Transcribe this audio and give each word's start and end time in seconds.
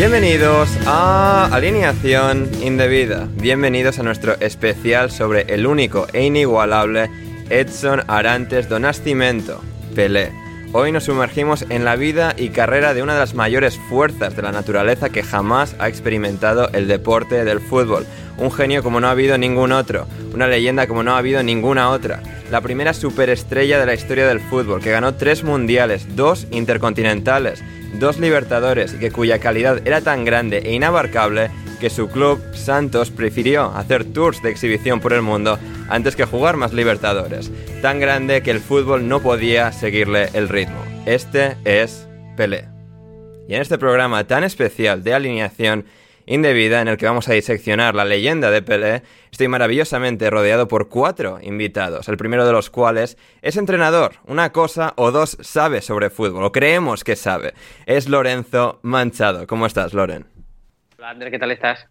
Bienvenidos 0.00 0.70
a 0.86 1.50
Alineación 1.52 2.48
Indebida. 2.62 3.28
Bienvenidos 3.34 3.98
a 3.98 4.02
nuestro 4.02 4.32
especial 4.40 5.10
sobre 5.10 5.42
el 5.52 5.66
único 5.66 6.06
e 6.14 6.24
inigualable 6.24 7.10
Edson 7.50 8.04
Arantes 8.08 8.66
do 8.70 8.80
Nascimento, 8.80 9.60
Pelé. 9.94 10.32
Hoy 10.72 10.92
nos 10.92 11.04
sumergimos 11.04 11.64
en 11.68 11.84
la 11.84 11.96
vida 11.96 12.32
y 12.36 12.50
carrera 12.50 12.94
de 12.94 13.02
una 13.02 13.14
de 13.14 13.18
las 13.18 13.34
mayores 13.34 13.76
fuerzas 13.88 14.36
de 14.36 14.42
la 14.42 14.52
naturaleza 14.52 15.10
que 15.10 15.24
jamás 15.24 15.74
ha 15.80 15.88
experimentado 15.88 16.68
el 16.68 16.86
deporte 16.86 17.44
del 17.44 17.58
fútbol. 17.58 18.06
Un 18.38 18.52
genio 18.52 18.80
como 18.84 19.00
no 19.00 19.08
ha 19.08 19.10
habido 19.10 19.36
ningún 19.36 19.72
otro, 19.72 20.06
una 20.32 20.46
leyenda 20.46 20.86
como 20.86 21.02
no 21.02 21.14
ha 21.14 21.18
habido 21.18 21.42
ninguna 21.42 21.90
otra. 21.90 22.22
La 22.52 22.60
primera 22.60 22.94
superestrella 22.94 23.80
de 23.80 23.86
la 23.86 23.94
historia 23.94 24.28
del 24.28 24.38
fútbol, 24.38 24.80
que 24.80 24.92
ganó 24.92 25.16
tres 25.16 25.42
mundiales, 25.42 26.14
dos 26.14 26.46
intercontinentales, 26.52 27.64
dos 27.98 28.20
libertadores 28.20 28.94
y 28.94 28.98
que 28.98 29.10
cuya 29.10 29.40
calidad 29.40 29.84
era 29.84 30.02
tan 30.02 30.24
grande 30.24 30.58
e 30.58 30.72
inabarcable 30.72 31.50
que 31.80 31.90
su 31.90 32.08
club, 32.08 32.40
Santos, 32.54 33.10
prefirió 33.10 33.72
hacer 33.74 34.04
tours 34.04 34.42
de 34.42 34.50
exhibición 34.50 35.00
por 35.00 35.12
el 35.12 35.22
mundo 35.22 35.58
antes 35.88 36.14
que 36.14 36.26
jugar 36.26 36.56
más 36.56 36.72
libertadores. 36.72 37.50
Tan 37.82 37.98
grande 37.98 38.42
que 38.42 38.50
el 38.50 38.60
fútbol 38.60 39.08
no 39.08 39.20
podía 39.20 39.72
seguirle 39.72 40.28
el 40.34 40.48
ritmo. 40.48 40.80
Este 41.06 41.56
es 41.64 42.06
Pelé. 42.36 42.68
Y 43.48 43.54
en 43.54 43.62
este 43.62 43.78
programa 43.78 44.24
tan 44.24 44.44
especial 44.44 45.02
de 45.02 45.14
alineación 45.14 45.86
indebida 46.26 46.80
en 46.80 46.88
el 46.88 46.96
que 46.96 47.06
vamos 47.06 47.28
a 47.28 47.32
diseccionar 47.32 47.94
la 47.94 48.04
leyenda 48.04 48.50
de 48.50 48.62
Pelé, 48.62 49.02
estoy 49.32 49.48
maravillosamente 49.48 50.30
rodeado 50.30 50.68
por 50.68 50.88
cuatro 50.88 51.38
invitados, 51.42 52.08
el 52.08 52.18
primero 52.18 52.46
de 52.46 52.52
los 52.52 52.70
cuales 52.70 53.16
es 53.42 53.56
entrenador, 53.56 54.12
una 54.26 54.52
cosa 54.52 54.92
o 54.96 55.10
dos 55.10 55.38
sabe 55.40 55.80
sobre 55.80 56.10
fútbol, 56.10 56.44
o 56.44 56.52
creemos 56.52 57.02
que 57.02 57.16
sabe. 57.16 57.54
Es 57.86 58.08
Lorenzo 58.08 58.78
Manchado. 58.82 59.46
¿Cómo 59.46 59.66
estás, 59.66 59.94
Loren? 59.94 60.39
Hola, 61.00 61.12
Ander, 61.12 61.30
¿qué 61.30 61.38
tal 61.38 61.50
estás? 61.50 61.86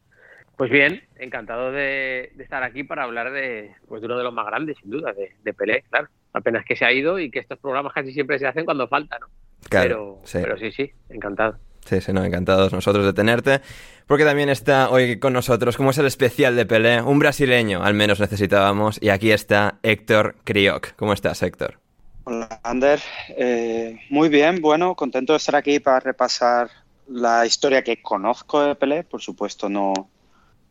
Pues 0.56 0.70
bien, 0.70 1.02
encantado 1.18 1.72
de, 1.72 2.32
de 2.36 2.44
estar 2.44 2.62
aquí 2.62 2.84
para 2.84 3.06
hablar 3.06 3.32
de, 3.32 3.72
pues, 3.88 4.02
de 4.02 4.06
uno 4.06 4.20
de 4.20 4.24
los 4.24 4.32
más 4.32 4.46
grandes, 4.46 4.78
sin 4.78 4.92
duda, 4.92 5.14
de, 5.14 5.32
de 5.44 5.54
Pelé, 5.56 5.84
claro. 5.90 6.10
Apenas 6.32 6.64
que 6.64 6.76
se 6.76 6.86
ha 6.86 6.92
ido 6.92 7.18
y 7.18 7.32
que 7.32 7.40
estos 7.40 7.58
programas 7.58 7.92
casi 7.92 8.14
siempre 8.14 8.38
se 8.38 8.46
hacen 8.46 8.66
cuando 8.66 8.88
falta, 8.88 9.18
¿no? 9.18 9.26
Claro, 9.68 9.88
pero, 9.88 10.22
sí. 10.26 10.38
pero 10.44 10.60
sí, 10.60 10.72
sí, 10.72 10.92
encantado. 11.10 11.58
Sí, 11.86 12.02
sí, 12.02 12.14
no, 12.14 12.24
encantados 12.24 12.72
nosotros 12.72 13.04
de 13.04 13.14
tenerte. 13.14 13.62
Porque 14.06 14.26
también 14.26 14.50
está 14.50 14.92
hoy 14.92 15.18
con 15.18 15.34
nosotros, 15.34 15.76
como 15.76 15.90
es 15.90 15.98
el 15.98 16.06
especial 16.06 16.56
de 16.56 16.68
Pelé, 16.68 17.02
un 17.02 17.18
brasileño, 17.18 17.82
al 17.82 17.96
menos 17.96 18.20
necesitábamos. 18.20 19.02
Y 19.02 19.10
aquí 19.10 19.32
está 19.32 19.80
Héctor 19.82 20.36
Crioc. 20.44 20.94
¿Cómo 20.98 21.14
estás, 21.14 21.42
Héctor? 21.42 21.80
Hola, 22.26 22.60
Ander. 22.62 23.00
Eh, 23.30 24.02
muy 24.12 24.30
bien, 24.30 24.62
bueno, 24.62 24.94
contento 24.94 25.34
de 25.34 25.38
estar 25.38 25.56
aquí 25.56 25.80
para 25.80 26.00
repasar 26.00 26.70
la 27.10 27.46
historia 27.46 27.84
que 27.84 28.02
conozco 28.02 28.62
de 28.62 28.76
Pelé. 28.76 29.04
Por 29.04 29.22
supuesto, 29.22 29.70
no, 29.70 29.94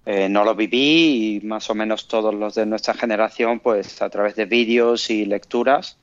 eh, 0.06 0.28
no 0.28 0.44
lo 0.44 0.54
viví 0.54 1.37
y 1.37 1.47
más 1.47 1.69
o 1.71 1.75
menos 1.75 2.09
todos 2.09 2.34
los 2.34 2.54
de 2.54 2.66
nuestra 2.66 2.94
generación, 2.94 3.60
pues 3.60 4.00
a 4.00 4.09
través 4.09 4.37
de 4.37 4.47
vídeos 4.47 5.10
y 5.10 5.26
lecturas, 5.26 5.99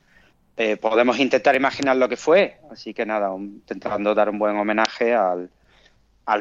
eh, 0.57 0.77
podemos 0.77 1.19
intentar 1.19 1.55
imaginar 1.55 1.97
lo 1.97 2.07
que 2.07 2.17
fue. 2.17 2.59
Así 2.71 2.93
que 2.93 3.05
nada, 3.05 3.33
intentando 3.35 4.13
dar 4.13 4.29
un 4.29 4.39
buen 4.39 4.55
homenaje 4.57 5.13
al, 5.13 5.49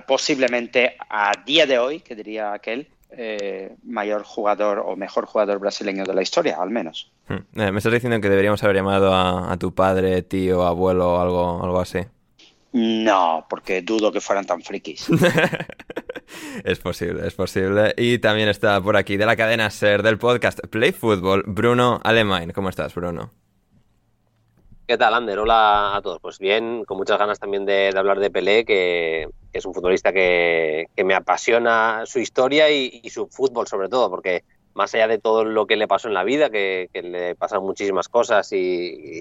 posiblemente 0.07 0.97
a 1.09 1.33
día 1.45 1.67
de 1.67 1.79
hoy, 1.79 2.01
que 2.01 2.15
diría 2.15 2.53
aquel, 2.53 2.89
eh, 3.17 3.77
mayor 3.85 4.25
jugador 4.25 4.81
o 4.85 4.97
mejor 4.97 5.27
jugador 5.27 5.59
brasileño 5.61 6.05
de 6.05 6.15
la 6.15 6.23
historia, 6.23 6.59
al 6.61 6.71
menos. 6.71 7.13
Hmm. 7.29 7.61
Eh, 7.61 7.71
me 7.71 7.79
estás 7.79 7.93
diciendo 7.93 8.21
que 8.21 8.29
deberíamos 8.29 8.63
haber 8.65 8.77
llamado 8.77 9.15
a, 9.15 9.53
a 9.53 9.57
tu 9.57 9.73
padre, 9.73 10.23
tío, 10.23 10.65
abuelo 10.65 11.15
o 11.15 11.21
algo, 11.21 11.65
algo 11.65 11.81
así. 11.81 12.01
No, 12.77 13.47
porque 13.49 13.83
dudo 13.83 14.11
que 14.11 14.21
fueran 14.21 14.47
tan 14.47 14.61
frikis. 14.61 15.07
es 16.65 16.81
posible, 16.81 17.25
es 17.25 17.33
posible. 17.33 17.95
Y 17.97 18.19
también 18.19 18.49
está 18.49 18.81
por 18.81 18.97
aquí 18.97 19.17
de 19.17 19.27
la 19.27 19.37
cadena 19.37 19.71
Ser 19.71 20.03
del 20.03 20.19
podcast 20.19 20.59
Play 20.71 20.91
Football, 20.91 21.45
Bruno 21.47 22.01
Alemán. 22.03 22.51
¿Cómo 22.53 22.71
estás, 22.71 22.93
Bruno? 22.93 23.31
¿Qué 24.89 24.99
tal, 24.99 25.15
Ander? 25.15 25.39
Hola 25.39 25.95
a 25.95 26.03
todos. 26.03 26.19
Pues 26.21 26.41
bien, 26.41 26.85
con 26.85 26.97
muchas 26.97 27.17
ganas 27.17 27.39
también 27.39 27.65
de, 27.65 27.93
de 27.93 27.97
hablar 27.97 28.19
de 28.19 28.33
Pelé, 28.33 28.65
que, 28.65 29.29
que 29.53 29.59
es 29.61 29.65
un 29.65 29.73
futbolista 29.73 30.13
que, 30.13 30.89
que 30.97 31.05
me 31.05 31.15
apasiona 31.15 32.03
su 32.07 32.19
historia 32.19 32.69
y, 32.71 33.01
y 33.05 33.11
su 33.11 33.29
fútbol 33.29 33.69
sobre 33.69 33.89
todo, 33.89 34.11
porque 34.11 34.43
más 34.75 34.93
allá 34.97 35.07
de 35.07 35.21
todo 35.21 35.45
lo 35.45 35.69
que 35.69 35.77
le 35.77 35.87
pasó 35.87 36.09
en 36.09 36.15
la 36.15 36.25
vida, 36.25 36.51
que, 36.51 36.91
que 36.93 37.03
le 37.03 37.37
pasaron 37.37 37.67
muchísimas 37.67 38.09
cosas 38.09 38.53
y, 38.53 38.57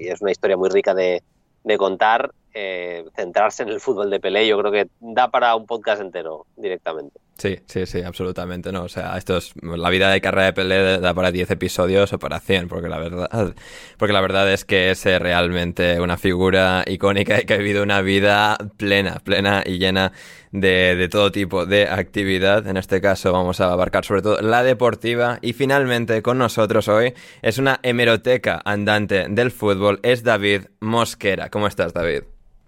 y 0.02 0.08
es 0.08 0.22
una 0.24 0.32
historia 0.32 0.58
muy 0.58 0.70
rica 0.70 0.96
de, 0.96 1.22
de 1.64 1.78
contar, 1.78 2.34
eh, 2.54 3.06
centrarse 3.16 3.64
en 3.64 3.70
el 3.70 3.80
fútbol 3.80 4.10
de 4.10 4.20
Pelé 4.20 4.48
yo 4.48 4.58
creo 4.60 4.72
que 4.72 4.88
da 5.00 5.32
para 5.32 5.56
un 5.56 5.66
podcast 5.66 6.02
entero 6.02 6.46
directamente. 6.56 7.20
Sí, 7.38 7.58
sí, 7.66 7.88
sí, 7.88 8.02
absolutamente 8.02 8.72
no. 8.72 8.84
O 8.84 8.90
sea, 8.90 9.18
esto 9.18 9.38
es 9.38 9.54
la 9.62 9.90
vida 9.90 10.12
de 10.12 10.22
carrera 10.22 10.46
de 10.46 10.54
Pelé 10.54 11.00
da 11.00 11.14
para 11.14 11.32
10 11.32 11.50
episodios 11.52 12.14
o 12.14 12.20
para 12.20 12.40
100, 12.40 12.68
porque 12.68 12.88
la 12.88 13.00
verdad, 13.00 13.56
porque 13.98 14.14
la 14.14 14.22
verdad 14.22 14.52
es 14.52 14.66
que 14.66 14.92
es 14.92 15.06
eh, 15.06 15.18
realmente 15.18 16.00
una 16.00 16.18
figura 16.18 16.84
icónica 16.86 17.42
y 17.42 17.46
que 17.46 17.56
ha 17.56 17.58
vivido 17.58 17.82
una 17.82 18.02
vida 18.02 18.58
plena, 18.78 19.20
plena 19.24 19.64
y 19.66 19.80
llena 19.80 20.12
de, 20.52 20.96
de 20.96 21.10
todo 21.10 21.32
tipo 21.32 21.66
de 21.66 21.88
actividad. 21.88 22.68
En 22.68 22.78
este 22.78 23.02
caso 23.02 23.34
vamos 23.34 23.60
a 23.62 23.72
abarcar 23.72 24.06
sobre 24.06 24.22
todo 24.22 24.40
la 24.40 24.62
deportiva 24.62 25.40
y 25.42 25.54
finalmente 25.54 26.22
con 26.22 26.38
nosotros 26.38 26.88
hoy 26.88 27.14
es 27.42 27.58
una 27.58 27.80
hemeroteca 27.82 28.62
andante 28.64 29.26
del 29.28 29.52
fútbol, 29.52 30.00
es 30.04 30.24
David 30.24 30.66
Mosquera. 30.80 31.50
¿Cómo 31.50 31.66
estás, 31.66 31.94
David? 31.94 32.24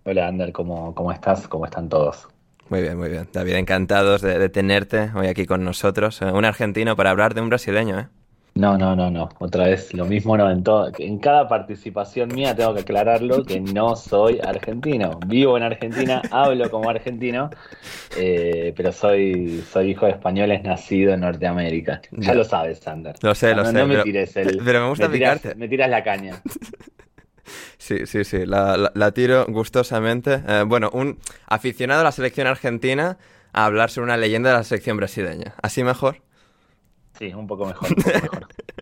Hola, 0.07 0.27
Ander, 0.27 0.51
¿cómo, 0.51 0.93
cómo 0.93 1.11
estás? 1.11 1.47
¿Cómo 1.47 1.65
están 1.65 1.89
todos? 1.89 2.27
Muy 2.69 2.83
bien, 2.83 2.95
muy 2.95 3.09
bien. 3.09 3.27
David, 3.33 3.55
encantados 3.55 4.21
de, 4.21 4.49
tenerte 4.49 5.09
hoy 5.15 5.25
aquí 5.25 5.47
con 5.47 5.63
nosotros. 5.63 6.21
Eh, 6.21 6.25
un 6.25 6.45
argentino 6.45 6.95
para 6.95 7.09
hablar 7.09 7.33
de 7.33 7.41
un 7.41 7.49
brasileño, 7.49 7.99
¿eh? 7.99 8.07
No, 8.53 8.77
no, 8.77 8.95
no, 8.95 9.09
no. 9.09 9.29
Otra 9.39 9.65
vez 9.65 9.95
lo 9.95 10.05
mismo 10.05 10.37
no 10.37 10.51
en 10.51 10.61
todo. 10.61 10.91
En 10.99 11.17
cada 11.17 11.47
participación 11.47 12.35
mía 12.35 12.55
tengo 12.55 12.75
que 12.75 12.81
aclararlo 12.81 13.43
que 13.43 13.59
no 13.59 13.95
soy 13.95 14.39
argentino. 14.39 15.19
Vivo 15.25 15.57
en 15.57 15.63
Argentina, 15.63 16.21
hablo 16.29 16.69
como 16.69 16.87
argentino, 16.87 17.49
eh, 18.15 18.73
pero 18.77 18.91
soy, 18.91 19.63
soy 19.67 19.89
hijo 19.89 20.05
de 20.05 20.11
españoles 20.11 20.63
nacido 20.63 21.15
en 21.15 21.21
Norteamérica. 21.21 21.99
Ya 22.11 22.35
lo 22.35 22.43
sabes, 22.43 22.77
Sander. 22.77 23.15
Lo 23.23 23.33
sé, 23.33 23.55
lo 23.55 23.65
sé. 23.65 23.73
No 23.73 23.87
me 23.87 24.03
tires 24.03 24.37
el. 24.37 24.61
Pero 24.63 24.81
me 24.81 24.89
gusta 24.89 25.07
me 25.07 25.13
tiras, 25.15 25.55
Me 25.57 25.67
tiras 25.67 25.89
la 25.89 26.03
caña. 26.03 26.43
Sí, 27.77 28.05
sí, 28.05 28.23
sí, 28.23 28.45
la, 28.45 29.11
tiro 29.13 29.45
gustosamente. 29.47 30.43
Eh, 30.47 30.63
bueno, 30.65 30.89
un 30.93 31.19
aficionado 31.47 32.01
a 32.01 32.03
la 32.03 32.11
selección 32.11 32.47
argentina 32.47 33.17
a 33.53 33.65
hablar 33.65 33.89
sobre 33.89 34.05
una 34.05 34.17
leyenda 34.17 34.49
de 34.49 34.57
la 34.57 34.63
selección 34.63 34.97
brasileña. 34.97 35.55
¿Así 35.61 35.83
mejor? 35.83 36.21
Sí, 37.17 37.33
un 37.33 37.47
poco 37.47 37.65
mejor. 37.65 37.89
Un 37.89 37.95
poco 37.95 38.09
mejor. 38.21 38.47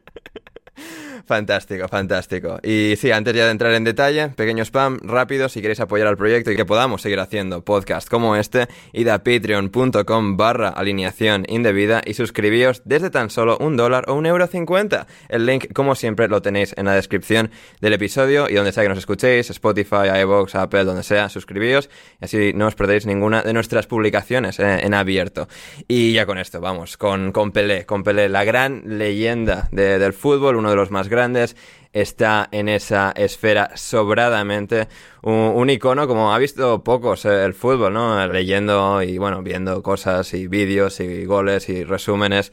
Fantástico, 1.25 1.87
fantástico. 1.87 2.59
Y 2.63 2.95
sí, 2.97 3.11
antes 3.11 3.33
ya 3.33 3.45
de 3.45 3.51
entrar 3.51 3.73
en 3.73 3.85
detalle, 3.85 4.29
pequeño 4.29 4.63
spam 4.65 4.99
rápido, 5.01 5.47
si 5.47 5.61
queréis 5.61 5.79
apoyar 5.79 6.07
al 6.07 6.17
proyecto 6.17 6.51
y 6.51 6.57
que 6.57 6.65
podamos 6.65 7.01
seguir 7.01 7.19
haciendo 7.19 7.63
podcast 7.63 8.09
como 8.09 8.35
este, 8.35 8.67
id 8.91 9.07
a 9.07 9.23
patreon.com 9.23 10.35
barra 10.35 10.69
alineación 10.69 11.45
indebida 11.47 12.01
y 12.05 12.15
suscribíos 12.15 12.81
desde 12.83 13.09
tan 13.09 13.29
solo 13.29 13.57
un 13.59 13.77
dólar 13.77 14.05
o 14.09 14.15
un 14.15 14.25
euro 14.25 14.47
cincuenta. 14.47 15.07
El 15.29 15.45
link, 15.45 15.71
como 15.73 15.95
siempre, 15.95 16.27
lo 16.27 16.41
tenéis 16.41 16.73
en 16.77 16.85
la 16.85 16.93
descripción 16.93 17.51
del 17.79 17.93
episodio 17.93 18.49
y 18.49 18.55
donde 18.55 18.73
sea 18.73 18.83
que 18.83 18.89
nos 18.89 18.97
escuchéis, 18.97 19.49
Spotify, 19.49 20.09
iVoox, 20.23 20.55
Apple, 20.55 20.83
donde 20.83 21.03
sea, 21.03 21.29
suscribíos 21.29 21.89
y 22.21 22.25
así 22.25 22.51
no 22.53 22.67
os 22.67 22.75
perdéis 22.75 23.05
ninguna 23.05 23.43
de 23.43 23.53
nuestras 23.53 23.87
publicaciones 23.87 24.59
eh, 24.59 24.79
en 24.81 24.93
abierto. 24.93 25.47
Y 25.87 26.11
ya 26.11 26.25
con 26.25 26.37
esto, 26.37 26.59
vamos, 26.59 26.97
con, 26.97 27.31
con 27.31 27.51
Pelé, 27.51 27.85
con 27.85 28.03
Pelé, 28.03 28.27
la 28.27 28.43
gran 28.43 28.83
leyenda 28.85 29.69
del 29.71 30.11
fútbol, 30.11 30.57
uno 30.57 30.72
los 30.75 30.91
más 30.91 31.09
grandes, 31.09 31.55
está 31.93 32.49
en 32.51 32.69
esa 32.69 33.13
esfera 33.15 33.71
sobradamente. 33.75 34.87
Un, 35.21 35.69
icono 35.69 36.07
como 36.07 36.33
ha 36.33 36.37
visto 36.37 36.83
pocos 36.83 37.25
eh, 37.25 37.45
el 37.45 37.53
fútbol, 37.53 37.93
¿no? 37.93 38.27
Leyendo 38.27 39.01
y, 39.01 39.17
bueno, 39.17 39.41
viendo 39.41 39.81
cosas 39.83 40.33
y 40.33 40.47
vídeos 40.47 40.99
y 40.99 41.25
goles 41.25 41.69
y 41.69 41.83
resúmenes. 41.83 42.51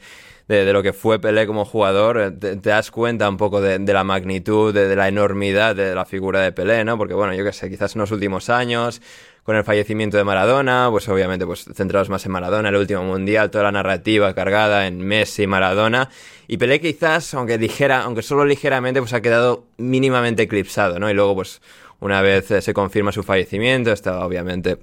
De, 0.51 0.73
lo 0.73 0.83
que 0.83 0.91
fue 0.91 1.17
Pelé 1.17 1.47
como 1.47 1.63
jugador, 1.63 2.19
eh, 2.19 2.31
te, 2.31 2.57
das 2.57 2.91
cuenta 2.91 3.29
un 3.29 3.37
poco 3.37 3.61
de, 3.61 3.79
la 3.79 4.03
magnitud, 4.03 4.73
de, 4.73 4.93
la 4.97 5.07
enormidad 5.07 5.77
de 5.77 5.95
la 5.95 6.03
figura 6.03 6.41
de 6.41 6.51
Pelé, 6.51 6.83
¿no? 6.83 6.97
Porque, 6.97 7.13
bueno, 7.13 7.33
yo 7.33 7.45
qué 7.45 7.53
sé, 7.53 7.69
quizás 7.69 7.95
en 7.95 8.01
los 8.01 8.11
últimos 8.11 8.49
años, 8.49 9.01
con 9.43 9.55
el 9.55 9.63
fallecimiento 9.63 10.17
de 10.17 10.25
Maradona, 10.25 10.89
pues 10.91 11.07
obviamente 11.07 11.45
pues 11.45 11.63
centrados 11.73 12.09
más 12.09 12.25
en 12.25 12.33
Maradona, 12.33 12.67
el 12.67 12.75
último 12.75 13.01
mundial, 13.01 13.49
toda 13.49 13.63
la 13.63 13.71
narrativa 13.71 14.33
cargada 14.33 14.87
en 14.87 14.99
Messi 14.99 15.47
Maradona. 15.47 16.09
Y 16.49 16.57
Pelé 16.57 16.81
quizás, 16.81 17.33
aunque 17.33 17.57
dijera, 17.57 18.01
aunque 18.01 18.21
solo 18.21 18.43
ligeramente, 18.43 18.99
pues 18.99 19.13
ha 19.13 19.21
quedado 19.21 19.67
mínimamente 19.77 20.43
eclipsado, 20.43 20.99
¿no? 20.99 21.09
Y 21.09 21.13
luego, 21.13 21.33
pues, 21.33 21.61
una 22.01 22.21
vez 22.21 22.51
eh, 22.51 22.61
se 22.61 22.73
confirma 22.73 23.13
su 23.13 23.23
fallecimiento, 23.23 23.93
está 23.93 24.25
obviamente 24.25 24.79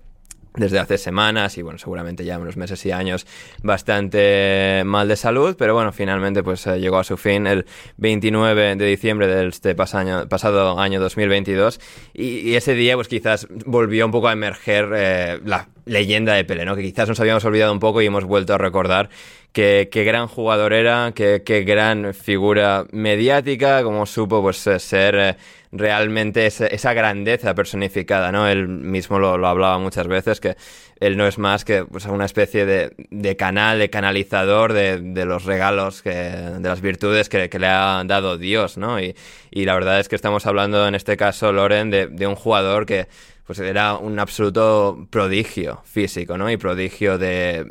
desde 0.58 0.78
hace 0.78 0.98
semanas 0.98 1.56
y 1.58 1.62
bueno, 1.62 1.78
seguramente 1.78 2.24
ya 2.24 2.38
unos 2.38 2.56
meses 2.56 2.84
y 2.86 2.90
años 2.90 3.26
bastante 3.62 4.82
mal 4.84 5.08
de 5.08 5.16
salud, 5.16 5.56
pero 5.58 5.74
bueno, 5.74 5.92
finalmente 5.92 6.42
pues 6.42 6.66
eh, 6.66 6.78
llegó 6.78 6.98
a 6.98 7.04
su 7.04 7.16
fin 7.16 7.46
el 7.46 7.66
29 7.96 8.76
de 8.76 8.86
diciembre 8.86 9.26
de 9.26 9.48
este 9.48 9.74
pasado 9.74 10.78
año 10.78 11.00
2022 11.00 11.80
y, 12.14 12.54
ese 12.58 12.74
día 12.74 12.96
pues 12.96 13.08
quizás 13.08 13.46
volvió 13.66 14.04
un 14.04 14.10
poco 14.10 14.28
a 14.28 14.32
emerger 14.32 14.90
eh, 14.94 15.40
la 15.44 15.68
leyenda 15.84 16.34
de 16.34 16.44
Pelé, 16.44 16.64
¿no? 16.64 16.76
Que 16.76 16.82
quizás 16.82 17.08
nos 17.08 17.20
habíamos 17.20 17.44
olvidado 17.44 17.72
un 17.72 17.78
poco 17.78 18.02
y 18.02 18.06
hemos 18.06 18.24
vuelto 18.24 18.54
a 18.54 18.58
recordar 18.58 19.08
qué, 19.52 19.88
gran 19.90 20.28
jugador 20.28 20.72
era, 20.72 21.12
qué, 21.14 21.64
gran 21.66 22.14
figura 22.14 22.86
mediática, 22.92 23.82
como 23.82 24.06
supo 24.06 24.42
pues 24.42 24.56
ser 24.56 25.14
eh, 25.16 25.36
realmente 25.70 26.46
esa, 26.46 26.94
grandeza 26.94 27.54
personificada, 27.54 28.32
¿no? 28.32 28.48
Él 28.48 28.68
mismo 28.68 29.18
lo, 29.18 29.46
hablaba 29.46 29.78
muchas 29.78 30.08
veces, 30.08 30.40
que 30.40 30.56
él 31.00 31.16
no 31.16 31.26
es 31.26 31.38
más 31.38 31.64
que 31.64 31.84
pues, 31.84 32.06
una 32.06 32.24
especie 32.24 32.64
de, 32.66 33.36
canal, 33.36 33.78
de 33.78 33.90
canalizador 33.90 34.72
de, 34.72 35.24
los 35.24 35.44
regalos, 35.44 36.02
que, 36.02 36.10
de 36.10 36.68
las 36.68 36.80
virtudes 36.80 37.28
que, 37.28 37.48
le 37.58 37.66
ha 37.66 38.02
dado 38.06 38.38
Dios, 38.38 38.78
¿no? 38.78 39.00
Y, 39.00 39.14
y, 39.50 39.64
la 39.64 39.74
verdad 39.74 40.00
es 40.00 40.08
que 40.08 40.16
estamos 40.16 40.46
hablando 40.46 40.86
en 40.86 40.94
este 40.94 41.16
caso, 41.16 41.52
Loren, 41.52 41.90
de 41.90 42.26
un 42.26 42.34
jugador 42.34 42.86
que 42.86 43.08
pues 43.48 43.60
era 43.60 43.96
un 43.96 44.18
absoluto 44.18 45.06
prodigio 45.08 45.80
físico, 45.82 46.36
¿no? 46.36 46.50
Y 46.50 46.58
prodigio 46.58 47.16
de 47.16 47.64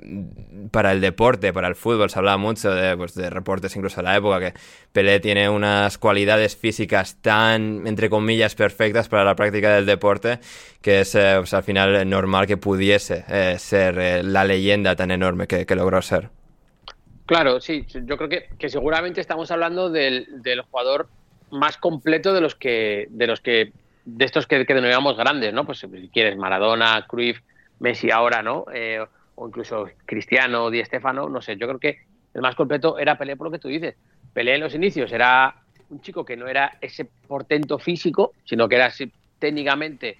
para 0.71 0.91
el 0.91 1.01
deporte, 1.01 1.53
para 1.53 1.67
el 1.67 1.75
fútbol. 1.75 2.09
Se 2.09 2.17
hablaba 2.17 2.37
mucho 2.37 2.71
de, 2.71 2.97
pues, 2.97 3.13
de 3.13 3.29
reportes 3.29 3.75
incluso 3.75 3.97
de 3.97 4.03
la 4.07 4.17
época 4.17 4.39
que 4.39 4.59
Pelé 4.91 5.19
tiene 5.19 5.47
unas 5.47 5.99
cualidades 5.99 6.57
físicas 6.57 7.21
tan, 7.21 7.85
entre 7.85 8.09
comillas, 8.09 8.55
perfectas 8.55 9.07
para 9.07 9.23
la 9.23 9.35
práctica 9.35 9.75
del 9.75 9.85
deporte 9.85 10.39
que 10.81 11.01
es 11.01 11.13
eh, 11.13 11.35
pues, 11.37 11.53
al 11.53 11.61
final 11.61 12.09
normal 12.09 12.47
que 12.47 12.57
pudiese 12.57 13.23
eh, 13.29 13.59
ser 13.59 13.99
eh, 13.99 14.23
la 14.23 14.45
leyenda 14.45 14.95
tan 14.95 15.11
enorme 15.11 15.45
que, 15.45 15.75
logró 15.75 16.01
ser. 16.01 16.31
Claro, 17.27 17.61
sí, 17.61 17.85
yo 17.87 18.17
creo 18.17 18.29
que, 18.29 18.49
que 18.57 18.69
seguramente 18.69 19.21
estamos 19.21 19.51
hablando 19.51 19.91
del, 19.91 20.41
del, 20.41 20.61
jugador 20.61 21.07
más 21.51 21.77
completo 21.77 22.33
de 22.33 22.41
los 22.41 22.55
que 22.55 23.05
de 23.11 23.27
los 23.27 23.41
que 23.41 23.73
de 24.07 24.23
estos 24.23 24.47
que, 24.47 24.65
que 24.65 24.73
denominamos 24.73 25.17
grandes, 25.17 25.53
¿no? 25.53 25.65
Pues 25.65 25.79
si 25.79 26.09
quieres, 26.13 26.37
Maradona, 26.37 27.05
Cruyff, 27.07 27.41
Messi 27.79 28.09
ahora, 28.09 28.41
¿no? 28.41 28.63
Eh, 28.73 29.05
o 29.35 29.47
incluso 29.47 29.89
Cristiano, 30.05 30.69
Di 30.69 30.83
Stefano, 30.85 31.27
no 31.27 31.41
sé, 31.41 31.57
yo 31.57 31.67
creo 31.67 31.79
que 31.79 31.99
el 32.33 32.41
más 32.41 32.55
completo 32.55 32.97
era 32.97 33.17
Pelé 33.17 33.35
por 33.35 33.47
lo 33.47 33.51
que 33.51 33.59
tú 33.59 33.67
dices. 33.67 33.95
Pelé 34.33 34.55
en 34.55 34.61
los 34.61 34.73
inicios 34.73 35.11
era 35.11 35.55
un 35.89 35.99
chico 36.01 36.23
que 36.23 36.37
no 36.37 36.47
era 36.47 36.77
ese 36.79 37.03
portento 37.27 37.79
físico, 37.79 38.31
sino 38.45 38.69
que 38.69 38.75
era 38.75 38.91
técnicamente 39.39 40.17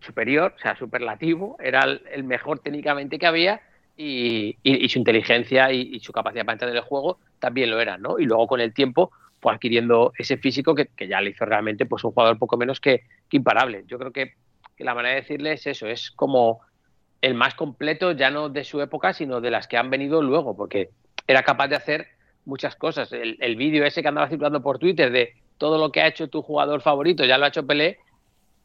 superior, 0.00 0.54
o 0.56 0.60
sea, 0.60 0.76
superlativo, 0.76 1.56
era 1.58 1.82
el, 1.82 2.22
mejor 2.22 2.60
técnicamente 2.60 3.18
que 3.18 3.26
había 3.26 3.60
y, 3.96 4.56
su 4.88 4.98
inteligencia 5.00 5.72
y, 5.72 5.96
y, 5.96 6.00
su 6.00 6.12
capacidad 6.12 6.44
para 6.44 6.54
entender 6.54 6.76
el 6.76 6.82
juego 6.82 7.18
también 7.40 7.70
lo 7.70 7.80
era, 7.80 7.98
¿no? 7.98 8.20
Y 8.20 8.24
luego 8.24 8.46
con 8.46 8.60
el 8.60 8.72
tiempo 8.72 9.10
adquiriendo 9.50 10.12
ese 10.18 10.36
físico 10.36 10.74
que, 10.74 10.88
ya 11.08 11.20
le 11.20 11.30
hizo 11.30 11.44
realmente 11.44 11.86
pues 11.86 12.04
un 12.04 12.12
jugador 12.12 12.38
poco 12.38 12.56
menos 12.56 12.80
que, 12.80 13.02
imparable. 13.30 13.84
Yo 13.86 13.98
creo 13.98 14.12
que, 14.12 14.34
la 14.78 14.94
manera 14.94 15.14
de 15.14 15.20
decirle 15.22 15.52
es 15.52 15.66
eso, 15.66 15.86
es 15.86 16.10
como 16.10 16.60
el 17.20 17.34
más 17.34 17.54
completo 17.54 18.12
ya 18.12 18.30
no 18.30 18.48
de 18.48 18.64
su 18.64 18.80
época, 18.80 19.12
sino 19.12 19.40
de 19.40 19.50
las 19.50 19.66
que 19.66 19.76
han 19.76 19.88
venido 19.88 20.20
luego, 20.20 20.56
porque 20.56 20.90
era 21.26 21.42
capaz 21.42 21.68
de 21.68 21.76
hacer 21.76 22.06
muchas 22.44 22.76
cosas. 22.76 23.10
El, 23.12 23.56
vídeo 23.56 23.84
ese 23.84 24.02
que 24.02 24.08
andaba 24.08 24.28
circulando 24.28 24.62
por 24.62 24.78
Twitter 24.78 25.10
de 25.10 25.34
todo 25.58 25.78
lo 25.78 25.90
que 25.90 26.02
ha 26.02 26.08
hecho 26.08 26.28
tu 26.28 26.42
jugador 26.42 26.82
favorito, 26.82 27.24
ya 27.24 27.38
lo 27.38 27.44
ha 27.44 27.48
hecho 27.48 27.66
Pelé, 27.66 27.98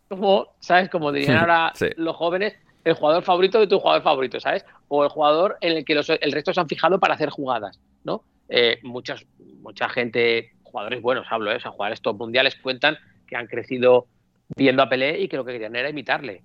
como, 0.10 0.48
¿sabes? 0.60 0.90
Como 0.90 1.12
dirían 1.12 1.38
ahora 1.38 1.74
los 1.96 2.16
jóvenes, 2.16 2.56
el 2.84 2.94
jugador 2.94 3.24
favorito 3.24 3.60
de 3.60 3.68
tu 3.68 3.80
jugador 3.80 4.02
favorito, 4.02 4.40
¿sabes? 4.40 4.66
O 4.88 5.04
el 5.04 5.10
jugador 5.10 5.58
en 5.62 5.78
el 5.78 5.86
que 5.86 5.94
el 5.94 6.32
resto 6.32 6.54
se 6.54 6.60
han 6.60 6.68
fijado 6.68 7.00
para 7.00 7.14
hacer 7.14 7.30
jugadas, 7.30 7.80
¿no? 8.04 8.24
Eh, 8.50 8.80
muchas, 8.82 9.26
mucha 9.62 9.88
gente 9.90 10.54
jugadores 10.70 11.02
buenos 11.02 11.28
hablo, 11.30 11.52
¿eh? 11.52 11.56
o 11.56 11.60
sea, 11.60 11.72
jugadores 11.72 12.02
top 12.02 12.18
mundiales 12.18 12.56
cuentan 12.56 12.98
que 13.28 13.36
han 13.36 13.48
crecido 13.48 14.08
viendo 14.56 14.82
a 14.82 14.90
Pelé 14.90 15.20
y 15.20 15.28
que 15.28 15.38
lo 15.38 15.46
que 15.46 15.54
querían 15.54 15.76
era 15.76 15.90
imitarle. 15.90 16.42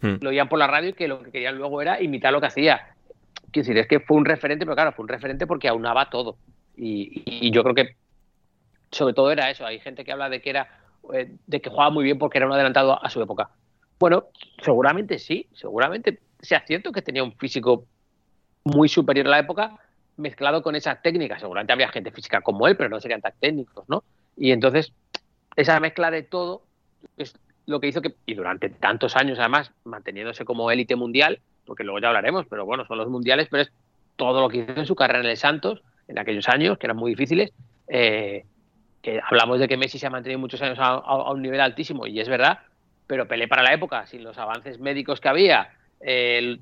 Hmm. 0.00 0.16
Lo 0.20 0.30
oían 0.30 0.48
por 0.48 0.58
la 0.58 0.66
radio 0.66 0.90
y 0.90 0.92
que 0.92 1.08
lo 1.08 1.22
que 1.22 1.30
querían 1.30 1.56
luego 1.56 1.82
era 1.82 2.00
imitar 2.00 2.32
lo 2.32 2.40
que 2.40 2.46
hacía. 2.46 2.94
Quiero 3.50 3.66
decir, 3.66 3.78
es 3.78 3.86
que 3.86 4.00
fue 4.00 4.16
un 4.16 4.24
referente, 4.24 4.64
pero 4.64 4.74
claro, 4.74 4.92
fue 4.92 5.02
un 5.02 5.08
referente 5.08 5.46
porque 5.46 5.68
aunaba 5.68 6.10
todo. 6.10 6.36
Y, 6.76 7.50
yo 7.50 7.62
creo 7.62 7.74
que 7.74 7.96
sobre 8.90 9.14
todo 9.14 9.32
era 9.32 9.50
eso. 9.50 9.66
Hay 9.66 9.80
gente 9.80 10.04
que 10.04 10.12
habla 10.12 10.28
de 10.28 10.40
que 10.40 10.50
era 10.50 10.68
eh, 11.12 11.32
de 11.46 11.60
que 11.60 11.70
jugaba 11.70 11.90
muy 11.90 12.04
bien 12.04 12.18
porque 12.18 12.38
era 12.38 12.46
un 12.46 12.52
adelantado 12.52 13.02
a 13.04 13.10
su 13.10 13.20
época. 13.22 13.50
Bueno, 13.98 14.26
seguramente 14.62 15.18
sí, 15.18 15.48
seguramente 15.54 16.20
sea 16.40 16.64
cierto 16.64 16.92
que 16.92 17.02
tenía 17.02 17.24
un 17.24 17.32
físico 17.32 17.84
muy 18.64 18.88
superior 18.88 19.26
a 19.26 19.30
la 19.30 19.38
época, 19.40 19.78
mezclado 20.18 20.62
con 20.62 20.76
esa 20.76 21.00
técnica. 21.00 21.38
Seguramente 21.38 21.72
había 21.72 21.88
gente 21.88 22.10
física 22.10 22.40
como 22.42 22.68
él, 22.68 22.76
pero 22.76 22.90
no 22.90 23.00
serían 23.00 23.22
tan 23.22 23.32
técnicos, 23.40 23.88
¿no? 23.88 24.04
Y 24.36 24.50
entonces, 24.50 24.92
esa 25.56 25.80
mezcla 25.80 26.10
de 26.10 26.22
todo 26.22 26.62
es 27.16 27.34
lo 27.66 27.80
que 27.80 27.88
hizo 27.88 28.02
que, 28.02 28.14
y 28.26 28.34
durante 28.34 28.68
tantos 28.70 29.16
años 29.16 29.38
además, 29.38 29.72
manteniéndose 29.84 30.44
como 30.44 30.70
élite 30.70 30.96
mundial, 30.96 31.40
porque 31.64 31.84
luego 31.84 32.00
ya 32.00 32.08
hablaremos, 32.08 32.46
pero 32.48 32.64
bueno, 32.64 32.86
son 32.86 32.98
los 32.98 33.08
mundiales, 33.08 33.48
pero 33.50 33.62
es 33.62 33.72
todo 34.16 34.40
lo 34.40 34.48
que 34.48 34.58
hizo 34.58 34.72
en 34.72 34.86
su 34.86 34.96
carrera 34.96 35.20
en 35.20 35.26
el 35.26 35.36
Santos, 35.36 35.82
en 36.08 36.18
aquellos 36.18 36.48
años, 36.48 36.78
que 36.78 36.86
eran 36.86 36.96
muy 36.96 37.12
difíciles, 37.12 37.52
eh, 37.88 38.44
que 39.02 39.20
hablamos 39.22 39.60
de 39.60 39.68
que 39.68 39.76
Messi 39.76 39.98
se 39.98 40.06
ha 40.06 40.10
mantenido 40.10 40.40
muchos 40.40 40.62
años 40.62 40.78
a, 40.80 41.30
un 41.30 41.42
nivel 41.42 41.60
altísimo, 41.60 42.06
y 42.06 42.18
es 42.20 42.28
verdad, 42.28 42.60
pero 43.06 43.28
Pelé 43.28 43.48
para 43.48 43.62
la 43.62 43.72
época, 43.72 44.06
sin 44.06 44.24
los 44.24 44.38
avances 44.38 44.80
médicos 44.80 45.20
que 45.20 45.28
había, 45.28 45.70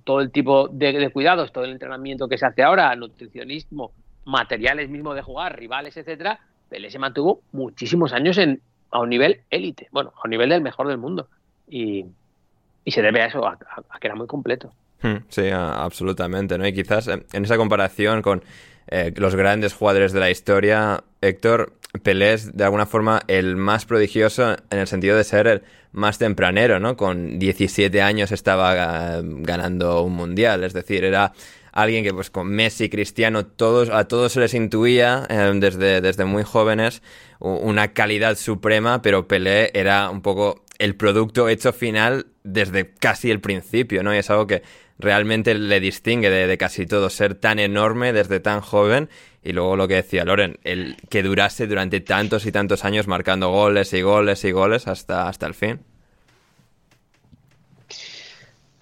todo 0.05 0.21
el 0.21 0.31
tipo 0.31 0.69
de, 0.69 1.11
cuidados, 1.11 1.53
todo 1.53 1.65
el 1.65 1.73
entrenamiento 1.73 2.29
que 2.29 2.39
se 2.39 2.47
hace 2.47 2.63
ahora, 2.63 2.95
nutricionismo, 2.97 3.93
materiales 4.25 4.89
mismo 4.89 5.15
de 5.15 5.23
jugar, 5.23 5.59
rivales, 5.59 5.97
etcétera, 5.97 6.41
Pelé 6.69 6.91
se 6.91 6.99
mantuvo 6.99 7.43
muchísimos 7.53 8.13
años 8.13 8.39
en, 8.39 8.61
a 8.91 9.01
un 9.01 9.09
nivel 9.09 9.41
élite, 9.51 9.89
bueno, 9.93 10.13
a 10.17 10.23
un 10.25 10.31
nivel 10.31 10.49
del 10.49 10.63
mejor 10.63 10.89
del 10.89 10.99
mundo. 10.99 11.29
Y, 11.69 12.07
Y 12.85 12.93
se 12.93 13.03
debe 13.03 13.23
a 13.23 13.27
eso, 13.27 13.47
a, 13.47 13.59
que 14.01 14.07
era 14.07 14.15
muy 14.15 14.27
completo. 14.27 14.73
Hmm, 15.03 15.17
sí, 15.29 15.51
absolutamente, 15.53 16.57
¿no? 16.57 16.67
Y 16.67 16.73
quizás 16.73 17.09
eh, 17.09 17.25
en 17.33 17.45
esa 17.45 17.57
comparación 17.57 18.23
con 18.23 18.43
eh, 18.89 19.13
los 19.17 19.35
grandes 19.35 19.75
jugadores 19.75 20.13
de 20.13 20.21
la 20.21 20.31
historia, 20.31 21.03
Héctor, 21.21 21.73
Pelé 22.03 22.35
es 22.35 22.57
de 22.57 22.65
alguna 22.65 22.87
forma 22.87 23.23
el 23.27 23.57
más 23.57 23.87
prodigioso 23.87 24.57
en 24.71 24.79
el 24.79 24.87
sentido 24.87 25.17
de 25.17 25.25
ser 25.25 25.47
el 25.47 25.63
más 25.93 26.19
tempranero, 26.19 26.79
¿no? 26.79 26.97
Con 26.97 27.39
17 27.39 28.03
años 28.03 28.33
estaba 28.33 29.23
ganando 29.23 30.03
un 30.03 30.13
mundial, 30.15 30.65
es 30.65 30.73
decir, 30.73 31.05
era 31.05 31.33
alguien 31.73 32.05
que 32.05 32.13
pues 32.13 32.31
con 32.31 32.49
Messi, 32.49 32.89
Cristiano, 32.89 33.47
todos, 33.47 33.91
a 33.91 34.09
todos 34.09 34.33
se 34.33 34.41
les 34.41 34.55
intuía 34.55 35.27
eh, 35.29 35.53
desde, 35.55 36.01
desde 36.01 36.25
muy 36.25 36.43
jóvenes 36.43 37.03
una 37.39 37.93
calidad 37.93 38.37
suprema, 38.37 39.03
pero 39.03 39.29
Pelé 39.29 39.71
era 39.75 40.09
un 40.11 40.23
poco 40.23 40.65
el 40.79 40.97
producto 40.97 41.49
hecho 41.49 41.73
final 41.73 42.27
desde 42.45 42.95
casi 42.95 43.31
el 43.31 43.41
principio, 43.41 44.03
¿no? 44.03 44.15
Y 44.15 44.19
es 44.19 44.31
algo 44.31 44.47
que 44.47 44.63
realmente 44.99 45.55
le 45.55 45.81
distingue 45.81 46.31
de, 46.31 46.59
casi 46.59 46.87
todo, 46.87 47.11
ser 47.11 47.35
tan 47.35 47.59
enorme 47.59 48.13
desde 48.13 48.41
tan 48.41 48.61
joven 48.61 49.11
y 49.47 49.53
luego 49.53 49.77
lo 49.77 49.87
que 49.87 49.95
decía 49.95 50.25
Loren, 50.25 50.59
el 50.65 50.97
que 51.09 51.23
durase 51.23 51.69
durante 51.69 52.01
tantos 52.01 52.47
y 52.47 52.53
tantos 52.53 52.85
años 52.85 53.07
marcando 53.07 53.51
goles 53.51 53.93
y 53.93 54.03
goles 54.03 54.45
y 54.45 54.51
goles 54.51 54.89
hasta, 54.89 55.29
hasta 55.29 55.47
el 55.47 55.55
fin. 55.55 55.81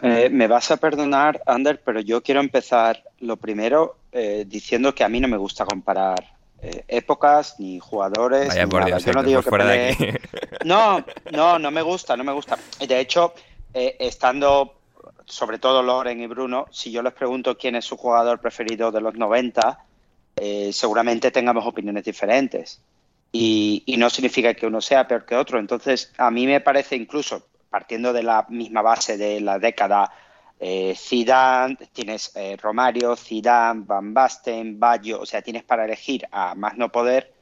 Eh, 0.01 0.31
me 0.31 0.47
vas 0.47 0.71
a 0.71 0.79
perdonar, 0.79 1.43
Ander, 1.45 1.83
pero 1.85 2.01
yo 2.01 2.23
quiero 2.23 2.41
empezar 2.41 3.03
lo 3.21 3.37
primero 3.37 3.97
eh, 4.11 4.47
diciendo 4.49 4.95
que 4.95 5.05
a 5.05 5.09
mí 5.11 5.21
no 5.21 5.29
me 5.29 5.37
gusta 5.37 5.67
comparar 5.67 6.33
eh, 6.63 6.85
épocas 6.89 7.57
ni 7.59 7.79
jugadores. 7.79 8.49
Vaya 8.49 8.67
por 8.67 8.87
Dios, 8.87 9.05
yo 9.05 9.13
no 9.13 9.23
digo 9.23 9.43
que 9.43 10.19
No, 10.65 11.05
no, 11.31 11.59
no 11.59 11.71
me 11.71 11.83
gusta, 11.83 12.17
no 12.17 12.25
me 12.25 12.33
gusta. 12.33 12.57
De 12.87 13.01
hecho, 13.01 13.35
estando 13.75 14.79
sobre 15.27 15.59
todo 15.59 15.83
Loren 15.83 16.23
y 16.23 16.27
Bruno, 16.27 16.67
si 16.71 16.91
yo 16.91 17.03
les 17.03 17.13
pregunto 17.13 17.59
quién 17.59 17.77
es 17.77 17.85
su 17.85 17.99
jugador 17.99 18.39
preferido 18.39 18.91
de 18.91 19.03
los 19.03 19.15
90, 19.15 19.79
seguramente 20.73 21.31
tengamos 21.31 21.67
opiniones 21.67 22.05
diferentes. 22.05 22.81
Y, 23.33 23.83
y, 23.87 23.97
no 23.97 24.11
significa 24.11 24.55
que 24.55 24.67
uno 24.67 24.81
sea 24.81 25.09
peor 25.09 25.25
que 25.25 25.35
otro. 25.35 25.59
Entonces, 25.59 26.13
a 26.19 26.31
mí 26.31 26.47
me 26.47 26.61
parece 26.61 26.95
incluso, 26.95 27.47
partiendo 27.69 28.13
de 28.13 28.23
la 28.23 28.47
misma 28.49 28.81
base 28.81 29.17
de 29.17 29.41
la 29.41 29.59
década, 29.59 30.13
eh, 30.61 30.95
Zidane, 30.97 31.77
tienes 31.93 32.33
eh, 32.37 32.57
Romario, 32.57 33.17
Zidane, 33.17 33.83
Van 33.85 34.15
Basten, 34.15 34.79
Baggio, 34.79 35.21
o 35.21 35.27
sea, 35.27 35.43
tienes 35.43 35.65
para 35.65 35.85
elegir 35.85 36.27
a 36.31 36.55
más 36.55 36.77
no 36.77 36.91
poder 36.91 37.33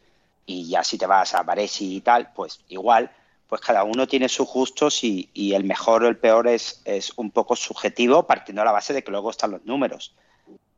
y 0.47 0.69
ya 0.69 0.83
si 0.83 0.99
te 0.99 1.07
vas 1.07 1.35
a 1.35 1.43
Varesi 1.43 1.97
y 1.97 2.01
tal, 2.01 2.33
pues 2.35 2.65
igual, 2.69 3.11
pues 3.49 3.61
cada 3.61 3.85
uno 3.85 4.09
tiene 4.09 4.29
sus 4.29 4.49
gustos 4.49 5.05
y, 5.05 5.29
el 5.55 5.65
mejor 5.65 6.05
o 6.05 6.09
el 6.09 6.17
peor 6.17 6.49
es, 6.49 6.83
es 6.85 7.13
un 7.17 7.31
poco 7.31 7.55
subjetivo 7.55 8.27
partiendo 8.27 8.63
de 8.63 8.67
la 8.67 8.73
base 8.73 8.93
de 8.93 9.05
que 9.05 9.11
luego 9.11 9.31
están 9.31 9.53
los 9.53 9.65
números. 9.65 10.15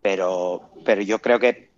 Pero, 0.03 0.69
pero 0.85 1.01
yo 1.01 1.21
creo 1.23 1.39
que 1.39 1.71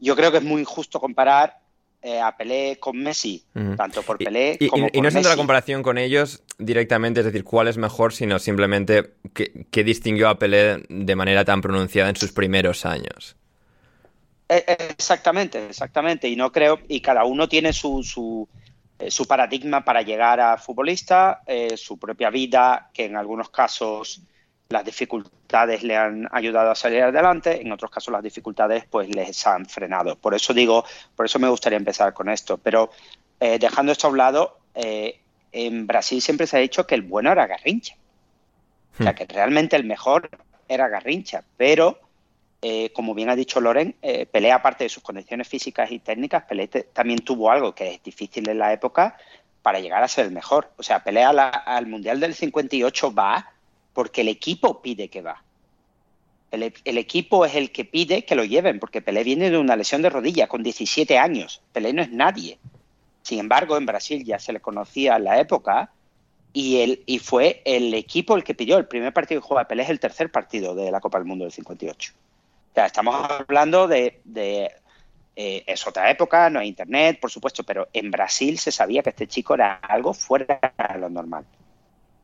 yo 0.00 0.16
creo 0.16 0.32
que 0.32 0.38
es 0.38 0.44
muy 0.44 0.62
injusto 0.62 1.00
comparar 1.00 1.58
eh, 2.02 2.18
a 2.18 2.34
Pelé 2.34 2.78
con 2.80 2.96
Messi, 2.96 3.44
tanto 3.76 4.02
por 4.02 4.16
Pelé 4.16 4.56
y, 4.58 4.68
como 4.68 4.86
y, 4.86 4.98
y 4.98 5.00
no 5.02 5.08
es 5.08 5.14
la 5.14 5.36
comparación 5.36 5.82
con 5.82 5.98
ellos 5.98 6.42
directamente, 6.58 7.20
es 7.20 7.26
decir, 7.26 7.44
cuál 7.44 7.68
es 7.68 7.76
mejor, 7.76 8.14
sino 8.14 8.38
simplemente 8.38 9.14
qué, 9.34 9.84
distinguió 9.84 10.30
a 10.30 10.38
Pelé 10.38 10.82
de 10.88 11.16
manera 11.16 11.44
tan 11.44 11.60
pronunciada 11.60 12.08
en 12.08 12.16
sus 12.16 12.32
primeros 12.32 12.86
años. 12.86 13.36
E, 14.48 14.64
exactamente, 14.88 15.66
exactamente. 15.66 16.26
Y 16.26 16.36
no 16.36 16.50
creo, 16.50 16.80
y 16.88 17.02
cada 17.02 17.24
uno 17.24 17.48
tiene 17.50 17.74
su, 17.74 18.02
su, 18.02 18.48
eh, 18.98 19.10
su 19.10 19.26
paradigma 19.26 19.84
para 19.84 20.00
llegar 20.00 20.40
a 20.40 20.56
futbolista, 20.56 21.42
eh, 21.46 21.76
su 21.76 21.98
propia 21.98 22.30
vida, 22.30 22.90
que 22.94 23.04
en 23.04 23.16
algunos 23.16 23.50
casos 23.50 24.22
las 24.70 24.84
dificultades 24.84 25.82
le 25.82 25.96
han 25.96 26.28
ayudado 26.30 26.70
a 26.70 26.76
salir 26.76 27.02
adelante, 27.02 27.60
en 27.60 27.72
otros 27.72 27.90
casos 27.90 28.12
las 28.12 28.22
dificultades 28.22 28.84
pues 28.88 29.08
les 29.14 29.44
han 29.46 29.66
frenado. 29.66 30.16
Por 30.16 30.32
eso 30.32 30.54
digo, 30.54 30.84
por 31.16 31.26
eso 31.26 31.40
me 31.40 31.48
gustaría 31.48 31.76
empezar 31.76 32.14
con 32.14 32.28
esto. 32.28 32.56
Pero 32.56 32.90
eh, 33.40 33.58
dejando 33.58 33.90
esto 33.90 34.06
a 34.06 34.10
un 34.10 34.18
lado, 34.18 34.58
eh, 34.74 35.20
en 35.50 35.88
Brasil 35.88 36.22
siempre 36.22 36.46
se 36.46 36.56
ha 36.56 36.60
dicho 36.60 36.86
que 36.86 36.94
el 36.94 37.02
bueno 37.02 37.32
era 37.32 37.48
Garrincha. 37.48 37.96
O 38.94 39.02
sea, 39.02 39.12
hmm. 39.12 39.14
que 39.16 39.26
realmente 39.26 39.74
el 39.74 39.84
mejor 39.84 40.30
era 40.68 40.88
Garrincha. 40.88 41.42
Pero, 41.56 41.98
eh, 42.62 42.92
como 42.92 43.12
bien 43.12 43.28
ha 43.28 43.34
dicho 43.34 43.60
Loren, 43.60 43.96
Pelé, 44.30 44.52
aparte 44.52 44.84
de 44.84 44.90
sus 44.90 45.02
condiciones 45.02 45.48
físicas 45.48 45.90
y 45.90 45.98
técnicas, 45.98 46.44
Pelé 46.44 46.68
también 46.68 47.18
tuvo 47.18 47.50
algo 47.50 47.74
que 47.74 47.94
es 47.94 48.02
difícil 48.04 48.48
en 48.48 48.58
la 48.58 48.72
época 48.72 49.16
para 49.62 49.80
llegar 49.80 50.04
a 50.04 50.08
ser 50.08 50.26
el 50.26 50.32
mejor. 50.32 50.70
O 50.76 50.84
sea, 50.84 51.02
Pelé 51.02 51.24
al 51.24 51.86
Mundial 51.88 52.20
del 52.20 52.34
58 52.34 53.12
va 53.12 53.50
porque 54.00 54.22
el 54.22 54.28
equipo 54.28 54.80
pide 54.80 55.08
que 55.08 55.20
va. 55.20 55.44
El, 56.52 56.72
equipo 56.96 57.44
es 57.44 57.54
el 57.54 57.70
que 57.70 57.84
pide 57.84 58.24
que 58.24 58.34
lo 58.34 58.44
lleven, 58.44 58.80
porque 58.80 59.02
Pelé 59.02 59.24
viene 59.24 59.50
de 59.50 59.58
una 59.58 59.76
lesión 59.76 60.00
de 60.00 60.08
rodilla 60.08 60.48
con 60.48 60.62
17 60.62 61.18
años. 61.18 61.60
Pelé 61.74 61.92
no 61.92 62.00
es 62.00 62.10
nadie. 62.10 62.58
Sin 63.20 63.40
embargo, 63.40 63.76
en 63.76 63.84
Brasil 63.84 64.24
ya 64.24 64.38
se 64.38 64.54
le 64.54 64.60
conocía 64.60 65.16
en 65.16 65.24
la 65.24 65.38
época 65.38 65.92
y, 66.54 67.02
y 67.04 67.18
fue 67.18 67.60
el 67.66 67.92
equipo 67.92 68.36
el 68.36 68.42
que 68.42 68.54
pidió. 68.54 68.78
El 68.78 68.88
primer 68.88 69.12
partido 69.12 69.42
que 69.42 69.48
juega 69.48 69.68
Pelé 69.68 69.82
es 69.82 69.90
el 69.90 70.00
tercer 70.00 70.32
partido 70.32 70.74
de 70.74 70.90
la 70.90 71.00
Copa 71.00 71.18
del 71.18 71.26
Mundo 71.26 71.44
del 71.44 71.52
58. 71.52 72.14
O 72.14 72.74
sea, 72.74 72.86
estamos 72.86 73.14
hablando 73.28 73.86
de, 73.86 74.22
eh, 75.36 75.64
es 75.66 75.86
otra 75.86 76.10
época, 76.10 76.48
no 76.48 76.60
hay 76.60 76.68
internet, 76.68 77.20
por 77.20 77.30
supuesto, 77.30 77.64
pero 77.64 77.88
en 77.92 78.10
Brasil 78.10 78.58
se 78.58 78.72
sabía 78.72 79.02
que 79.02 79.10
este 79.10 79.26
chico 79.26 79.52
era 79.52 79.74
algo 79.74 80.14
fuera 80.14 80.58
de 80.94 80.98
lo 80.98 81.10
normal. 81.10 81.44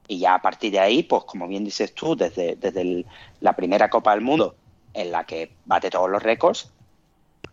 Y 0.08 0.18
ya 0.18 0.34
a 0.34 0.42
partir 0.42 0.72
de 0.72 0.80
ahí, 0.80 1.02
pues 1.02 1.25
como 1.25 1.48
bien 1.48 1.64
dices 1.64 1.94
tú, 1.94 2.16
desde, 2.16 2.56
desde 2.56 3.04
la 3.40 3.54
primera 3.54 3.90
Copa 3.90 4.12
del 4.12 4.20
Mundo, 4.20 4.56
en 4.94 5.12
la 5.12 5.25
que 5.25 5.52
bate 5.64 5.90
todos 5.90 6.10
los 6.10 6.22
récords, 6.22 6.72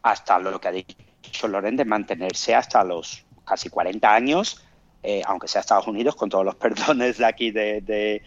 hasta 0.02 0.40
lo 0.40 0.60
que 0.60 0.68
ha 0.68 0.72
dicho 0.72 1.48
Loren 1.48 1.76
de 1.76 1.86
mantenerse 1.86 2.54
hasta 2.54 2.84
los 2.84 3.26
casi 3.46 3.70
40 3.70 4.14
años, 4.14 4.64
eh, 5.02 5.22
aunque 5.26 5.48
sea 5.48 5.62
Estados 5.62 5.88
Unidos, 5.88 6.16
con 6.16 6.30
todos 6.30 6.46
los 6.46 6.56
perdones 6.64 7.18
de 7.18 7.26
aquí 7.26 7.52
de, 7.52 8.22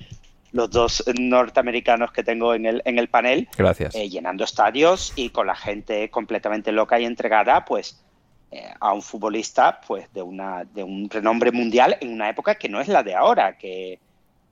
los 0.52 0.71
dos 0.71 1.04
norteamericanos 1.18 2.12
que 2.12 2.23
tengo 2.23 2.54
en 2.54 2.66
el, 2.66 2.83
en 2.85 2.99
el 2.99 3.09
panel. 3.09 3.49
Gracias. 3.56 3.95
Eh, 3.95 4.09
llenando 4.09 4.45
estadios 4.45 5.12
y 5.14 5.30
con 5.30 5.47
la 5.47 5.54
gente 5.54 6.09
completamente 6.11 6.73
loca 6.73 6.99
y 6.99 7.04
entregada, 7.04 7.64
pues 7.64 8.02
eh, 8.50 8.73
a 8.80 8.92
un 8.92 9.02
futbolista 9.02 9.80
pues 9.87 10.11
de 10.14 10.23
una 10.23 10.64
de 10.64 10.83
un 10.83 11.11
renombre 11.11 11.50
mundial 11.50 11.99
en 12.00 12.12
una 12.12 12.30
época 12.30 12.54
que 12.54 12.68
no 12.68 12.80
es 12.80 12.88
la 12.88 13.02
de 13.02 13.14
ahora, 13.14 13.59
que 13.59 13.99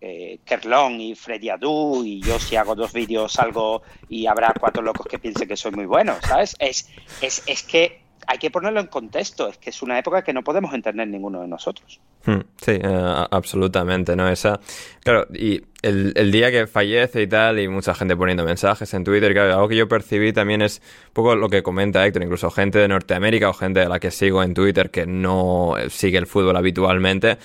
eh, 0.01 0.39
Kerlon 0.45 1.01
y 1.01 1.15
Freddy 1.15 1.49
Adu 1.49 2.05
y 2.05 2.21
yo 2.21 2.39
si 2.39 2.57
hago 2.57 2.75
dos 2.75 2.93
vídeos 2.93 3.33
salgo 3.33 3.83
y 4.09 4.27
habrá 4.27 4.53
cuatro 4.59 4.83
locos 4.83 5.07
que 5.07 5.19
piensen 5.19 5.49
que 5.49 5.57
soy 5.57 5.73
muy 5.73 5.87
bueno, 5.87 6.17
¿sabes? 6.23 6.57
Es, 6.59 6.91
es, 7.21 7.43
es 7.47 7.63
que 7.63 8.05
hay 8.27 8.39
que 8.39 8.51
ponerlo 8.51 8.81
en 8.81 8.87
contexto, 8.87 9.49
es 9.49 9.59
que 9.59 9.71
es 9.71 9.83
una 9.83 9.99
época 9.99 10.23
que 10.23 10.33
no 10.33 10.43
podemos 10.43 10.73
entender 10.75 11.07
ninguno 11.09 11.41
de 11.41 11.49
nosotros. 11.49 12.01
Hmm, 12.25 12.41
sí, 12.57 12.73
eh, 12.73 13.27
absolutamente, 13.31 14.17
¿no? 14.17 14.29
Esa, 14.29 14.61
claro, 15.03 15.27
y 15.35 15.63
el, 15.83 16.33
día 16.33 16.51
que 16.51 16.67
fallece 16.67 17.23
y 17.23 17.27
tal, 17.27 17.59
y 17.61 17.69
mucha 17.69 17.95
gente 17.95 18.17
poniendo 18.17 18.45
mensajes 18.45 18.93
en 18.95 19.05
Twitter, 19.05 19.33
claro, 19.35 19.55
algo 19.55 19.69
que 19.69 19.77
yo 19.77 19.89
percibí 19.89 20.33
también 20.33 20.63
es 20.63 20.81
un 21.09 21.13
poco 21.13 21.37
lo 21.37 21.49
que 21.51 21.63
comenta 21.63 22.07
Héctor, 22.07 22.23
incluso 22.23 22.51
gente 22.51 22.79
de 22.79 22.89
Norteamérica 22.89 23.51
o 23.51 23.53
gente 23.53 23.81
a 23.81 23.89
la 23.89 24.01
que 24.01 24.11
sigo 24.11 24.43
en 24.43 24.55
Twitter 24.55 24.91
que 24.91 25.07
no 25.07 25.75
sigue 25.91 26.17
el 26.17 26.27
fútbol 26.27 26.57
habitualmente, 26.57 27.37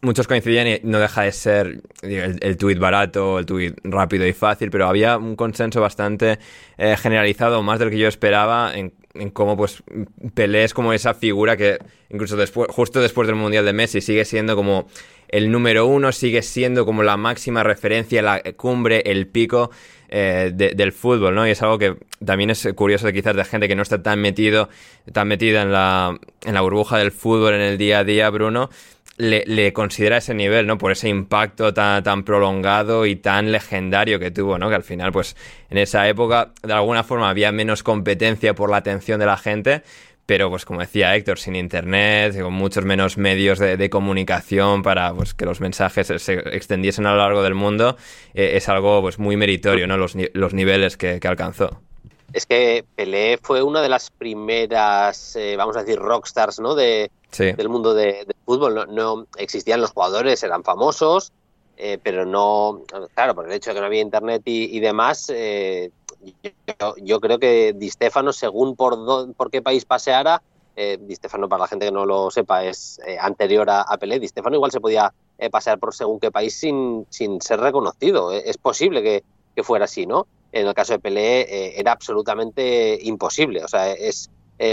muchos 0.00 0.26
coincidían 0.26 0.66
y 0.66 0.80
no 0.82 0.98
deja 0.98 1.22
de 1.22 1.32
ser 1.32 1.80
el, 2.02 2.56
tuit 2.56 2.78
barato, 2.78 3.38
el 3.38 3.46
tuit 3.46 3.76
rápido 3.84 4.26
y 4.26 4.32
fácil, 4.32 4.70
pero 4.70 4.86
había 4.86 5.18
un 5.18 5.36
consenso 5.36 5.80
bastante 5.80 6.38
eh, 6.76 6.96
generalizado, 6.96 7.62
más 7.62 7.78
del 7.78 7.90
que 7.90 7.98
yo 7.98 8.08
esperaba, 8.08 8.72
en, 8.74 8.92
cómo 9.32 9.56
pues 9.56 9.82
Pelé 10.34 10.62
es 10.62 10.74
como 10.74 10.92
esa 10.92 11.12
figura 11.12 11.56
que 11.56 11.78
incluso 12.08 12.36
después, 12.36 12.70
justo 12.70 13.00
después 13.00 13.26
del 13.26 13.34
Mundial 13.34 13.64
de 13.64 13.72
Messi 13.72 14.00
sigue 14.00 14.24
siendo 14.24 14.54
como 14.54 14.86
el 15.28 15.50
número 15.50 15.86
uno, 15.86 16.12
sigue 16.12 16.42
siendo 16.42 16.86
como 16.86 17.02
la 17.02 17.16
máxima 17.16 17.64
referencia, 17.64 18.22
la 18.22 18.40
cumbre, 18.56 19.02
el 19.06 19.26
pico 19.26 19.70
eh, 20.08 20.52
del 20.54 20.92
fútbol, 20.92 21.34
¿no? 21.34 21.46
Y 21.46 21.50
es 21.50 21.60
algo 21.62 21.78
que 21.78 21.96
también 22.24 22.48
es 22.48 22.66
curioso 22.74 23.06
de 23.06 23.12
quizás 23.12 23.36
de 23.36 23.44
gente 23.44 23.68
que 23.68 23.74
no 23.74 23.82
está 23.82 24.02
tan 24.02 24.20
metido, 24.20 24.70
tan 25.12 25.28
metida 25.28 25.62
en 25.62 25.70
la, 25.70 26.18
en 26.46 26.54
la 26.54 26.60
burbuja 26.62 26.96
del 26.96 27.12
fútbol 27.12 27.54
en 27.54 27.60
el 27.60 27.76
día 27.76 27.98
a 27.98 28.04
día, 28.04 28.30
Bruno, 28.30 28.70
le, 29.18 29.72
considera 29.72 30.18
ese 30.18 30.32
nivel, 30.32 30.66
¿no? 30.66 30.78
Por 30.78 30.92
ese 30.92 31.08
impacto 31.08 31.74
tan, 31.74 32.02
tan 32.02 32.22
prolongado 32.24 33.04
y 33.04 33.16
tan 33.16 33.52
legendario 33.52 34.18
que 34.18 34.30
tuvo, 34.30 34.58
¿no? 34.58 34.68
Que 34.68 34.76
al 34.76 34.84
final, 34.84 35.12
pues, 35.12 35.36
en 35.70 35.78
esa 35.78 36.08
época, 36.08 36.52
de 36.62 36.72
alguna 36.72 37.04
forma, 37.04 37.28
había 37.28 37.52
menos 37.52 37.82
competencia 37.82 38.54
por 38.54 38.70
la 38.70 38.78
atención 38.78 39.20
de 39.20 39.26
la 39.26 39.36
gente, 39.36 39.82
pero 40.28 40.50
pues 40.50 40.66
como 40.66 40.80
decía 40.80 41.16
Héctor, 41.16 41.38
sin 41.38 41.56
internet, 41.56 42.38
con 42.38 42.52
muchos 42.52 42.84
menos 42.84 43.16
medios 43.16 43.58
de, 43.58 43.88
comunicación 43.88 44.82
para 44.82 45.14
pues, 45.14 45.32
que 45.32 45.46
los 45.46 45.62
mensajes 45.62 46.12
se 46.18 46.34
extendiesen 46.54 47.06
a 47.06 47.12
lo 47.12 47.16
largo 47.16 47.42
del 47.42 47.54
mundo, 47.54 47.96
eh, 48.34 48.50
es 48.56 48.68
algo 48.68 49.00
pues 49.00 49.18
muy 49.18 49.38
meritorio, 49.38 49.86
¿no? 49.86 49.96
Los, 49.96 50.14
los 50.34 50.52
niveles 50.52 50.98
que, 50.98 51.18
alcanzó. 51.24 51.80
Es 52.32 52.44
que 52.44 52.84
Pelé 52.94 53.38
fue 53.42 53.62
una 53.62 53.80
de 53.80 53.88
las 53.88 54.10
primeras, 54.10 55.34
eh, 55.36 55.56
vamos 55.56 55.76
a 55.76 55.80
decir, 55.80 55.98
rockstars, 55.98 56.60
¿no? 56.60 56.74
De, 56.74 57.10
del 57.36 57.68
mundo 57.68 57.94
de, 57.94 58.26
fútbol. 58.44 58.86
No, 58.94 59.26
existían 59.36 59.80
los 59.80 59.92
jugadores, 59.92 60.42
eran 60.42 60.62
famosos, 60.62 61.32
eh, 61.76 61.98
pero 62.02 62.26
no, 62.26 62.82
claro, 63.14 63.34
por 63.34 63.46
el 63.46 63.52
hecho 63.52 63.70
de 63.70 63.74
que 63.74 63.80
no 63.80 63.86
había 63.86 64.02
internet 64.02 64.42
y, 64.44 64.78
demás, 64.80 65.30
eh, 65.34 65.90
yo, 67.02 67.20
creo 67.20 67.38
que 67.38 67.72
Di 67.74 67.88
Stefano, 67.88 68.32
según 68.32 68.76
por, 68.76 69.34
por 69.34 69.50
qué 69.50 69.62
país 69.62 69.84
paseara, 69.84 70.42
Di 70.76 71.16
Stefano, 71.16 71.48
para 71.48 71.62
la 71.62 71.68
gente 71.68 71.86
que 71.86 71.92
no 71.92 72.06
lo 72.06 72.30
sepa, 72.30 72.62
es 72.64 73.00
anterior 73.20 73.68
a, 73.68 73.82
a, 73.82 73.96
Pelé, 73.96 74.20
Di 74.20 74.28
Stefano 74.28 74.56
igual 74.56 74.70
se 74.70 74.80
podía 74.80 75.12
pasear 75.50 75.78
por 75.78 75.94
según 75.94 76.20
qué 76.20 76.30
país 76.30 76.54
sin, 76.54 77.06
sin 77.08 77.40
ser 77.40 77.60
reconocido. 77.60 78.32
Es 78.32 78.58
posible 78.58 79.02
que, 79.02 79.24
que 79.56 79.62
fuera 79.62 79.86
así, 79.86 80.06
¿no? 80.06 80.26
En 80.60 80.66
el 80.66 80.74
caso 80.74 80.94
de 80.94 80.98
Pelé 80.98 81.78
era 81.78 81.92
absolutamente 81.92 82.98
imposible. 83.02 83.64
O 83.64 83.68
sea, 83.68 83.92
es 83.92 84.30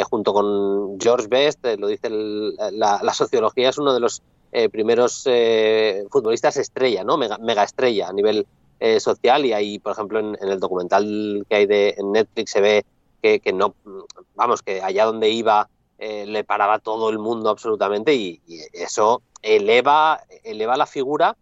junto 0.09 0.33
con 0.33 0.99
George 0.99 1.27
Best, 1.27 1.63
lo 1.77 1.87
dice 1.87 2.09
la, 2.09 2.99
la, 3.03 3.13
sociología, 3.13 3.69
es 3.69 3.77
uno 3.77 3.93
de 3.93 3.99
los 3.99 4.21
eh, 4.57 4.69
primeros 4.69 5.23
eh, 5.25 6.05
futbolistas 6.09 6.55
estrella, 6.55 7.03
¿no? 7.03 7.17
Mega, 7.17 7.63
estrella 7.63 8.07
a 8.07 8.13
nivel 8.13 8.47
eh, 8.79 9.01
social 9.01 9.45
y 9.45 9.51
ahí, 9.51 9.79
por 9.79 9.91
ejemplo, 9.91 10.17
en, 10.19 10.37
el 10.39 10.61
documental 10.61 11.45
que 11.49 11.55
hay 11.57 11.65
de 11.65 11.95
en 11.97 12.13
Netflix 12.13 12.51
se 12.51 12.61
ve 12.61 12.85
que, 13.21 13.41
no, 13.51 13.75
vamos, 14.33 14.61
que 14.61 14.81
allá 14.81 15.03
donde 15.03 15.29
iba 15.29 15.67
le 15.99 16.43
paraba 16.45 16.79
todo 16.79 17.09
el 17.09 17.19
mundo 17.19 17.49
absolutamente 17.49 18.13
y, 18.15 18.39
eso 18.71 19.23
eleva, 19.41 20.21
eleva 20.45 20.77
la 20.77 20.85
figura, 20.85 21.35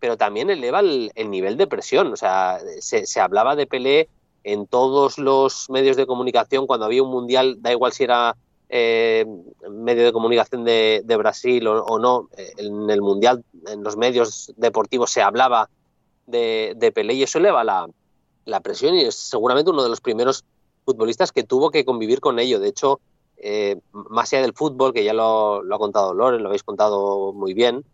pero 0.00 0.16
también 0.16 0.50
eleva 0.50 0.80
el, 0.80 1.12
nivel 1.30 1.56
de 1.56 1.66
presión. 1.66 2.12
O 2.12 2.16
sea, 2.16 2.58
se, 2.80 3.06
se 3.06 3.20
hablaba 3.20 3.54
de 3.54 3.66
Pelé 3.66 4.08
en 4.42 4.66
todos 4.66 5.18
los 5.18 5.68
medios 5.70 5.96
de 5.96 6.06
comunicación 6.06 6.66
cuando 6.66 6.86
había 6.86 7.02
un 7.02 7.10
mundial, 7.10 7.58
da 7.60 7.70
igual 7.70 7.92
si 7.92 8.04
era 8.04 8.36
eh, 8.70 9.26
medio 9.68 10.04
de 10.04 10.12
comunicación 10.12 10.64
de, 10.64 11.16
Brasil 11.18 11.66
o, 11.66 11.98
no, 11.98 12.28
eh, 12.36 12.52
en 12.56 12.88
el 12.88 13.02
Mundial, 13.02 13.44
en 13.66 13.82
los 13.82 13.96
medios 13.96 14.52
deportivos 14.56 15.10
se 15.10 15.22
hablaba 15.22 15.68
de, 16.26 16.74
de 16.76 16.92
Pelé 16.92 17.14
y 17.14 17.24
eso 17.24 17.38
eleva 17.38 17.64
la, 17.64 17.88
la, 18.44 18.60
presión 18.60 18.94
y 18.94 19.02
es 19.02 19.16
seguramente 19.16 19.70
uno 19.70 19.82
de 19.82 19.88
los 19.88 20.00
primeros 20.00 20.44
futbolistas 20.84 21.32
que 21.32 21.42
tuvo 21.42 21.70
que 21.70 21.84
convivir 21.84 22.20
con 22.20 22.38
ello. 22.38 22.60
De 22.60 22.68
hecho, 22.68 23.00
eh, 23.38 23.80
más 23.92 24.32
allá 24.32 24.42
del 24.42 24.54
fútbol, 24.54 24.92
que 24.92 25.02
ya 25.02 25.14
lo, 25.14 25.62
ha 25.62 25.78
contado 25.78 26.14
Loren, 26.14 26.42
lo 26.42 26.48
habéis 26.48 26.62
contado 26.62 27.32
muy 27.32 27.54
bien, 27.54 27.84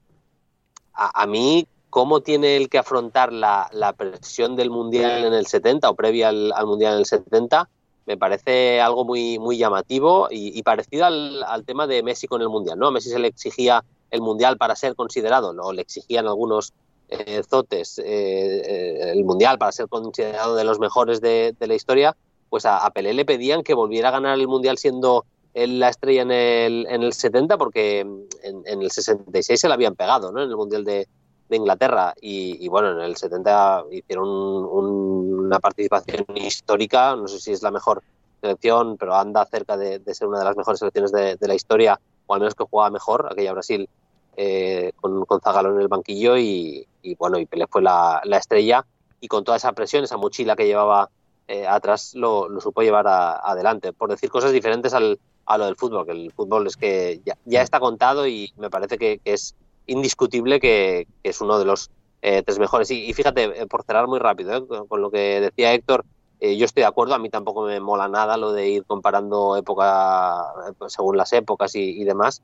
a, 0.98 1.26
mí, 1.26 1.66
¿cómo 1.96 2.20
tiene 2.20 2.58
el 2.58 2.68
que 2.68 2.76
afrontar 2.76 3.32
la, 3.32 3.70
la, 3.72 3.94
presión 3.94 4.54
del 4.54 4.68
Mundial 4.68 5.24
en 5.24 5.32
el 5.32 5.46
70 5.46 5.88
o 5.88 5.94
previa 5.94 6.28
al, 6.28 6.52
al 6.52 6.66
Mundial 6.66 6.92
en 6.92 6.98
el 6.98 7.06
70? 7.06 7.70
me 8.04 8.18
parece 8.18 8.82
algo 8.82 9.06
muy, 9.06 9.38
muy 9.38 9.56
llamativo 9.56 10.28
y, 10.30 10.62
parecido 10.62 11.06
al, 11.06 11.64
tema 11.64 11.86
de 11.86 12.02
Messi 12.02 12.26
con 12.26 12.42
el 12.42 12.50
Mundial. 12.50 12.78
¿no? 12.78 12.88
A 12.88 12.90
Messi 12.90 13.08
se 13.08 13.18
le 13.18 13.28
exigía 13.28 13.82
el 14.10 14.20
Mundial 14.20 14.58
para 14.58 14.76
ser 14.76 14.94
considerado, 14.94 15.54
o 15.58 15.72
le 15.72 15.80
exigían 15.80 16.26
algunos 16.26 16.74
eh, 17.08 17.42
zotes 17.48 17.98
eh, 17.98 18.04
eh, 18.04 19.12
el 19.12 19.24
Mundial 19.24 19.56
para 19.56 19.72
ser 19.72 19.88
considerado 19.88 20.54
de 20.54 20.64
los 20.64 20.78
mejores 20.78 21.22
de, 21.22 21.56
la 21.58 21.74
historia, 21.74 22.14
pues 22.50 22.66
a, 22.66 22.90
Pelé 22.90 23.14
le 23.14 23.24
pedían 23.24 23.62
que 23.62 23.72
volviera 23.72 24.10
a 24.10 24.12
ganar 24.12 24.38
el 24.38 24.46
Mundial 24.46 24.76
siendo 24.76 25.24
la 25.54 25.88
estrella 25.88 26.20
en 26.20 26.30
el, 26.30 26.86
en 26.90 27.02
el 27.02 27.14
70 27.14 27.56
porque 27.56 28.00
en, 28.00 28.82
el 28.82 28.90
66 28.90 29.58
se 29.58 29.66
le 29.66 29.72
habían 29.72 29.94
pegado 29.94 30.30
¿no? 30.30 30.42
en 30.42 30.50
el 30.50 30.56
Mundial 30.56 30.84
de, 30.84 31.08
de 31.48 31.56
Inglaterra 31.56 32.14
y, 32.20 32.68
bueno, 32.68 32.92
en 32.92 33.00
el 33.00 33.16
70 33.16 33.84
hicieron 33.90 34.28
una 34.28 35.58
participación 35.58 36.24
histórica, 36.34 37.14
no 37.16 37.28
sé 37.28 37.38
si 37.38 37.52
es 37.52 37.62
la 37.62 37.70
mejor 37.70 38.02
selección, 38.40 38.96
pero 38.96 39.14
anda 39.14 39.46
cerca 39.46 39.76
de, 39.76 40.00
ser 40.14 40.28
una 40.28 40.40
de 40.40 40.44
las 40.44 40.56
mejores 40.56 40.78
selecciones 40.78 41.12
de, 41.12 41.36
la 41.40 41.54
historia, 41.54 42.00
o 42.26 42.34
al 42.34 42.40
menos 42.40 42.54
que 42.54 42.64
juega 42.68 42.90
mejor, 42.90 43.28
aquella 43.30 43.52
Brasil 43.52 43.88
eh, 44.36 44.92
con, 45.00 45.24
con 45.24 45.40
Zagallo 45.40 45.74
en 45.74 45.80
el 45.80 45.88
banquillo 45.88 46.36
y, 46.36 46.86
bueno, 47.18 47.38
y 47.38 47.46
Pelé 47.46 47.66
fue 47.68 47.82
la, 47.82 48.20
estrella. 48.32 48.84
Y 49.18 49.28
con 49.28 49.44
toda 49.44 49.56
esa 49.56 49.72
presión, 49.72 50.04
esa 50.04 50.18
mochila 50.18 50.56
que 50.56 50.66
llevaba 50.66 51.08
eh, 51.48 51.66
atrás 51.66 52.14
lo, 52.14 52.48
supo 52.60 52.82
llevar 52.82 53.06
adelante, 53.08 53.92
por 53.92 54.10
decir 54.10 54.30
cosas 54.30 54.52
diferentes 54.52 54.92
al, 54.92 55.18
a 55.46 55.56
lo 55.56 55.64
del 55.64 55.76
fútbol, 55.76 56.04
que 56.04 56.12
el 56.12 56.32
fútbol 56.32 56.66
es 56.66 56.76
que 56.76 57.20
ya, 57.24 57.62
está 57.62 57.80
contado 57.80 58.26
y 58.26 58.52
me 58.58 58.68
parece 58.68 58.98
que 58.98 59.20
es 59.24 59.54
indiscutible 59.86 60.60
que, 60.60 61.06
es 61.22 61.40
uno 61.40 61.58
de 61.58 61.64
los 61.64 61.90
eh, 62.22 62.42
tres 62.42 62.58
mejores. 62.58 62.90
Y, 62.90 63.12
fíjate, 63.12 63.44
eh, 63.44 63.66
por 63.66 63.84
cerrar 63.84 64.06
muy 64.08 64.18
rápido, 64.18 64.56
eh, 64.56 64.86
con, 64.88 65.00
lo 65.00 65.10
que 65.10 65.40
decía 65.40 65.72
Héctor, 65.72 66.04
yo 66.38 66.66
estoy 66.66 66.82
de 66.82 66.86
acuerdo, 66.86 67.14
a 67.14 67.18
mí 67.18 67.30
tampoco 67.30 67.62
me 67.62 67.80
mola 67.80 68.08
nada 68.08 68.36
lo 68.36 68.52
de 68.52 68.68
ir 68.68 68.84
comparando 68.84 69.56
época 69.56 70.44
según 70.86 71.16
las 71.16 71.32
épocas 71.32 71.74
y, 71.74 72.04
demás, 72.04 72.42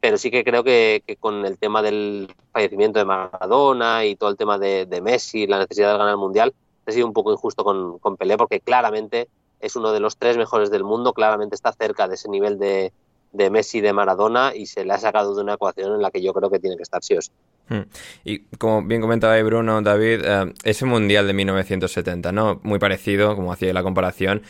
pero 0.00 0.16
sí 0.16 0.30
que 0.30 0.44
creo 0.44 0.62
que, 0.62 1.02
con 1.18 1.44
el 1.44 1.58
tema 1.58 1.82
del 1.82 2.32
fallecimiento 2.52 3.00
de 3.00 3.04
Maradona 3.04 4.04
y 4.04 4.14
todo 4.14 4.30
el 4.30 4.36
tema 4.36 4.58
de, 4.58 5.00
Messi, 5.02 5.48
la 5.48 5.58
necesidad 5.58 5.90
de 5.90 5.98
ganar 5.98 6.12
el 6.12 6.18
Mundial, 6.18 6.54
ha 6.86 6.92
sido 6.92 7.04
un 7.04 7.12
poco 7.12 7.32
injusto 7.32 7.64
con, 7.64 7.98
con 7.98 8.16
porque 8.16 8.60
claramente 8.60 9.28
es 9.58 9.74
uno 9.74 9.92
de 9.92 9.98
los 9.98 10.16
tres 10.16 10.36
mejores 10.36 10.70
del 10.70 10.84
mundo, 10.84 11.12
claramente 11.12 11.56
está 11.56 11.72
cerca 11.72 12.06
de 12.06 12.14
ese 12.14 12.28
nivel 12.28 12.60
de, 12.60 12.92
de 13.32 13.50
Messi 13.50 13.80
de 13.80 13.92
Maradona 13.92 14.52
y 14.54 14.66
se 14.66 14.84
le 14.84 14.92
ha 14.92 14.98
sacado 14.98 15.34
de 15.34 15.42
una 15.42 15.54
ecuación 15.54 15.94
en 15.94 16.02
la 16.02 16.10
que 16.10 16.22
yo 16.22 16.32
creo 16.32 16.50
que 16.50 16.58
tiene 16.58 16.76
que 16.76 16.82
estar 16.82 17.02
sí 17.02 17.14
o. 17.14 17.20
Hmm. 17.68 17.84
Y 18.24 18.40
como 18.58 18.82
bien 18.82 19.00
comentaba 19.00 19.40
Bruno, 19.42 19.80
David, 19.82 20.20
eh, 20.24 20.52
ese 20.64 20.84
Mundial 20.84 21.26
de 21.26 21.32
1970, 21.32 22.32
¿no? 22.32 22.60
Muy 22.62 22.78
parecido, 22.78 23.34
como 23.34 23.52
hacía 23.52 23.72
la 23.72 23.82
comparación, 23.82 24.42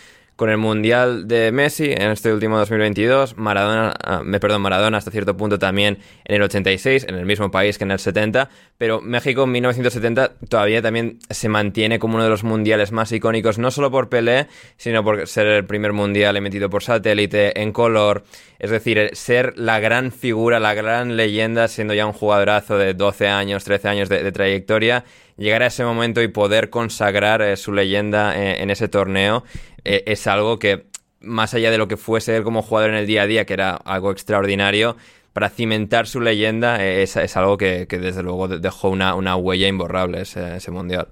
con 0.43 0.51
el 0.51 0.59
Mundial 0.59 1.29
de 1.29 1.53
Messi 1.53 1.93
en 1.93 2.11
este 2.11 2.33
último 2.33 2.59
2022, 2.59 3.37
Maradona, 3.37 3.95
me 4.25 4.41
perdón, 4.41 4.63
Maradona 4.63 4.99
hasta 4.99 5.13
cierto 5.13 5.37
punto 5.37 5.57
también 5.57 5.99
en 6.25 6.35
el 6.35 6.43
86, 6.43 7.07
en 7.09 7.15
el 7.15 7.27
mismo 7.27 7.53
país 7.53 7.79
que 7.79 7.85
en 7.85 7.93
el 7.93 8.01
70, 8.01 8.51
pero 8.77 9.01
México 9.01 9.45
en 9.45 9.53
1970 9.53 10.33
todavía 10.49 10.83
también 10.83 11.21
se 11.31 11.49
mantiene 11.49 12.01
como 12.01 12.17
uno 12.17 12.25
de 12.25 12.31
los 12.31 12.43
mundiales 12.43 12.91
más 12.91 13.13
icónicos, 13.13 13.61
no 13.61 13.71
solo 13.71 13.93
por 13.93 14.09
Pelé, 14.09 14.49
sino 14.77 15.05
por 15.05 15.29
ser 15.29 15.47
el 15.47 15.65
primer 15.65 15.93
mundial 15.93 16.37
emitido 16.37 16.69
por 16.69 16.83
satélite, 16.83 17.63
en 17.63 17.71
color, 17.71 18.25
es 18.59 18.71
decir, 18.71 19.11
ser 19.13 19.57
la 19.57 19.79
gran 19.79 20.11
figura, 20.11 20.59
la 20.59 20.75
gran 20.75 21.17
leyenda, 21.17 21.69
siendo 21.69 21.95
ya 21.95 22.05
un 22.05 22.13
jugadorazo 22.13 22.79
de 22.79 22.95
12 22.95 23.29
años, 23.29 23.63
13 23.63 23.89
años 23.89 24.09
de, 24.09 24.33
trayectoria, 24.33 25.05
llegar 25.37 25.63
a 25.63 25.67
ese 25.67 25.85
momento 25.85 26.23
y 26.23 26.29
poder 26.29 26.71
consagrar 26.71 27.43
eh, 27.43 27.57
su 27.57 27.73
leyenda 27.73 28.39
eh, 28.39 28.63
en 28.63 28.71
ese 28.71 28.89
torneo 28.89 29.45
eh, 29.85 30.05
es 30.07 30.27
algo 30.27 30.59
que, 30.59 30.87
más 31.21 31.55
allá 31.55 31.71
de 31.71 31.79
lo 31.79 31.89
que 31.89 31.97
fuese 31.97 32.37
él 32.37 32.45
como 32.45 32.63
jugador 32.63 32.91
en 32.91 32.97
el 32.97 33.07
día 33.07 33.23
a 33.23 33.27
día, 33.27 33.45
que 33.45 33.55
era 33.55 33.75
algo 33.75 34.11
extraordinario, 34.11 34.97
para 35.33 35.49
cimentar 35.49 36.07
su 36.07 36.21
leyenda 36.21 36.85
es, 36.85 37.17
algo 37.37 37.57
que, 37.57 37.87
desde 37.87 38.23
luego 38.23 38.49
dejó 38.49 38.91
una, 38.91 39.37
huella 39.37 39.67
imborrable 39.67 40.21
ese, 40.21 40.71
mundial. 40.71 41.09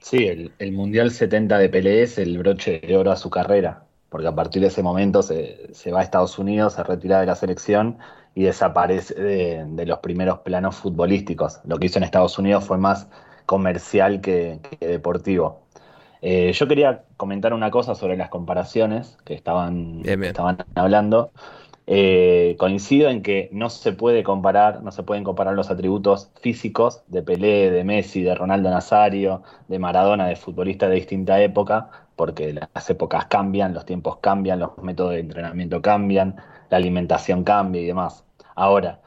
Sí, 0.00 0.50
el, 0.58 0.72
Mundial 0.72 1.10
70 1.10 1.58
de 1.58 1.68
Pelé 1.68 2.02
es 2.02 2.18
el 2.18 2.38
broche 2.38 2.80
de 2.80 2.96
oro 2.96 3.10
a 3.10 3.16
su 3.16 3.28
carrera, 3.28 3.84
porque 4.08 4.26
a 4.26 4.34
partir 4.34 4.62
de 4.62 4.68
ese 4.68 4.82
momento 4.82 5.22
se, 5.22 5.92
va 5.92 6.00
a 6.00 6.02
Estados 6.02 6.38
Unidos, 6.38 6.74
se 6.74 6.82
retira 6.82 7.20
de 7.20 7.26
la 7.26 7.34
selección 7.34 7.98
y 8.34 8.44
desaparece 8.44 9.14
de, 9.14 9.86
los 9.86 9.98
primeros 10.00 10.40
planos 10.40 10.76
futbolísticos. 10.76 11.60
Lo 11.64 11.78
que 11.78 11.86
hizo 11.86 11.98
en 11.98 12.04
Estados 12.04 12.38
Unidos 12.38 12.64
fue 12.64 12.78
más 12.78 13.08
comercial 13.46 14.20
que 14.20 14.60
deportivo. 14.80 15.62
Eh, 16.22 16.52
yo 16.52 16.66
quería 16.66 17.04
comentar 17.16 17.52
una 17.52 17.70
cosa 17.70 17.94
sobre 17.94 18.16
las 18.16 18.30
comparaciones 18.30 19.18
que 19.24 19.34
estaban, 19.34 20.02
estaban 20.04 20.58
hablando. 20.74 21.30
Eh, 21.86 22.56
coincido 22.58 23.10
en 23.10 23.22
que 23.22 23.50
no 23.52 23.68
se 23.68 23.92
puede 23.92 24.22
comparar, 24.22 24.82
no 24.82 24.90
se 24.90 25.02
pueden 25.02 25.22
comparar 25.22 25.54
los 25.54 25.70
atributos 25.70 26.30
físicos 26.40 27.02
de 27.08 27.22
Pelé, 27.22 27.70
de 27.70 27.84
Messi, 27.84 28.22
de 28.22 28.34
Ronaldo 28.34 28.70
Nazario, 28.70 29.42
de 29.68 29.78
Maradona, 29.78 30.26
de 30.26 30.36
futbolistas 30.36 30.88
de 30.88 30.94
distinta 30.94 31.42
época, 31.42 31.90
porque 32.16 32.54
las 32.54 32.88
épocas 32.88 33.26
cambian, 33.26 33.74
los 33.74 33.84
tiempos 33.84 34.16
cambian, 34.18 34.60
los 34.60 34.78
métodos 34.78 35.12
de 35.12 35.20
entrenamiento 35.20 35.82
cambian, 35.82 36.36
la 36.70 36.78
alimentación 36.78 37.44
cambia 37.44 37.82
y 37.82 37.86
demás. 37.86 38.23
Ahora, 38.54 39.00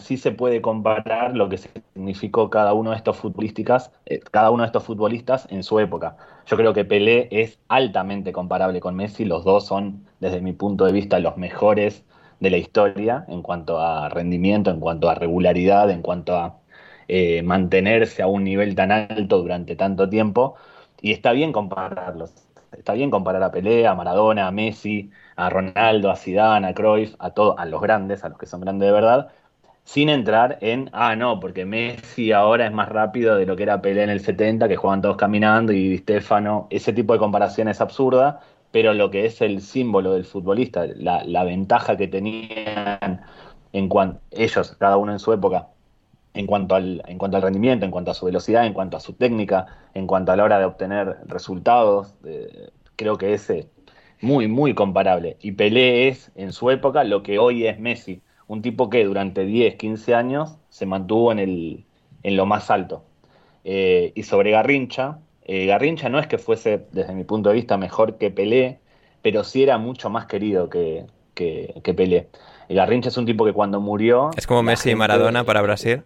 sí 0.00 0.16
se 0.16 0.32
puede 0.32 0.60
comparar 0.60 1.34
lo 1.34 1.48
que 1.48 1.58
significó 1.58 2.50
cada 2.50 2.72
uno 2.74 2.90
de 2.90 2.96
estos 2.96 3.16
futbolistas, 3.16 3.92
eh, 4.06 4.20
cada 4.30 4.50
uno 4.50 4.62
de 4.62 4.66
estos 4.66 4.84
futbolistas 4.84 5.46
en 5.50 5.62
su 5.62 5.78
época. 5.80 6.16
Yo 6.46 6.56
creo 6.56 6.72
que 6.74 6.84
Pelé 6.84 7.28
es 7.30 7.58
altamente 7.68 8.32
comparable 8.32 8.80
con 8.80 8.94
Messi, 8.94 9.24
los 9.24 9.44
dos 9.44 9.66
son, 9.66 10.06
desde 10.20 10.40
mi 10.40 10.52
punto 10.52 10.84
de 10.84 10.92
vista, 10.92 11.18
los 11.18 11.36
mejores 11.36 12.04
de 12.40 12.50
la 12.50 12.56
historia 12.58 13.24
en 13.28 13.42
cuanto 13.42 13.80
a 13.80 14.08
rendimiento, 14.08 14.70
en 14.70 14.80
cuanto 14.80 15.08
a 15.08 15.14
regularidad, 15.14 15.90
en 15.90 16.02
cuanto 16.02 16.36
a 16.36 16.60
eh, 17.08 17.42
mantenerse 17.42 18.22
a 18.22 18.26
un 18.28 18.44
nivel 18.44 18.74
tan 18.74 18.92
alto 18.92 19.38
durante 19.38 19.76
tanto 19.76 20.08
tiempo. 20.08 20.56
Y 21.00 21.12
está 21.12 21.32
bien 21.32 21.52
compararlos. 21.52 22.47
Está 22.72 22.92
bien 22.92 23.10
comparar 23.10 23.42
a 23.42 23.50
Pelé, 23.50 23.86
a 23.86 23.94
Maradona, 23.94 24.46
a 24.48 24.50
Messi, 24.50 25.10
a 25.36 25.50
Ronaldo, 25.50 26.10
a 26.10 26.16
Zidane, 26.16 26.68
a 26.68 26.74
Cruyff, 26.74 27.14
a 27.18 27.30
todos, 27.30 27.56
a 27.58 27.64
los 27.66 27.80
grandes, 27.80 28.24
a 28.24 28.28
los 28.28 28.38
que 28.38 28.46
son 28.46 28.60
grandes 28.60 28.86
de 28.88 28.92
verdad, 28.92 29.30
sin 29.84 30.08
entrar 30.10 30.58
en, 30.60 30.90
ah, 30.92 31.16
no, 31.16 31.40
porque 31.40 31.64
Messi 31.64 32.32
ahora 32.32 32.66
es 32.66 32.72
más 32.72 32.88
rápido 32.88 33.36
de 33.36 33.46
lo 33.46 33.56
que 33.56 33.62
era 33.64 33.80
Pelé 33.80 34.02
en 34.02 34.10
el 34.10 34.20
70, 34.20 34.68
que 34.68 34.76
juegan 34.76 35.00
todos 35.02 35.16
caminando, 35.16 35.72
y 35.72 35.98
Stefano, 35.98 36.66
ese 36.70 36.92
tipo 36.92 37.12
de 37.14 37.18
comparación 37.18 37.68
es 37.68 37.80
absurda, 37.80 38.40
pero 38.70 38.92
lo 38.94 39.10
que 39.10 39.26
es 39.26 39.40
el 39.40 39.60
símbolo 39.62 40.12
del 40.12 40.24
futbolista, 40.24 40.86
la, 40.96 41.44
ventaja 41.44 41.96
que 41.96 42.08
tenían 42.08 43.22
en 43.72 43.88
cuanto 43.88 44.20
ellos, 44.30 44.76
cada 44.78 44.96
uno 44.96 45.12
en 45.12 45.18
su 45.18 45.32
época, 45.32 45.68
en 46.38 46.46
cuanto, 46.46 46.76
al, 46.76 47.02
en 47.08 47.18
cuanto 47.18 47.36
al 47.36 47.42
rendimiento, 47.42 47.84
en 47.84 47.90
cuanto 47.90 48.12
a 48.12 48.14
su 48.14 48.24
velocidad, 48.26 48.64
en 48.64 48.72
cuanto 48.72 48.96
a 48.96 49.00
su 49.00 49.14
técnica, 49.14 49.66
en 49.92 50.06
cuanto 50.06 50.30
a 50.30 50.36
la 50.36 50.44
hora 50.44 50.60
de 50.60 50.66
obtener 50.66 51.16
resultados. 51.26 52.14
Eh, 52.24 52.70
creo 52.94 53.18
que 53.18 53.34
es 53.34 53.52
muy, 54.20 54.46
muy 54.46 54.72
comparable. 54.72 55.36
Y 55.42 55.52
Pelé 55.52 56.06
es, 56.06 56.30
en 56.36 56.52
su 56.52 56.70
época, 56.70 57.02
lo 57.02 57.24
que 57.24 57.40
hoy 57.40 57.66
es 57.66 57.80
Messi. 57.80 58.20
Un 58.46 58.62
tipo 58.62 58.88
que 58.88 59.04
durante 59.04 59.44
10, 59.44 59.74
15 59.74 60.14
años 60.14 60.58
se 60.68 60.86
mantuvo 60.86 61.32
en, 61.32 61.40
el, 61.40 61.84
en 62.22 62.36
lo 62.36 62.46
más 62.46 62.70
alto. 62.70 63.02
Eh, 63.64 64.12
y 64.14 64.22
sobre 64.22 64.52
Garrincha, 64.52 65.18
eh, 65.42 65.66
Garrincha 65.66 66.08
no 66.08 66.20
es 66.20 66.28
que 66.28 66.38
fuese, 66.38 66.86
desde 66.92 67.14
mi 67.14 67.24
punto 67.24 67.48
de 67.48 67.56
vista, 67.56 67.76
mejor 67.76 68.16
que 68.16 68.30
Pelé, 68.30 68.78
pero 69.22 69.42
sí 69.42 69.64
era 69.64 69.76
mucho 69.78 70.08
más 70.08 70.26
querido 70.26 70.70
que, 70.70 71.06
que, 71.34 71.94
Pelé. 71.96 72.28
Garrincha 72.68 73.08
es 73.08 73.16
un 73.16 73.26
tipo 73.26 73.44
que 73.44 73.52
cuando 73.52 73.80
murió... 73.80 74.30
¿Es 74.36 74.46
como 74.46 74.62
Messi 74.62 74.90
y 74.90 74.94
Maradona 74.94 75.42
para 75.42 75.62
Brasil? 75.62 76.04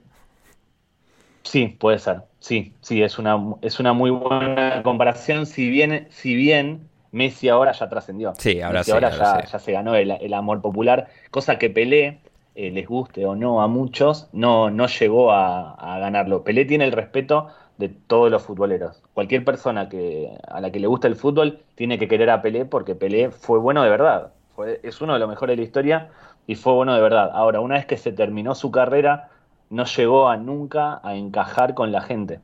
Sí, 1.42 1.68
puede 1.68 1.98
ser. 1.98 2.22
Sí, 2.38 2.74
sí, 2.80 3.02
es 3.02 3.18
una, 3.18 3.38
es 3.62 3.80
una 3.80 3.92
muy 3.92 4.10
buena 4.10 4.82
comparación. 4.82 5.46
Si 5.46 5.68
bien, 5.70 6.06
si 6.10 6.34
bien 6.34 6.88
Messi 7.12 7.48
ahora 7.48 7.72
ya 7.72 7.88
trascendió. 7.88 8.32
Sí, 8.38 8.60
ahora 8.60 8.82
sí. 8.82 8.90
Ahora, 8.90 9.44
ya, 9.44 9.58
se 9.58 9.72
ganó 9.72 9.94
el, 9.94 10.34
amor 10.34 10.60
popular, 10.62 11.08
cosa 11.30 11.58
que 11.58 11.70
Pelé, 11.70 12.20
eh, 12.54 12.70
les 12.70 12.88
guste 12.88 13.24
o 13.26 13.36
no 13.36 13.62
a 13.62 13.68
muchos, 13.68 14.28
no, 14.32 14.70
no 14.70 14.86
llegó 14.86 15.32
a, 15.32 15.98
ganarlo. 16.00 16.42
Pelé 16.42 16.64
tiene 16.64 16.84
el 16.84 16.92
respeto 16.92 17.48
de 17.76 17.88
todos 17.88 18.30
los 18.30 18.42
futboleros. 18.42 19.02
Cualquier 19.14 19.44
persona 19.44 19.88
que, 19.88 20.30
a 20.48 20.60
la 20.60 20.70
que 20.70 20.80
le 20.80 20.86
gusta 20.86 21.06
el 21.06 21.16
fútbol 21.16 21.60
tiene 21.74 21.98
que 21.98 22.08
querer 22.08 22.30
a 22.30 22.42
Pelé 22.42 22.64
porque 22.64 22.94
Pelé 22.94 23.30
fue 23.30 23.58
bueno 23.58 23.82
de 23.82 23.90
verdad. 23.90 24.32
Fue, 24.56 24.80
es 24.82 25.00
uno 25.00 25.12
de 25.14 25.18
los 25.18 25.28
mejores 25.28 25.54
de 25.54 25.62
la 25.62 25.66
historia 25.66 26.10
y 26.46 26.54
fue 26.54 26.72
bueno 26.72 26.94
de 26.94 27.00
verdad. 27.00 27.30
Ahora, 27.34 27.60
una 27.60 27.74
vez 27.74 27.86
que 27.86 27.98
se 27.98 28.12
terminó 28.12 28.54
su 28.54 28.70
carrera, 28.70 29.30
no 29.72 29.86
llegó 29.86 30.28
a 30.28 30.36
nunca 30.36 31.00
a 31.02 31.14
encajar 31.14 31.74
con 31.74 31.92
la 31.92 32.02
gente. 32.02 32.40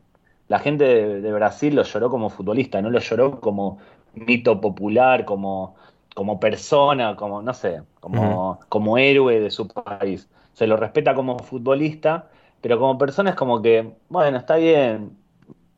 La 0.49 0.59
gente 0.59 1.21
de, 1.21 1.33
Brasil 1.33 1.75
lo 1.75 1.83
lloró 1.83 2.09
como 2.09 2.31
futbolista, 2.31 2.81
no 2.81 2.89
lo 2.89 2.99
lloró 3.01 3.39
como 3.39 3.79
mito 4.15 4.63
popular, 4.63 5.27
como, 5.27 5.77
como 6.15 6.41
persona, 6.41 7.17
como, 7.17 7.43
no 7.43 7.53
sé, 7.53 7.83
como, 8.01 8.59
como 8.71 8.97
héroe 8.97 9.41
de 9.41 9.51
su 9.51 9.69
país. 9.69 10.27
Se 10.55 10.67
lo 10.67 10.79
respeta 10.79 11.15
como 11.15 11.39
futbolista, 11.39 12.31
pero 12.63 12.79
como 12.79 12.97
persona 12.97 13.31
es 13.31 13.37
como 13.37 13.61
que, 13.61 13.93
bueno, 14.09 14.39
está 14.39 14.57
bien. 14.57 15.11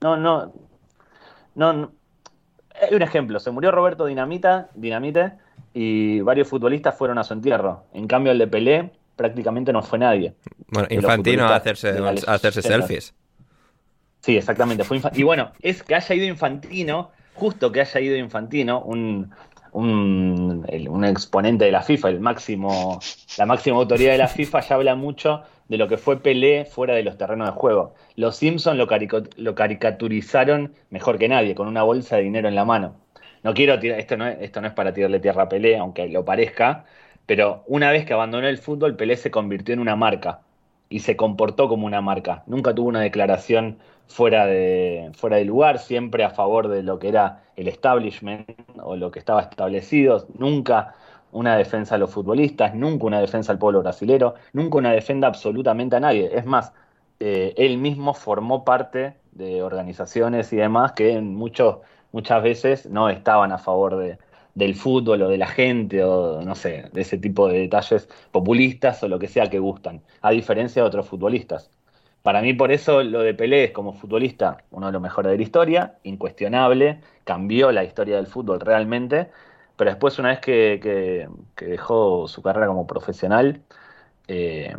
No, 0.01 0.17
no, 0.17 0.53
no, 1.57 1.91
Hay 2.81 2.95
un 2.95 3.03
ejemplo, 3.03 3.41
se 3.41 3.51
murió 3.51 3.73
Roberto 3.73 4.07
Dinamita, 4.07 4.69
Dinamite 4.75 5.33
y 5.75 6.21
varios 6.21 6.47
futbolistas 6.47 6.97
fueron 6.97 7.19
a 7.19 7.25
su 7.25 7.35
entierro. 7.35 7.87
En 7.93 8.07
cambio 8.07 8.31
el 8.31 8.39
de 8.39 8.47
Pelé 8.47 9.00
prácticamente 9.21 9.71
no 9.71 9.83
fue 9.83 9.99
nadie. 9.99 10.33
Bueno, 10.69 10.89
Infantino 10.91 11.45
a 11.45 11.57
hacerse, 11.57 11.93
hacerse 12.27 12.63
selfies. 12.63 13.15
Sí, 14.21 14.39
exactamente. 14.39 14.83
Fue 14.83 14.99
y 15.13 15.25
bueno, 15.25 15.53
es 15.61 15.83
que 15.83 15.95
haya 15.95 16.15
ido 16.15 16.25
Infantino, 16.25 17.11
justo 17.35 17.71
que 17.71 17.83
haya 17.83 18.01
ido 18.01 18.17
Infantino, 18.17 18.81
un, 18.81 19.31
un, 19.73 21.05
exponente 21.05 21.67
de 21.67 21.71
la 21.71 21.83
FIFA, 21.83 22.09
el 22.09 22.21
máximo, 22.21 22.99
la 23.37 23.45
máxima 23.45 23.77
autoridad 23.77 24.13
de 24.13 24.19
la 24.19 24.29
FIFA, 24.29 24.61
ya 24.61 24.75
habla 24.77 24.95
mucho 24.95 25.43
de 25.69 25.77
lo 25.77 25.87
que 25.87 25.99
fue 25.99 26.23
Pelé 26.23 26.65
fuera 26.65 26.95
de 26.95 27.03
los 27.03 27.19
terrenos 27.19 27.47
de 27.47 27.53
juego. 27.53 27.95
Los 28.17 28.37
Simpsons 28.37 28.79
lo, 28.79 28.89
lo 29.37 29.55
caricaturizaron 29.55 30.73
mejor 30.89 31.19
que 31.19 31.29
nadie, 31.29 31.55
con 31.55 31.69
una 31.69 31.83
bolsa 31.83 32.17
de 32.17 32.23
dinero 32.23 32.49
en 32.49 32.55
la 32.55 32.65
mano. 32.65 32.95
No 33.43 33.53
quiero 33.53 33.79
tirar, 33.79 34.01
esto 34.01 34.17
no, 34.17 34.27
esto 34.27 34.63
no 34.63 34.69
es 34.69 34.73
para 34.73 34.95
tirarle 34.95 35.21
tierra 35.21 35.43
a 35.43 35.49
Pelé, 35.51 35.77
aunque 35.77 36.09
lo 36.09 36.25
parezca, 36.25 36.87
pero 37.31 37.63
una 37.69 37.93
vez 37.93 38.05
que 38.07 38.13
abandonó 38.13 38.49
el 38.49 38.59
fútbol, 38.59 38.97
Pelé 38.97 39.17
se 39.17 39.31
convirtió 39.31 39.73
en 39.73 39.79
una 39.79 39.95
marca 39.95 40.41
y 40.89 40.99
se 40.99 41.17
comportó 41.17 41.69
como 41.69 41.87
una 41.87 42.01
marca. 42.01 42.43
Nunca 42.47 42.75
tuvo 42.75 42.89
una 42.89 43.03
declaración 43.03 43.79
fuera 44.09 44.47
de, 44.47 45.13
fuera 45.15 45.39
lugar, 45.39 45.79
siempre 45.79 46.25
a 46.25 46.31
favor 46.31 46.67
de 46.67 46.83
lo 46.83 46.99
que 46.99 47.09
era 47.09 47.45
el 47.55 47.69
establishment 47.69 48.51
o 48.83 48.97
lo 48.97 49.13
que 49.13 49.21
estaba 49.21 49.43
establecido. 49.43 50.27
Nunca 50.39 50.97
una 51.31 51.57
defensa 51.57 51.95
a 51.95 51.99
los 51.99 52.11
futbolistas, 52.11 52.75
nunca 52.75 53.07
una 53.07 53.21
defensa 53.21 53.53
al 53.53 53.61
pueblo 53.61 53.79
brasilero, 53.81 54.35
nunca 54.53 54.79
una 54.79 54.91
defensa 54.91 55.29
absolutamente 55.29 55.95
a 55.95 56.01
nadie. 56.01 56.37
Es 56.37 56.45
más, 56.47 56.73
eh, 57.21 57.55
él 57.57 57.79
mismo 57.79 58.13
formó 58.13 58.65
parte 58.65 59.15
de 59.31 59.63
organizaciones 59.63 60.53
y 60.53 60.57
demás 60.57 60.95
que 60.95 61.21
muchas 61.21 62.43
veces 62.43 62.87
no 62.87 63.09
estaban 63.09 63.53
a 63.53 63.59
favor 63.59 63.99
de, 63.99 64.19
del 64.61 64.75
fútbol 64.77 65.23
o 65.23 65.29
de 65.29 65.39
la 65.39 65.49
gente 65.49 66.05
o 66.05 66.43
no 66.43 66.55
sé, 66.55 66.91
de 66.93 67.01
ese 67.03 67.19
tipo 67.19 67.49
de 67.49 67.61
detalles 67.61 68.09
populistas 68.33 69.03
o 69.03 69.09
lo 69.09 69.19
que 69.19 69.29
sea 69.29 69.51
que 69.51 69.59
gustan, 69.59 70.03
a 70.23 70.31
diferencia 70.31 70.83
de 70.83 70.89
otros 70.89 71.09
futbolistas. 71.09 71.71
Para 72.23 72.43
mí 72.43 72.53
por 72.55 72.71
eso 72.73 73.03
lo 73.03 73.21
de 73.21 73.35
Pelé 73.35 73.65
es 73.65 73.71
como 73.73 73.95
futbolista 73.95 74.59
uno 74.71 74.87
de 74.87 74.93
los 74.93 75.03
mejores 75.03 75.33
de 75.33 75.39
la 75.39 75.43
historia, 75.43 75.99
incuestionable, 76.05 77.01
cambió 77.25 77.73
la 77.73 77.85
historia 77.85 78.17
del 78.17 78.27
fútbol 78.27 78.61
realmente, 78.61 79.31
pero 79.77 79.91
después 79.91 80.19
una 80.19 80.31
vez 80.31 80.41
que, 80.41 81.29
dejó 81.57 82.29
su 82.29 82.43
carrera 82.43 82.67
como 82.67 82.87
profesional, 82.87 83.63
eh, 84.29 84.75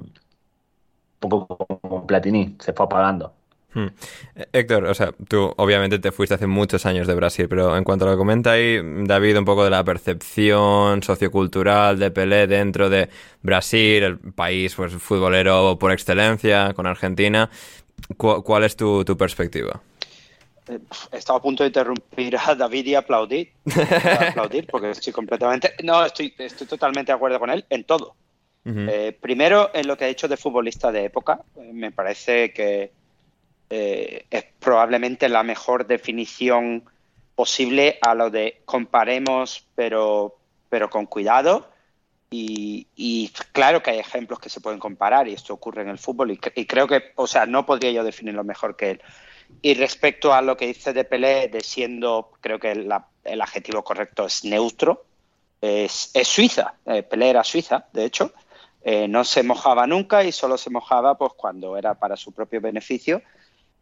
un 1.21 1.29
poco 1.29 1.57
como 1.57 2.07
Platini, 2.07 2.55
se 2.59 2.73
fue 2.73 2.85
apagando. 2.85 3.33
Hmm. 3.73 3.87
Eh, 4.35 4.45
Héctor, 4.51 4.85
o 4.85 4.93
sea, 4.93 5.13
tú 5.27 5.53
obviamente 5.57 5.99
te 5.99 6.11
fuiste 6.11 6.35
hace 6.35 6.47
muchos 6.47 6.85
años 6.85 7.07
de 7.07 7.15
Brasil, 7.15 7.47
pero 7.47 7.77
en 7.77 7.83
cuanto 7.83 8.05
a 8.05 8.09
lo 8.09 8.15
que 8.15 8.17
comenta 8.17 8.51
ahí 8.51 8.79
David, 9.05 9.37
un 9.37 9.45
poco 9.45 9.63
de 9.63 9.69
la 9.69 9.83
percepción 9.83 11.01
sociocultural 11.03 11.97
de 11.97 12.11
Pelé 12.11 12.47
dentro 12.47 12.89
de 12.89 13.09
Brasil, 13.41 14.03
el 14.03 14.17
país 14.17 14.75
pues 14.75 14.93
futbolero 14.93 15.77
por 15.79 15.91
excelencia, 15.91 16.73
con 16.73 16.85
Argentina, 16.85 17.49
¿cuál 18.17 18.63
es 18.63 18.75
tu, 18.75 19.05
perspectiva? 19.17 19.81
He 20.67 20.75
eh, 20.75 20.79
estado 21.13 21.39
a 21.39 21.41
punto 21.41 21.63
de 21.63 21.67
interrumpir 21.67 22.37
a 22.37 22.55
David 22.55 22.85
y 22.87 22.95
aplaudir, 22.95 23.53
aplaudir 24.29 24.67
porque 24.67 24.91
estoy 24.91 25.13
completamente, 25.13 25.73
no, 25.83 26.05
estoy, 26.05 26.33
estoy 26.37 26.67
totalmente 26.67 27.11
de 27.11 27.15
acuerdo 27.15 27.39
con 27.39 27.49
él 27.49 27.65
en 27.69 27.83
todo. 27.85 28.15
Eh, 28.63 29.17
primero, 29.19 29.71
en 29.73 29.87
lo 29.87 29.97
que 29.97 30.05
ha 30.05 30.07
dicho 30.07 30.27
de 30.27 30.37
futbolista 30.37 30.91
de 30.91 31.05
época, 31.05 31.41
me 31.73 31.91
parece 31.91 32.53
que 32.53 32.91
eh, 33.73 34.25
es 34.29 34.43
probablemente 34.59 35.29
la 35.29 35.43
mejor 35.43 35.87
definición 35.87 36.83
posible 37.35 37.97
a 38.01 38.13
lo 38.13 38.29
de 38.29 38.61
comparemos 38.65 39.65
pero, 39.75 40.37
pero 40.69 40.89
con 40.89 41.05
cuidado. 41.05 41.69
Y, 42.29 43.31
claro 43.51 43.81
que 43.81 43.91
hay 43.91 43.99
ejemplos 43.99 44.39
que 44.39 44.49
se 44.49 44.61
pueden 44.61 44.79
comparar 44.79 45.27
y 45.27 45.33
esto 45.33 45.53
ocurre 45.53 45.81
en 45.81 45.89
el 45.89 45.97
fútbol 45.97 46.31
y, 46.31 46.37
creo 46.37 46.87
que, 46.87 47.11
o 47.15 47.27
sea, 47.27 47.45
no 47.45 47.65
podría 47.65 47.91
yo 47.91 48.03
definirlo 48.03 48.43
mejor 48.43 48.75
que 48.75 48.91
él. 48.91 49.01
Y 49.61 49.73
respecto 49.73 50.33
a 50.33 50.41
lo 50.41 50.55
que 50.55 50.67
dice 50.67 50.93
de 50.93 51.03
Pelé, 51.03 51.47
de 51.47 51.61
siendo, 51.61 52.31
creo 52.41 52.59
que 52.59 52.71
el 52.71 53.41
adjetivo 53.41 53.83
correcto 53.83 54.25
es 54.25 54.45
neutro, 54.45 55.05
es, 55.61 56.11
Suiza. 56.23 56.73
Eh, 56.85 57.03
Pelé 57.03 57.29
era 57.29 57.43
Suiza, 57.43 57.85
de 57.93 58.05
hecho. 58.05 58.33
Eh, 58.83 59.07
no 59.07 59.23
se 59.23 59.43
mojaba 59.43 59.85
nunca 59.85 60.23
y 60.23 60.31
solo 60.31 60.57
se 60.57 60.71
mojaba 60.71 61.15
pues 61.15 61.33
cuando 61.33 61.77
era 61.77 61.93
para 61.93 62.17
su 62.17 62.31
propio 62.31 62.59
beneficio 62.61 63.21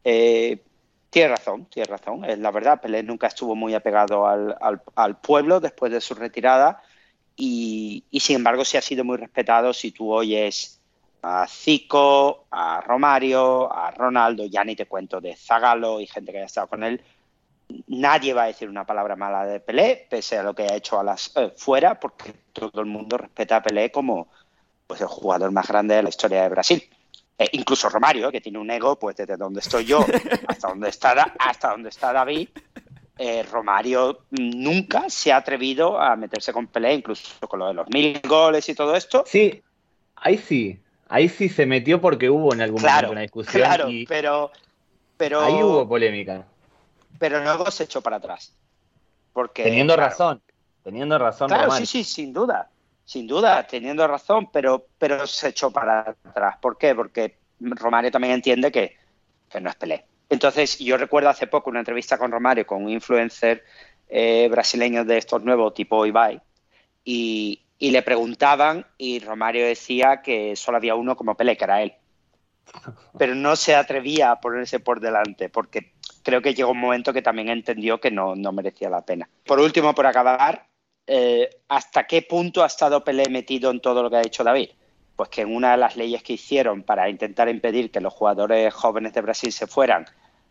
eh, 0.04 0.64
tiene 1.10 1.30
razón, 1.30 1.66
tiene 1.66 1.90
razón. 1.90 2.26
Es 2.26 2.38
la 2.40 2.52
verdad, 2.52 2.82
Pelé 2.82 3.04
nunca 3.04 3.28
estuvo 3.28 3.56
muy 3.56 3.74
apegado 3.74 4.28
al, 4.28 5.18
pueblo 5.22 5.60
después 5.60 5.92
de 5.92 6.02
su 6.02 6.14
retirada 6.16 6.82
y, 7.36 8.04
sin 8.20 8.38
embargo 8.38 8.66
sí 8.66 8.78
ha 8.78 8.82
sido 8.82 9.04
muy 9.04 9.18
respetado 9.18 9.74
si 9.74 9.92
tú 9.92 10.12
oyes 10.12 10.80
a 11.22 11.48
Zico, 11.48 12.46
a 12.52 12.82
Romario, 12.82 13.72
a 13.74 13.92
Ronaldo, 13.92 14.46
ya 14.46 14.64
ni 14.64 14.76
te 14.76 14.86
cuento 14.86 15.20
de 15.20 15.36
Zagalo 15.36 16.00
y 16.00 16.08
gente 16.08 16.32
que 16.32 16.38
haya 16.38 16.46
estado 16.46 16.68
con 16.68 16.84
él. 16.84 17.02
Nadie 17.88 18.34
va 18.34 18.44
a 18.44 18.48
decir 18.48 18.70
una 18.70 18.86
palabra 18.86 19.16
mala 19.16 19.46
de 19.46 19.60
Pelé, 19.60 20.08
pese 20.10 20.38
a 20.38 20.44
lo 20.44 20.56
que 20.56 20.64
ha 20.64 20.76
hecho 20.76 21.00
a 21.00 21.04
las 21.04 21.32
eh, 21.36 21.54
fuera, 21.56 22.00
porque 22.00 22.34
todo 22.54 22.82
el 22.82 22.88
mundo 22.88 23.18
respeta 23.18 23.58
a 23.58 23.64
Pelé 23.64 23.92
como 23.92 24.28
pues, 24.88 25.02
el 25.02 25.08
jugador 25.08 25.52
más 25.52 25.68
grande 25.68 25.96
de 25.96 26.04
la 26.04 26.10
historia 26.10 26.44
de 26.44 26.50
Brasil. 26.50 26.90
Eh, 27.40 27.50
incluso 27.54 27.88
Romario, 27.88 28.30
que 28.32 28.42
tiene 28.42 28.60
un 28.60 28.70
ego, 28.70 29.00
pues 29.00 29.16
desde 29.16 29.38
donde 29.38 29.62
estoy 29.62 29.86
yo 29.86 30.06
hasta 30.48 30.68
donde 30.68 30.90
está, 30.90 31.34
hasta 31.40 31.70
donde 31.72 31.88
está 31.88 32.12
David, 32.12 32.50
eh, 33.18 33.44
Romario 33.44 34.26
nunca 34.32 35.10
se 35.10 35.32
ha 35.32 35.38
atrevido 35.38 35.98
a 35.98 36.18
meterse 36.18 36.52
con 36.52 36.68
Pelé, 36.68 36.96
incluso 36.96 37.48
con 37.48 37.60
lo 37.60 37.68
de 37.70 37.74
los 37.76 37.88
mil 37.88 38.20
goles 38.28 38.68
y 38.68 38.76
todo 38.76 38.94
esto. 38.94 39.24
Sí, 39.26 39.64
ahí 40.18 40.38
sí, 40.38 40.82
ahí 41.08 41.30
sí 41.30 41.48
se 41.48 41.66
metió 41.66 42.02
porque 42.02 42.30
hubo 42.30 42.54
en 42.54 42.60
algún 42.60 42.82
momento 42.82 43.12
una 43.12 43.22
discusión. 43.22 43.64
Claro, 43.64 43.88
pero, 44.10 44.52
pero. 45.16 45.40
Ahí 45.40 45.64
hubo 45.64 45.88
polémica. 45.88 46.46
Pero 47.20 47.42
luego 47.42 47.72
se 47.72 47.86
echó 47.86 48.02
para 48.02 48.18
atrás. 48.18 48.54
Porque, 49.32 49.64
teniendo 49.64 49.96
razón, 49.96 50.42
teniendo 50.84 51.18
razón. 51.18 51.48
Claro, 51.48 51.72
sí, 51.72 51.86
sí, 51.86 52.04
sin 52.04 52.34
duda 52.34 52.70
sin 53.10 53.26
duda, 53.26 53.66
teniendo 53.66 54.08
razón, 54.08 54.52
pero, 54.52 54.86
pero 55.00 55.26
se 55.26 55.48
echó 55.48 55.72
para 55.72 56.16
atrás. 56.24 56.58
¿Por 56.62 56.78
qué? 56.78 56.94
Porque 56.94 57.40
Romario 57.60 58.12
también 58.12 58.36
entiende 58.36 58.72
que, 58.72 58.98
no 59.60 59.68
es 59.68 59.76
Pelé. 59.78 60.06
Entonces, 60.30 60.78
yo 60.78 60.96
recuerdo 60.96 61.28
hace 61.28 61.48
poco 61.48 61.72
una 61.72 61.80
entrevista 61.80 62.20
con 62.20 62.32
Romario, 62.32 62.68
con 62.68 62.84
un 62.84 62.92
influencer 62.92 63.64
eh, 64.10 64.48
brasileño 64.52 65.06
de 65.06 65.18
estos 65.18 65.44
nuevos, 65.44 65.74
tipo 65.74 66.06
Ibai, 66.06 66.40
y, 67.04 67.64
le 67.80 68.04
preguntaban 68.04 68.86
y 69.00 69.18
Romario 69.22 69.66
decía 69.66 70.22
que 70.22 70.56
solo 70.56 70.78
había 70.78 70.94
uno 70.94 71.16
como 71.16 71.34
Pelé, 71.34 71.58
que 71.58 71.64
era 71.64 71.82
él. 71.82 71.96
pero 73.18 73.34
no 73.34 73.56
se 73.56 73.74
atrevía 73.74 74.30
a 74.30 74.40
ponerse 74.40 74.80
por 74.80 75.00
delante, 75.00 75.50
porque 75.50 75.94
creo 76.22 76.44
que 76.44 76.54
llegó 76.54 76.74
un 76.74 76.80
momento 76.80 77.12
que 77.12 77.24
también 77.24 77.50
entendió 77.50 78.00
que 78.00 78.12
no, 78.12 78.36
no 78.36 78.52
merecía 78.52 78.88
la 78.88 79.02
pena. 79.02 79.28
Por 79.48 79.60
último, 79.60 79.96
por 79.96 80.06
acabar, 80.06 80.69
eh, 81.12 81.50
¿hasta 81.68 82.06
qué 82.06 82.22
punto 82.22 82.64
ha 82.64 82.68
estado 82.68 83.04
Pelé 83.04 83.28
metido 83.30 83.72
en 83.72 83.80
todo 83.80 84.04
lo 84.04 84.10
que 84.10 84.18
ha 84.18 84.22
dicho 84.22 84.44
David? 84.44 84.70
Pues 85.16 85.30
que 85.30 85.42
en 85.42 85.56
una 85.56 85.72
de 85.72 85.78
las 85.78 85.98
leyes 85.98 86.22
que 86.22 86.34
hicieron 86.34 86.84
para 86.84 87.10
intentar 87.10 87.50
impedir 87.50 87.90
que 87.90 88.00
los 88.00 88.14
jugadores 88.14 88.72
jóvenes 88.74 89.14
de 89.14 89.22
Brasil 89.22 89.52
se 89.52 89.66
fueran 89.66 90.06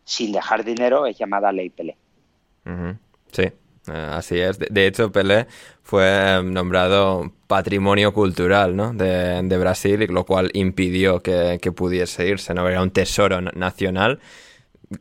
sin 0.05 0.33
dejar 0.33 0.65
dinero 0.65 1.07
es 1.07 1.17
llamada 1.17 1.53
Ley 1.53 1.71
Pelé. 1.71 1.97
Sí, 3.31 3.43
eh, 3.43 3.53
así 3.87 4.41
es. 4.41 4.59
De, 4.59 4.87
hecho, 4.87 5.13
Pelé 5.13 5.47
fue 5.83 6.43
nombrado 6.45 7.33
patrimonio 7.47 8.13
cultural 8.13 8.77
de, 8.99 9.41
de, 9.43 9.59
Brasil, 9.59 10.07
lo 10.11 10.25
cual 10.25 10.51
impidió 10.55 11.21
que, 11.21 11.59
que, 11.63 11.71
pudiese 11.71 12.27
irse. 12.27 12.53
¿no? 12.53 12.69
Era 12.69 12.83
un 12.83 12.91
tesoro 12.91 13.41
nacional 13.41 14.21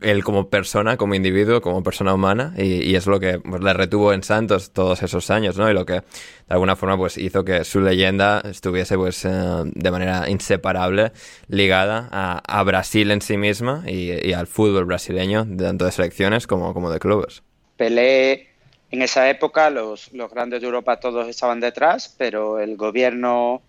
él 0.02 0.23
como 0.23 0.50
persona, 0.50 0.97
como 0.97 1.15
individuo, 1.15 1.62
como 1.62 1.82
persona 1.84 2.13
humana, 2.13 2.54
y, 2.58 2.95
es 2.95 3.08
lo 3.08 3.19
que 3.19 3.39
pues, 3.39 3.62
le 3.62 3.73
retuvo 3.73 4.13
en 4.13 4.23
Santos 4.23 4.71
todos 4.71 5.02
esos 5.02 5.30
años, 5.30 5.58
¿no? 5.58 5.69
Y 5.69 5.73
lo 5.73 5.86
que 5.86 5.93
de 5.93 6.04
alguna 6.50 6.76
forma 6.76 6.97
pues 6.97 7.17
hizo 7.17 7.45
que 7.45 7.63
su 7.63 7.80
leyenda 7.80 8.41
estuviese 8.45 8.95
pues 8.97 9.23
eh, 9.26 9.30
de 9.30 9.91
manera 9.91 10.30
inseparable 10.30 11.12
ligada 11.47 12.10
a, 12.12 12.63
Brasil 12.63 13.12
en 13.12 13.21
sí 13.21 13.38
misma 13.38 13.84
y, 13.88 14.34
al 14.34 14.47
fútbol 14.47 14.86
brasileño, 14.86 15.47
tanto 15.58 15.86
de 15.86 15.91
selecciones 15.91 16.47
como, 16.47 16.73
como 16.73 16.91
de 16.91 17.00
clubes. 17.00 17.43
Pelé, 17.78 18.50
en 18.91 19.02
esa 19.02 19.30
época 19.30 19.69
los, 19.69 20.12
los 20.13 20.30
grandes 20.30 20.62
de 20.62 20.67
Europa 20.67 21.00
todos 21.00 21.28
estaban 21.28 21.60
detrás, 21.60 22.13
pero 22.17 22.60
el 22.60 22.76
gobierno 22.76 23.62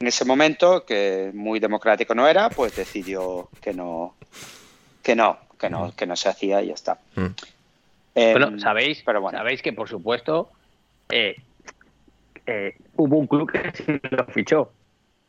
en 0.00 0.06
ese 0.06 0.24
momento, 0.24 0.86
que 0.86 1.30
muy 1.34 1.60
democrático 1.60 2.14
no 2.14 2.26
era, 2.26 2.48
pues 2.48 2.74
decidió 2.74 3.50
que 3.60 3.74
no, 3.74 4.14
que 5.02 5.14
no, 5.14 5.38
que 5.60 5.70
no, 5.70 5.94
que 5.94 6.06
no 6.06 6.16
se 6.16 6.28
hacía 6.28 6.62
y 6.62 6.68
ya 6.68 6.74
está. 6.74 6.98
Mm. 7.14 7.26
Eh, 8.14 8.32
bueno, 8.32 8.58
sabéis, 8.58 9.02
pero 9.04 9.20
bueno. 9.20 9.38
sabéis 9.38 9.62
que 9.62 9.72
por 9.72 9.88
supuesto 9.88 10.50
eh, 11.10 11.36
eh, 12.46 12.76
hubo 12.96 13.18
un 13.18 13.26
club 13.26 13.50
que 13.50 13.70
sí 13.72 14.00
lo 14.10 14.24
fichó. 14.26 14.72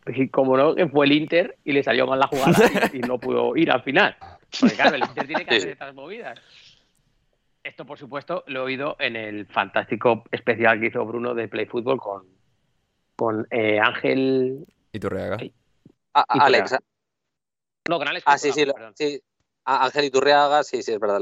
Y 0.07 0.29
como 0.29 0.57
no, 0.57 0.73
que 0.73 0.87
fue 0.87 1.05
el 1.05 1.11
Inter 1.11 1.57
y 1.63 1.73
le 1.73 1.83
salió 1.83 2.07
mal 2.07 2.19
la 2.19 2.27
jugada 2.27 2.89
y, 2.91 2.99
no 2.99 3.19
pudo 3.19 3.55
ir 3.55 3.69
al 3.69 3.83
final. 3.83 4.15
Porque 4.59 4.75
claro, 4.75 4.95
el 4.95 5.03
Inter 5.03 5.27
tiene 5.27 5.45
que 5.45 5.55
hacer 5.57 5.69
estas 5.69 5.93
movidas. 5.93 6.39
Esto, 7.63 7.85
por 7.85 7.99
supuesto, 7.99 8.43
lo 8.47 8.61
he 8.61 8.63
oído 8.63 8.95
en 8.97 9.15
el 9.15 9.45
fantástico 9.45 10.23
especial 10.31 10.79
que 10.79 10.87
hizo 10.87 11.05
Bruno 11.05 11.35
de 11.35 11.47
Play 11.47 11.67
Football 11.67 11.99
con, 11.99 12.23
con 13.15 13.47
Ángel. 13.51 14.65
¿Y 14.91 14.99
tu 14.99 15.09
reaga? 15.09 15.37
Ah, 16.15 16.25
Alex. 16.27 16.75
No, 17.87 17.99
con 17.99 18.07
Alex. 18.07 18.23
Ah, 18.25 18.39
sí, 18.39 18.51
sí, 18.51 18.65
sí, 18.95 19.21
Ángel 19.65 20.05
Iturriaga, 20.05 20.63
sí, 20.63 20.81
sí, 20.83 20.93
es 20.93 20.99
verdad. 20.99 21.21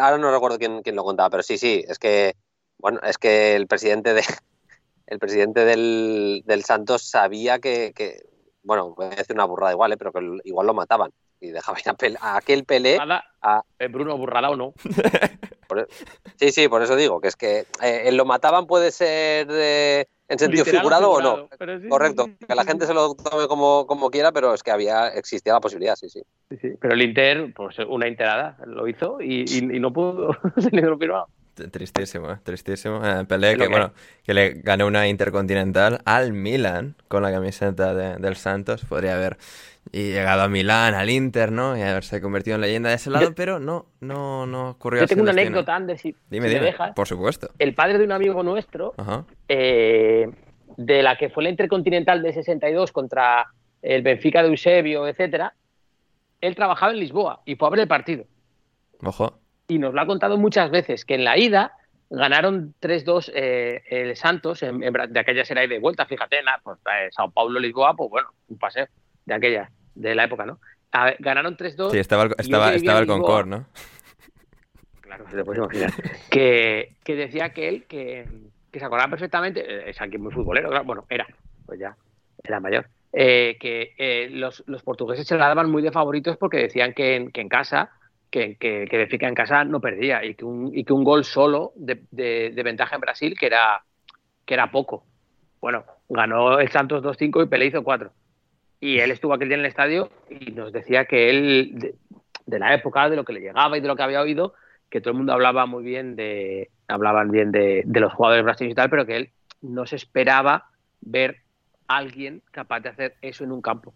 Ahora 0.00 0.18
no 0.18 0.32
recuerdo 0.32 0.58
quién, 0.58 0.82
quién, 0.82 0.96
lo 0.96 1.04
contaba, 1.04 1.30
pero 1.30 1.42
sí, 1.42 1.58
sí, 1.58 1.84
es 1.86 1.98
que, 1.98 2.34
bueno, 2.78 3.00
es 3.02 3.18
que 3.18 3.54
el 3.56 3.66
presidente 3.66 4.14
de 4.14 4.22
el 5.06 5.18
presidente 5.18 5.64
del, 5.64 6.42
del 6.46 6.64
Santos 6.64 7.02
sabía 7.02 7.58
que, 7.58 7.92
que, 7.94 8.24
bueno, 8.62 8.94
voy 8.94 9.06
a 9.06 9.10
decir 9.10 9.34
una 9.34 9.44
burrada 9.44 9.72
igual, 9.72 9.92
¿eh? 9.92 9.96
pero 9.96 10.12
que 10.12 10.20
igual 10.44 10.66
lo 10.66 10.74
mataban 10.74 11.12
y 11.40 11.50
dejaban 11.50 11.82
a, 12.20 12.36
aquel 12.36 12.64
Pelé 12.64 12.98
a 13.00 13.62
eh, 13.78 13.88
Bruno 13.88 14.16
burrada 14.16 14.50
o 14.50 14.56
no. 14.56 14.74
E, 15.72 15.86
sí, 16.36 16.52
sí, 16.52 16.68
por 16.68 16.82
eso 16.82 16.96
digo, 16.96 17.18
que 17.18 17.28
es 17.28 17.36
que 17.36 17.64
eh, 17.80 18.12
lo 18.12 18.26
mataban 18.26 18.66
puede 18.66 18.90
ser 18.90 19.46
de 19.46 20.06
en 20.32 20.38
sentido 20.38 20.64
figurado, 20.64 21.10
o 21.10 21.20
no. 21.20 21.48
Correcto, 21.88 22.30
que 22.46 22.54
la 22.54 22.64
gente 22.64 22.86
se 22.86 22.94
lo 22.94 23.14
tome 23.14 23.46
como, 23.46 23.86
como 23.86 24.10
quiera, 24.10 24.32
pero 24.32 24.54
es 24.54 24.62
que 24.62 24.70
había 24.70 25.08
existía 25.08 25.52
la 25.52 25.60
posibilidad, 25.60 25.94
sí, 25.94 26.08
sí. 26.08 26.22
Pero 26.80 26.94
el 26.94 27.02
Inter, 27.02 27.52
pues 27.54 27.76
una 27.86 28.06
enterada, 28.06 28.56
lo 28.66 28.88
hizo 28.88 29.20
y, 29.20 29.44
no 29.62 29.92
pudo, 29.92 30.36
se 30.56 30.70
le 30.70 30.82
lo 30.82 30.98
firmado. 30.98 31.28
Tristísimo, 31.54 32.30
¿eh? 32.30 32.38
tristísimo. 32.42 33.04
Eh, 33.04 33.24
Pelé, 33.26 33.56
que, 33.58 33.68
bueno, 33.68 33.92
que 34.24 34.32
le 34.32 34.54
ganó 34.54 34.86
una 34.86 35.06
intercontinental 35.08 36.00
al 36.06 36.32
Milan 36.32 36.96
con 37.08 37.22
la 37.22 37.30
camiseta 37.30 37.94
del 37.94 38.36
Santos. 38.36 38.84
Podría 38.86 39.14
haber 39.14 39.36
llegado 39.90 40.42
a 40.42 40.48
Milán, 40.48 40.94
al 40.94 41.10
Inter, 41.10 41.52
¿no? 41.52 41.76
Y 41.76 41.82
haberse 41.82 42.22
convertido 42.22 42.54
en 42.54 42.62
leyenda 42.62 42.88
de 42.88 42.94
ese 42.94 43.10
lado, 43.10 43.34
pero 43.34 43.60
no, 43.60 43.86
no, 44.00 44.46
no 44.46 44.70
ocurrió 44.70 45.02
Yo 45.02 45.06
tengo 45.06 45.22
una 45.22 45.32
anécdota, 45.32 45.76
Ander, 45.76 45.98
si, 45.98 46.16
dime, 46.30 46.48
dime. 46.48 46.60
dejas. 46.60 46.92
Por 46.94 47.06
supuesto. 47.06 47.50
El 47.58 47.74
padre 47.74 47.98
de 47.98 48.04
un 48.04 48.12
amigo 48.12 48.42
nuestro, 48.42 48.94
eh, 49.48 50.30
de 50.78 51.02
la 51.02 51.18
que 51.18 51.28
fue 51.28 51.42
la 51.42 51.50
intercontinental 51.50 52.22
de 52.22 52.32
62 52.32 52.92
contra 52.92 53.46
el 53.82 54.00
Benfica 54.00 54.42
de 54.42 54.48
Eusebio, 54.48 55.06
etcétera, 55.06 55.54
él 56.40 56.54
trabajaba 56.54 56.92
en 56.92 56.98
Lisboa 56.98 57.42
y 57.44 57.56
fue 57.56 57.68
a 57.68 57.70
ver 57.72 57.80
el 57.80 57.88
partido. 57.88 58.24
Ojo 59.04 59.41
y 59.68 59.78
nos 59.78 59.94
lo 59.94 60.00
ha 60.00 60.06
contado 60.06 60.36
muchas 60.38 60.70
veces, 60.70 61.04
que 61.04 61.14
en 61.14 61.24
la 61.24 61.38
ida 61.38 61.76
ganaron 62.12 62.74
3-2 62.80 63.32
eh, 63.34 63.82
el 63.88 64.16
Santos 64.16 64.60
de 64.60 65.20
aquella 65.20 65.44
serie 65.44 65.66
de 65.66 65.78
vuelta, 65.78 66.04
fíjate, 66.04 66.38
en 66.40 66.44
pues, 66.62 66.78
eh, 66.80 67.08
Sao 67.10 67.30
Paulo, 67.30 67.58
Lisboa, 67.58 67.96
pues 67.96 68.10
bueno, 68.10 68.28
un 68.48 68.58
paseo 68.58 68.86
de 69.24 69.34
aquella, 69.34 69.70
de 69.94 70.14
la 70.14 70.24
época, 70.24 70.44
¿no? 70.44 70.58
ganaron 71.20 71.56
3-2. 71.56 71.90
Sí, 71.90 71.98
estaba, 71.98 72.28
estaba, 72.36 72.74
estaba 72.74 72.98
el 72.98 73.06
Concord, 73.06 73.46
¿no? 73.46 73.66
Claro, 75.00 75.24
se 75.30 75.42
puede 75.42 75.60
imaginar. 75.60 75.90
que, 76.30 76.96
que 77.02 77.16
decía 77.16 77.54
que 77.54 77.68
él, 77.68 77.84
que, 77.86 78.28
que 78.70 78.78
se 78.78 78.84
acordaba 78.84 79.08
perfectamente, 79.08 79.60
eh, 79.60 79.88
es 79.88 80.00
aquí 80.02 80.18
muy 80.18 80.32
futbolero, 80.34 80.68
bueno, 80.84 81.06
era, 81.08 81.26
pues 81.64 81.80
ya, 81.80 81.96
era 82.44 82.60
mayor, 82.60 82.90
que 83.10 84.28
los, 84.32 84.62
los, 84.66 84.82
portugueses 84.82 85.26
se 85.26 85.38
la 85.38 85.48
daban 85.48 85.70
muy 85.70 85.80
de 85.80 85.92
favoritos 85.92 86.36
porque 86.36 86.58
decían 86.58 86.92
que 86.92 87.30
que 87.32 87.40
en 87.40 87.48
casa 87.48 87.90
que, 88.32 88.56
que, 88.56 88.86
que 88.90 88.96
Benfica 88.96 89.28
en 89.28 89.34
casa 89.34 89.62
no 89.62 89.80
perdía 89.80 90.24
y 90.24 90.34
que 90.34 90.44
un, 90.46 90.72
y 90.74 90.84
que 90.84 90.94
un 90.94 91.04
gol 91.04 91.22
solo 91.22 91.72
de, 91.76 92.02
de, 92.10 92.62
ventaja 92.62 92.94
en 92.94 93.02
Brasil, 93.02 93.36
que 93.38 93.46
era, 93.46 93.84
que 94.46 94.54
era 94.54 94.72
poco. 94.72 95.04
Bueno, 95.60 95.84
ganó 96.08 96.58
el 96.58 96.70
Santos 96.70 97.04
2-5 97.04 97.44
y 97.44 97.46
Pelé 97.46 97.66
hizo 97.66 97.84
4. 97.84 98.10
Y 98.80 98.98
él 98.98 99.10
estuvo 99.10 99.34
aquel 99.34 99.48
día 99.48 99.56
en 99.56 99.64
el 99.64 99.70
estadio 99.70 100.10
y 100.30 100.50
nos 100.50 100.72
decía 100.72 101.04
que 101.04 101.28
él, 101.28 101.94
de, 102.46 102.58
la 102.58 102.74
época, 102.74 103.10
de 103.10 103.16
lo 103.16 103.24
que 103.24 103.34
le 103.34 103.40
llegaba 103.40 103.76
y 103.76 103.82
de 103.82 103.86
lo 103.86 103.96
que 103.96 104.02
había 104.02 104.22
oído, 104.22 104.54
que 104.88 105.02
todo 105.02 105.10
el 105.10 105.18
mundo 105.18 105.34
hablaba 105.34 105.66
muy 105.66 105.84
bien 105.84 106.16
de, 106.16 106.70
hablaban 106.88 107.30
bien 107.30 107.52
de, 107.52 107.82
de 107.84 108.00
los 108.00 108.14
jugadores 108.14 108.44
brasileños 108.44 108.72
y 108.72 108.76
tal, 108.76 108.90
pero 108.90 109.04
que 109.04 109.16
él 109.16 109.30
no 109.60 109.84
se 109.84 109.96
esperaba 109.96 110.70
ver 111.02 111.42
a 111.86 111.98
alguien 111.98 112.42
capaz 112.50 112.80
de 112.80 112.88
hacer 112.88 113.14
eso 113.20 113.44
en 113.44 113.52
un 113.52 113.60
campo. 113.60 113.92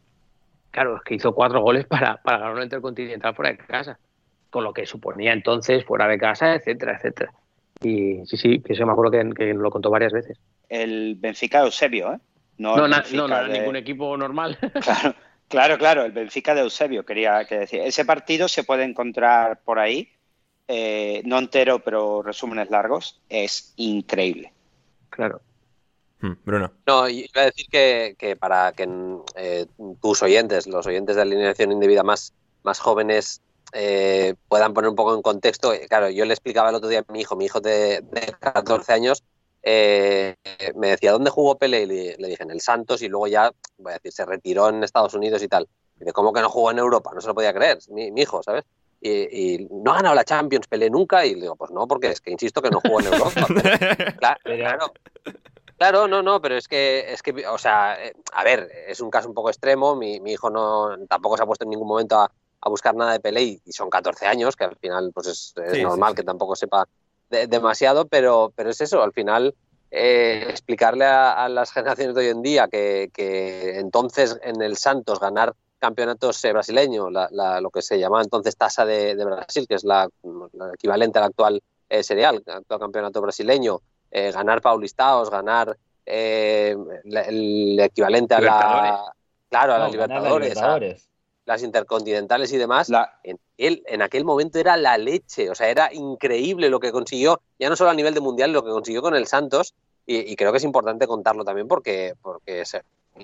Claro, 0.73 0.97
es 0.97 1.03
que 1.05 1.15
hizo 1.15 1.35
cuatro 1.35 1.63
goles 1.63 1.87
para, 1.87 2.19
para 2.19 2.39
ganar 2.39 2.57
un 2.57 2.63
intercontinental 2.65 3.35
fuera 3.35 3.53
de 3.53 3.57
casa 3.57 3.99
con 4.57 4.65
lo 4.65 4.73
que 4.73 4.87
suponía 4.87 5.35
entonces 5.35 5.85
fuera 5.85 6.09
de 6.09 6.17
casa, 6.17 6.55
etcétera, 6.55 6.97
etcétera. 6.97 7.31
Y 7.83 8.25
sí, 8.25 8.39
sí, 8.39 8.61
que 8.61 8.73
eso 8.73 8.87
me 8.87 8.93
acuerdo 8.93 9.11
que, 9.11 9.35
que 9.35 9.53
lo 9.53 9.71
contó 9.71 9.91
varias 9.91 10.15
veces. 10.15 10.39
El 10.71 11.17
Benfica 11.17 11.59
de 11.59 11.67
Eusebio, 11.67 12.15
¿eh? 12.15 12.19
No, 12.57 12.75
no, 12.75 12.89
no, 12.89 13.49
ningún 13.49 13.77
equipo 13.77 14.17
normal. 14.17 14.59
Claro, 14.73 15.15
claro, 15.49 15.79
claro, 15.79 16.05
el 16.07 16.13
Benfica 16.13 16.55
de 16.55 16.63
Eusebio, 16.63 17.05
quería 17.05 17.45
que 17.45 17.59
decir. 17.59 17.81
Ese 17.81 18.07
partido 18.07 18.49
se 18.49 18.65
puede 18.65 18.85
encontrar 18.85 19.61
por 19.63 19.79
ahí, 19.79 20.09
eh, 20.67 21.21
no 21.27 21.39
entero, 21.39 21.81
pero 21.81 22.23
resúmenes 22.23 22.71
largos, 22.71 23.21
es 23.29 23.75
increíble. 23.77 24.55
Claro. 25.11 25.43
Hmm, 26.23 26.33
Bruno. 26.47 26.73
No, 26.87 27.11
iba 27.11 27.43
a 27.43 27.45
decir 27.45 27.67
que, 27.71 28.17
que 28.19 28.37
para 28.37 28.73
que 28.73 28.89
eh, 29.37 29.67
tus 30.01 30.23
oyentes, 30.23 30.67
los 30.67 30.87
oyentes 30.87 31.15
de 31.15 31.23
alineación 31.23 31.73
indebida 31.73 32.03
más, 32.03 32.33
más 32.63 32.81
jóvenes, 32.81 33.43
eh, 33.73 34.35
puedan 34.49 34.75
poner 34.75 34.91
un 34.91 34.97
poco 34.97 35.15
en 35.15 35.23
contexto. 35.23 35.73
Eh, 35.73 35.87
claro, 35.89 36.09
yo 36.11 36.25
le 36.25 36.33
explicaba 36.33 36.71
el 36.71 36.77
otro 36.77 36.89
día 36.89 37.05
a 37.07 37.13
mi 37.13 37.21
hijo, 37.21 37.37
mi 37.37 37.47
hijo 37.47 37.61
de, 37.61 38.05
14 38.41 38.93
años, 38.93 39.25
eh, 39.63 40.37
me 40.77 40.91
decía, 40.91 41.13
¿dónde 41.13 41.31
jugó 41.31 41.59
Pele? 41.59 41.83
Y 41.83 41.87
le, 41.87 42.29
dije, 42.29 42.43
en 42.43 42.51
el 42.51 42.61
Santos, 42.61 43.03
y 43.03 43.09
luego 43.09 43.27
ya, 43.27 43.53
voy 43.79 43.93
a 43.93 43.95
decir, 43.95 44.13
se 44.13 44.25
retiró 44.25 44.69
en 44.69 44.85
Estados 44.85 45.15
Unidos 45.15 45.43
y 45.43 45.49
tal. 45.49 45.69
Y 46.01 46.05
de 46.05 46.13
¿cómo 46.13 46.33
que 46.33 46.41
no 46.41 46.49
jugó 46.49 46.71
en 46.71 46.79
Europa? 46.79 47.11
No 47.15 47.21
se 47.21 47.29
lo 47.29 47.35
podía 47.35 47.53
creer, 47.53 47.79
mi, 47.89 48.09
hijo, 48.17 48.43
¿sabes? 48.43 48.65
Y, 49.01 49.67
no 49.71 49.93
ha 49.93 49.97
ganado 49.97 50.15
la 50.15 50.25
Champions 50.25 50.67
Pelé 50.69 50.89
nunca, 50.91 51.27
y 51.27 51.35
le 51.35 51.43
digo, 51.43 51.57
pues 51.57 51.71
no, 51.71 51.87
porque 51.87 52.09
es 52.09 52.21
que 52.21 52.31
insisto 52.31 52.63
que 52.63 52.71
no 52.71 52.81
jugó 52.81 53.01
en 53.01 53.07
Europa. 53.07 53.31
claro, 54.19 54.41
claro. 54.43 54.93
Claro, 55.79 56.09
no, 56.09 56.23
no, 56.23 56.41
pero 56.41 56.57
es 56.57 56.69
que, 56.69 57.13
es 57.13 57.21
que, 57.21 57.47
o 57.47 57.59
sea, 57.59 57.99
a 58.33 58.45
ver, 58.45 58.71
es 58.87 59.01
un 59.01 59.11
caso 59.11 59.29
un 59.29 59.35
poco 59.35 59.51
extremo. 59.51 59.95
Mi, 59.95 60.21
mi 60.21 60.33
hijo 60.33 60.49
no 60.49 60.97
tampoco 61.07 61.37
se 61.37 61.43
ha 61.43 61.47
puesto 61.47 61.65
en 61.65 61.71
ningún 61.71 61.87
momento 61.87 62.19
a, 62.19 62.33
a 62.61 62.69
buscar 62.69 62.95
nada 62.95 63.13
de 63.13 63.21
Pelé 63.21 63.61
y 63.65 63.73
son 63.73 63.91
14 63.91 64.27
años, 64.27 64.57
que 64.57 64.65
al 64.65 64.77
final 64.77 65.11
pues 65.15 65.27
es, 65.27 65.55
normal 65.83 66.15
que 66.15 66.23
tampoco 66.23 66.57
sepa 66.57 66.87
demasiado, 67.29 68.07
pero, 68.07 68.53
pero 68.55 68.71
es 68.71 68.81
eso, 68.81 69.03
al 69.03 69.13
final 69.13 69.55
eh, 69.91 70.47
explicarle 70.49 71.05
a, 71.05 71.49
las 71.49 71.73
generaciones 71.73 72.15
de 72.15 72.21
hoy 72.23 72.29
en 72.29 72.43
día 72.43 72.69
que, 72.69 73.11
entonces 73.79 74.39
en 74.43 74.61
el 74.63 74.77
Santos 74.77 75.21
ganar 75.21 75.55
campeonatos 75.79 76.43
eh, 76.45 76.53
brasileños, 76.53 77.09
lo 77.13 77.71
que 77.71 77.83
se 77.83 77.99
llamaba 77.99 78.23
entonces 78.23 78.57
tasa 78.57 78.85
de, 78.85 79.15
Brasil, 79.15 79.67
que 79.69 79.75
es 79.75 79.85
la, 79.85 80.09
equivalente 80.75 81.19
al 81.19 81.27
actual 81.27 81.63
eh, 81.89 82.03
serial, 82.03 82.43
actual 82.47 82.81
campeonato 82.81 83.21
brasileño, 83.21 83.81
eh, 84.11 84.33
ganar 84.33 84.63
Paulistaos, 84.63 85.31
ganar 85.31 85.77
el 86.05 87.81
equivalente 87.81 88.35
a 88.35 88.41
la, 88.41 89.13
claro, 89.51 89.75
a 89.75 89.79
la 89.79 89.89
Libertadores 89.89 91.09
las 91.47 91.63
intercontinentales 91.63 92.53
y 92.53 92.59
demás, 92.59 92.89
La- 92.91 93.19
en, 93.23 93.39
él, 93.57 93.83
en 93.87 94.03
aquel 94.03 94.25
momento 94.25 94.59
era 94.59 94.77
la 94.77 94.99
leche, 94.99 95.49
o 95.49 95.55
sea, 95.55 95.71
era 95.71 95.89
increíble 95.95 96.69
lo 96.69 96.81
que 96.81 96.93
consiguió, 96.93 97.41
ya 97.59 97.71
no 97.71 97.77
solo 97.77 97.91
a 97.91 97.95
nivel 97.95 98.13
de 98.15 98.21
mundial, 98.21 98.53
lo 98.53 98.63
que 98.63 98.71
consiguió 98.71 99.01
con 99.01 99.15
el 99.17 99.27
Santos, 99.27 99.75
y, 100.07 100.19
y 100.31 100.37
creo 100.37 100.53
que 100.53 100.59
es 100.59 100.65
importante 100.65 101.07
contarlo 101.07 101.45
también 101.45 101.69
porque, 101.69 102.15
porque 102.21 102.65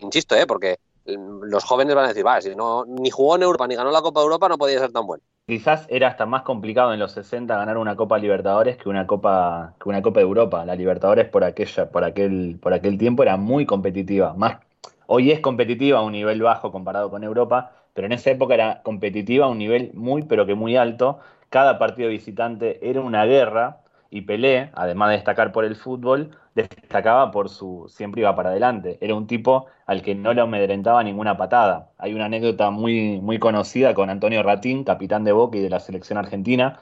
insisto, 0.00 0.34
¿eh? 0.34 0.46
porque 0.46 0.78
los 1.04 1.64
jóvenes 1.64 1.94
van 1.94 2.04
a 2.04 2.08
decir, 2.08 2.24
va, 2.24 2.40
si 2.40 2.54
no, 2.54 2.84
ni 2.86 3.10
jugó 3.10 3.36
en 3.36 3.42
Europa 3.42 3.66
ni 3.66 3.74
ganó 3.74 3.90
la 3.90 4.02
Copa 4.02 4.20
de 4.20 4.24
Europa, 4.24 4.48
no 4.48 4.56
podía 4.58 4.78
ser 4.78 4.92
tan 4.92 5.06
bueno. 5.06 5.22
Quizás 5.46 5.86
era 5.90 6.06
hasta 6.08 6.24
más 6.24 6.42
complicado 6.42 6.92
en 6.94 7.00
los 7.00 7.12
60 7.12 7.56
ganar 7.56 7.76
una 7.76 7.96
Copa 7.96 8.18
Libertadores 8.18 8.76
que 8.76 8.88
una 8.88 9.06
Copa, 9.08 9.74
que 9.80 9.88
una 9.88 10.00
Copa 10.00 10.20
de 10.20 10.26
Europa. 10.26 10.64
La 10.64 10.76
Libertadores 10.76 11.28
por 11.28 11.42
aquella, 11.42 11.90
por 11.90 12.04
aquel, 12.04 12.58
por 12.62 12.72
aquel 12.72 12.96
tiempo 12.96 13.24
era 13.24 13.36
muy 13.36 13.66
competitiva. 13.66 14.34
Más, 14.34 14.58
hoy 15.06 15.32
es 15.32 15.40
competitiva 15.40 15.98
a 15.98 16.02
un 16.02 16.12
nivel 16.12 16.40
bajo 16.40 16.70
comparado 16.70 17.10
con 17.10 17.24
Europa, 17.24 17.72
pero 17.94 18.06
en 18.06 18.12
esa 18.12 18.30
época 18.30 18.54
era 18.54 18.82
competitiva 18.82 19.46
a 19.46 19.48
un 19.48 19.58
nivel 19.58 19.90
muy, 19.94 20.22
pero 20.22 20.46
que 20.46 20.54
muy 20.54 20.76
alto. 20.76 21.18
Cada 21.50 21.78
partido 21.78 22.08
visitante 22.08 22.88
era 22.88 23.00
una 23.00 23.24
guerra 23.24 23.80
y 24.10 24.22
Pelé, 24.22 24.70
además 24.74 25.10
de 25.10 25.16
destacar 25.16 25.52
por 25.52 25.64
el 25.64 25.76
fútbol, 25.76 26.30
destacaba 26.54 27.30
por 27.30 27.48
su 27.48 27.86
siempre 27.88 28.20
iba 28.20 28.34
para 28.36 28.50
adelante. 28.50 28.98
Era 29.00 29.14
un 29.14 29.26
tipo 29.26 29.66
al 29.86 30.02
que 30.02 30.14
no 30.14 30.34
le 30.34 30.42
amedrentaba 30.42 31.02
ninguna 31.02 31.36
patada. 31.36 31.90
Hay 31.98 32.14
una 32.14 32.26
anécdota 32.26 32.70
muy, 32.70 33.20
muy 33.20 33.38
conocida 33.38 33.94
con 33.94 34.10
Antonio 34.10 34.42
Ratín, 34.42 34.84
capitán 34.84 35.24
de 35.24 35.32
Boca 35.32 35.58
y 35.58 35.62
de 35.62 35.70
la 35.70 35.80
selección 35.80 36.18
argentina. 36.18 36.80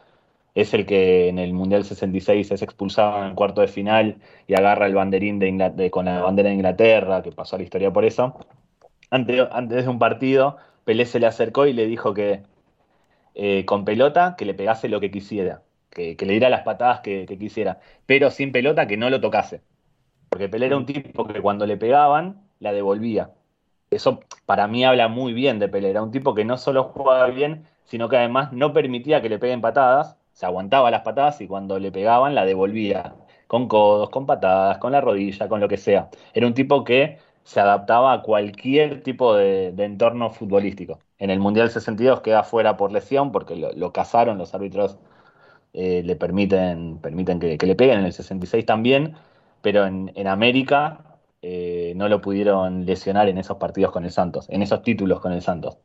Es 0.54 0.74
el 0.74 0.86
que 0.86 1.28
en 1.28 1.38
el 1.38 1.52
Mundial 1.52 1.84
66 1.84 2.50
es 2.50 2.62
expulsado 2.62 3.24
en 3.24 3.34
cuarto 3.36 3.60
de 3.60 3.68
final 3.68 4.16
y 4.48 4.54
agarra 4.54 4.86
el 4.86 4.94
banderín 4.94 5.38
de 5.38 5.90
con 5.90 6.06
la 6.06 6.22
bandera 6.22 6.48
de 6.48 6.56
Inglaterra, 6.56 7.22
que 7.22 7.32
pasó 7.32 7.56
a 7.56 7.58
la 7.60 7.64
historia 7.64 7.92
por 7.92 8.04
eso. 8.04 8.34
Antes, 9.10 9.40
antes 9.52 9.84
de 9.84 9.90
un 9.90 9.98
partido, 9.98 10.56
Pelé 10.90 11.07
se 11.07 11.20
le 11.20 11.29
acercó 11.29 11.66
y 11.66 11.72
le 11.72 11.87
dijo 11.87 12.14
que 12.14 12.42
eh, 13.37 13.64
con 13.64 13.85
pelota 13.85 14.35
que 14.37 14.44
le 14.44 14.55
pegase 14.55 14.88
lo 14.88 14.98
que 14.98 15.12
quisiera, 15.12 15.62
que, 15.88 16.16
le 16.18 16.33
diera 16.33 16.48
las 16.48 16.62
patadas 16.62 16.98
que, 16.98 17.26
que 17.26 17.38
quisiera, 17.38 17.79
pero 18.07 18.33
sin 18.33 18.50
pelota 18.50 18.88
que 18.88 18.96
no 18.96 19.09
lo 19.09 19.20
tocase. 19.20 19.62
Porque 20.29 20.48
Pelé 20.48 20.66
era 20.66 20.76
un 20.76 20.87
tipo 20.87 21.29
que 21.29 21.40
cuando 21.40 21.64
le 21.64 21.76
pegaban, 21.76 22.42
la 22.59 22.72
devolvía. 22.72 23.31
Eso 23.88 24.18
para 24.46 24.66
mí 24.66 24.85
habla 24.85 25.07
muy 25.07 25.33
bien 25.33 25.61
de 25.61 25.68
Pelé. 25.68 25.90
Era 25.90 26.03
un 26.03 26.11
tipo 26.11 26.35
que 26.35 26.44
no 26.44 26.59
solo 26.59 26.83
jugaba 26.83 27.29
bien, 27.29 27.66
sino 27.85 28.09
que 28.09 28.16
además 28.16 28.53
no 28.53 28.72
permitía 28.72 29.22
que 29.22 29.29
le 29.29 29.38
peguen 29.38 29.61
patadas, 29.61 30.16
se 30.33 30.44
aguantaba 30.44 30.90
las 30.90 31.03
patadas 31.03 31.40
y 31.40 31.46
cuando 31.46 31.79
le 31.79 31.92
pegaban 31.92 32.35
la 32.35 32.44
devolvía. 32.44 33.14
Con 33.46 33.68
codos, 33.68 34.11
con 34.11 34.26
patadas, 34.26 34.79
con 34.79 34.90
la 34.90 35.00
rodilla, 35.00 35.48
con 35.48 35.61
lo 35.61 35.68
que 35.68 35.76
sea. 35.76 36.11
Era 36.35 36.48
un 36.48 36.55
tipo 36.55 36.83
que 36.83 37.18
se 37.50 37.60
adaptaba 37.60 38.12
a 38.12 38.22
cualquier 38.22 39.02
tipo 39.02 39.34
de, 39.34 39.72
de 39.72 39.84
entorno 39.84 40.30
futbolístico. 40.30 41.00
En 41.18 41.30
el 41.30 41.40
Mundial 41.40 41.70
62 41.70 42.20
queda 42.22 42.44
fuera 42.44 42.76
por 42.76 42.92
lesión 42.92 43.32
porque 43.32 43.56
lo, 43.56 43.72
lo 43.72 43.92
cazaron, 43.92 44.38
los 44.38 44.54
árbitros 44.54 44.98
eh, 45.72 46.02
le 46.04 46.16
permiten, 46.16 46.98
permiten 47.00 47.40
que, 47.40 47.58
que 47.58 47.66
le 47.66 47.76
peguen 47.76 48.00
en 48.00 48.06
el 48.06 48.12
66 48.12 48.66
también, 48.66 49.14
pero 49.62 49.86
en, 49.86 50.12
en 50.16 50.26
América 50.28 51.18
eh, 51.42 51.92
no 51.96 52.08
lo 52.08 52.20
pudieron 52.20 52.86
lesionar 52.86 53.28
en 53.28 53.38
esos 53.38 53.58
partidos 53.58 53.92
con 53.92 54.04
el 54.04 54.10
Santos, 54.12 54.46
en 54.50 54.62
esos 54.62 54.82
títulos 54.82 55.20
con 55.20 55.32
el 55.32 55.42
Santos. 55.42 55.78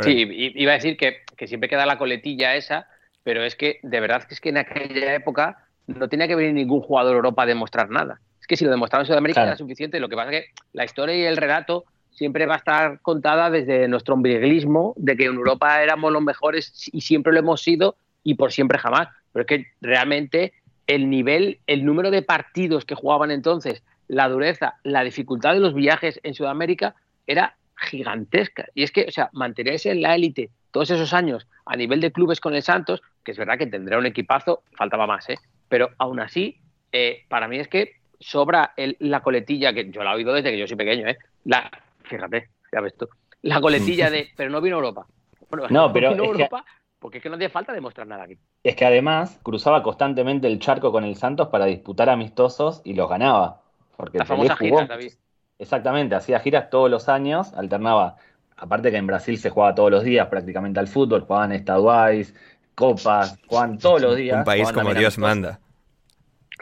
Sí, 0.00 0.10
i- 0.22 0.52
iba 0.62 0.72
a 0.72 0.74
decir 0.74 0.96
que, 0.96 1.22
que 1.36 1.46
siempre 1.48 1.68
queda 1.68 1.86
la 1.86 1.98
coletilla 1.98 2.56
esa, 2.56 2.88
pero 3.22 3.42
es 3.44 3.56
que 3.56 3.80
de 3.82 4.00
verdad 4.00 4.24
que 4.24 4.34
es 4.34 4.40
que 4.40 4.50
en 4.50 4.58
aquella 4.58 5.14
época 5.14 5.68
no 5.86 6.08
tenía 6.08 6.28
que 6.28 6.34
venir 6.34 6.54
ningún 6.54 6.80
jugador 6.82 7.12
de 7.12 7.16
Europa 7.16 7.42
a 7.44 7.46
demostrar 7.46 7.88
nada. 7.90 8.20
Es 8.44 8.46
que 8.46 8.58
si 8.58 8.66
lo 8.66 8.70
demostraba 8.70 9.04
en 9.04 9.06
Sudamérica 9.06 9.40
Claro. 9.40 9.48
era 9.52 9.56
suficiente. 9.56 9.98
Lo 9.98 10.10
que 10.10 10.16
pasa 10.16 10.30
es 10.30 10.42
que 10.42 10.50
la 10.74 10.84
historia 10.84 11.16
y 11.16 11.22
el 11.22 11.38
relato 11.38 11.84
siempre 12.10 12.44
va 12.44 12.56
a 12.56 12.58
estar 12.58 13.00
contada 13.00 13.48
desde 13.48 13.88
nuestro 13.88 14.12
ombliguismo 14.12 14.92
de 14.98 15.16
que 15.16 15.24
en 15.24 15.34
Europa 15.36 15.82
éramos 15.82 16.12
los 16.12 16.20
mejores 16.20 16.90
y 16.92 17.00
siempre 17.00 17.32
lo 17.32 17.38
hemos 17.38 17.62
sido 17.62 17.96
y 18.22 18.34
por 18.34 18.52
siempre 18.52 18.78
jamás. 18.78 19.08
Pero 19.32 19.40
es 19.40 19.46
que 19.46 19.66
realmente 19.80 20.52
el 20.86 21.08
nivel, 21.08 21.58
el 21.66 21.86
número 21.86 22.10
de 22.10 22.20
partidos 22.20 22.84
que 22.84 22.94
jugaban 22.94 23.30
entonces, 23.30 23.82
la 24.08 24.28
dureza, 24.28 24.74
la 24.82 25.02
dificultad 25.04 25.54
de 25.54 25.60
los 25.60 25.72
viajes 25.72 26.20
en 26.22 26.34
Sudamérica 26.34 26.96
era 27.26 27.56
gigantesca. 27.76 28.66
Y 28.74 28.82
es 28.82 28.92
que, 28.92 29.06
o 29.08 29.10
sea, 29.10 29.30
mantenerse 29.32 29.90
en 29.90 30.02
la 30.02 30.14
élite 30.14 30.50
todos 30.70 30.90
esos 30.90 31.14
años 31.14 31.46
a 31.64 31.76
nivel 31.76 32.02
de 32.02 32.12
clubes 32.12 32.40
con 32.40 32.54
el 32.54 32.62
Santos, 32.62 33.00
que 33.24 33.32
es 33.32 33.38
verdad 33.38 33.56
que 33.56 33.66
tendrá 33.66 33.96
un 33.96 34.04
equipazo, 34.04 34.64
faltaba 34.76 35.06
más, 35.06 35.30
¿eh? 35.30 35.38
Pero 35.70 35.88
aún 35.96 36.20
así, 36.20 36.58
eh, 36.92 37.24
para 37.30 37.48
mí 37.48 37.58
es 37.58 37.68
que 37.68 38.03
sobra 38.24 38.72
el- 38.76 38.96
la 39.00 39.20
coletilla, 39.20 39.72
que 39.74 39.90
yo 39.90 40.02
la 40.02 40.12
he 40.12 40.16
oído 40.16 40.32
desde 40.32 40.50
que 40.50 40.58
yo 40.58 40.66
soy 40.66 40.76
pequeño, 40.76 41.06
¿eh? 41.08 41.18
La, 41.44 41.70
fíjate, 42.04 42.48
ya 42.72 42.80
ves 42.80 42.96
tú. 42.96 43.06
La 43.42 43.60
coletilla 43.60 44.08
de, 44.10 44.28
pero 44.34 44.48
no 44.50 44.60
vino 44.62 44.76
a 44.76 44.78
Europa. 44.78 45.06
Bueno, 45.50 45.66
No, 45.68 45.92
pero 45.92 46.10
vino 46.10 46.22
que- 46.22 46.28
Europa 46.30 46.64
porque 46.98 47.18
es 47.18 47.22
que 47.22 47.28
no 47.28 47.36
hacía 47.36 47.50
falta 47.50 47.74
demostrar 47.74 48.06
nada 48.06 48.24
aquí. 48.24 48.38
Es 48.62 48.74
que 48.76 48.86
además 48.86 49.38
cruzaba 49.42 49.82
constantemente 49.82 50.46
el 50.46 50.58
charco 50.58 50.90
con 50.90 51.04
el 51.04 51.16
Santos 51.16 51.48
para 51.48 51.66
disputar 51.66 52.08
amistosos 52.08 52.80
y 52.82 52.94
los 52.94 53.10
ganaba. 53.10 53.60
Porque 53.94 54.16
La 54.16 54.24
Pelé 54.24 54.36
famosa 54.48 54.56
jugó- 54.56 54.76
gira, 54.78 54.86
David. 54.86 55.12
Exactamente, 55.58 56.14
hacía 56.14 56.40
giras 56.40 56.70
todos 56.70 56.90
los 56.90 57.10
años, 57.10 57.52
alternaba, 57.52 58.16
aparte 58.56 58.90
que 58.90 58.96
en 58.96 59.06
Brasil 59.06 59.36
se 59.36 59.50
jugaba 59.50 59.74
todos 59.74 59.90
los 59.90 60.02
días 60.02 60.26
prácticamente 60.28 60.80
al 60.80 60.88
fútbol, 60.88 61.20
jugaban 61.20 61.52
estaduales, 61.52 62.34
copas, 62.74 63.38
jugaban 63.46 63.78
todos 63.78 64.00
los 64.00 64.16
días. 64.16 64.38
Un 64.38 64.44
país 64.44 64.72
como 64.72 64.94
Dios 64.94 65.18
amistosos. 65.18 65.18
manda. 65.18 65.60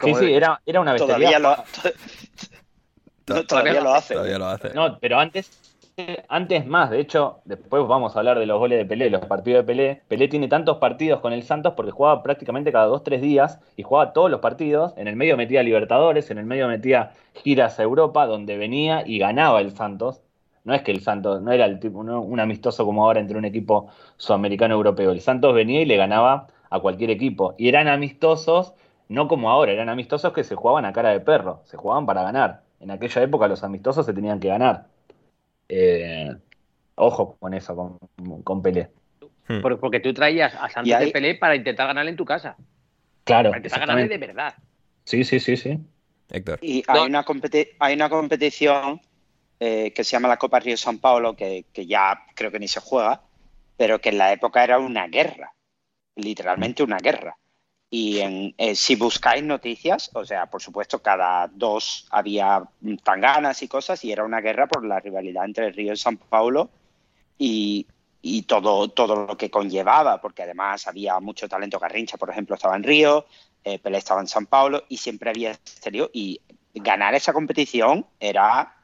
Sí, 0.03 0.11
Como 0.11 0.15
sí, 0.15 0.33
era, 0.33 0.61
era 0.65 0.81
una 0.81 0.95
Todavía 0.95 1.39
bestialidad. 1.39 1.39
lo, 1.39 1.55
No, 3.27 3.45
todavía 3.45 3.81
lo 3.81 3.93
hace. 3.93 4.13
Todavía 4.13 4.37
lo 4.37 4.45
hace. 4.47 4.73
No, 4.73 4.99
pero 4.99 5.19
antes, 5.19 5.51
antes 6.27 6.65
más, 6.65 6.89
de 6.89 6.99
hecho, 6.99 7.41
después 7.45 7.87
vamos 7.87 8.15
a 8.15 8.19
hablar 8.19 8.39
de 8.39 8.45
los 8.45 8.59
goles 8.59 8.79
de 8.79 8.85
Pelé, 8.85 9.09
los 9.09 9.25
partidos 9.25 9.59
de 9.63 9.67
Pelé. 9.67 10.01
Pelé 10.07 10.27
tiene 10.27 10.47
tantos 10.47 10.77
partidos 10.77 11.19
con 11.21 11.33
el 11.33 11.43
Santos 11.43 11.73
porque 11.75 11.91
jugaba 11.91 12.23
prácticamente 12.23 12.71
cada 12.71 12.85
dos, 12.85 13.03
tres 13.03 13.21
días 13.21 13.59
y 13.77 13.83
jugaba 13.83 14.13
todos 14.13 14.29
los 14.31 14.39
partidos. 14.41 14.93
En 14.97 15.07
el 15.07 15.15
medio 15.15 15.37
metía 15.37 15.63
Libertadores, 15.63 16.31
en 16.31 16.37
el 16.37 16.45
medio 16.45 16.67
metía 16.67 17.13
giras 17.33 17.79
a 17.79 17.83
Europa, 17.83 18.25
donde 18.25 18.57
venía 18.57 19.03
y 19.05 19.19
ganaba 19.19 19.61
el 19.61 19.71
Santos. 19.75 20.21
No 20.63 20.73
es 20.73 20.81
que 20.81 20.91
el 20.91 21.01
Santos, 21.01 21.41
no 21.41 21.51
era 21.51 21.65
el 21.65 21.79
tipo, 21.79 22.03
no, 22.03 22.21
un 22.21 22.39
amistoso 22.39 22.85
como 22.85 23.05
ahora 23.05 23.19
entre 23.19 23.37
un 23.37 23.45
equipo 23.45 23.89
sudamericano 24.17 24.75
europeo. 24.75 25.11
El 25.11 25.21
Santos 25.21 25.53
venía 25.53 25.81
y 25.81 25.85
le 25.85 25.97
ganaba 25.97 26.47
a 26.69 26.79
cualquier 26.79 27.09
equipo. 27.11 27.53
Y 27.57 27.67
eran 27.67 27.87
amistosos, 27.87 28.73
no 29.09 29.27
como 29.27 29.49
ahora, 29.49 29.71
eran 29.71 29.89
amistosos 29.89 30.33
que 30.33 30.43
se 30.43 30.55
jugaban 30.55 30.85
a 30.85 30.93
cara 30.93 31.09
de 31.09 31.19
perro, 31.19 31.61
se 31.65 31.77
jugaban 31.77 32.05
para 32.05 32.23
ganar. 32.23 32.61
En 32.79 32.91
aquella 32.91 33.21
época 33.23 33.47
los 33.47 33.63
amistosos 33.63 34.05
se 34.05 34.13
tenían 34.13 34.39
que 34.39 34.47
ganar. 34.49 34.87
Eh, 35.69 36.35
ojo 36.95 37.37
con 37.39 37.53
eso, 37.53 37.75
con, 37.75 38.41
con 38.43 38.61
Pelé. 38.61 38.89
Hmm. 39.47 39.61
Por- 39.61 39.79
Porque 39.79 39.99
tú 39.99 40.13
traías 40.13 40.53
a 40.55 40.69
Santos 40.69 40.93
ahí- 40.93 41.05
de 41.07 41.11
Pelé 41.11 41.35
para 41.35 41.55
intentar 41.55 41.87
ganarle 41.87 42.11
en 42.11 42.17
tu 42.17 42.25
casa. 42.25 42.55
Claro, 43.23 43.49
Para 43.51 43.59
intentar 43.59 43.79
ganarle 43.79 44.07
de 44.07 44.17
verdad. 44.17 44.53
Sí, 45.05 45.23
sí, 45.23 45.39
sí, 45.39 45.57
sí. 45.57 45.79
Héctor. 46.29 46.59
Y 46.61 46.83
No. 46.87 46.93
hay 46.93 47.07
una, 47.09 47.25
competi- 47.25 47.69
hay 47.79 47.93
una 47.95 48.09
competición 48.09 49.01
eh, 49.59 49.93
que 49.93 50.03
se 50.03 50.11
llama 50.11 50.27
la 50.27 50.37
Copa 50.37 50.59
Río 50.59 50.75
San 50.75 50.97
Paulo, 50.99 51.35
que, 51.35 51.65
que 51.71 51.85
ya 51.85 52.19
creo 52.35 52.51
que 52.51 52.59
ni 52.59 52.67
se 52.67 52.81
juega, 52.81 53.21
pero 53.77 53.99
que 53.99 54.09
en 54.09 54.17
la 54.17 54.33
época 54.33 54.63
era 54.63 54.77
una 54.79 55.07
guerra, 55.07 55.53
literalmente 56.15 56.83
una 56.83 56.97
guerra. 56.97 57.37
Y 57.95 58.21
en, 58.21 58.55
eh, 58.57 58.73
si 58.73 58.95
buscáis 58.95 59.43
noticias, 59.43 60.09
o 60.15 60.25
sea, 60.25 60.47
por 60.47 60.63
supuesto, 60.63 61.03
cada 61.03 61.47
dos 61.47 62.07
había 62.09 62.63
tanganas 63.03 63.61
y 63.61 63.67
cosas, 63.67 64.03
y 64.03 64.11
era 64.11 64.23
una 64.23 64.41
guerra 64.41 64.65
por 64.65 64.83
la 64.83 64.99
rivalidad 64.99 65.45
entre 65.45 65.69
Río 65.69 65.93
y 65.93 65.97
San 65.97 66.17
Paulo 66.17 66.71
y, 67.37 67.85
y 68.19 68.41
todo, 68.41 68.87
todo 68.87 69.27
lo 69.27 69.37
que 69.37 69.51
conllevaba, 69.51 70.19
porque 70.19 70.41
además 70.41 70.87
había 70.87 71.19
mucho 71.19 71.47
talento. 71.47 71.77
Garrincha, 71.77 72.17
por 72.17 72.31
ejemplo, 72.31 72.55
estaba 72.55 72.75
en 72.75 72.81
Río, 72.81 73.27
eh, 73.63 73.77
Pelé 73.77 73.99
estaba 73.99 74.21
en 74.21 74.27
San 74.27 74.47
Paulo 74.47 74.85
y 74.89 74.97
siempre 74.97 75.29
había 75.29 75.51
exterior. 75.51 76.09
Y 76.13 76.41
ganar 76.73 77.13
esa 77.13 77.31
competición 77.31 78.07
era, 78.19 78.75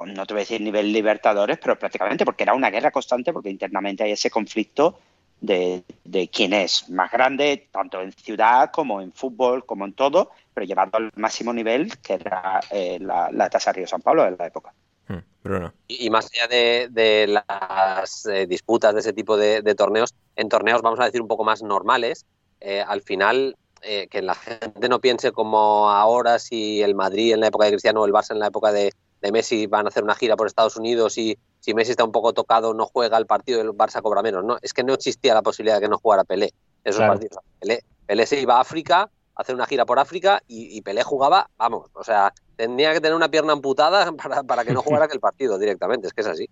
no 0.00 0.24
te 0.24 0.32
voy 0.32 0.40
a 0.40 0.44
decir 0.44 0.62
nivel 0.62 0.94
Libertadores, 0.94 1.58
pero 1.58 1.78
prácticamente 1.78 2.24
porque 2.24 2.44
era 2.44 2.54
una 2.54 2.70
guerra 2.70 2.90
constante, 2.90 3.34
porque 3.34 3.50
internamente 3.50 4.02
hay 4.02 4.12
ese 4.12 4.30
conflicto 4.30 4.98
de, 5.40 5.84
de 6.04 6.28
quién 6.28 6.52
es 6.52 6.88
más 6.88 7.10
grande, 7.10 7.68
tanto 7.70 8.00
en 8.00 8.12
ciudad 8.12 8.70
como 8.70 9.00
en 9.00 9.12
fútbol, 9.12 9.64
como 9.64 9.84
en 9.84 9.92
todo, 9.92 10.30
pero 10.54 10.66
llevado 10.66 10.92
al 10.94 11.10
máximo 11.16 11.52
nivel, 11.52 11.96
que 11.98 12.14
era 12.14 12.60
eh, 12.70 12.98
la, 13.00 13.30
la 13.30 13.50
tasa 13.50 13.72
Río 13.72 13.86
San 13.86 14.02
Pablo 14.02 14.26
en 14.26 14.36
la 14.38 14.46
época. 14.46 14.72
Hmm, 15.08 15.18
Bruno. 15.42 15.72
Y, 15.86 16.06
y 16.06 16.10
más 16.10 16.30
allá 16.32 16.48
de, 16.48 16.88
de 16.90 17.26
las 17.28 18.26
eh, 18.26 18.46
disputas 18.46 18.94
de 18.94 19.00
ese 19.00 19.12
tipo 19.12 19.36
de, 19.36 19.62
de 19.62 19.74
torneos, 19.74 20.14
en 20.34 20.48
torneos, 20.48 20.82
vamos 20.82 21.00
a 21.00 21.04
decir, 21.04 21.20
un 21.20 21.28
poco 21.28 21.44
más 21.44 21.62
normales, 21.62 22.24
eh, 22.60 22.82
al 22.86 23.02
final, 23.02 23.56
eh, 23.82 24.08
que 24.08 24.22
la 24.22 24.34
gente 24.34 24.88
no 24.88 25.00
piense 25.00 25.32
como 25.32 25.90
ahora 25.90 26.38
si 26.38 26.82
el 26.82 26.94
Madrid 26.94 27.34
en 27.34 27.40
la 27.40 27.48
época 27.48 27.66
de 27.66 27.72
Cristiano 27.72 28.00
o 28.00 28.06
el 28.06 28.12
Barça 28.12 28.32
en 28.32 28.40
la 28.40 28.48
época 28.48 28.72
de, 28.72 28.92
de 29.20 29.32
Messi 29.32 29.66
van 29.66 29.86
a 29.86 29.90
hacer 29.90 30.02
una 30.02 30.14
gira 30.14 30.36
por 30.36 30.46
Estados 30.46 30.76
Unidos 30.76 31.18
y 31.18 31.38
si 31.66 31.74
Messi 31.74 31.90
está 31.90 32.04
un 32.04 32.12
poco 32.12 32.32
tocado, 32.32 32.74
no 32.74 32.86
juega 32.86 33.18
el 33.18 33.26
partido, 33.26 33.60
el 33.60 33.70
Barça 33.70 34.00
cobra 34.00 34.22
menos. 34.22 34.44
No, 34.44 34.56
es 34.62 34.72
que 34.72 34.84
no 34.84 34.94
existía 34.94 35.34
la 35.34 35.42
posibilidad 35.42 35.74
de 35.78 35.80
que 35.82 35.88
no 35.88 35.98
jugara 35.98 36.22
Pelé. 36.22 36.52
Esos 36.84 36.98
Claro. 37.00 37.14
partidos. 37.14 37.42
Pelé, 37.58 37.82
Pelé 38.06 38.24
se 38.24 38.40
iba 38.40 38.58
a 38.58 38.60
África 38.60 39.00
a 39.02 39.42
hacer 39.42 39.56
una 39.56 39.66
gira 39.66 39.84
por 39.84 39.98
África 39.98 40.40
y, 40.46 40.78
y 40.78 40.82
Pelé 40.82 41.02
jugaba, 41.02 41.50
vamos, 41.58 41.90
o 41.92 42.04
sea, 42.04 42.32
tenía 42.54 42.92
que 42.92 43.00
tener 43.00 43.16
una 43.16 43.28
pierna 43.32 43.52
amputada 43.52 44.12
para, 44.22 44.44
para 44.44 44.64
que 44.64 44.72
no 44.72 44.80
jugara 44.80 45.06
aquel 45.06 45.18
partido 45.18 45.58
directamente, 45.58 46.06
es 46.06 46.12
que 46.12 46.20
es 46.20 46.28
así. 46.28 46.48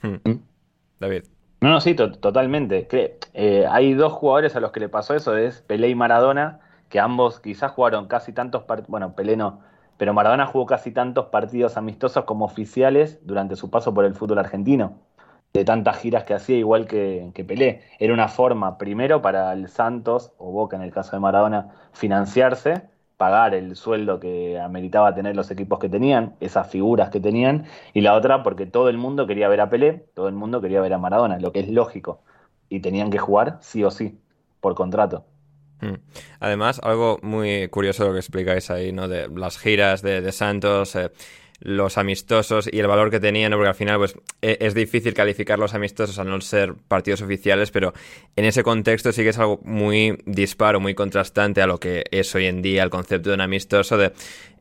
Hmm. 0.00 0.38
David. 1.00 1.24
No, 1.60 1.70
no, 1.70 1.80
sí, 1.80 1.96
totalmente. 1.96 2.86
Eh, 3.34 3.66
hay 3.68 3.94
dos 3.94 4.12
jugadores 4.12 4.54
a 4.54 4.60
los 4.60 4.70
que 4.70 4.78
le 4.78 4.88
pasó 4.88 5.14
eso, 5.14 5.36
es 5.36 5.60
Pelé 5.62 5.88
y 5.88 5.96
Maradona, 5.96 6.60
que 6.88 7.00
ambos 7.00 7.40
quizás 7.40 7.72
jugaron 7.72 8.06
casi 8.06 8.32
tantos 8.32 8.62
partidos, 8.62 8.90
bueno, 8.90 9.16
Pelé 9.16 9.36
no, 9.36 9.60
pero 9.98 10.14
Maradona 10.14 10.46
jugó 10.46 10.66
casi 10.66 10.92
tantos 10.92 11.26
partidos 11.26 11.76
amistosos 11.76 12.24
como 12.24 12.44
oficiales 12.44 13.20
durante 13.26 13.56
su 13.56 13.70
paso 13.70 13.94
por 13.94 14.04
el 14.04 14.14
fútbol 14.14 14.38
argentino, 14.38 14.98
de 15.52 15.64
tantas 15.64 15.98
giras 15.98 16.24
que 16.24 16.34
hacía, 16.34 16.56
igual 16.56 16.86
que, 16.86 17.30
que 17.34 17.44
Pelé. 17.44 17.82
Era 17.98 18.12
una 18.12 18.28
forma, 18.28 18.78
primero, 18.78 19.22
para 19.22 19.52
el 19.52 19.68
Santos, 19.68 20.32
o 20.38 20.52
Boca 20.52 20.76
en 20.76 20.82
el 20.82 20.92
caso 20.92 21.16
de 21.16 21.20
Maradona, 21.20 21.70
financiarse, 21.92 22.82
pagar 23.16 23.54
el 23.54 23.76
sueldo 23.76 24.20
que 24.20 24.60
ameritaba 24.60 25.14
tener 25.14 25.34
los 25.36 25.50
equipos 25.50 25.78
que 25.78 25.88
tenían, 25.88 26.36
esas 26.40 26.68
figuras 26.68 27.10
que 27.10 27.20
tenían, 27.20 27.64
y 27.94 28.02
la 28.02 28.14
otra 28.14 28.42
porque 28.42 28.66
todo 28.66 28.88
el 28.90 28.98
mundo 28.98 29.26
quería 29.26 29.48
ver 29.48 29.60
a 29.62 29.70
Pelé, 29.70 30.06
todo 30.14 30.28
el 30.28 30.34
mundo 30.34 30.60
quería 30.60 30.80
ver 30.80 30.92
a 30.92 30.98
Maradona, 30.98 31.38
lo 31.38 31.52
que 31.52 31.60
es 31.60 31.68
lógico, 31.70 32.20
y 32.68 32.80
tenían 32.80 33.10
que 33.10 33.18
jugar 33.18 33.58
sí 33.60 33.82
o 33.84 33.90
sí, 33.90 34.20
por 34.60 34.74
contrato. 34.74 35.24
Hmm. 35.80 35.94
Además, 36.40 36.80
algo 36.82 37.18
muy 37.22 37.68
curioso 37.68 38.06
lo 38.06 38.12
que 38.12 38.20
explicáis 38.20 38.70
ahí, 38.70 38.92
¿no? 38.92 39.08
De 39.08 39.28
las 39.28 39.58
giras 39.58 40.02
de, 40.02 40.32
Santos, 40.32 40.96
eh, 40.96 41.10
los 41.60 41.98
amistosos 41.98 42.68
y 42.70 42.78
el 42.78 42.86
valor 42.86 43.10
que 43.10 43.20
tenían, 43.20 43.52
porque 43.52 43.68
al 43.68 43.74
final 43.74 43.98
pues 43.98 44.14
e, 44.42 44.58
es 44.60 44.74
difícil 44.74 45.14
calificar 45.14 45.58
los 45.58 45.74
amistosos 45.74 46.18
al 46.18 46.28
no 46.28 46.40
ser 46.40 46.74
partidos 46.88 47.22
oficiales, 47.22 47.70
pero 47.70 47.94
en 48.36 48.44
ese 48.44 48.62
contexto 48.62 49.12
sí 49.12 49.22
que 49.22 49.30
es 49.30 49.38
algo 49.38 49.60
muy 49.64 50.18
disparo, 50.26 50.80
muy 50.80 50.94
contrastante 50.94 51.62
a 51.62 51.66
lo 51.66 51.78
que 51.78 52.04
es 52.10 52.34
hoy 52.34 52.46
en 52.46 52.62
día 52.62 52.82
el 52.82 52.90
concepto 52.90 53.30
de 53.30 53.34
un 53.34 53.40
amistoso, 53.40 53.98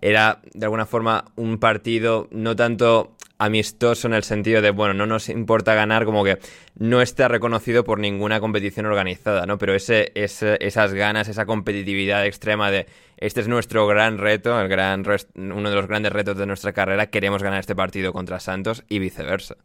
era 0.02 0.40
de 0.54 0.66
alguna 0.66 0.86
forma 0.86 1.26
un 1.36 1.58
partido 1.58 2.28
no 2.32 2.56
tanto 2.56 3.16
amistoso 3.38 4.08
en 4.08 4.14
el 4.14 4.24
sentido 4.24 4.62
de, 4.62 4.72
bueno, 4.72 4.94
no 4.94 5.06
nos 5.06 5.30
importa 5.30 5.74
ganar, 5.74 6.06
como 6.06 6.24
que 6.24 6.40
no 6.78 7.02
está 7.02 7.28
reconocido 7.28 7.84
por 7.84 8.00
ninguna 8.00 8.40
competición 8.40 8.86
organizada, 8.86 9.46
¿no? 9.46 9.58
Pero 9.58 9.74
ese, 9.74 10.12
ese, 10.16 10.58
esas 10.62 10.94
ganas, 10.94 11.28
esa 11.28 11.46
competitividad 11.46 12.26
extrema 12.26 12.72
de 12.72 12.88
este 13.18 13.42
es 13.42 13.48
nuestro 13.48 13.88
gran 13.88 14.18
reto, 14.18 14.60
el 14.60 14.68
gran 14.68 15.04
uno 15.36 15.70
de 15.70 15.76
los 15.76 15.88
grandes 15.88 16.12
retos 16.12 16.38
de 16.38 16.46
nuestra 16.46 16.74
carrera, 16.74 17.08
queremos 17.08 17.42
ganar 17.42 17.60
este 17.60 17.76
partido 17.76 18.14
contra 18.14 18.40
Santos 18.40 18.84
y 18.90 19.00
viceversa. 19.00 19.56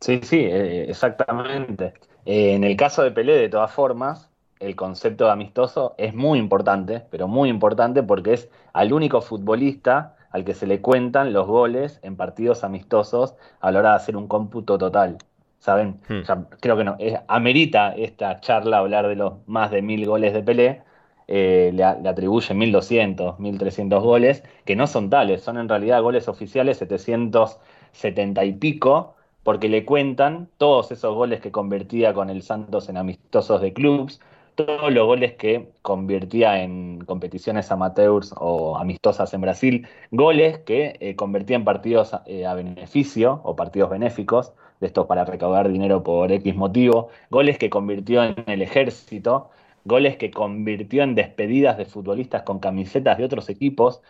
Sí, 0.00 0.20
sí, 0.22 0.40
eh, 0.40 0.86
exactamente. 0.88 1.94
Eh, 2.24 2.52
en 2.54 2.64
el 2.64 2.76
caso 2.76 3.02
de 3.02 3.10
Pelé, 3.10 3.36
de 3.36 3.48
todas 3.48 3.72
formas, 3.72 4.30
el 4.60 4.76
concepto 4.76 5.24
de 5.24 5.32
amistoso 5.32 5.94
es 5.98 6.14
muy 6.14 6.38
importante, 6.38 7.02
pero 7.10 7.28
muy 7.28 7.48
importante 7.48 8.02
porque 8.02 8.34
es 8.34 8.48
al 8.72 8.92
único 8.92 9.20
futbolista 9.20 10.16
al 10.30 10.44
que 10.44 10.54
se 10.54 10.66
le 10.66 10.80
cuentan 10.80 11.32
los 11.32 11.46
goles 11.46 12.00
en 12.02 12.16
partidos 12.16 12.64
amistosos 12.64 13.34
a 13.60 13.70
la 13.70 13.80
hora 13.80 13.90
de 13.90 13.96
hacer 13.96 14.16
un 14.16 14.28
cómputo 14.28 14.78
total. 14.78 15.18
¿Saben? 15.58 16.00
Hmm. 16.08 16.22
creo 16.60 16.76
que 16.76 16.84
no. 16.84 16.96
amerita 17.26 17.92
esta 17.92 18.40
charla 18.40 18.78
hablar 18.78 19.08
de 19.08 19.16
los 19.16 19.34
más 19.46 19.70
de 19.70 19.82
mil 19.82 20.06
goles 20.06 20.32
de 20.32 20.42
Pelé. 20.42 20.82
Eh, 21.26 21.72
le, 21.74 21.84
le, 22.00 22.08
atribuye 22.08 22.54
1200, 22.54 23.38
1300 23.38 24.02
goles, 24.02 24.42
que 24.64 24.76
no 24.76 24.86
son 24.86 25.10
tales, 25.10 25.42
son 25.42 25.58
en 25.58 25.68
realidad 25.68 26.00
goles 26.00 26.26
oficiales 26.26 26.78
770 26.78 28.44
y 28.46 28.52
pico, 28.54 29.14
porque 29.42 29.68
le 29.68 29.84
cuentan 29.84 30.48
todos 30.56 30.90
esos 30.90 31.14
goles 31.14 31.40
que 31.40 31.52
convertía 31.52 32.14
con 32.14 32.30
el 32.30 32.42
Santos 32.42 32.88
en 32.88 32.96
amistosos 32.96 33.60
de 33.60 33.74
clubs, 33.74 34.20
todos 34.58 34.92
los 34.92 35.06
goles 35.06 35.34
que 35.34 35.68
convertía 35.82 36.62
en 36.62 37.04
competiciones 37.04 37.70
amateurs 37.70 38.34
o 38.36 38.76
amistosas 38.76 39.32
en 39.32 39.40
Brasil, 39.40 39.86
goles 40.10 40.58
que 40.58 40.96
eh, 41.00 41.14
convertía 41.14 41.56
en 41.56 41.64
partidos 41.64 42.12
eh, 42.26 42.44
a 42.44 42.54
beneficio 42.54 43.40
o 43.44 43.54
partidos 43.54 43.90
benéficos, 43.90 44.52
de 44.80 44.88
estos 44.88 45.06
para 45.06 45.24
recaudar 45.24 45.68
dinero 45.68 46.02
por 46.02 46.32
X 46.32 46.56
motivo, 46.56 47.08
goles 47.30 47.56
que 47.58 47.70
convirtió 47.70 48.24
en 48.24 48.34
el 48.48 48.62
ejército, 48.62 49.50
goles 49.84 50.16
que 50.16 50.32
convirtió 50.32 51.04
en 51.04 51.14
despedidas 51.14 51.78
de 51.78 51.84
futbolistas 51.84 52.42
con 52.42 52.58
camisetas 52.58 53.16
de 53.16 53.24
otros 53.24 53.48
equipos, 53.48 54.02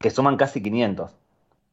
que 0.00 0.10
suman 0.10 0.36
casi 0.36 0.62
500. 0.62 1.23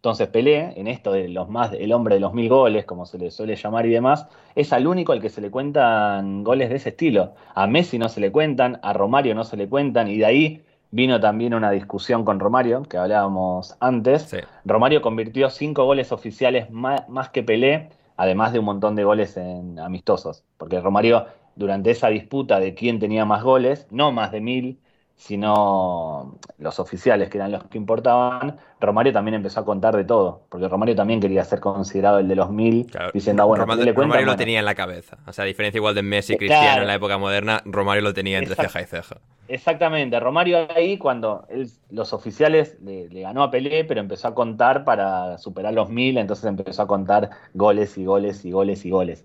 Entonces 0.02 0.30
Pelé, 0.30 0.74
en 0.78 0.88
esto 0.88 1.12
de 1.12 1.30
los 1.30 1.48
más, 1.48 1.74
el 1.74 1.94
hombre 1.94 2.16
de 2.16 2.22
los 2.22 2.34
mil 2.34 2.50
goles, 2.50 2.86
como 2.86 3.06
se 3.06 3.20
le 3.20 3.30
suele 3.30 3.56
llamar 3.56 3.86
y 3.86 3.92
demás, 3.92 4.26
es 4.56 4.74
al 4.74 4.88
único 4.88 5.12
al 5.12 5.22
que 5.22 5.30
se 5.30 5.42
le 5.42 5.52
cuentan 5.52 6.44
goles 6.44 6.72
de 6.72 6.78
ese 6.78 6.90
estilo. 6.90 7.36
A 7.54 7.68
Messi 7.68 8.00
no 8.00 8.10
se 8.10 8.20
le 8.20 8.32
cuentan, 8.32 8.80
a 8.82 8.94
Romario 8.94 9.36
no 9.36 9.44
se 9.44 9.58
le 9.58 9.70
cuentan, 9.70 10.08
y 10.08 10.18
de 10.18 10.26
ahí 10.26 10.64
vino 10.90 11.20
también 11.20 11.54
una 11.54 11.70
discusión 11.70 12.26
con 12.26 12.40
Romario, 12.40 12.82
que 12.82 12.98
hablábamos 12.98 13.78
antes. 13.80 14.36
Romario 14.66 15.04
convirtió 15.04 15.52
cinco 15.52 15.86
goles 15.86 16.12
oficiales 16.12 16.72
más, 16.72 17.08
más 17.08 17.30
que 17.30 17.44
Pelé, 17.44 17.90
además 18.18 18.54
de 18.54 18.58
un 18.60 18.66
montón 18.66 18.96
de 18.96 19.04
goles 19.04 19.38
en 19.38 19.78
amistosos, 19.78 20.44
porque 20.58 20.82
Romario 20.82 21.28
durante 21.56 21.92
esa 21.92 22.08
disputa 22.08 22.60
de 22.60 22.74
quién 22.74 23.00
tenía 23.00 23.24
más 23.26 23.44
goles, 23.44 23.86
no 23.92 24.12
más 24.12 24.32
de 24.32 24.42
mil, 24.42 24.80
sino 25.22 26.40
los 26.58 26.80
oficiales 26.80 27.30
que 27.30 27.38
eran 27.38 27.52
los 27.52 27.64
que 27.66 27.78
importaban, 27.78 28.58
Romario 28.80 29.14
también 29.14 29.36
empezó 29.36 29.60
a 29.60 29.66
contar 29.66 29.96
de 29.96 30.04
todo, 30.04 30.48
porque 30.50 30.68
Romario 30.68 30.96
también 30.96 31.20
quería 31.20 31.44
ser 31.44 31.60
considerado 31.60 32.18
el 32.18 32.28
de 32.28 32.36
los 32.36 32.50
mil, 32.50 32.92
diciendo, 33.14 33.44
ah, 33.44 33.46
bueno, 33.46 33.68
Romario, 33.68 34.26
lo 34.26 34.36
tenía 34.36 34.58
en 34.58 34.66
la 34.66 34.74
cabeza, 34.74 35.20
o 35.28 35.32
sea, 35.32 35.44
a 35.44 35.46
diferencia 35.46 35.78
igual 35.78 35.94
de 35.94 36.02
Messi 36.02 36.34
y 36.34 36.38
Cristiano 36.38 36.82
en 36.82 36.88
la 36.88 36.96
época 36.96 37.20
moderna, 37.20 37.62
Romario 37.66 38.02
lo 38.02 38.16
tenía 38.16 38.40
entre 38.40 38.56
ceja 38.56 38.82
y 38.82 38.86
ceja. 38.86 39.18
Exactamente, 39.48 40.20
Romario 40.20 40.68
ahí 40.76 40.98
cuando 40.98 41.48
los 41.92 42.14
oficiales 42.14 42.80
le, 42.82 43.08
ganó 43.22 43.44
a 43.44 43.52
Pelé, 43.52 43.86
pero 43.86 44.00
empezó 44.00 44.30
a 44.30 44.34
contar 44.34 44.84
para 44.84 45.38
superar 45.38 45.76
los 45.76 45.92
mil, 45.92 46.18
entonces 46.18 46.46
empezó 46.46 46.82
a 46.82 46.88
contar 46.88 47.30
goles 47.54 47.96
y 47.96 48.06
goles 48.06 48.44
y 48.44 48.52
goles 48.52 48.84
y 48.86 48.90
goles. 48.90 49.24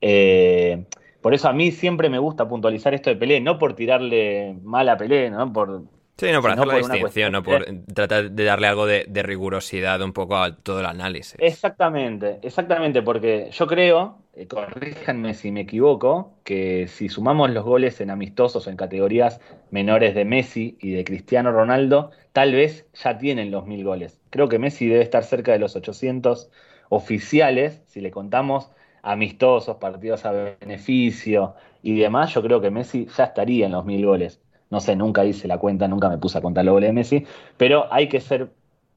Eh, 0.00 0.84
por 1.22 1.34
eso 1.34 1.48
a 1.48 1.52
mí 1.52 1.70
siempre 1.70 2.10
me 2.10 2.18
gusta 2.18 2.48
puntualizar 2.48 2.92
esto 2.94 3.08
de 3.08 3.16
Pelé, 3.16 3.40
no 3.40 3.58
por 3.58 3.74
tirarle 3.74 4.56
mal 4.64 4.88
a 4.88 4.96
Pelé, 4.96 5.30
¿no? 5.30 5.52
Por, 5.52 5.84
sí, 6.16 6.32
no 6.32 6.42
por 6.42 6.50
hacer 6.50 6.66
la 6.66 6.76
distinción, 6.76 7.32
no 7.32 7.44
por 7.44 7.64
tratar 7.94 8.32
de 8.32 8.44
darle 8.44 8.66
algo 8.66 8.86
de, 8.86 9.06
rigurosidad 9.22 10.02
un 10.02 10.12
poco 10.12 10.36
a 10.36 10.56
todo 10.56 10.80
el 10.80 10.86
análisis. 10.86 11.36
Exactamente, 11.38 12.40
exactamente, 12.42 13.02
porque 13.02 13.50
yo 13.52 13.68
creo, 13.68 14.18
eh, 14.34 14.48
corríjanme 14.48 15.34
si 15.34 15.52
me 15.52 15.60
equivoco, 15.60 16.34
que 16.42 16.88
si 16.88 17.08
sumamos 17.08 17.50
los 17.50 17.64
goles 17.64 18.00
en 18.00 18.10
amistosos 18.10 18.66
o 18.66 18.70
en 18.70 18.76
categorías 18.76 19.40
menores 19.70 20.16
de 20.16 20.24
Messi 20.24 20.76
y 20.80 20.90
de 20.90 21.04
Cristiano 21.04 21.52
Ronaldo, 21.52 22.10
tal 22.32 22.52
vez 22.52 22.84
ya 22.94 23.16
tienen 23.16 23.52
los 23.52 23.64
mil 23.64 23.84
goles. 23.84 24.20
Creo 24.30 24.48
que 24.48 24.58
Messi 24.58 24.88
debe 24.88 25.02
estar 25.02 25.22
cerca 25.22 25.52
de 25.52 25.60
los 25.60 25.76
800 25.76 26.50
oficiales, 26.88 27.80
si 27.86 28.00
le 28.00 28.10
contamos 28.10 28.72
amistosos, 29.02 29.76
partidos 29.76 30.24
a 30.24 30.32
beneficio 30.32 31.54
y 31.82 31.98
demás, 31.98 32.32
yo 32.32 32.42
creo 32.42 32.60
que 32.60 32.70
Messi 32.70 33.06
ya 33.16 33.24
estaría 33.24 33.66
en 33.66 33.72
los 33.72 33.84
mil 33.84 34.04
goles. 34.06 34.40
No 34.70 34.80
sé, 34.80 34.96
nunca 34.96 35.24
hice 35.24 35.48
la 35.48 35.58
cuenta, 35.58 35.86
nunca 35.88 36.08
me 36.08 36.18
puse 36.18 36.38
a 36.38 36.40
contar 36.40 36.64
los 36.64 36.72
goles 36.72 36.88
de 36.88 36.94
Messi, 36.94 37.26
pero 37.56 37.92
hay 37.92 38.08
que 38.08 38.20
ser 38.20 38.50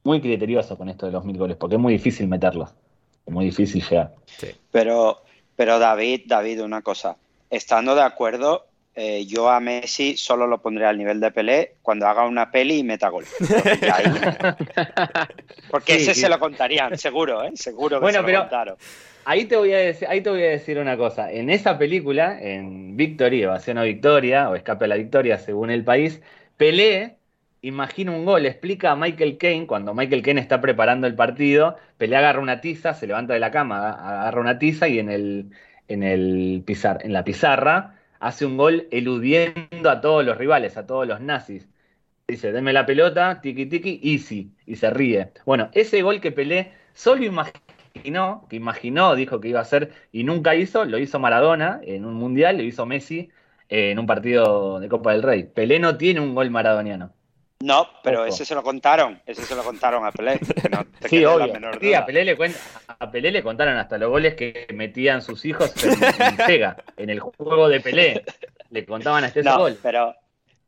muy 0.03 0.22
criterioso 0.22 0.78
con 0.78 0.88
esto 0.88 1.08
de 1.08 1.12
los 1.12 1.26
mil 1.26 1.38
goles, 1.38 1.58
porque 1.58 1.76
es 1.76 1.82
muy 1.82 1.93
difícil 1.93 2.28
meterlos, 2.28 2.74
es 3.26 3.34
muy 3.34 3.45
difícil 3.45 3.84
llegar. 3.84 4.14
Pero, 4.72 5.24
pero 5.56 5.80
David, 5.80 6.22
David, 6.28 6.64
una 6.64 6.82
cosa, 6.82 7.18
estando 7.49 7.95
de 7.95 8.03
acuerdo, 8.03 8.68
eh, 8.98 9.26
yo 9.26 9.50
a 9.50 9.60
Messi 9.60 10.16
solo 10.16 10.48
lo 10.48 10.62
pondré 10.62 10.86
al 10.86 10.98
nivel 10.98 11.20
de 11.20 11.30
Pelé 11.30 11.74
cuando 11.82 12.08
haga 12.08 12.26
una 12.26 12.50
peli 12.50 12.78
y 12.78 12.84
meta 12.84 13.10
gol. 13.10 13.26
Porque 15.70 15.96
ese 15.96 16.16
se 16.16 16.30
lo 16.30 16.39
contarían, 16.39 16.98
seguro, 16.98 17.43
¿eh? 17.43 17.52
Seguro 17.56 17.98
que 17.98 18.04
bueno, 18.04 18.26
se 18.26 18.32
lo 18.32 18.39
contaron. 18.39 18.78
Ahí 19.26 19.46
te, 19.46 19.58
voy 19.58 19.74
a 19.74 19.80
decir, 19.80 20.08
ahí 20.08 20.22
te 20.22 20.30
voy 20.30 20.43
a 20.43 20.50
decir 20.50 20.78
una 20.78 20.96
cosa. 20.96 21.30
En 21.30 21.50
esa 21.50 21.78
película, 21.78 22.39
en 22.39 22.96
Victory, 22.96 23.43
Evasión 23.43 23.78
a 23.78 23.84
Victoria, 23.84 24.50
o 24.50 24.56
Escape 24.56 24.86
a 24.86 24.88
la 24.88 24.96
Victoria, 24.96 25.39
según 25.39 25.72
el 25.72 25.84
país, 25.84 26.22
Pelé 26.56 27.18
imagina 27.62 28.12
un 28.12 28.26
gol, 28.26 28.46
explica 28.46 28.91
a 28.91 28.96
Michael 28.96 29.38
Kane, 29.38 29.66
cuando 29.66 29.93
Michael 29.93 30.22
Kane 30.22 30.39
está 30.39 30.62
preparando 30.62 31.08
el 31.08 31.16
partido, 31.16 31.76
Pelé 31.98 32.16
agarra 32.16 32.39
una 32.39 32.62
tiza, 32.62 32.93
se 32.93 33.08
levanta 33.08 33.34
de 33.34 33.39
la 33.39 33.52
cama, 33.52 33.89
agarra 33.89 34.39
una 34.39 34.60
tiza 34.60 34.88
y 34.88 35.00
en, 35.00 35.10
el, 35.10 35.50
en, 35.88 36.04
el 36.04 36.64
pizar, 36.66 37.00
en 37.04 37.12
la 37.12 37.24
pizarra 37.24 37.95
hace 38.26 38.46
un 38.46 38.58
gol 38.58 38.88
eludiendo 38.92 39.88
a 39.90 40.02
todos 40.02 40.26
los 40.26 40.38
rivales, 40.38 40.78
a 40.78 40.88
todos 40.88 41.08
los 41.08 41.22
nazis. 41.22 41.70
Dice, 42.28 42.52
denme 42.52 42.74
la 42.74 42.86
pelota, 42.88 43.40
tiki 43.40 43.68
tiki, 43.68 44.00
easy, 44.04 44.52
y 44.66 44.78
se 44.78 44.90
ríe. 44.90 45.32
Bueno, 45.46 45.70
ese 45.74 46.02
gol 46.02 46.20
que 46.22 46.32
Pelé 46.32 46.74
solo 46.94 47.24
imaginó, 47.24 48.48
que 48.50 48.56
imaginó, 48.56 49.16
dijo 49.16 49.40
que 49.40 49.50
iba 49.50 49.60
a 49.60 49.62
hacer 49.62 49.94
y 50.12 50.24
nunca 50.24 50.56
hizo, 50.56 50.86
lo 50.86 50.98
hizo 50.98 51.20
Maradona 51.20 51.80
en 51.84 52.04
un 52.04 52.16
mundial, 52.16 52.58
lo 52.58 52.64
hizo 52.64 52.88
Messi 52.88 53.30
en 53.70 54.00
un 54.00 54.08
partido 54.08 54.80
de 54.80 54.90
Copa 54.90 55.12
del 55.12 55.22
Rey. 55.24 55.44
Pelé 55.44 55.80
no 55.80 55.98
tiene 55.98 56.20
un 56.20 56.34
gol 56.34 56.50
maradoniano. 56.50 57.14
No, 57.66 57.89
pero 58.03 58.26
ese 58.28 58.45
se 58.45 58.53
lo 58.53 58.61
contaron, 58.61 59.20
ese 59.26 59.41
se 59.41 59.55
lo 59.55 59.63
contaron 59.63 60.05
a 60.05 60.11
Pelé. 60.11 60.39
sí, 61.09 61.26
obvio. 61.26 61.51
Sí, 61.82 61.95
a 61.95 62.05
Pelé, 62.05 62.24
le 62.24 62.38
a 62.88 63.09
Pelé 63.09 63.32
le 63.32 63.41
contaron 63.41 63.76
hasta 63.78 63.97
los 63.97 64.11
goles 64.11 64.36
que 64.36 64.68
metían 64.72 65.24
sus 65.24 65.43
hijos 65.45 65.74
en, 65.84 66.38
Sega, 66.45 66.78
en 66.95 67.09
el 67.09 67.20
juego 67.20 67.68
de 67.68 67.80
Pelé. 67.80 68.24
Le 68.70 68.86
contaban 68.86 69.24
hasta 69.24 69.39
ese 69.39 69.49
gol. 69.49 69.80
Pero, 69.82 70.13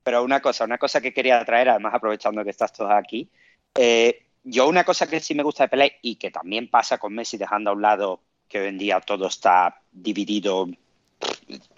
pero 0.02 0.24
una 0.24 0.40
cosa, 0.40 0.66
una 0.66 0.80
cosa 0.80 1.00
que 1.00 1.14
quería 1.14 1.46
traer, 1.46 1.70
además 1.70 1.94
aprovechando 1.94 2.44
que 2.44 2.50
estás 2.50 2.74
todos 2.74 2.92
aquí, 2.92 3.30
eh, 3.76 4.24
yo 4.44 4.68
una 4.68 4.84
cosa 4.84 5.06
que 5.06 5.20
sí 5.20 5.36
me 5.36 5.44
gusta 5.44 5.66
de 5.66 5.70
Pelé 5.70 6.00
y 6.02 6.16
que 6.16 6.32
también 6.32 6.68
pasa 6.68 6.98
con 6.98 7.14
Messi 7.14 7.38
dejando 7.38 7.70
a 7.70 7.74
un 7.74 7.82
lado 7.84 8.22
que 8.48 8.60
hoy 8.60 8.70
en 8.70 8.80
día 8.80 9.00
todo 9.02 9.28
está 9.28 9.82
dividido 9.92 10.68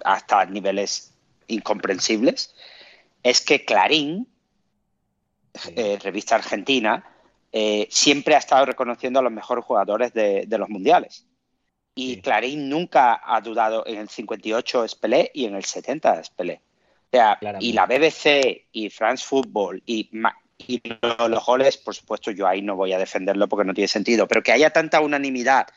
hasta 0.05 0.45
niveles 0.45 1.13
incomprensibles, 1.47 2.55
es 3.21 3.41
que 3.41 3.65
Clarín, 3.65 4.25
eh, 5.75 5.99
revista 6.01 6.35
argentina, 6.35 7.03
eh, 7.51 7.87
siempre 7.89 8.35
ha 8.35 8.39
estado 8.39 8.65
reconociendo 8.65 9.19
a 9.19 9.23
los 9.23 9.31
mejores 9.31 9.65
jugadores 9.65 10.13
de, 10.13 10.45
los 10.49 10.69
mundiales. 10.69 11.25
Y 11.95 12.21
Clarín 12.21 12.69
nunca 12.69 13.21
ha 13.23 13.41
dudado 13.41 13.85
en 13.85 13.97
el 13.97 14.09
58 14.09 14.85
es 14.85 14.95
Pelé 14.95 15.31
y 15.33 15.45
en 15.45 15.55
el 15.55 15.65
70 15.65 16.19
es 16.19 16.29
Pelé. 16.29 16.61
O 17.07 17.09
sea, 17.11 17.39
y 17.59 17.73
la 17.73 17.87
BBC 17.87 18.67
y 18.71 18.89
France 18.89 19.25
Football 19.25 19.81
y, 19.85 20.09
y 20.59 20.81
los 21.27 21.45
goles, 21.45 21.77
por 21.77 21.95
supuesto, 21.95 22.31
yo 22.31 22.47
ahí 22.47 22.61
no 22.61 22.75
voy 22.75 22.93
a 22.93 22.99
defenderlo 22.99 23.49
porque 23.49 23.65
no 23.65 23.73
tiene 23.73 23.87
sentido, 23.87 24.27
pero 24.27 24.43
que 24.43 24.51
haya 24.51 24.69
tanta 24.69 25.01
unanimidad 25.01 25.67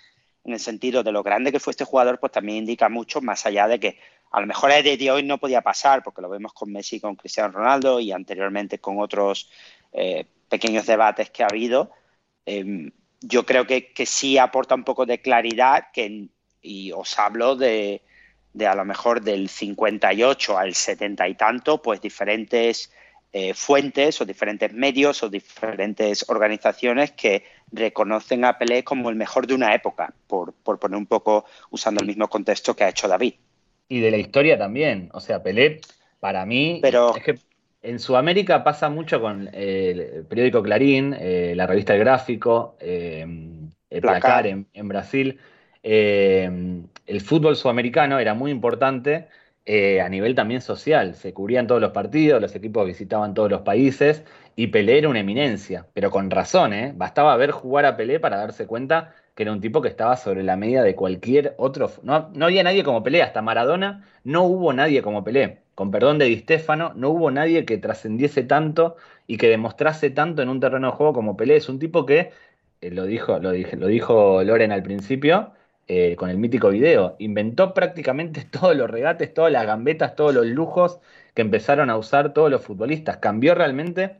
en 0.44 0.52
el 0.52 0.60
sentido 0.60 1.02
de 1.02 1.12
lo 1.12 1.22
grande 1.22 1.52
que 1.52 1.60
fue 1.60 1.70
este 1.70 1.84
jugador, 1.84 2.18
pues 2.18 2.32
también 2.32 2.58
indica 2.58 2.88
mucho, 2.88 3.20
más 3.20 3.46
allá 3.46 3.68
de 3.68 3.80
que 3.80 3.98
a 4.32 4.40
lo 4.40 4.46
mejor 4.46 4.70
el 4.70 4.98
de 4.98 5.10
hoy 5.10 5.22
no 5.22 5.38
podía 5.38 5.60
pasar, 5.60 6.02
porque 6.02 6.22
lo 6.22 6.28
vemos 6.28 6.52
con 6.52 6.72
Messi, 6.72 7.00
con 7.00 7.16
Cristiano 7.16 7.52
Ronaldo 7.52 8.00
y 8.00 8.12
anteriormente 8.12 8.78
con 8.78 8.98
otros 8.98 9.50
eh, 9.92 10.26
pequeños 10.48 10.86
debates 10.86 11.30
que 11.30 11.42
ha 11.42 11.48
habido. 11.48 11.90
Em, 12.46 12.90
yo 13.20 13.46
creo 13.46 13.66
que, 13.66 13.92
sí 14.06 14.38
aporta 14.38 14.74
un 14.74 14.84
poco 14.84 15.06
de 15.06 15.20
claridad 15.20 15.88
que, 15.92 16.28
y 16.60 16.92
os 16.92 17.18
hablo 17.18 17.56
de, 17.56 18.02
de 18.52 18.66
a 18.66 18.74
lo 18.74 18.84
mejor 18.84 19.20
del 19.20 19.48
58 19.48 20.58
al 20.58 20.74
70 20.74 21.28
y 21.28 21.34
tanto, 21.34 21.82
pues 21.82 22.00
diferentes 22.00 22.90
eh, 23.34 23.54
fuentes 23.54 24.20
o 24.20 24.26
diferentes 24.26 24.72
medios 24.74 25.22
o 25.22 25.30
diferentes 25.30 26.28
organizaciones 26.28 27.12
que 27.12 27.44
reconocen 27.70 28.44
a 28.44 28.58
Pelé 28.58 28.84
como 28.84 29.08
el 29.08 29.16
mejor 29.16 29.46
de 29.46 29.54
una 29.54 29.74
época, 29.74 30.12
por, 30.26 30.52
poner 30.54 30.98
un 30.98 31.06
poco 31.06 31.46
usando 31.70 32.02
el 32.02 32.06
mismo 32.06 32.28
contexto 32.28 32.76
que 32.76 32.84
ha 32.84 32.90
hecho 32.90 33.08
David. 33.08 33.34
Y 33.92 34.00
de 34.00 34.10
la 34.10 34.16
historia 34.16 34.56
también, 34.56 35.10
o 35.12 35.20
sea, 35.20 35.42
Pelé, 35.42 35.80
para 36.18 36.46
mí, 36.46 36.78
Pero, 36.80 37.14
es 37.14 37.22
que 37.22 37.34
en 37.82 37.98
Sudamérica 37.98 38.64
pasa 38.64 38.88
mucho 38.88 39.20
con 39.20 39.50
eh, 39.52 40.14
el 40.18 40.24
periódico 40.24 40.62
Clarín, 40.62 41.14
eh, 41.18 41.52
la 41.54 41.66
revista 41.66 41.92
El 41.92 42.00
Gráfico, 42.00 42.76
el 42.80 44.00
Placar 44.00 44.46
en, 44.46 44.66
en 44.72 44.88
Brasil. 44.88 45.38
el 45.82 47.20
fútbol 47.20 47.54
sudamericano 47.56 48.18
era 48.18 48.32
muy 48.32 48.50
importante 48.50 49.28
eh, 49.64 50.00
a 50.00 50.08
nivel 50.08 50.34
también 50.34 50.60
social. 50.60 51.14
Se 51.14 51.32
cubrían 51.32 51.66
todos 51.66 51.80
los 51.80 51.92
partidos, 51.92 52.40
los 52.40 52.54
equipos 52.56 52.86
visitaban 52.86 53.32
todos 53.34 53.50
los 53.50 53.60
países 53.60 54.24
y 54.56 54.68
Pelé 54.68 54.98
era 54.98 55.08
una 55.08 55.20
eminencia, 55.20 55.86
pero 55.92 56.10
con 56.10 56.30
razón, 56.30 56.72
¿eh? 56.72 56.92
Bastaba 56.96 57.36
ver 57.36 57.52
jugar 57.52 57.84
a 57.84 57.96
Pelé 57.96 58.18
para 58.18 58.38
darse 58.38 58.66
cuenta 58.66 59.14
que 59.34 59.44
era 59.44 59.52
un 59.52 59.60
tipo 59.60 59.80
que 59.80 59.88
estaba 59.88 60.16
sobre 60.16 60.42
la 60.42 60.56
medida 60.56 60.82
de 60.82 60.94
cualquier 60.94 61.54
otro. 61.58 61.90
No, 62.02 62.30
no 62.34 62.46
había 62.46 62.62
nadie 62.62 62.84
como 62.84 63.02
Pelé, 63.02 63.22
hasta 63.22 63.42
Maradona 63.42 64.06
no 64.24 64.44
hubo 64.44 64.72
nadie 64.72 65.02
como 65.02 65.24
Pelé. 65.24 65.62
Con 65.74 65.90
perdón 65.90 66.18
de 66.18 66.26
Di 66.26 66.38
Stefano, 66.38 66.92
no 66.96 67.10
hubo 67.10 67.30
nadie 67.30 67.64
que 67.64 67.78
trascendiese 67.78 68.42
tanto 68.42 68.96
y 69.26 69.38
que 69.38 69.48
demostrase 69.48 70.10
tanto 70.10 70.42
en 70.42 70.48
un 70.50 70.60
terreno 70.60 70.88
de 70.88 70.96
juego 70.96 71.12
como 71.14 71.36
Pelé. 71.36 71.56
Es 71.56 71.68
un 71.68 71.78
tipo 71.78 72.04
que, 72.06 72.32
eh, 72.80 72.90
lo, 72.90 73.04
dijo, 73.04 73.38
lo, 73.38 73.52
lo 73.52 73.86
dijo 73.86 74.42
Loren 74.44 74.72
al 74.72 74.82
principio, 74.82 75.52
eh, 75.88 76.14
con 76.16 76.30
el 76.30 76.38
mítico 76.38 76.68
video. 76.70 77.16
Inventó 77.18 77.74
prácticamente 77.74 78.44
todos 78.50 78.76
los 78.76 78.90
regates, 78.90 79.32
todas 79.34 79.52
las 79.52 79.66
gambetas, 79.66 80.14
todos 80.16 80.34
los 80.34 80.46
lujos 80.46 81.00
que 81.34 81.42
empezaron 81.42 81.90
a 81.90 81.96
usar 81.96 82.34
todos 82.34 82.50
los 82.50 82.62
futbolistas. 82.62 83.16
Cambió 83.18 83.54
realmente 83.54 84.16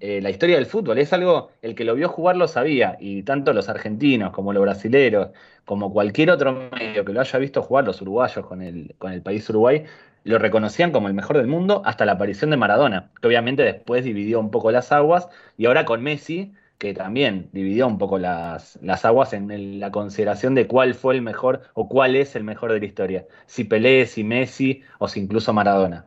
eh, 0.00 0.20
la 0.20 0.30
historia 0.30 0.56
del 0.56 0.66
fútbol. 0.66 0.98
Es 0.98 1.12
algo, 1.12 1.50
el 1.62 1.74
que 1.74 1.84
lo 1.84 1.94
vio 1.94 2.08
jugar 2.08 2.36
lo 2.36 2.48
sabía, 2.48 2.96
y 3.00 3.22
tanto 3.22 3.52
los 3.52 3.68
argentinos 3.68 4.32
como 4.32 4.52
los 4.52 4.62
brasileros, 4.62 5.30
como 5.64 5.92
cualquier 5.92 6.30
otro 6.30 6.68
medio 6.72 7.04
que 7.04 7.12
lo 7.12 7.20
haya 7.20 7.38
visto 7.38 7.62
jugar, 7.62 7.84
los 7.84 8.00
uruguayos 8.02 8.46
con 8.46 8.62
el, 8.62 8.94
con 8.98 9.12
el 9.12 9.22
país 9.22 9.48
Uruguay, 9.50 9.84
lo 10.24 10.38
reconocían 10.38 10.90
como 10.92 11.08
el 11.08 11.14
mejor 11.14 11.36
del 11.36 11.46
mundo 11.46 11.82
hasta 11.84 12.04
la 12.04 12.12
aparición 12.12 12.50
de 12.50 12.56
Maradona, 12.56 13.10
que 13.20 13.28
obviamente 13.28 13.62
después 13.62 14.04
dividió 14.04 14.40
un 14.40 14.50
poco 14.50 14.70
las 14.70 14.92
aguas, 14.92 15.28
y 15.56 15.66
ahora 15.66 15.84
con 15.84 16.02
Messi 16.02 16.52
que 16.78 16.92
también 16.92 17.48
dividió 17.52 17.86
un 17.86 17.98
poco 17.98 18.18
las, 18.18 18.78
aguas 19.04 19.32
en 19.32 19.80
la 19.80 19.90
consideración 19.90 20.54
de 20.54 20.66
cuál 20.66 20.94
fue 20.94 21.14
el 21.14 21.22
mejor 21.22 21.62
o 21.72 21.88
cuál 21.88 22.16
es 22.16 22.36
el 22.36 22.44
mejor 22.44 22.72
de 22.72 22.80
la 22.80 22.84
historia. 22.84 23.26
Si 23.46 23.64
Pelé, 23.64 24.06
si 24.06 24.24
Messi 24.24 24.82
o 24.98 25.08
si 25.08 25.20
incluso 25.20 25.52
Maradona. 25.52 26.04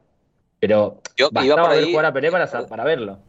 Pero 0.59 1.01
Yo 1.15 1.29
bastaba 1.31 1.69
ver 1.69 1.85
jugar 1.85 2.05
a 2.05 2.13
Pelé 2.13 2.31
para, 2.31 2.45
verlo. 2.83 3.19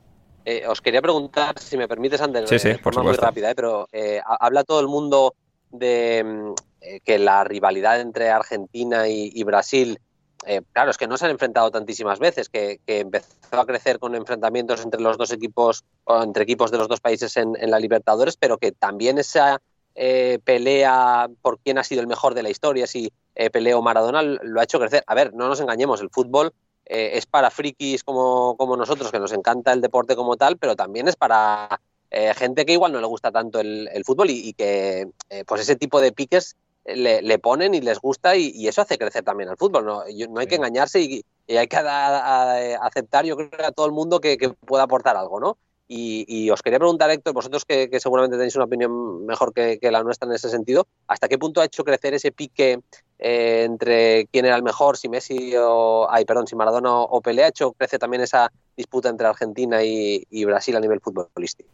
Eh, 0.44 0.66
os 0.66 0.80
quería 0.80 1.02
preguntar, 1.02 1.58
si 1.58 1.76
me 1.76 1.88
permites, 1.88 2.20
Ander, 2.20 2.48
sí, 2.48 2.58
sí, 2.58 2.74
por 2.82 3.02
muy 3.02 3.14
rápida, 3.14 3.50
eh, 3.50 3.54
pero 3.54 3.88
eh, 3.92 4.20
habla 4.24 4.64
todo 4.64 4.80
el 4.80 4.88
mundo 4.88 5.34
de 5.70 6.24
mm, 6.24 7.00
que 7.04 7.18
la 7.18 7.44
rivalidad 7.44 8.00
entre 8.00 8.30
Argentina 8.30 9.08
y 9.08 9.42
Brasil 9.44 9.98
eh, 10.46 10.62
claro, 10.72 10.90
es 10.90 10.96
que 10.96 11.06
no 11.06 11.16
se 11.16 11.24
han 11.24 11.32
enfrentado 11.32 11.70
tantísimas 11.70 12.18
veces, 12.18 12.48
que, 12.48 12.80
empezó 12.86 13.26
a 13.50 13.66
crecer 13.66 13.98
con 13.98 14.14
enfrentamientos 14.14 14.82
entre 14.82 15.00
los 15.00 15.18
dos 15.18 15.32
equipos, 15.32 15.84
o 16.04 16.22
entre 16.22 16.44
equipos 16.44 16.70
de 16.70 16.78
los 16.78 16.88
dos 16.88 17.00
países 17.00 17.36
en, 17.36 17.54
la 17.60 17.80
Libertadores, 17.80 18.36
pero 18.36 18.58
que 18.58 18.72
también 18.72 19.18
esa 19.18 19.60
eh, 19.94 20.38
pelea 20.44 21.28
por 21.42 21.58
quién 21.58 21.78
ha 21.78 21.84
sido 21.84 22.00
el 22.00 22.06
mejor 22.06 22.34
de 22.34 22.42
la 22.42 22.50
historia, 22.50 22.86
si 22.86 23.12
eh, 23.34 23.50
peleo 23.50 23.82
Maradona, 23.82 24.22
lo 24.22 24.60
ha 24.60 24.64
hecho 24.64 24.78
crecer. 24.78 25.02
A 25.06 25.14
ver, 25.14 25.34
no 25.34 25.48
nos 25.48 25.60
engañemos, 25.60 26.00
el 26.00 26.10
fútbol 26.10 26.52
es 26.88 27.26
para 27.26 27.50
frikis 27.50 28.02
como, 28.02 28.56
como, 28.56 28.76
nosotros, 28.76 29.10
que 29.10 29.20
nos 29.20 29.32
encanta 29.32 29.72
el 29.72 29.80
deporte 29.80 30.16
como 30.16 30.36
tal, 30.36 30.56
pero 30.56 30.74
también 30.74 31.08
es 31.08 31.16
para 31.16 31.80
gente 32.10 32.64
que 32.64 32.72
igual 32.72 32.92
no 32.92 33.00
le 33.00 33.06
gusta 33.06 33.30
tanto 33.30 33.60
el, 33.60 34.02
fútbol 34.04 34.30
y, 34.30 34.48
y 34.48 34.52
que 34.54 35.08
pues 35.46 35.60
ese 35.60 35.76
tipo 35.76 36.00
de 36.00 36.12
piques 36.12 36.56
le, 36.94 37.38
ponen 37.38 37.74
y 37.74 37.80
les 37.80 37.98
gusta 38.00 38.36
y, 38.36 38.66
eso 38.66 38.82
hace 38.82 38.98
crecer 38.98 39.24
también 39.24 39.48
al 39.48 39.56
fútbol. 39.56 39.84
No, 39.84 40.02
no 40.30 40.40
hay 40.40 40.46
que 40.46 40.56
engañarse 40.56 41.00
y, 41.00 41.24
hay 41.48 41.66
que 41.66 41.76
aceptar, 41.76 43.24
yo 43.24 43.36
creo, 43.36 43.50
a 43.66 43.72
todo 43.72 43.86
el 43.86 43.92
mundo 43.92 44.20
que, 44.20 44.36
pueda 44.66 44.84
aportar 44.84 45.16
algo, 45.16 45.40
¿no? 45.40 45.58
Y, 45.86 46.50
os 46.50 46.62
quería 46.62 46.78
preguntar, 46.78 47.10
Héctor, 47.10 47.32
vosotros 47.32 47.64
que, 47.64 47.88
seguramente 48.00 48.36
tenéis 48.36 48.56
una 48.56 48.66
opinión 48.66 49.24
mejor 49.26 49.52
que, 49.52 49.78
la 49.82 50.02
nuestra 50.02 50.28
en 50.28 50.34
ese 50.34 50.50
sentido, 50.50 50.86
¿hasta 51.06 51.28
qué 51.28 51.38
punto 51.38 51.60
ha 51.60 51.64
hecho 51.64 51.84
crecer 51.84 52.14
ese 52.14 52.32
pique 52.32 52.80
eh, 53.18 53.64
entre 53.64 54.26
quién 54.26 54.44
era 54.44 54.56
el 54.56 54.62
mejor, 54.62 54.96
si 54.96 55.08
Messi 55.08 55.52
o, 55.56 56.06
ay, 56.10 56.24
perdón, 56.24 56.46
si 56.46 56.56
Maradona 56.56 56.90
o 56.92 57.20
Pelé, 57.20 57.44
ha 57.44 57.48
hecho 57.48 57.72
crecer 57.72 57.98
también 57.98 58.22
esa 58.22 58.50
disputa 58.76 59.08
entre 59.08 59.26
Argentina 59.26 59.82
y, 59.82 60.44
Brasil 60.44 60.76
a 60.76 60.80
nivel 60.80 61.00
futbolístico? 61.00 61.68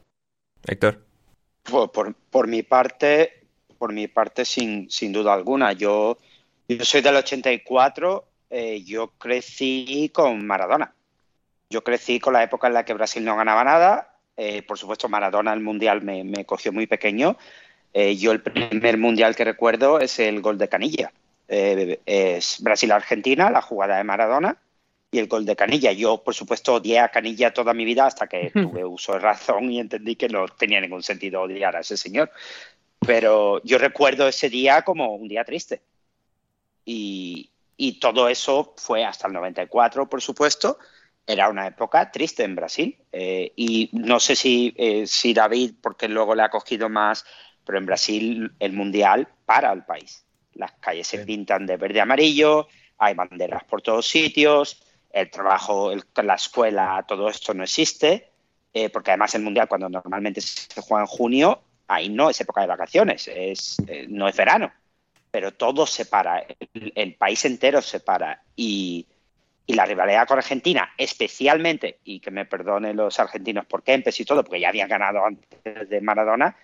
Héctor. 0.66 1.05
por, 1.70 2.14
por 2.14 2.49
mi 2.49 2.62
parte, 2.62 3.45
por 3.78 3.92
mi 3.92 4.09
parte, 4.09 4.45
sin, 4.45 4.90
sin 4.90 5.12
duda 5.12 5.34
alguna. 5.34 5.72
Yo, 5.72 6.18
yo 6.68 6.84
soy 6.84 7.03
del 7.03 7.16
84, 7.16 8.24
eh, 8.51 8.82
yo 8.82 9.09
crecí 9.18 10.11
con 10.14 10.47
Maradona. 10.47 10.95
Yo 11.68 11.84
crecí 11.84 12.20
con 12.20 12.32
la 12.32 12.42
época 12.42 12.68
en 12.68 12.74
la 12.74 12.84
que 12.84 12.95
Brasil 12.95 13.24
no 13.24 13.36
ganaba 13.36 13.64
nada. 13.64 14.16
Eh, 14.36 14.62
por 14.62 14.78
supuesto, 14.78 15.09
Maradona, 15.09 15.53
el 15.53 15.61
Mundial, 15.61 16.03
me, 16.03 16.24
me 16.24 16.45
cogió 16.47 16.72
muy 16.72 16.86
pequeño. 16.86 17.36
Eh, 17.92 18.16
yo 18.16 18.32
el 18.32 18.42
primer 18.42 18.99
Mundial 18.99 19.36
que 19.36 19.45
recuerdo 19.45 20.01
es 20.01 20.18
el 20.18 20.40
gol 20.40 20.59
de 20.59 20.68
Canilla. 20.68 21.12
Es 21.49 22.62
Brasil-Argentina, 22.62 23.51
la 23.51 23.62
jugada 23.62 23.99
de 23.99 24.05
Maradona 24.05 24.59
y 25.14 25.20
el 25.20 25.28
gol 25.28 25.47
de 25.47 25.55
Canilla. 25.55 25.92
Yo, 25.92 26.24
por 26.24 26.34
supuesto, 26.34 26.74
odié 26.74 26.99
a 26.99 27.09
Canilla 27.09 27.55
toda 27.55 27.72
mi 27.72 27.84
vida 27.84 28.07
hasta 28.07 28.26
que 28.26 28.51
tuve 28.53 28.84
uso 28.84 29.12
de 29.12 29.20
razón 29.20 29.70
y 29.70 29.78
entendí 29.78 30.16
que 30.16 30.28
no 30.28 30.49
tenía 30.49 30.80
ningún 30.80 31.05
sentido 31.05 31.42
odiar 31.42 31.76
a 31.76 31.80
ese 31.80 31.97
señor. 31.97 32.30
Pero 32.99 33.62
yo 33.62 33.78
recuerdo 33.78 34.26
ese 34.26 34.51
día 34.51 34.82
como 34.82 35.14
un 35.14 35.28
día 35.28 35.45
triste. 35.45 35.82
Y, 36.84 37.51
todo 38.01 38.28
eso 38.28 38.74
fue 38.76 39.05
hasta 39.05 39.28
el 39.28 39.34
94, 39.34 40.09
por 40.09 40.20
supuesto. 40.20 40.78
Era 41.26 41.49
una 41.49 41.66
época 41.66 42.11
triste 42.11 42.42
en 42.42 42.57
Brasil. 42.57 42.99
Eh, 43.12 43.53
y 43.57 43.90
no 43.92 44.18
sé 44.18 44.34
si, 44.34 44.74
eh, 44.76 45.07
si 45.07 45.32
David, 45.32 45.74
porque 45.80 46.09
luego 46.09 46.34
le 46.34 46.42
ha 46.42 46.51
cogido 46.51 46.88
más, 46.88 47.24
pero 47.64 47.78
en 47.78 47.86
Brasil 47.86 48.53
el 48.59 48.72
Mundial 48.72 49.28
para 49.47 49.72
el 49.72 49.84
país. 49.84 50.24
Las 50.55 50.72
calles 50.72 51.07
se 51.07 51.18
pintan 51.24 51.66
de 51.66 51.76
verde 51.76 51.98
y 51.98 52.00
amarillo, 52.00 52.68
hay 52.98 53.14
banderas 53.14 53.64
por 53.64 53.82
todos 53.82 54.07
sitios, 54.07 54.82
el 55.12 55.30
trabajo, 55.30 55.92
la 56.16 56.34
escuela, 56.34 57.05
todo 57.07 57.28
esto 57.28 57.55
no 57.55 57.62
existe, 57.64 58.30
eh, 58.72 58.90
porque 58.90 59.12
además 59.12 59.34
el 59.34 59.42
Mundial 59.42 59.68
cuando 59.68 59.88
normalmente 59.88 60.40
se 60.40 60.80
juega 60.80 61.02
en 61.02 61.07
junio 61.07 61.62
ahí 61.88 62.09
no 62.09 62.30
es 62.30 62.40
época 62.40 62.61
de 62.61 62.66
vacaciones, 62.66 63.28
es, 63.28 63.76
eh, 63.86 64.07
no 64.09 64.28
es 64.28 64.36
verano, 64.36 64.72
pero 65.30 65.52
todo 65.52 65.86
se 65.86 66.07
para, 66.07 66.44
el, 66.94 67.14
país 67.14 67.44
entero 67.44 67.82
se 67.82 68.00
para 68.00 68.42
y, 68.57 69.07
la 69.66 69.86
rivalidad 69.86 70.28
con 70.28 70.36
Argentina, 70.36 70.92
especialmente, 70.98 71.98
y 72.05 72.20
que 72.20 72.30
me 72.30 72.44
perdonen 72.44 72.96
los 72.96 73.18
argentinos 73.18 73.64
por 73.64 73.82
Kempes 73.82 74.20
y 74.20 74.24
todo, 74.26 74.44
porque 74.44 74.61
ya 74.61 74.68
habían 74.68 74.90
ganado 74.90 75.24
antes 75.24 75.88
de 75.88 76.00
Maradona, 76.02 76.55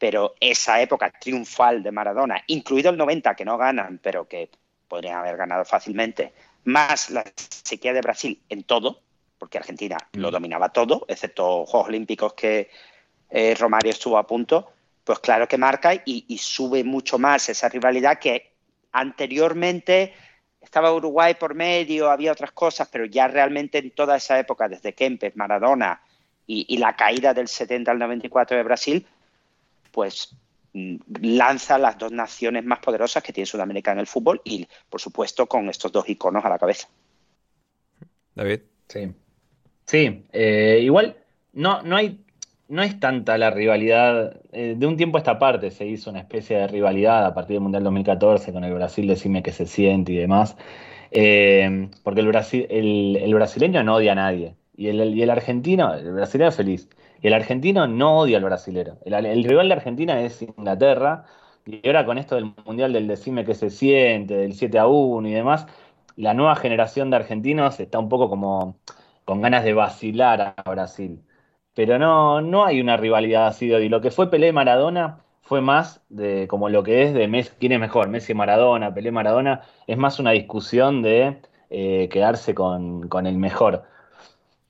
pero 0.00 0.34
esa 0.40 0.80
época 0.80 1.12
triunfal 1.20 1.82
de 1.82 1.92
Maradona, 1.92 2.42
incluido 2.46 2.88
el 2.90 2.96
90 2.96 3.36
que 3.36 3.44
no 3.44 3.58
ganan, 3.58 4.00
pero 4.02 4.26
que 4.26 4.48
podrían 4.88 5.18
haber 5.18 5.36
ganado 5.36 5.66
fácilmente, 5.66 6.32
más 6.64 7.10
la 7.10 7.22
sequía 7.36 7.92
de 7.92 8.00
Brasil 8.00 8.40
en 8.48 8.64
todo, 8.64 9.02
porque 9.36 9.58
Argentina 9.58 9.98
lo 10.14 10.30
mm. 10.30 10.32
dominaba 10.32 10.70
todo, 10.70 11.04
excepto 11.06 11.66
Juegos 11.66 11.88
Olímpicos 11.88 12.32
que 12.32 12.70
eh, 13.28 13.54
Romario 13.54 13.90
estuvo 13.90 14.16
a 14.16 14.26
punto, 14.26 14.72
pues 15.04 15.18
claro 15.18 15.46
que 15.46 15.58
marca 15.58 15.92
y, 15.94 16.24
y 16.26 16.38
sube 16.38 16.82
mucho 16.82 17.18
más 17.18 17.50
esa 17.50 17.68
rivalidad 17.68 18.18
que 18.18 18.54
anteriormente 18.92 20.14
estaba 20.62 20.94
Uruguay 20.94 21.34
por 21.34 21.54
medio, 21.54 22.10
había 22.10 22.32
otras 22.32 22.52
cosas, 22.52 22.88
pero 22.90 23.04
ya 23.04 23.28
realmente 23.28 23.76
en 23.76 23.90
toda 23.90 24.16
esa 24.16 24.38
época, 24.38 24.66
desde 24.66 24.94
Kempes, 24.94 25.36
Maradona 25.36 26.00
y, 26.46 26.64
y 26.74 26.78
la 26.78 26.96
caída 26.96 27.34
del 27.34 27.48
70 27.48 27.90
al 27.90 27.98
94 27.98 28.56
de 28.56 28.62
Brasil, 28.62 29.06
pues 29.90 30.36
mm, 30.72 30.96
lanza 31.22 31.78
las 31.78 31.98
dos 31.98 32.12
naciones 32.12 32.64
más 32.64 32.78
poderosas 32.80 33.22
que 33.22 33.32
tiene 33.32 33.46
Sudamérica 33.46 33.92
en 33.92 33.98
el 33.98 34.06
fútbol 34.06 34.40
y, 34.44 34.66
por 34.88 35.00
supuesto, 35.00 35.46
con 35.46 35.68
estos 35.68 35.92
dos 35.92 36.08
iconos 36.08 36.44
a 36.44 36.48
la 36.48 36.58
cabeza. 36.58 36.88
David. 38.34 38.60
Sí. 38.88 39.12
Sí, 39.84 40.24
eh, 40.32 40.80
igual 40.82 41.16
no, 41.52 41.82
no 41.82 41.96
hay, 41.96 42.20
no 42.68 42.82
es 42.82 42.98
tanta 43.00 43.36
la 43.38 43.50
rivalidad. 43.50 44.40
eh, 44.52 44.74
de 44.78 44.86
un 44.86 44.96
tiempo 44.96 45.18
a 45.18 45.20
esta 45.20 45.38
parte 45.38 45.70
se 45.70 45.86
hizo 45.86 46.10
una 46.10 46.20
especie 46.20 46.56
de 46.58 46.68
rivalidad 46.68 47.26
a 47.26 47.34
partir 47.34 47.54
del 47.54 47.62
Mundial 47.62 47.84
2014 47.84 48.52
con 48.52 48.64
el 48.64 48.72
Brasil, 48.74 49.06
decime 49.08 49.42
que 49.42 49.52
se 49.52 49.66
siente 49.66 50.12
y 50.12 50.16
demás. 50.16 50.56
Eh, 51.10 51.88
porque 52.04 52.20
el, 52.20 52.28
Brasil, 52.28 52.66
el, 52.70 53.16
el 53.20 53.34
brasileño 53.34 53.82
no 53.82 53.96
odia 53.96 54.12
a 54.12 54.14
nadie. 54.14 54.54
Y 54.76 54.88
el, 54.88 55.14
y 55.14 55.22
el 55.22 55.30
argentino, 55.30 55.92
el 55.94 56.12
brasileño 56.12 56.48
es 56.50 56.56
feliz. 56.56 56.88
El 57.22 57.34
argentino 57.34 57.86
no 57.86 58.18
odia 58.18 58.38
al 58.38 58.44
brasilero. 58.44 58.98
El, 59.04 59.44
rival 59.44 59.68
de 59.68 59.74
Argentina 59.74 60.20
es 60.20 60.42
Inglaterra. 60.42 61.24
Y 61.66 61.86
ahora 61.86 62.06
con 62.06 62.18
esto 62.18 62.34
del 62.36 62.52
Mundial 62.64 62.92
del 62.92 63.06
decime 63.06 63.44
que 63.44 63.54
se 63.54 63.70
siente, 63.70 64.34
del 64.34 64.54
7 64.54 64.78
a 64.78 64.86
1 64.86 65.28
y 65.28 65.32
demás, 65.32 65.66
la 66.16 66.34
nueva 66.34 66.56
generación 66.56 67.10
de 67.10 67.16
argentinos 67.16 67.78
está 67.80 67.98
un 67.98 68.08
poco 68.08 68.28
como 68.28 68.78
con 69.24 69.42
ganas 69.42 69.64
de 69.64 69.74
vacilar 69.74 70.54
a 70.56 70.70
Brasil. 70.70 71.22
Pero 71.74 71.98
no, 71.98 72.40
no 72.40 72.64
hay 72.64 72.80
una 72.80 72.96
rivalidad 72.96 73.46
así 73.46 73.68
de 73.68 73.76
odio. 73.76 73.88
Lo 73.90 74.00
que 74.00 74.10
fue 74.10 74.30
Pelé 74.30 74.52
Maradona 74.52 75.20
fue 75.42 75.60
más 75.60 76.02
de 76.08 76.46
como 76.48 76.68
lo 76.68 76.82
que 76.82 77.02
es 77.04 77.14
de 77.14 77.28
Messi, 77.28 77.52
quién 77.58 77.72
es 77.72 77.80
mejor, 77.80 78.08
Messi 78.08 78.34
Maradona, 78.34 78.94
Pelé 78.94 79.12
Maradona, 79.12 79.62
es 79.86 79.98
más 79.98 80.18
una 80.18 80.30
discusión 80.32 81.02
de 81.02 81.40
eh, 81.70 82.08
quedarse 82.10 82.54
con, 82.54 83.08
con 83.08 83.26
el 83.26 83.36
mejor. 83.38 83.84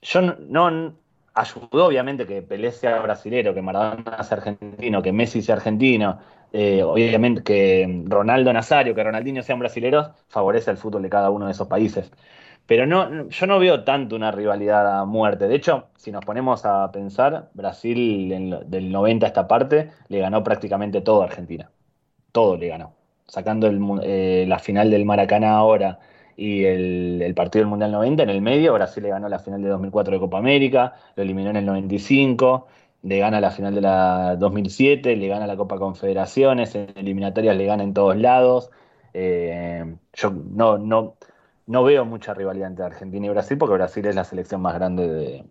Yo 0.03 0.23
no- 0.23 0.95
ayudó 1.41 1.87
obviamente 1.87 2.27
que 2.27 2.43
Pelé 2.43 2.73
sea 2.73 3.01
brasilero, 3.01 3.55
que 3.55 3.63
Maradona 3.63 4.23
sea 4.23 4.39
argentino, 4.39 5.03
que 5.03 5.13
Messi 5.13 5.43
sea 5.43 5.57
argentino, 5.57 6.19
eh, 6.53 6.83
obviamente 6.83 7.43
que 7.43 8.03
Ronaldo 8.07 8.53
Nazario, 8.53 8.95
que 8.95 9.05
Ronaldinho 9.05 9.43
sean 9.43 9.59
brasileros, 9.59 10.11
favorece 10.29 10.71
el 10.71 10.77
fútbol 10.77 11.03
de 11.03 11.11
cada 11.11 11.31
uno 11.31 11.47
de 11.47 11.53
esos 11.53 11.69
países. 11.69 12.11
Pero 12.67 12.87
no, 12.87 13.29
yo 13.29 13.47
no 13.47 13.59
veo 13.59 13.83
tanto 13.85 14.15
una 14.17 14.31
rivalidad 14.31 15.01
a 15.01 15.05
muerte. 15.05 15.49
De 15.49 15.57
hecho, 15.57 15.89
si 15.97 16.13
nos 16.13 16.25
ponemos 16.25 16.65
a 16.65 16.93
pensar, 16.93 17.51
Brasil 17.55 18.63
del 18.67 18.93
90 18.93 19.27
a 19.27 19.29
esta 19.29 19.49
parte 19.49 19.91
le 20.09 20.21
ganó 20.21 20.45
prácticamente 20.45 21.01
todo 21.01 21.23
a 21.23 21.25
Argentina. 21.27 21.71
Todo 22.33 22.57
le 22.57 22.69
ganó. 22.69 22.95
Sacando 23.27 23.69
eh, 24.03 24.45
la 24.47 24.59
final 24.61 24.91
del 24.91 25.05
Maracaná 25.05 25.57
ahora 25.57 25.99
y 26.37 26.65
el, 26.65 27.33
partido 27.35 27.63
del 27.63 27.71
Mundial 27.71 27.93
90, 27.93 28.23
en 28.23 28.31
el 28.31 28.43
medio 28.43 28.73
Brasil 28.75 29.03
le 29.03 29.11
ganó 29.11 29.29
la 29.29 29.39
final 29.39 29.63
de 29.63 29.69
2004 29.69 30.15
de 30.15 30.21
Copa 30.21 30.39
América, 30.39 30.95
lo 31.17 31.23
eliminó 31.23 31.51
en 31.51 31.57
el 31.57 31.67
95, 31.67 32.67
le 33.03 33.19
gana 33.19 33.41
la 33.41 33.51
final 33.51 33.75
de 33.75 33.81
la 33.81 34.37
2007, 34.37 35.17
le 35.17 35.29
gana 35.29 35.47
la 35.47 35.57
Copa 35.57 35.79
Confederaciones, 35.79 36.75
en 36.75 36.93
eliminatorias 36.97 37.57
le 37.57 37.67
gana 37.67 37.83
en 37.83 37.95
todos 37.95 38.17
lados. 38.17 38.71
Eh, 39.13 39.97
yo 40.13 40.31
no, 40.31 40.79
no, 40.79 41.17
no 41.67 41.85
veo 41.85 42.05
mucha 42.05 42.35
rivalidad 42.35 42.69
entre 42.69 42.85
Argentina 42.85 43.27
y 43.27 43.31
Brasil 43.31 43.59
porque 43.59 43.75
Brasil 43.75 44.07
es 44.07 44.15
la 44.15 44.25
selección 44.25 44.61
más 44.61 44.75
grande 44.75 45.09
de, 45.09 45.45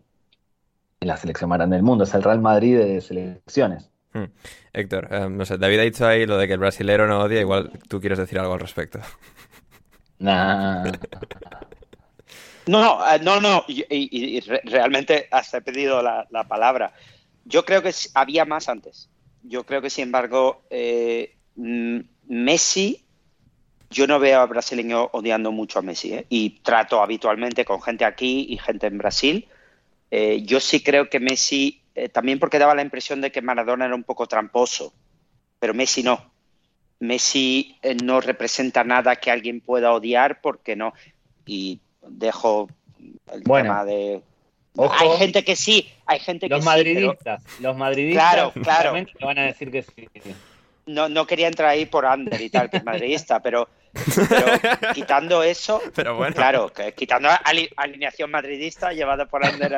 la 1.02 1.18
selección 1.18 1.50
más 1.50 1.58
grande 1.58 1.76
del 1.76 1.84
mundo, 1.84 2.04
es 2.04 2.14
el 2.14 2.24
Real 2.24 2.42
Madrid 2.42 2.78
de 2.78 3.02
selecciones. 3.02 3.90
Hmm. 4.14 4.26
Héctor, 4.74 5.08
eh, 5.12 5.30
no 5.30 5.46
sé, 5.46 5.58
David 5.58 5.80
ha 5.80 5.84
dicho 5.84 6.08
ahí 6.08 6.26
lo 6.26 6.38
de 6.38 6.48
que 6.48 6.54
el 6.54 6.60
brasilero 6.60 7.08
no 7.08 7.22
odia, 7.22 7.40
igual 7.40 7.72
tú 7.88 8.00
quieres 8.00 8.18
decir 8.18 8.40
algo 8.40 8.54
al 8.54 8.60
respecto. 8.60 9.00
Nah. 10.20 10.92
No, 12.68 13.00
eh, 13.10 13.20
no, 13.24 13.42
no, 13.42 13.66
y, 13.68 13.82
y- 13.90 14.38
y 14.38 14.40
re- 14.42 14.62
realmente 14.66 15.28
he 15.54 15.62
pedido 15.62 16.04
la, 16.04 16.28
la 16.30 16.48
palabra. 16.48 16.94
Yo 17.46 17.66
creo 17.66 17.82
que 17.82 17.92
había 18.14 18.46
más 18.46 18.70
antes. 18.70 19.10
Yo 19.42 19.66
creo 19.66 19.82
que, 19.82 19.90
sin 19.90 20.04
embargo, 20.04 20.62
eh, 20.70 21.36
mm, 21.56 22.00
Messi, 22.28 23.04
yo 23.90 24.06
no 24.06 24.20
veo 24.20 24.40
a 24.42 24.46
brasileño 24.46 25.10
odiando 25.14 25.52
mucho 25.52 25.80
a 25.80 25.82
Messi, 25.82 26.14
¿eh? 26.14 26.26
y 26.30 26.60
trato 26.60 27.02
habitualmente 27.02 27.66
con 27.66 27.82
gente 27.82 28.06
aquí 28.06 28.46
y 28.50 28.58
gente 28.60 28.86
en 28.86 29.00
Brasil. 29.00 29.48
Eh, 30.12 30.44
yo 30.44 30.60
sí 30.60 30.84
creo 30.84 31.10
que 31.10 31.20
Messi, 31.20 31.82
también 32.14 32.38
porque 32.38 32.60
daba 32.60 32.76
la 32.76 32.84
impresión 32.84 33.20
de 33.20 33.32
que 33.32 33.42
Maradona 33.42 33.86
era 33.86 33.96
un 33.96 34.04
poco 34.04 34.28
tramposo, 34.28 34.94
pero 35.60 35.74
Messi 35.74 36.04
no. 36.04 36.32
Messi 37.00 37.78
eh, 37.82 37.96
no 37.96 38.20
representa 38.22 38.84
nada 38.84 39.16
que 39.16 39.32
alguien 39.32 39.62
pueda 39.62 39.94
odiar 39.94 40.42
porque 40.42 40.76
no. 40.76 40.94
Y 41.46 41.80
dejo 42.08 42.70
el 43.32 43.42
Bueno, 43.44 43.70
tema 43.70 43.86
de. 43.86 44.22
ojo. 44.76 44.94
hay 44.98 45.18
gente 45.18 45.44
que 45.44 45.56
sí, 45.56 45.90
hay 46.06 46.20
gente 46.20 46.48
que 46.48 46.56
Los 46.56 46.64
sí, 46.64 46.70
pero 46.72 46.78
madridistas, 46.78 47.44
los 47.60 47.78
madridistas 47.78 48.34
Claro, 48.34 48.52
claro. 48.64 48.94
te 49.06 49.26
van 49.26 49.38
a 49.40 49.44
decir 49.44 49.72
que 49.72 49.84
sí. 49.84 50.08
no, 50.86 51.08
no 51.10 51.26
quería 51.26 51.48
entrar 51.48 51.70
ahí 51.70 51.86
por 51.86 52.06
Ander 52.06 52.40
y 52.42 52.50
tal, 52.50 52.70
que 52.70 52.78
es 52.78 52.84
madridista, 52.84 53.40
pero, 53.42 53.70
pero 54.30 54.48
quitando 54.94 55.42
eso, 55.44 55.82
Pero 55.96 56.16
bueno. 56.18 56.36
claro, 56.36 56.72
que 56.74 56.94
quitando 56.94 57.30
ali- 57.46 57.70
alineación 57.78 58.30
madridista 58.32 58.92
llevada 58.92 59.26
por 59.26 59.46
Ander 59.46 59.76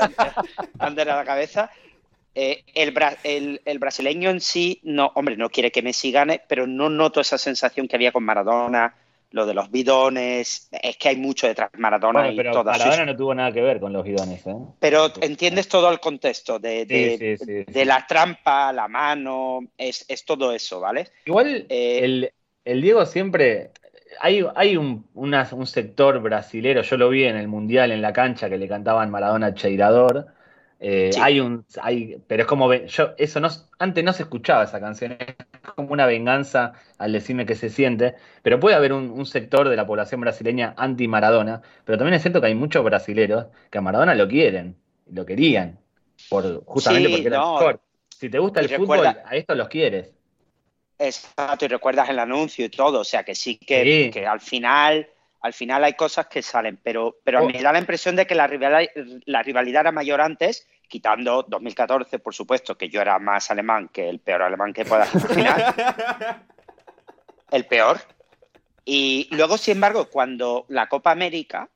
Ander 0.79 1.09
a 1.11 1.15
la 1.17 1.25
cabeza, 1.25 1.69
eh, 2.35 2.63
el, 2.75 2.93
bra- 2.93 3.17
el- 3.23 3.61
el 3.65 3.79
brasileño 3.79 4.29
en 4.29 4.39
sí, 4.41 4.79
no, 4.83 5.11
hombre, 5.15 5.37
no 5.37 5.49
quiere 5.49 5.71
que 5.71 5.81
Messi 5.81 6.11
gane, 6.11 6.41
pero 6.47 6.67
no 6.67 6.89
noto 6.89 7.19
esa 7.21 7.37
sensación 7.37 7.87
que 7.87 7.95
había 7.95 8.11
con 8.11 8.23
Maradona, 8.23 8.95
lo 9.31 9.45
de 9.45 9.53
los 9.53 9.71
bidones, 9.71 10.67
es 10.71 10.97
que 10.97 11.07
hay 11.09 11.15
mucho 11.15 11.47
detrás 11.47 11.71
de 11.71 11.77
Maradona 11.79 12.19
Bueno, 12.19 12.33
y 12.33 12.37
pero 12.37 12.53
sus- 12.53 12.65
Maradona 12.65 13.05
no 13.05 13.15
tuvo 13.15 13.33
nada 13.33 13.51
que 13.53 13.61
ver 13.61 13.79
con 13.79 13.93
los 13.93 14.03
bidones, 14.03 14.45
¿eh? 14.45 14.53
Pero 14.79 15.11
entiendes 15.21 15.69
todo 15.69 15.89
el 15.89 15.99
contexto 16.01 16.59
de, 16.59 16.81
Sí, 16.81 16.85
de- 16.87 17.37
sí, 17.37 17.45
sí, 17.45 17.53
de 17.65 17.65
sí. 17.73 17.85
la 17.85 18.05
trampa, 18.07 18.73
la 18.73 18.87
mano, 18.89 19.61
es, 19.77 20.05
es 20.09 20.25
todo 20.25 20.51
eso, 20.53 20.81
¿vale? 20.81 21.07
Igual 21.25 21.65
Eh, 21.69 21.99
el, 22.03 22.31
el 22.65 22.81
Diego 22.81 23.05
siempre. 23.05 23.71
Hay, 24.19 24.45
hay 24.55 24.75
un, 24.75 25.07
una- 25.13 25.47
un 25.53 25.65
sector 25.65 26.19
brasilero, 26.19 26.81
yo 26.81 26.97
lo 26.97 27.07
vi 27.09 27.23
en 27.23 27.37
el 27.37 27.47
Mundial 27.47 27.91
en 27.93 28.01
la 28.01 28.11
cancha 28.11 28.49
que 28.49 28.57
le 28.57 28.67
cantaban 28.67 29.09
Maradona 29.09 29.53
Cheirador. 29.55 30.27
Eh, 30.83 31.11
Sí. 31.13 31.19
hay 31.21 31.39
un, 31.39 31.63
hay, 31.79 32.17
pero 32.25 32.41
es 32.41 32.47
como, 32.47 32.73
yo, 32.73 33.11
eso 33.19 33.39
no, 33.39 33.49
antes 33.77 34.03
no 34.03 34.13
se 34.13 34.23
escuchaba 34.23 34.63
esa 34.63 34.79
canción, 34.79 35.11
es 35.19 35.35
como 35.75 35.91
una 35.93 36.07
venganza 36.07 36.73
al 36.97 37.11
decirme 37.11 37.45
que 37.45 37.53
se 37.53 37.69
siente, 37.69 38.15
pero 38.41 38.59
puede 38.59 38.75
haber 38.75 38.91
un, 38.91 39.11
un 39.11 39.27
sector 39.27 39.69
de 39.69 39.75
la 39.75 39.85
población 39.85 40.21
brasileña 40.21 40.73
anti-Maradona, 40.77 41.61
pero 41.85 41.99
también 41.99 42.15
es 42.15 42.23
cierto 42.23 42.41
que 42.41 42.47
hay 42.47 42.55
muchos 42.55 42.83
brasileros 42.83 43.45
que 43.69 43.77
a 43.77 43.81
Maradona 43.81 44.15
lo 44.15 44.27
quieren, 44.27 44.75
lo 45.11 45.23
querían, 45.23 45.77
por, 46.29 46.65
justamente 46.65 47.09
Sí, 47.09 47.13
porque 47.15 47.27
era 47.27 47.37
no. 47.37 47.53
mejor. 47.59 47.79
Si 48.09 48.29
te 48.29 48.39
gusta 48.39 48.59
el 48.61 48.69
fútbol, 48.69 49.05
a 49.05 49.35
estos 49.35 49.55
los 49.57 49.67
quieres. 49.67 50.11
Exacto, 50.97 51.65
y 51.65 51.67
recuerdas 51.67 52.09
el 52.09 52.19
anuncio 52.19 52.65
y 52.65 52.69
todo, 52.69 52.99
o 53.01 53.03
sea 53.03 53.23
que 53.23 53.33
sí 53.35 53.57
que, 53.57 53.83
Sí. 54.05 54.11
que 54.11 54.25
al 54.25 54.39
final, 54.39 55.07
al 55.41 55.53
final 55.53 55.83
hay 55.83 55.93
cosas 55.93 56.27
que 56.27 56.41
salen, 56.41 56.79
pero, 56.81 57.17
pero 57.23 57.43
Oh. 57.43 57.49
me 57.49 57.61
da 57.61 57.71
la 57.71 57.79
impresión 57.79 58.15
de 58.15 58.27
que 58.27 58.35
la 58.35 58.47
rivalidad, 58.47 58.89
la 59.25 59.41
rivalidad 59.41 59.81
era 59.81 59.91
mayor 59.91 60.21
antes, 60.21 60.67
quitando 60.87 61.43
2014, 61.47 62.19
por 62.19 62.33
supuesto, 62.33 62.77
que 62.77 62.89
yo 62.89 63.01
era 63.01 63.17
más 63.17 63.49
alemán 63.49 63.89
que 63.89 64.07
el 64.07 64.19
peor 64.19 64.43
alemán 64.43 64.73
que 64.73 64.85
puedas 64.85 65.13
imaginar, 65.13 66.45
el 67.51 67.65
peor. 67.65 67.99
Y 68.85 69.27
luego, 69.31 69.57
sin 69.57 69.75
embargo, 69.75 70.09
cuando 70.09 70.65
la 70.69 70.87
Copa 70.87 71.11
América 71.11 71.69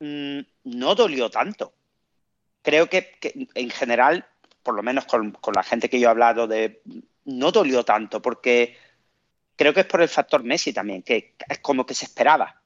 mm, 0.00 0.40
no 0.64 0.94
dolió 0.94 1.30
tanto. 1.30 1.74
Creo 2.62 2.88
que, 2.88 3.18
que 3.20 3.48
en 3.54 3.70
general, 3.70 4.24
por 4.62 4.74
lo 4.74 4.82
menos 4.82 5.04
con, 5.04 5.32
con 5.32 5.54
la 5.54 5.64
gente 5.64 5.90
que 5.90 5.98
yo 5.98 6.08
he 6.08 6.10
hablado 6.10 6.46
de 6.46 6.80
no 7.24 7.50
dolió 7.52 7.84
tanto 7.84 8.22
porque 8.22 8.76
creo 9.56 9.74
que 9.74 9.80
es 9.80 9.86
por 9.86 10.02
el 10.02 10.08
factor 10.08 10.42
Messi 10.44 10.72
también, 10.72 11.02
que 11.02 11.34
es 11.48 11.58
como 11.58 11.86
que 11.86 11.94
se 11.94 12.04
esperaba, 12.04 12.61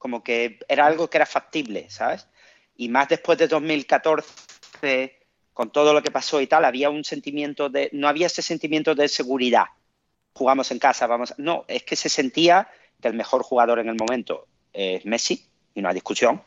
como 0.00 0.24
que 0.24 0.58
era 0.66 0.86
algo 0.86 1.10
que 1.10 1.18
era 1.18 1.26
factible, 1.26 1.90
¿sabes? 1.90 2.26
Y 2.74 2.88
más 2.88 3.10
después 3.10 3.36
de 3.36 3.46
2014, 3.46 5.18
con 5.52 5.70
todo 5.70 5.92
lo 5.92 6.02
que 6.02 6.10
pasó 6.10 6.40
y 6.40 6.46
tal, 6.46 6.64
había 6.64 6.88
un 6.88 7.04
sentimiento 7.04 7.68
de, 7.68 7.90
no 7.92 8.08
había 8.08 8.28
ese 8.28 8.40
sentimiento 8.40 8.94
de 8.94 9.08
seguridad. 9.08 9.66
Jugamos 10.32 10.70
en 10.70 10.78
casa, 10.78 11.06
vamos. 11.06 11.34
No, 11.36 11.66
es 11.68 11.82
que 11.82 11.96
se 11.96 12.08
sentía 12.08 12.66
que 12.98 13.08
el 13.08 13.14
mejor 13.14 13.42
jugador 13.42 13.78
en 13.78 13.90
el 13.90 13.96
momento 13.96 14.46
es 14.72 15.04
Messi, 15.04 15.46
y 15.74 15.82
no 15.82 15.90
hay 15.90 15.94
discusión. 15.94 16.40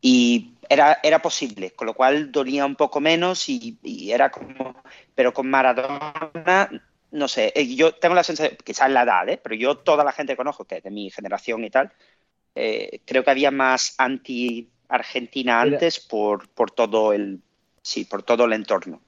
Y 0.00 0.54
era, 0.68 0.98
era 1.04 1.22
posible, 1.22 1.70
con 1.70 1.86
lo 1.86 1.94
cual 1.94 2.32
dolía 2.32 2.66
un 2.66 2.74
poco 2.74 2.98
menos 2.98 3.48
y, 3.48 3.78
y 3.84 4.10
era 4.10 4.32
como. 4.32 4.74
Pero 5.14 5.32
con 5.32 5.48
Maradona, 5.48 6.68
no 7.12 7.28
sé, 7.28 7.52
eh, 7.54 7.76
yo 7.76 7.94
tengo 7.94 8.14
la 8.14 8.24
sensación, 8.24 8.56
quizás 8.64 8.90
la 8.90 9.02
edad, 9.02 9.28
¿eh? 9.28 9.38
pero 9.40 9.54
yo, 9.54 9.76
toda 9.76 10.02
la 10.02 10.12
gente 10.12 10.32
que 10.32 10.38
conozco, 10.38 10.64
que 10.64 10.78
es 10.78 10.82
de 10.82 10.90
mi 10.90 11.10
generación 11.10 11.62
y 11.62 11.70
tal, 11.70 11.92
eh, 12.54 13.00
creo 13.04 13.24
que 13.24 13.30
había 13.30 13.50
más 13.50 13.94
anti-Argentina 13.98 15.60
antes 15.60 16.00
por, 16.00 16.48
por 16.48 16.70
todo 16.70 17.12
el. 17.12 17.40
Sí, 17.82 18.04
por 18.04 18.22
todo 18.22 18.44
el 18.44 18.52
entorno. 18.52 19.00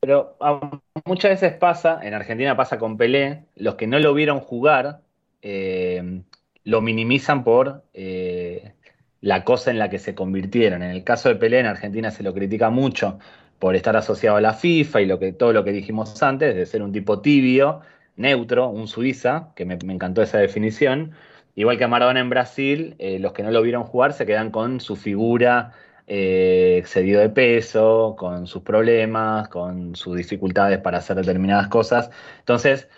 Pero 0.00 0.36
ah, 0.40 0.80
muchas 1.04 1.40
veces 1.40 1.54
pasa, 1.54 2.00
en 2.02 2.14
Argentina 2.14 2.56
pasa 2.56 2.78
con 2.78 2.96
Pelé, 2.96 3.44
los 3.56 3.76
que 3.76 3.86
no 3.86 3.98
lo 3.98 4.14
vieron 4.14 4.40
jugar 4.40 5.00
eh, 5.42 6.22
lo 6.64 6.82
minimizan 6.82 7.44
por 7.44 7.84
eh, 7.94 8.72
la 9.20 9.44
cosa 9.44 9.70
en 9.70 9.78
la 9.78 9.88
que 9.88 9.98
se 9.98 10.14
convirtieron. 10.14 10.82
En 10.82 10.90
el 10.90 11.04
caso 11.04 11.28
de 11.28 11.36
Pelé, 11.36 11.60
en 11.60 11.66
Argentina 11.66 12.10
se 12.10 12.22
lo 12.22 12.34
critica 12.34 12.70
mucho 12.70 13.18
por 13.58 13.74
estar 13.74 13.96
asociado 13.96 14.36
a 14.36 14.40
la 14.40 14.54
FIFA 14.54 15.00
y 15.00 15.06
lo 15.06 15.18
que, 15.18 15.32
todo 15.32 15.52
lo 15.52 15.64
que 15.64 15.72
dijimos 15.72 16.22
antes, 16.22 16.54
de 16.54 16.66
ser 16.66 16.82
un 16.82 16.92
tipo 16.92 17.20
tibio, 17.20 17.80
neutro, 18.16 18.68
un 18.68 18.86
suiza, 18.86 19.52
que 19.56 19.64
me, 19.64 19.74
encantó 19.74 20.22
esa 20.22 20.38
definición. 20.38 21.12
Igual 21.54 21.78
que 21.78 21.84
a 21.84 21.88
Maradona 21.88 22.20
en 22.20 22.30
Brasil, 22.30 22.94
eh, 22.98 23.18
los 23.18 23.32
que 23.32 23.42
no 23.42 23.50
lo 23.50 23.62
vieron 23.62 23.84
jugar 23.84 24.12
se 24.12 24.26
quedan 24.26 24.50
con 24.50 24.80
su 24.80 24.96
figura 24.96 25.72
eh, 26.06 26.76
excedido 26.78 27.20
de 27.20 27.28
peso, 27.28 28.16
con 28.18 28.46
sus 28.46 28.62
problemas, 28.62 29.48
con 29.48 29.94
sus 29.96 30.16
dificultades 30.16 30.78
para 30.78 30.98
hacer 30.98 31.16
determinadas 31.16 31.68
cosas. 31.68 32.10
Entonces, 32.38 32.88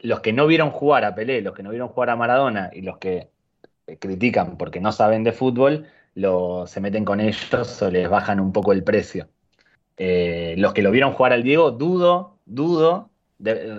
los 0.00 0.20
que 0.20 0.32
no 0.32 0.46
vieron 0.46 0.70
jugar 0.70 1.04
a 1.04 1.14
Pelé, 1.14 1.42
los 1.42 1.54
que 1.54 1.62
no 1.62 1.70
vieron 1.70 1.88
jugar 1.88 2.10
a 2.10 2.16
Maradona 2.16 2.70
y 2.72 2.82
los 2.82 2.98
que 2.98 3.30
eh, 3.86 3.98
critican 3.98 4.56
porque 4.56 4.80
no 4.80 4.92
saben 4.92 5.24
de 5.24 5.32
fútbol, 5.32 5.86
se 6.66 6.80
meten 6.80 7.04
con 7.04 7.20
ellos 7.20 7.82
o 7.82 7.90
les 7.90 8.08
bajan 8.08 8.40
un 8.40 8.52
poco 8.52 8.72
el 8.72 8.84
precio. 8.84 9.28
Eh, 9.96 10.54
los 10.58 10.72
que 10.72 10.82
lo 10.82 10.90
vieron 10.90 11.12
jugar 11.12 11.32
al 11.32 11.42
Diego, 11.42 11.70
dudo, 11.70 12.38
dudo, 12.46 13.10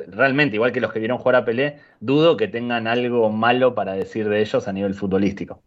realmente, 0.07 0.55
igual 0.55 0.71
que 0.71 0.81
los 0.81 0.93
que 0.93 0.99
vieron 0.99 1.17
jugar 1.17 1.35
a 1.35 1.45
Pelé, 1.45 1.79
dudo 1.99 2.37
que 2.37 2.47
tengan 2.47 2.87
algo 2.87 3.29
malo 3.31 3.75
para 3.75 3.93
decir 3.93 4.29
de 4.29 4.41
ellos 4.41 4.67
a 4.67 4.73
nivel 4.73 4.93
futbolístico 4.93 5.61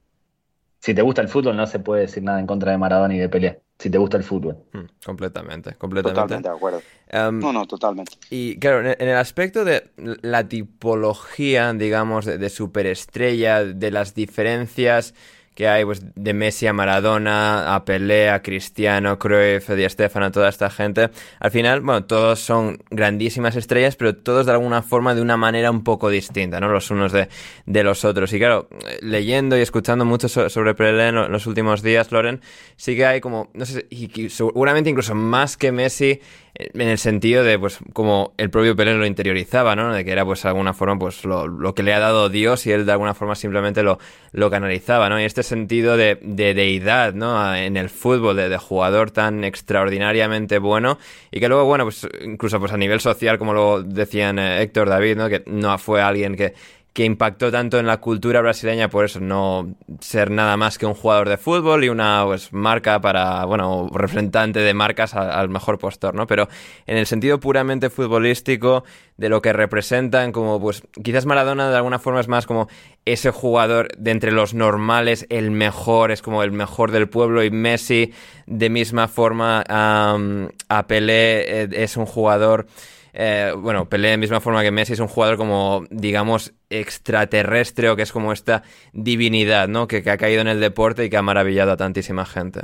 si 0.80 0.94
te 0.94 1.02
gusta 1.02 1.22
el 1.22 1.28
fútbol, 1.28 1.56
no 1.56 1.66
se 1.66 1.80
puede 1.80 2.02
decir 2.02 2.22
nada 2.22 2.38
en 2.40 2.46
contra 2.46 2.72
de 2.72 2.78
Maradona 2.78 3.14
y 3.14 3.18
de 3.18 3.28
Pelé. 3.28 3.60
Si 3.78 3.90
te 3.90 3.98
gusta 3.98 4.16
el 4.16 4.24
fútbol. 4.24 4.56
Hmm, 4.72 4.86
completamente, 5.04 5.74
completamente. 5.74 6.20
Totalmente 6.20 6.48
de 6.48 6.54
acuerdo. 6.54 6.82
Em, 7.08 7.38
no, 7.38 7.52
no, 7.52 7.66
totalmente. 7.66 8.12
Y 8.30 8.58
claro, 8.58 8.80
en 8.80 9.08
el 9.08 9.16
aspecto 9.16 9.64
de 9.64 9.90
la 10.22 10.48
tipología, 10.48 11.72
digamos, 11.72 12.26
de 12.26 12.48
superestrella, 12.48 13.64
de 13.64 13.90
las 13.90 14.14
diferencias 14.14 15.14
que 15.58 15.66
hay 15.66 15.84
pues, 15.84 16.00
de 16.14 16.34
Messi 16.34 16.68
a 16.68 16.72
Maradona, 16.72 17.74
a 17.74 17.84
Pelé, 17.84 18.30
a 18.30 18.42
Cristiano, 18.42 19.18
Cruyff, 19.18 19.68
Di 19.70 19.88
Stefano, 19.88 20.30
toda 20.30 20.48
esta 20.48 20.70
gente. 20.70 21.10
Al 21.40 21.50
final, 21.50 21.80
bueno, 21.80 22.04
todos 22.04 22.38
son 22.38 22.78
grandísimas 22.90 23.56
estrellas, 23.56 23.96
pero 23.96 24.14
todos 24.14 24.46
de 24.46 24.52
alguna 24.52 24.82
forma 24.82 25.16
de 25.16 25.20
una 25.20 25.36
manera 25.36 25.72
un 25.72 25.82
poco 25.82 26.10
distinta, 26.10 26.60
¿no? 26.60 26.68
Los 26.68 26.92
unos 26.92 27.10
de, 27.10 27.28
de 27.66 27.82
los 27.82 28.04
otros. 28.04 28.32
Y 28.32 28.38
claro, 28.38 28.68
leyendo 29.00 29.58
y 29.58 29.60
escuchando 29.60 30.04
mucho 30.04 30.28
sobre 30.28 30.76
Pelé 30.76 31.08
en 31.08 31.16
los 31.16 31.48
últimos 31.48 31.82
días, 31.82 32.12
Loren, 32.12 32.40
sí 32.76 32.94
que 32.94 33.06
hay 33.06 33.20
como, 33.20 33.50
no 33.52 33.66
sé, 33.66 33.88
y 33.90 34.28
seguramente 34.28 34.90
incluso 34.90 35.16
más 35.16 35.56
que 35.56 35.72
Messi, 35.72 36.20
en 36.58 36.88
el 36.88 36.98
sentido 36.98 37.44
de, 37.44 37.56
pues, 37.56 37.78
como 37.92 38.32
el 38.36 38.50
propio 38.50 38.74
Pelé 38.74 38.94
lo 38.94 39.06
interiorizaba, 39.06 39.76
¿no? 39.76 39.94
De 39.94 40.04
que 40.04 40.10
era, 40.10 40.24
pues, 40.24 40.42
de 40.42 40.48
alguna 40.48 40.74
forma, 40.74 40.98
pues, 40.98 41.24
lo, 41.24 41.46
lo, 41.46 41.72
que 41.72 41.84
le 41.84 41.94
ha 41.94 42.00
dado 42.00 42.28
Dios 42.28 42.66
y 42.66 42.72
él, 42.72 42.84
de 42.84 42.90
alguna 42.90 43.14
forma, 43.14 43.36
simplemente 43.36 43.84
lo, 43.84 44.00
lo 44.32 44.50
canalizaba, 44.50 45.08
¿no? 45.08 45.20
Y 45.20 45.24
este 45.24 45.44
sentido 45.44 45.96
de, 45.96 46.18
de 46.20 46.54
deidad, 46.54 47.14
¿no? 47.14 47.54
En 47.54 47.76
el 47.76 47.88
fútbol, 47.90 48.34
de, 48.36 48.48
de, 48.48 48.58
jugador 48.58 49.12
tan 49.12 49.44
extraordinariamente 49.44 50.58
bueno 50.58 50.98
y 51.30 51.38
que 51.38 51.48
luego, 51.48 51.64
bueno, 51.64 51.84
pues, 51.84 52.08
incluso, 52.24 52.58
pues, 52.58 52.72
a 52.72 52.76
nivel 52.76 52.98
social, 52.98 53.38
como 53.38 53.54
lo 53.54 53.82
decían 53.84 54.40
eh, 54.40 54.60
Héctor 54.62 54.88
David, 54.88 55.16
¿no? 55.16 55.28
Que 55.28 55.44
no 55.46 55.78
fue 55.78 56.02
alguien 56.02 56.34
que 56.34 56.54
que 56.98 57.04
impactó 57.04 57.52
tanto 57.52 57.78
en 57.78 57.86
la 57.86 57.98
cultura 57.98 58.40
brasileña 58.40 58.88
por 58.88 59.04
eso, 59.04 59.20
no 59.20 59.72
ser 60.00 60.32
nada 60.32 60.56
más 60.56 60.78
que 60.78 60.84
un 60.84 60.94
jugador 60.94 61.28
de 61.28 61.36
fútbol 61.36 61.84
y 61.84 61.90
una 61.90 62.24
pues, 62.26 62.52
marca 62.52 63.00
para, 63.00 63.44
bueno, 63.44 63.88
representante 63.92 64.58
de 64.58 64.74
marcas 64.74 65.14
al, 65.14 65.48
mejor 65.48 65.78
postor, 65.78 66.16
¿no? 66.16 66.26
Pero 66.26 66.48
en 66.88 66.96
el 66.96 67.06
sentido 67.06 67.38
puramente 67.38 67.88
futbolístico 67.88 68.82
de 69.16 69.28
lo 69.28 69.40
que 69.40 69.52
representan, 69.52 70.32
como 70.32 70.60
pues 70.60 70.82
quizás 71.04 71.24
Maradona 71.24 71.70
de 71.70 71.76
alguna 71.76 72.00
forma 72.00 72.18
es 72.18 72.26
más 72.26 72.46
como 72.46 72.66
ese 73.04 73.30
jugador 73.30 73.96
de 73.96 74.10
entre 74.10 74.32
los 74.32 74.52
normales, 74.52 75.24
el 75.30 75.52
mejor, 75.52 76.10
es 76.10 76.20
como 76.20 76.42
el 76.42 76.50
mejor 76.50 76.90
del 76.90 77.08
pueblo 77.08 77.44
y 77.44 77.52
Messi 77.52 78.12
de 78.46 78.70
misma 78.70 79.06
forma 79.06 79.62
a 79.68 80.86
Pelé 80.88 81.62
eh, 81.62 81.68
es 81.70 81.96
un 81.96 82.06
jugador... 82.06 82.66
Eh, 83.12 83.52
bueno, 83.56 83.88
Pelé 83.88 84.08
de 84.08 84.16
misma 84.16 84.40
forma 84.40 84.62
que 84.62 84.70
Messi 84.70 84.92
es 84.92 85.00
un 85.00 85.08
jugador 85.08 85.36
como, 85.36 85.84
digamos, 85.90 86.52
extraterrestre 86.70 87.90
o 87.90 87.96
que 87.96 88.02
es 88.02 88.12
como 88.12 88.32
esta 88.32 88.62
divinidad, 88.92 89.68
¿no? 89.68 89.88
Que, 89.88 90.02
ha 90.08 90.16
caído 90.16 90.40
en 90.40 90.48
el 90.48 90.60
deporte 90.60 91.04
y 91.04 91.10
que 91.10 91.16
ha 91.16 91.22
maravillado 91.22 91.72
a 91.72 91.76
tantísima 91.76 92.24
gente. 92.24 92.62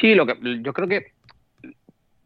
Sí, 0.00 0.14
lo 0.14 0.26
que, 0.26 0.34
yo 0.62 0.72
creo 0.72 0.88
que 0.88 1.12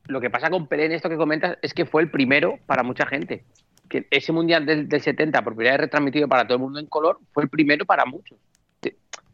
lo 0.06 0.20
que 0.20 0.30
pasa 0.30 0.50
con 0.50 0.66
Pelé 0.66 0.86
en 0.86 0.92
esto 0.92 1.08
que 1.08 1.16
comentas 1.16 1.58
es 1.62 1.72
que 1.72 1.86
fue 1.86 2.02
el 2.02 2.10
primero 2.10 2.58
para 2.66 2.82
mucha 2.82 3.06
gente. 3.06 3.44
Que 3.88 4.06
ese 4.10 4.32
mundial 4.32 4.66
del, 4.66 4.88
70, 4.88 5.42
por 5.42 5.54
primera 5.54 5.74
vez 5.74 5.82
retransmitido 5.82 6.28
para 6.28 6.44
todo 6.44 6.56
el 6.56 6.62
mundo 6.62 6.78
en 6.78 6.86
color, 6.86 7.18
fue 7.32 7.44
el 7.44 7.48
primero 7.48 7.84
para 7.84 8.04
muchos. 8.04 8.38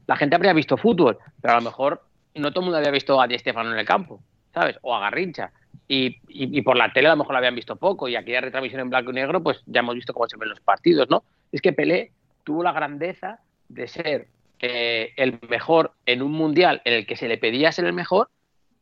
La 0.07 0.17
gente 0.17 0.37
habría 0.37 0.53
visto 0.53 0.77
fútbol, 0.77 1.19
pero 1.41 1.55
a 1.55 1.57
lo 1.59 1.63
mejor 1.63 2.03
no 2.35 2.51
todo 2.51 2.61
el 2.61 2.65
mundo 2.67 2.79
había 2.79 2.91
visto 2.91 3.21
a 3.21 3.27
Di 3.27 3.39
Stefano 3.39 3.73
en 3.73 3.79
el 3.79 3.87
campo, 3.87 4.21
¿sabes? 4.53 4.77
O 4.83 4.95
a 4.95 5.01
Garrincha 5.01 5.53
y, 5.93 6.63
por 6.63 6.77
la 6.77 6.93
tele 6.93 7.09
a 7.09 7.11
lo 7.11 7.17
mejor 7.17 7.33
lo 7.33 7.39
habían 7.39 7.57
visto 7.57 7.75
poco 7.75 8.09
y 8.09 8.15
aquella 8.15 8.43
retransmisión 8.43 8.83
en 8.83 8.91
blanco 8.91 9.11
y 9.11 9.15
negro 9.15 9.43
pues 9.43 9.61
ya 9.67 9.81
hemos 9.81 9.97
visto 9.97 10.15
cómo 10.15 10.29
se 10.29 10.37
ven 10.37 10.49
los 10.49 10.61
partidos, 10.61 11.11
¿no? 11.11 11.25
Es 11.51 11.61
que 11.61 11.73
Pelé 11.73 12.13
tuvo 12.45 12.63
la 12.63 12.71
grandeza 12.71 13.41
de 13.69 13.89
ser 13.89 14.29
eh, 14.61 15.13
el 15.17 15.41
mejor 15.49 15.93
en 16.07 16.23
un 16.23 16.31
mundial 16.31 16.81
en 16.85 16.93
el 16.93 17.07
que 17.07 17.17
se 17.17 17.27
le 17.27 17.39
pedía 17.39 17.73
ser 17.73 17.87
el 17.87 17.93
mejor 17.93 18.29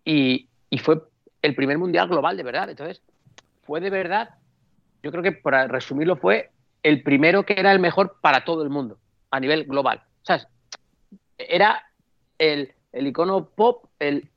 y, 0.05 0.49
fue 0.83 1.01
el 1.41 1.55
primer 1.55 1.79
mundial 1.79 2.09
global 2.09 2.37
de 2.37 2.43
verdad. 2.43 2.69
Entonces, 2.69 3.01
fue 3.63 3.81
de 3.81 3.89
verdad, 3.89 4.35
yo 5.03 5.11
creo 5.11 5.23
que 5.23 5.33
para 5.33 5.67
resumirlo 5.67 6.17
fue 6.17 6.51
el 6.83 7.03
primero 7.03 7.47
que 7.47 7.55
era 7.55 7.73
el 7.73 7.81
mejor 7.81 8.19
para 8.21 8.45
todo 8.45 8.63
el 8.63 8.69
mundo 8.69 8.99
a 9.31 9.41
nivel 9.41 9.65
global. 9.65 10.03
O 10.23 10.27
sea, 10.27 10.47
era 11.39 11.85
el, 12.37 12.75
el 12.93 13.07
icono 13.07 13.49
pop, 13.49 13.87
el, 13.99 14.29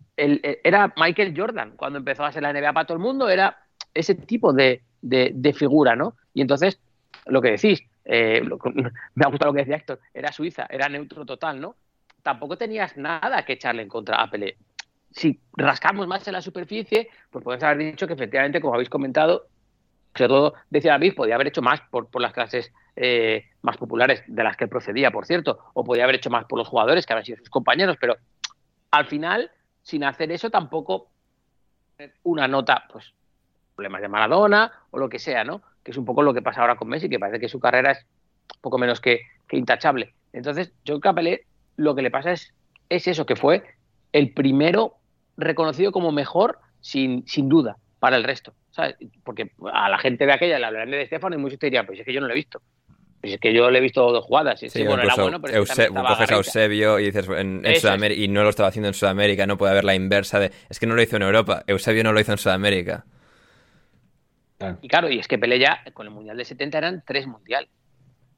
era 0.64 0.94
Michael 0.98 1.34
Jordan 1.36 1.74
cuando 1.76 2.00
empezó 2.00 2.24
a 2.24 2.32
ser 2.32 2.44
la 2.44 2.54
NBA 2.54 2.74
para 2.74 2.86
todo 2.86 2.98
el 2.98 3.04
mundo, 3.04 3.30
era 3.30 3.58
ese 3.94 4.16
tipo 4.16 4.54
de, 4.54 4.84
figura, 5.56 5.96
¿no? 5.96 6.16
Y 6.34 6.42
entonces, 6.42 6.80
lo 7.26 7.42
que 7.42 7.52
decís, 7.52 7.84
eh, 8.06 8.42
me 9.16 9.26
ha 9.26 9.30
gustado 9.30 9.52
lo 9.52 9.54
que 9.54 9.62
decía 9.62 9.78
Héctor, 9.78 10.00
era 10.14 10.32
Suiza, 10.32 10.68
era 10.70 10.90
neutro 10.90 11.26
total, 11.26 11.60
¿no? 11.60 11.76
Tampoco 12.24 12.58
tenías 12.58 12.98
nada 12.98 13.44
que 13.44 13.54
echarle 13.54 13.82
en 13.82 13.90
contra 13.90 14.22
a 14.22 14.30
Pelé. 14.30 14.58
Si 15.12 15.40
rascamos 15.58 16.08
más 16.08 16.26
en 16.28 16.34
la 16.34 16.42
superficie, 16.42 17.10
pues 17.30 17.44
podemos 17.44 17.64
haber 17.64 17.80
dicho 17.80 18.08
que 18.08 18.14
efectivamente, 18.14 18.62
como 18.62 18.76
habéis 18.76 18.90
comentado, 18.90 19.48
sobre 20.16 20.28
todo 20.28 20.54
decía 20.70 20.92
David, 20.92 21.16
podía 21.16 21.36
haber 21.36 21.48
hecho 21.48 21.62
más 21.62 21.82
por, 21.90 22.08
las 22.22 22.34
clases 22.34 22.72
eh, 22.96 23.46
más 23.62 23.78
populares 23.78 24.24
de 24.28 24.44
las 24.44 24.56
que 24.56 24.68
procedía, 24.68 25.12
por 25.12 25.26
cierto, 25.26 25.60
o 25.74 25.84
podía 25.84 26.04
haber 26.04 26.18
hecho 26.18 26.30
más 26.30 26.46
por 26.46 26.60
los 26.60 26.68
jugadores 26.68 27.06
que 27.06 27.14
habían 27.14 27.26
sido 27.26 27.38
sus 27.40 27.50
compañeros, 27.50 27.98
pero 28.00 28.18
al 28.92 29.06
final 29.08 29.52
sin 29.84 30.04
hacer 30.04 30.32
eso 30.32 30.50
tampoco 30.50 31.10
una 32.24 32.48
nota, 32.48 32.86
pues, 32.92 33.14
problemas 33.76 34.02
de 34.02 34.08
Maradona 34.08 34.72
o 34.92 34.98
lo 34.98 35.10
que 35.10 35.20
sea, 35.20 35.44
¿no? 35.44 35.62
Que 35.84 35.92
es 35.92 35.98
un 35.98 36.06
poco 36.06 36.22
lo 36.22 36.34
que 36.34 36.42
pasa 36.42 36.62
ahora 36.62 36.76
con 36.76 36.88
Messi, 36.88 37.10
que 37.10 37.20
parece 37.20 37.40
que 37.40 37.50
su 37.50 37.60
carrera 37.60 37.92
es 37.92 38.06
poco 38.62 38.78
menos 38.78 39.00
que, 39.00 39.22
intachable. 39.52 40.14
Entonces, 40.34 40.72
yo 40.86 41.00
creo 41.00 41.14
que 41.16 41.46
lo 41.78 41.96
que 41.96 42.02
le 42.02 42.12
pasa 42.12 42.32
es, 42.32 42.54
es 42.90 43.08
eso, 43.08 43.26
que 43.26 43.36
fue 43.36 43.64
el 44.14 44.34
primero 44.34 44.96
reconocido 45.38 45.92
como 45.92 46.12
mejor 46.12 46.60
sin, 46.80 47.28
sin 47.28 47.50
duda 47.50 47.78
para 48.00 48.18
el 48.18 48.24
resto. 48.24 48.54
Porque 49.24 49.52
a 49.74 49.90
la 49.90 49.98
gente 49.98 50.26
de 50.26 50.34
aquella 50.34 50.60
le 50.60 50.66
hablarán 50.66 50.92
de 50.92 51.02
Estefano 51.02 51.36
y 51.36 51.40
muchos 51.40 51.60
te 51.60 51.84
pues 51.84 52.00
es 52.00 52.06
que 52.06 52.14
yo 52.14 52.22
no 52.22 52.28
lo 52.28 52.34
he 52.34 52.38
visto. 52.38 52.62
Pues 53.22 53.36
es 53.36 53.40
que 53.40 53.54
yo 53.54 53.70
le 53.70 53.78
he 53.78 53.82
visto 53.82 54.12
dos 54.12 54.26
jugadas. 54.26 54.60
Sí, 54.60 54.84
bueno, 54.84 55.04
era 55.04 55.16
bueno, 55.16 55.40
pero 55.40 55.64
coges 55.64 56.32
a 56.32 56.36
Eusebio 56.36 57.00
y 57.00 57.06
dices, 57.06 57.28
en, 57.30 57.64
Sudamérica, 57.76 58.20
y 58.20 58.28
no 58.28 58.42
lo 58.42 58.50
estaba 58.50 58.70
haciendo 58.70 58.88
en 58.88 58.96
Sudamérica, 58.96 59.46
no 59.46 59.58
puede 59.58 59.74
haber 59.74 59.84
la 59.84 59.94
inversa 59.94 60.40
de. 60.40 60.52
Es 60.70 60.80
que 60.80 60.88
no 60.88 60.96
lo 60.96 61.04
hizo 61.04 61.18
en 61.18 61.22
Europa, 61.22 61.64
Eusebio 61.68 62.04
no 62.04 62.14
lo 62.14 62.20
hizo 62.20 62.32
en 62.32 62.40
Sudamérica. 62.40 63.06
Y 64.82 64.88
claro, 64.88 65.10
y 65.10 65.20
es 65.20 65.28
que 65.28 65.38
Pelé 65.38 65.60
ya, 65.60 65.84
con 65.94 66.08
el 66.08 66.14
Mundial 66.14 66.38
de 66.38 66.46
70 66.46 66.78
eran 66.78 67.04
tres 67.06 67.28
mundiales. 67.28 67.70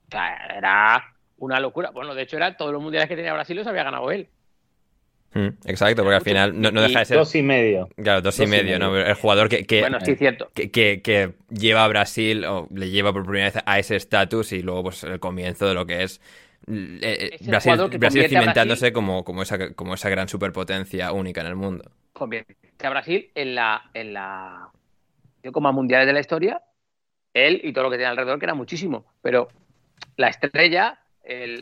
O 0.07 0.11
sea, 0.11 0.35
era 0.57 1.03
una 1.37 1.59
locura. 1.59 1.91
Bueno, 1.91 2.13
de 2.13 2.23
hecho, 2.23 2.37
era 2.37 2.55
todos 2.55 2.73
los 2.73 2.81
mundiales 2.81 3.07
que 3.07 3.15
tenía 3.15 3.33
Brasil 3.33 3.55
los 3.55 3.67
había 3.67 3.83
ganado 3.83 4.11
él. 4.11 4.27
Mm, 5.33 5.47
exacto, 5.65 6.03
porque 6.03 6.15
al 6.15 6.21
final 6.21 6.59
no, 6.59 6.69
deja 6.69 6.99
de 6.99 7.05
ser. 7.05 7.17
Dos 7.17 7.33
y 7.35 7.41
medio. 7.41 7.89
Claro, 7.95 8.21
dos, 8.21 8.39
y, 8.39 8.45
medio, 8.45 8.77
¿no? 8.77 8.95
El 8.95 9.15
jugador 9.15 9.49
que, 9.49 9.65
que, 9.65 9.81
bueno, 9.81 9.99
sí, 10.01 10.15
cierto. 10.15 10.51
Que, 10.53 10.69
que, 10.69 11.33
lleva 11.49 11.83
a 11.83 11.87
Brasil 11.87 12.45
o 12.45 12.67
le 12.71 12.89
lleva 12.89 13.11
por 13.13 13.23
primera 13.23 13.45
vez 13.45 13.63
a 13.65 13.79
ese 13.79 13.95
estatus 13.95 14.51
y 14.51 14.61
luego, 14.61 14.83
pues, 14.83 15.03
el 15.03 15.19
comienzo 15.19 15.67
de 15.67 15.73
lo 15.73 15.85
que 15.85 16.03
es. 16.03 16.21
Eh, 16.67 16.99
eh, 17.01 17.37
Brasil, 17.41 17.73
Brasil 17.97 18.25
cimentándose 18.29 18.93
como, 18.93 19.23
como, 19.23 19.41
esa, 19.41 19.73
como 19.73 19.95
esa 19.95 20.09
gran 20.09 20.29
superpotencia 20.29 21.11
única 21.11 21.41
en 21.41 21.47
el 21.47 21.55
mundo. 21.55 21.91
Convierte 22.13 22.55
a 22.83 22.89
Brasil 22.89 23.31
en 23.35 23.55
la, 23.55 23.89
en 23.93 24.13
la 24.13 24.69
como 25.51 25.73
mundiales 25.73 26.07
de 26.07 26.13
la 26.13 26.19
historia, 26.19 26.61
él 27.33 27.59
y 27.63 27.73
todo 27.73 27.85
lo 27.85 27.89
que 27.89 27.97
tiene 27.97 28.11
alrededor, 28.11 28.39
que 28.39 28.45
era 28.45 28.53
muchísimo. 28.53 29.05
Pero 29.21 29.49
la 30.15 30.29
estrella, 30.29 30.99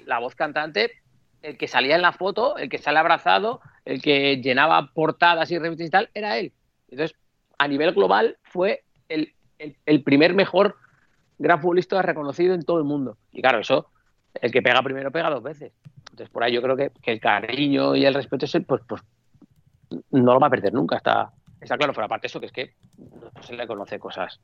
la 0.05 0.19
voz 0.19 0.35
cantante, 0.35 1.00
el 1.41 1.57
que 1.57 1.67
salía 1.67 1.95
en 1.95 2.01
la 2.01 2.11
foto, 2.11 2.57
el 2.57 2.69
que 2.69 2.77
sale 2.77 2.99
abrazado, 2.99 3.61
el 3.85 4.01
que 4.01 4.37
llenaba 4.37 4.91
portadas 4.93 5.51
y 5.51 5.59
revistas 5.59 5.87
y 5.87 5.89
tal, 5.89 6.09
era 6.13 6.37
él. 6.37 6.53
Entonces, 6.89 7.17
a 7.57 7.67
nivel 7.67 7.93
global 7.93 8.37
fue 8.43 8.83
el, 9.09 9.33
el, 9.59 10.03
primer 10.03 10.33
mejor 10.33 10.75
gran 11.37 11.61
futbolista 11.61 12.01
reconocido 12.01 12.53
en 12.53 12.63
todo 12.63 12.77
el 12.77 12.83
mundo. 12.83 13.17
Y 13.31 13.41
claro, 13.41 13.59
eso, 13.59 13.87
el 14.35 14.51
que 14.51 14.61
pega 14.61 14.81
primero 14.81 15.11
pega 15.11 15.29
dos 15.29 15.43
veces. 15.43 15.73
Entonces, 16.11 16.29
por 16.29 16.43
ahí 16.43 16.53
yo 16.53 16.61
creo 16.61 16.75
que, 16.75 16.91
el 17.03 17.19
cariño 17.19 17.95
y 17.95 18.05
el 18.05 18.13
respeto 18.13 18.45
ese, 18.45 18.61
pues, 18.61 18.81
pues 18.87 19.01
no 20.11 20.33
lo 20.33 20.39
va 20.39 20.47
a 20.47 20.51
perder 20.51 20.73
nunca. 20.73 20.97
Está, 20.97 21.31
está 21.59 21.77
claro, 21.77 21.93
pero 21.93 22.05
aparte 22.05 22.27
eso, 22.27 22.39
que 22.39 22.47
es 22.47 22.51
que 22.51 22.73
no 22.97 23.43
se 23.43 23.55
le 23.55 23.67
conoce 23.67 23.99
cosas 23.99 24.39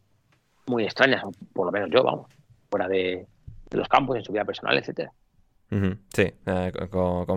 muy 0.68 0.84
extrañas, 0.84 1.24
por 1.54 1.66
lo 1.66 1.72
menos 1.72 1.90
yo, 1.92 2.04
vamos, 2.04 2.28
fuera 2.70 2.88
de, 2.88 3.26
los 3.72 3.88
campos, 3.88 4.18
en 4.18 4.24
su 4.24 4.32
vida 4.32 4.46
personal, 4.46 4.78
etcétera. 4.78 5.12
Sí, 5.70 6.34
eh, 6.46 6.72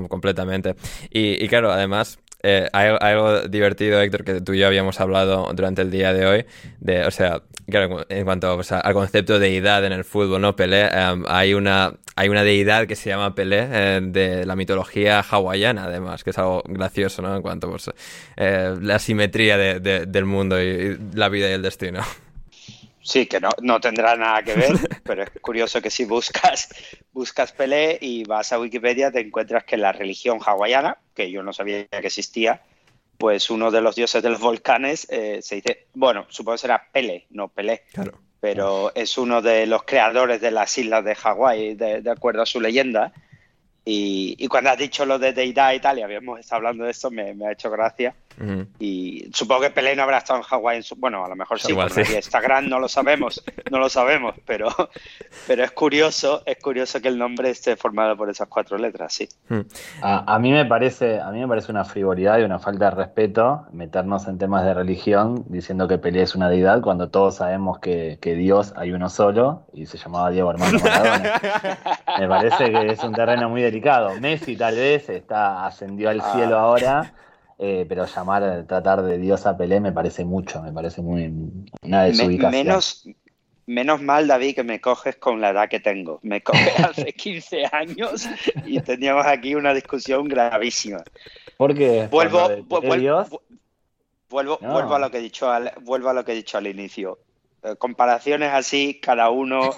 completamente. 0.08 0.76
Y, 1.10 1.44
y, 1.44 1.48
claro, 1.48 1.72
además, 1.72 2.18
eh, 2.42 2.68
hay, 2.72 2.96
algo 3.00 3.42
divertido, 3.42 4.00
Héctor, 4.00 4.24
que 4.24 4.40
tú 4.40 4.54
y 4.54 4.58
yo 4.58 4.66
habíamos 4.66 4.98
hablado 5.00 5.50
durante 5.54 5.82
el 5.82 5.90
día 5.90 6.14
de 6.14 6.26
hoy, 6.26 6.46
de, 6.78 7.04
o 7.04 7.10
sea, 7.10 7.42
claro, 7.68 8.06
en 8.08 8.24
cuanto 8.24 8.60
al 8.70 8.94
concepto 8.94 9.34
de 9.34 9.40
deidad 9.40 9.84
en 9.84 9.92
el 9.92 10.04
fútbol, 10.04 10.40
¿no? 10.40 10.56
Pelé, 10.56 10.86
em, 10.86 11.24
hay, 11.28 11.52
una, 11.52 11.92
hay 12.16 12.28
una 12.30 12.42
deidad 12.42 12.86
que 12.86 12.96
se 12.96 13.10
llama 13.10 13.34
Pelé 13.34 13.68
eh, 13.70 14.00
de 14.02 14.46
la 14.46 14.56
mitología 14.56 15.20
hawaiana, 15.20 15.84
además, 15.84 16.24
que 16.24 16.30
es 16.30 16.38
algo 16.38 16.62
gracioso, 16.66 17.20
¿no? 17.20 17.36
En 17.36 17.42
cuanto 17.42 17.66
a 17.66 17.70
pues, 17.70 17.90
eh, 18.36 18.74
la 18.80 18.98
simetría 18.98 19.58
del 19.58 20.24
mundo 20.24 20.60
y 20.62 20.98
la 21.14 21.28
vida 21.28 21.50
y 21.50 21.52
el 21.52 21.62
destino. 21.62 22.00
Sí, 23.10 23.26
que 23.26 23.40
no, 23.40 23.48
no 23.60 23.80
tendrá 23.80 24.14
nada 24.14 24.40
que 24.44 24.54
ver, 24.54 24.70
pero 25.02 25.24
es 25.24 25.30
curioso 25.40 25.82
que 25.82 25.90
si 25.90 26.04
buscas, 26.04 26.68
buscas 27.12 27.50
Pelé 27.50 27.98
y 28.00 28.22
vas 28.22 28.52
a 28.52 28.60
Wikipedia 28.60 29.10
te 29.10 29.18
encuentras 29.18 29.64
que 29.64 29.76
la 29.76 29.90
religión 29.90 30.38
hawaiana, 30.40 30.96
que 31.12 31.28
yo 31.28 31.42
no 31.42 31.52
sabía 31.52 31.88
que 31.88 32.06
existía, 32.06 32.62
pues 33.18 33.50
uno 33.50 33.72
de 33.72 33.80
los 33.80 33.96
dioses 33.96 34.22
de 34.22 34.30
los 34.30 34.38
volcanes 34.38 35.08
eh, 35.10 35.40
se 35.42 35.56
dice, 35.56 35.88
bueno, 35.92 36.26
supongo 36.28 36.54
que 36.54 36.60
será 36.60 36.88
Pele, 36.92 37.26
no 37.30 37.48
Pelé, 37.48 37.82
claro. 37.92 38.16
pero 38.38 38.94
es 38.94 39.18
uno 39.18 39.42
de 39.42 39.66
los 39.66 39.82
creadores 39.82 40.40
de 40.40 40.52
las 40.52 40.78
islas 40.78 41.04
de 41.04 41.16
Hawái, 41.16 41.74
de 41.74 42.10
acuerdo 42.12 42.42
a 42.42 42.46
su 42.46 42.60
leyenda, 42.60 43.12
y, 43.84 44.46
cuando 44.48 44.70
has 44.70 44.78
dicho 44.78 45.04
lo 45.04 45.18
de 45.18 45.32
deidad 45.32 45.72
y 45.72 45.80
tal, 45.80 45.98
y 45.98 46.02
habíamos 46.02 46.38
estado 46.38 46.58
hablando 46.58 46.84
de 46.84 46.90
esto, 46.90 47.10
me, 47.10 47.34
ha 47.46 47.52
hecho 47.52 47.70
gracia. 47.70 48.14
Y 48.78 49.30
supongo 49.34 49.62
que 49.62 49.70
Pelé 49.70 49.94
no 49.94 50.02
habrá 50.02 50.18
estado 50.18 50.38
en 50.38 50.44
Hawái. 50.44 50.78
En 50.78 50.82
su, 50.82 50.96
bueno, 50.96 51.24
a 51.24 51.28
lo 51.28 51.36
mejor 51.36 51.60
sí, 51.60 51.72
Igual, 51.72 51.90
sí. 51.90 52.00
Instagram 52.00 52.68
no 52.68 52.78
lo 52.78 52.88
sabemos, 52.88 53.42
no 53.70 53.78
lo 53.78 53.88
sabemos, 53.88 54.34
pero, 54.46 54.68
pero 55.46 55.64
es 55.64 55.70
curioso, 55.72 56.42
es 56.46 56.58
curioso 56.58 57.00
que 57.00 57.08
el 57.08 57.18
nombre 57.18 57.50
esté 57.50 57.76
formado 57.76 58.16
por 58.16 58.30
esas 58.30 58.48
cuatro 58.48 58.78
letras, 58.78 59.12
sí. 59.12 59.28
A, 60.02 60.38
mí 60.38 60.52
me 60.52 60.64
parece, 60.64 61.20
a 61.20 61.30
mí 61.30 61.40
me 61.40 61.48
parece 61.48 61.70
una 61.70 61.84
frivolidad 61.84 62.38
y 62.38 62.42
una 62.42 62.58
falta 62.58 62.86
de 62.86 62.90
respeto 62.92 63.66
meternos 63.72 64.26
en 64.26 64.38
temas 64.38 64.64
de 64.64 64.74
religión 64.74 65.44
diciendo 65.48 65.86
que 65.86 65.98
Pelé 65.98 66.22
es 66.22 66.34
una 66.34 66.48
deidad 66.48 66.80
cuando 66.80 67.10
todos 67.10 67.36
sabemos 67.36 67.78
que, 67.78 68.18
que 68.20 68.34
Dios 68.34 68.72
hay 68.76 68.92
uno 68.92 69.10
solo 69.10 69.64
y 69.74 69.86
se 69.86 69.98
llamaba 69.98 70.30
Diego 70.30 70.50
Armando 70.50 70.78
Maradona. 70.82 71.40
me 72.18 72.28
parece 72.28 72.70
que 72.70 72.86
es 72.92 73.04
un 73.04 73.12
terreno 73.12 73.48
muy 73.48 73.62
delicado. 73.62 74.18
Messi 74.20 74.56
tal 74.56 74.76
vez 74.76 75.08
está 75.08 75.66
ascendió 75.66 76.10
al 76.10 76.22
cielo 76.22 76.58
ah. 76.58 76.62
ahora, 76.62 77.12
eh, 77.62 77.84
pero 77.88 78.06
llamar, 78.06 78.64
tratar 78.66 79.02
de 79.02 79.18
Dios 79.18 79.46
a 79.46 79.56
Pelé 79.56 79.80
me 79.80 79.92
parece 79.92 80.24
mucho, 80.24 80.62
me 80.62 80.72
parece 80.72 81.02
muy 81.02 81.32
una 81.82 82.04
desubicación. 82.04 82.50
menos, 82.50 83.08
menos 83.66 84.00
mal, 84.00 84.26
David, 84.26 84.54
que 84.54 84.64
me 84.64 84.80
coges 84.80 85.16
con 85.16 85.40
la 85.40 85.50
edad 85.50 85.68
que 85.68 85.78
tengo. 85.78 86.18
Me 86.22 86.42
coges 86.42 86.72
hace 86.80 87.12
15 87.12 87.66
años 87.70 88.26
y 88.64 88.80
teníamos 88.80 89.26
aquí 89.26 89.54
una 89.54 89.74
discusión 89.74 90.26
gravísima. 90.26 91.04
¿Por 91.56 91.74
qué? 91.74 92.08
Vuelvo, 92.10 92.48
vuelvo, 92.66 93.26
vuelvo 94.28 94.94
a 94.94 94.98
lo 94.98 95.10
que 95.10 95.18
he 95.18 95.22
dicho 95.22 95.50
al, 95.50 95.72
vuelvo 95.82 96.08
a 96.08 96.14
lo 96.14 96.24
que 96.24 96.32
he 96.32 96.36
dicho 96.36 96.56
al 96.56 96.66
inicio. 96.66 97.18
Eh, 97.62 97.76
comparaciones 97.76 98.52
así, 98.52 98.98
cada 99.00 99.28
uno 99.28 99.70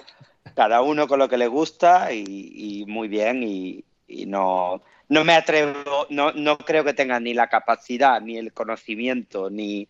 cada 0.55 0.83
uno 0.83 1.09
con 1.09 1.19
lo 1.19 1.29
que 1.29 1.39
le 1.39 1.47
gusta 1.47 2.13
y, 2.13 2.85
muy 2.87 3.09
bien 3.09 3.43
y, 3.43 3.85
no, 4.27 4.83
no 5.09 5.25
me 5.25 5.35
atrevo, 5.35 6.07
no, 6.11 6.33
no 6.33 6.59
creo 6.59 6.85
que 6.85 6.95
tenga 6.95 7.21
ni 7.21 7.35
la 7.35 7.49
capacidad, 7.49 8.21
ni 8.21 8.39
el 8.39 8.53
conocimiento, 8.53 9.51
ni, 9.51 9.89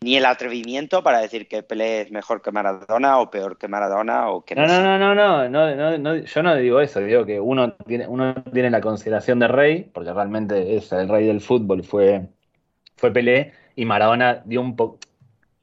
ni 0.00 0.16
el 0.16 0.26
atrevimiento 0.26 1.02
para 1.02 1.20
decir 1.20 1.48
que 1.48 1.62
Pelé 1.62 2.02
es 2.02 2.10
mejor 2.10 2.42
que 2.42 2.52
Maradona 2.52 3.18
o 3.18 3.30
peor 3.30 3.58
que 3.58 3.68
Maradona 3.68 4.30
o 4.30 4.44
que 4.44 4.54
no, 4.54 4.66
no, 4.66 4.98
no, 4.98 5.14
no, 5.14 5.48
no, 5.48 5.98
no, 5.98 6.16
yo 6.16 6.42
no 6.42 6.56
digo 6.56 6.80
eso, 6.80 7.00
digo 7.00 7.24
que 7.26 7.40
uno 7.40 7.72
tiene, 7.72 8.06
uno 8.06 8.34
tiene 8.52 8.70
la 8.70 8.80
consideración 8.80 9.38
de 9.38 9.48
rey, 9.48 9.90
porque 9.92 10.12
realmente 10.12 10.76
es 10.76 10.92
el 10.92 11.08
rey 11.08 11.26
del 11.26 11.40
fútbol, 11.40 11.82
fue, 11.82 12.28
fue 12.96 13.12
Pelé, 13.12 13.52
y 13.74 13.84
Maradona 13.84 14.42
dio 14.44 14.60
un 14.60 14.76
poco, 14.76 14.98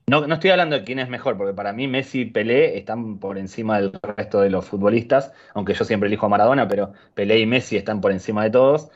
no, 0.07 0.27
no 0.27 0.35
estoy 0.35 0.51
hablando 0.51 0.75
de 0.77 0.83
quién 0.83 0.99
es 0.99 1.09
mejor, 1.09 1.37
porque 1.37 1.53
para 1.53 1.73
mí 1.73 1.87
Messi 1.87 2.21
y 2.21 2.25
Pelé 2.25 2.77
están 2.77 3.17
por 3.19 3.37
encima 3.37 3.77
del 3.79 3.91
resto 4.03 4.41
de 4.41 4.51
los 4.51 4.65
futbolistas, 4.65 5.33
aunque 5.53 5.73
yo 5.73 5.83
siempre 5.83 6.07
elijo 6.07 6.27
a 6.27 6.29
Maradona, 6.29 6.67
pero 6.67 6.93
Pelé 7.15 7.39
y 7.39 7.45
Messi 7.47 7.75
están 7.77 8.01
por 8.01 8.11
encima 8.11 8.43
de 8.43 8.51
todos. 8.51 8.91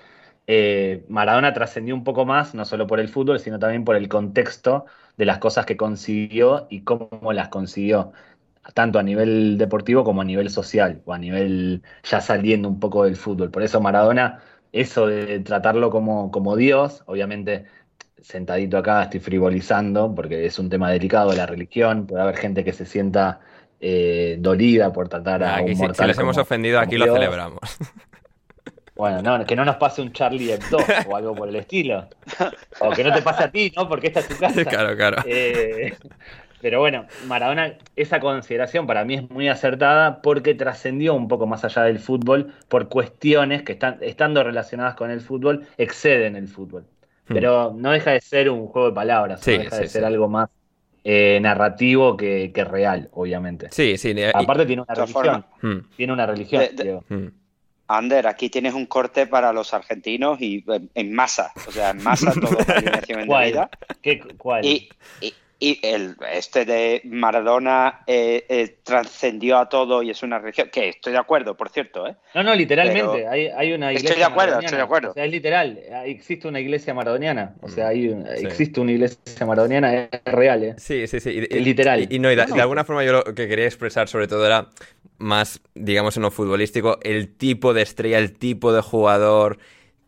Eh, 0.47 1.05
Maradona 1.09 1.53
trascendió 1.53 1.95
un 1.95 2.03
poco 2.03 2.25
más, 2.25 2.53
no 2.55 2.65
solo 2.65 2.87
por 2.87 2.99
el 2.99 3.09
fútbol, 3.09 3.39
sino 3.39 3.59
también 3.59 3.85
por 3.85 3.95
el 3.95 4.07
contexto 4.07 4.85
de 5.17 5.25
las 5.25 5.39
cosas 5.39 5.65
que 5.65 5.77
consiguió 5.77 6.67
y 6.69 6.81
cómo 6.83 7.33
las 7.33 7.49
consiguió, 7.49 8.11
tanto 8.73 8.99
a 8.99 9.03
nivel 9.03 9.57
deportivo 9.57 10.03
como 10.03 10.21
a 10.21 10.25
nivel 10.25 10.49
social, 10.49 11.01
o 11.05 11.13
a 11.13 11.17
nivel 11.19 11.83
ya 12.03 12.21
saliendo 12.21 12.69
un 12.69 12.79
poco 12.79 13.05
del 13.05 13.15
fútbol. 13.15 13.51
Por 13.51 13.63
eso 13.63 13.81
Maradona, 13.81 14.41
eso 14.71 15.07
de 15.07 15.39
tratarlo 15.39 15.89
como, 15.89 16.31
como 16.31 16.55
Dios, 16.55 17.03
obviamente 17.07 17.65
sentadito 18.21 18.77
acá 18.77 19.03
estoy 19.03 19.19
frivolizando 19.19 20.13
porque 20.13 20.45
es 20.45 20.59
un 20.59 20.69
tema 20.69 20.91
delicado 20.91 21.31
de 21.31 21.37
la 21.37 21.45
religión, 21.45 22.05
puede 22.07 22.21
haber 22.21 22.37
gente 22.37 22.63
que 22.63 22.73
se 22.73 22.85
sienta 22.85 23.39
eh, 23.79 24.37
dolida 24.39 24.91
por 24.91 25.07
tratar 25.07 25.43
a 25.43 25.61
un 25.61 25.77
mortal 25.77 26.05
si, 26.05 26.07
les 26.07 26.19
hemos 26.19 26.37
ofendido, 26.37 26.79
aquí 26.79 26.97
lo 26.97 27.13
celebramos. 27.13 27.59
Bueno, 28.95 29.21
no, 29.21 29.45
que 29.45 29.55
no 29.55 29.63
nos 29.63 29.77
pase 29.77 30.01
un 30.01 30.11
Charlie 30.11 30.51
Hebdo 30.51 30.77
o 31.07 31.15
algo 31.15 31.33
por 31.33 31.47
el 31.47 31.55
estilo. 31.55 32.09
O 32.81 32.89
que 32.89 33.01
no 33.01 33.13
te 33.13 33.21
pase 33.21 33.45
a 33.45 33.49
ti, 33.49 33.71
¿no? 33.73 33.87
Porque 33.87 34.07
esta 34.07 34.19
es 34.19 34.27
tu 34.27 34.35
casa. 34.35 34.65
Claro, 34.65 34.97
claro. 34.97 35.23
Eh, 35.25 35.95
pero 36.61 36.79
bueno, 36.79 37.05
Maradona, 37.25 37.77
esa 37.95 38.19
consideración 38.19 38.87
para 38.87 39.05
mí 39.05 39.15
es 39.15 39.29
muy 39.29 39.47
acertada 39.47 40.21
porque 40.21 40.53
trascendió 40.53 41.13
un 41.13 41.29
poco 41.29 41.47
más 41.47 41.63
allá 41.63 41.83
del 41.83 41.99
fútbol 41.99 42.53
por 42.67 42.89
cuestiones 42.89 43.63
que 43.63 43.71
están, 43.71 43.99
estando 44.01 44.43
relacionadas 44.43 44.95
con 44.95 45.11
el 45.11 45.21
fútbol, 45.21 45.65
exceden 45.77 46.35
el 46.35 46.49
fútbol. 46.49 46.85
Hmm. 47.29 47.33
Pero 47.33 47.73
no 47.75 47.91
deja 47.91 48.11
de 48.11 48.21
ser 48.21 48.49
un 48.49 48.67
juego 48.67 48.89
de 48.89 48.95
palabras, 48.95 49.47
no 49.47 49.53
deja 49.53 49.77
de 49.77 49.87
ser 49.87 50.03
algo 50.03 50.27
más 50.27 50.49
eh, 51.03 51.39
narrativo 51.41 52.17
que, 52.17 52.51
real, 52.69 53.09
obviamente. 53.13 53.67
Sí, 53.71 53.97
sí. 53.97 54.13
Aparte 54.33 54.65
tiene 54.65 54.81
una 54.81 54.95
religión. 54.95 55.45
Hmm. 55.61 55.77
Tiene 55.95 56.13
una 56.13 56.25
religión. 56.25 56.63
Hmm. 57.07 57.27
Ander, 57.87 58.27
aquí 58.27 58.49
tienes 58.49 58.73
un 58.73 58.85
corte 58.85 59.25
para 59.25 59.51
los 59.51 59.73
argentinos 59.73 60.39
y 60.41 60.63
en, 60.93 61.13
masa, 61.13 61.51
o 61.67 61.71
sea, 61.71 61.89
en 61.89 62.03
masa 62.03 62.33
todo 62.33 62.55
¿Cuál? 63.25 63.69
¿Qué, 64.01 64.19
¿Cuál? 64.37 64.63
Y, 64.63 64.89
y 65.21 65.33
el, 65.59 66.15
este 66.31 66.63
de 66.63 67.01
Maradona 67.03 68.03
eh, 68.07 68.45
eh, 68.47 68.77
trascendió 68.83 69.57
a 69.57 69.67
todo 69.67 70.01
y 70.01 70.09
es 70.09 70.23
una 70.23 70.39
religión. 70.39 70.69
Que 70.71 70.89
estoy 70.89 71.11
de 71.11 71.19
acuerdo, 71.19 71.57
por 71.57 71.69
cierto. 71.69 72.07
¿eh? 72.07 72.15
No, 72.33 72.43
no, 72.43 72.55
literalmente. 72.55 73.27
hay, 73.27 73.47
hay, 73.47 73.73
una 73.73 73.91
iglesia. 73.91 74.09
Estoy 74.09 74.19
de 74.19 74.25
acuerdo, 74.25 74.59
estoy 74.59 74.77
de 74.77 74.83
acuerdo. 74.83 75.11
O 75.11 75.13
sea, 75.13 75.25
es 75.25 75.31
literal. 75.31 75.79
Existe 76.05 76.47
una 76.47 76.59
iglesia 76.59 76.93
maradoniana. 76.93 77.55
O 77.61 77.67
sea, 77.67 77.89
hay 77.89 78.09
existe 78.37 78.79
una 78.79 78.91
iglesia 78.91 79.45
maradoniana, 79.45 80.09
es 80.11 80.21
real. 80.25 80.63
¿eh? 80.63 80.75
Sí, 80.77 81.07
sí, 81.07 81.19
sí. 81.19 81.31
literal. 81.41 82.07
Y, 82.09 82.19
no, 82.19 82.29
de, 82.29 82.41
alguna 82.41 82.85
forma 82.85 83.03
yo 83.03 83.11
lo 83.11 83.23
que 83.23 83.47
quería 83.47 83.65
expresar 83.65 84.07
sobre 84.07 84.27
todo 84.27 84.45
era 84.45 84.69
más, 85.17 85.61
digamos, 85.75 86.15
en 86.15 86.23
lo 86.23 86.31
futbolístico, 86.31 86.99
el 87.01 87.35
tipo 87.35 87.73
de 87.73 87.81
estrella, 87.81 88.17
el 88.17 88.31
tipo 88.31 88.71
de 88.71 88.81
jugador 88.81 89.57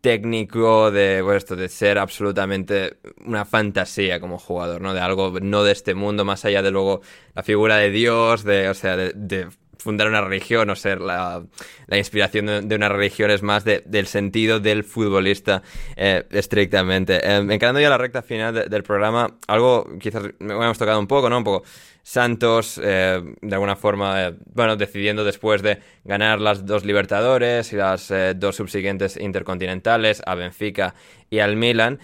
técnico 0.02 0.90
de, 0.90 1.20
pues 1.22 1.38
esto, 1.38 1.56
de 1.56 1.68
ser 1.68 1.96
absolutamente 1.98 2.98
una 3.24 3.44
fantasía 3.44 4.20
como 4.20 4.36
jugador, 4.36 4.82
¿no? 4.82 4.92
De 4.92 5.00
algo 5.00 5.38
no 5.40 5.62
de 5.62 5.72
este 5.72 5.94
mundo, 5.94 6.24
más 6.24 6.44
allá 6.44 6.60
de 6.60 6.72
luego 6.72 7.00
la 7.34 7.42
figura 7.42 7.76
de 7.76 7.90
Dios, 7.90 8.42
de, 8.42 8.68
o 8.68 8.74
sea, 8.74 8.96
de, 8.96 9.48
fundar 9.78 10.08
una 10.08 10.20
religión 10.20 10.70
o 10.70 10.76
ser 10.76 11.00
la, 11.00 11.42
la 11.86 11.98
inspiración 11.98 12.68
de, 12.68 12.76
una 12.76 12.88
religión 12.88 13.30
es 13.30 13.42
más 13.42 13.64
del 13.64 14.06
sentido 14.06 14.60
del 14.60 14.84
futbolista 14.84 15.62
eh, 15.96 16.24
estrictamente. 16.30 17.16
Eh, 17.16 17.36
encarando 17.36 17.80
ya 17.80 17.90
la 17.90 17.98
recta 17.98 18.22
final 18.22 18.68
del 18.68 18.82
programa, 18.82 19.38
algo 19.46 19.88
quizás 19.98 20.22
me 20.38 20.54
hemos 20.54 20.78
tocado 20.78 21.00
un 21.00 21.08
poco, 21.08 21.30
¿no? 21.30 21.38
Un 21.38 21.44
poco 21.44 21.64
Santos, 22.02 22.80
eh, 22.82 23.22
de 23.40 23.54
alguna 23.54 23.76
forma, 23.76 24.28
eh, 24.28 24.34
bueno, 24.52 24.76
decidiendo 24.76 25.24
después 25.24 25.62
de 25.62 25.78
ganar 26.04 26.40
las 26.40 26.66
dos 26.66 26.84
Libertadores 26.84 27.72
y 27.72 27.76
las 27.76 28.10
eh, 28.10 28.34
dos 28.36 28.56
subsiguientes 28.56 29.16
intercontinentales, 29.16 30.20
a 30.26 30.34
Benfica 30.34 30.94
y 31.30 31.38
al 31.38 31.56
Milan, 31.56 32.00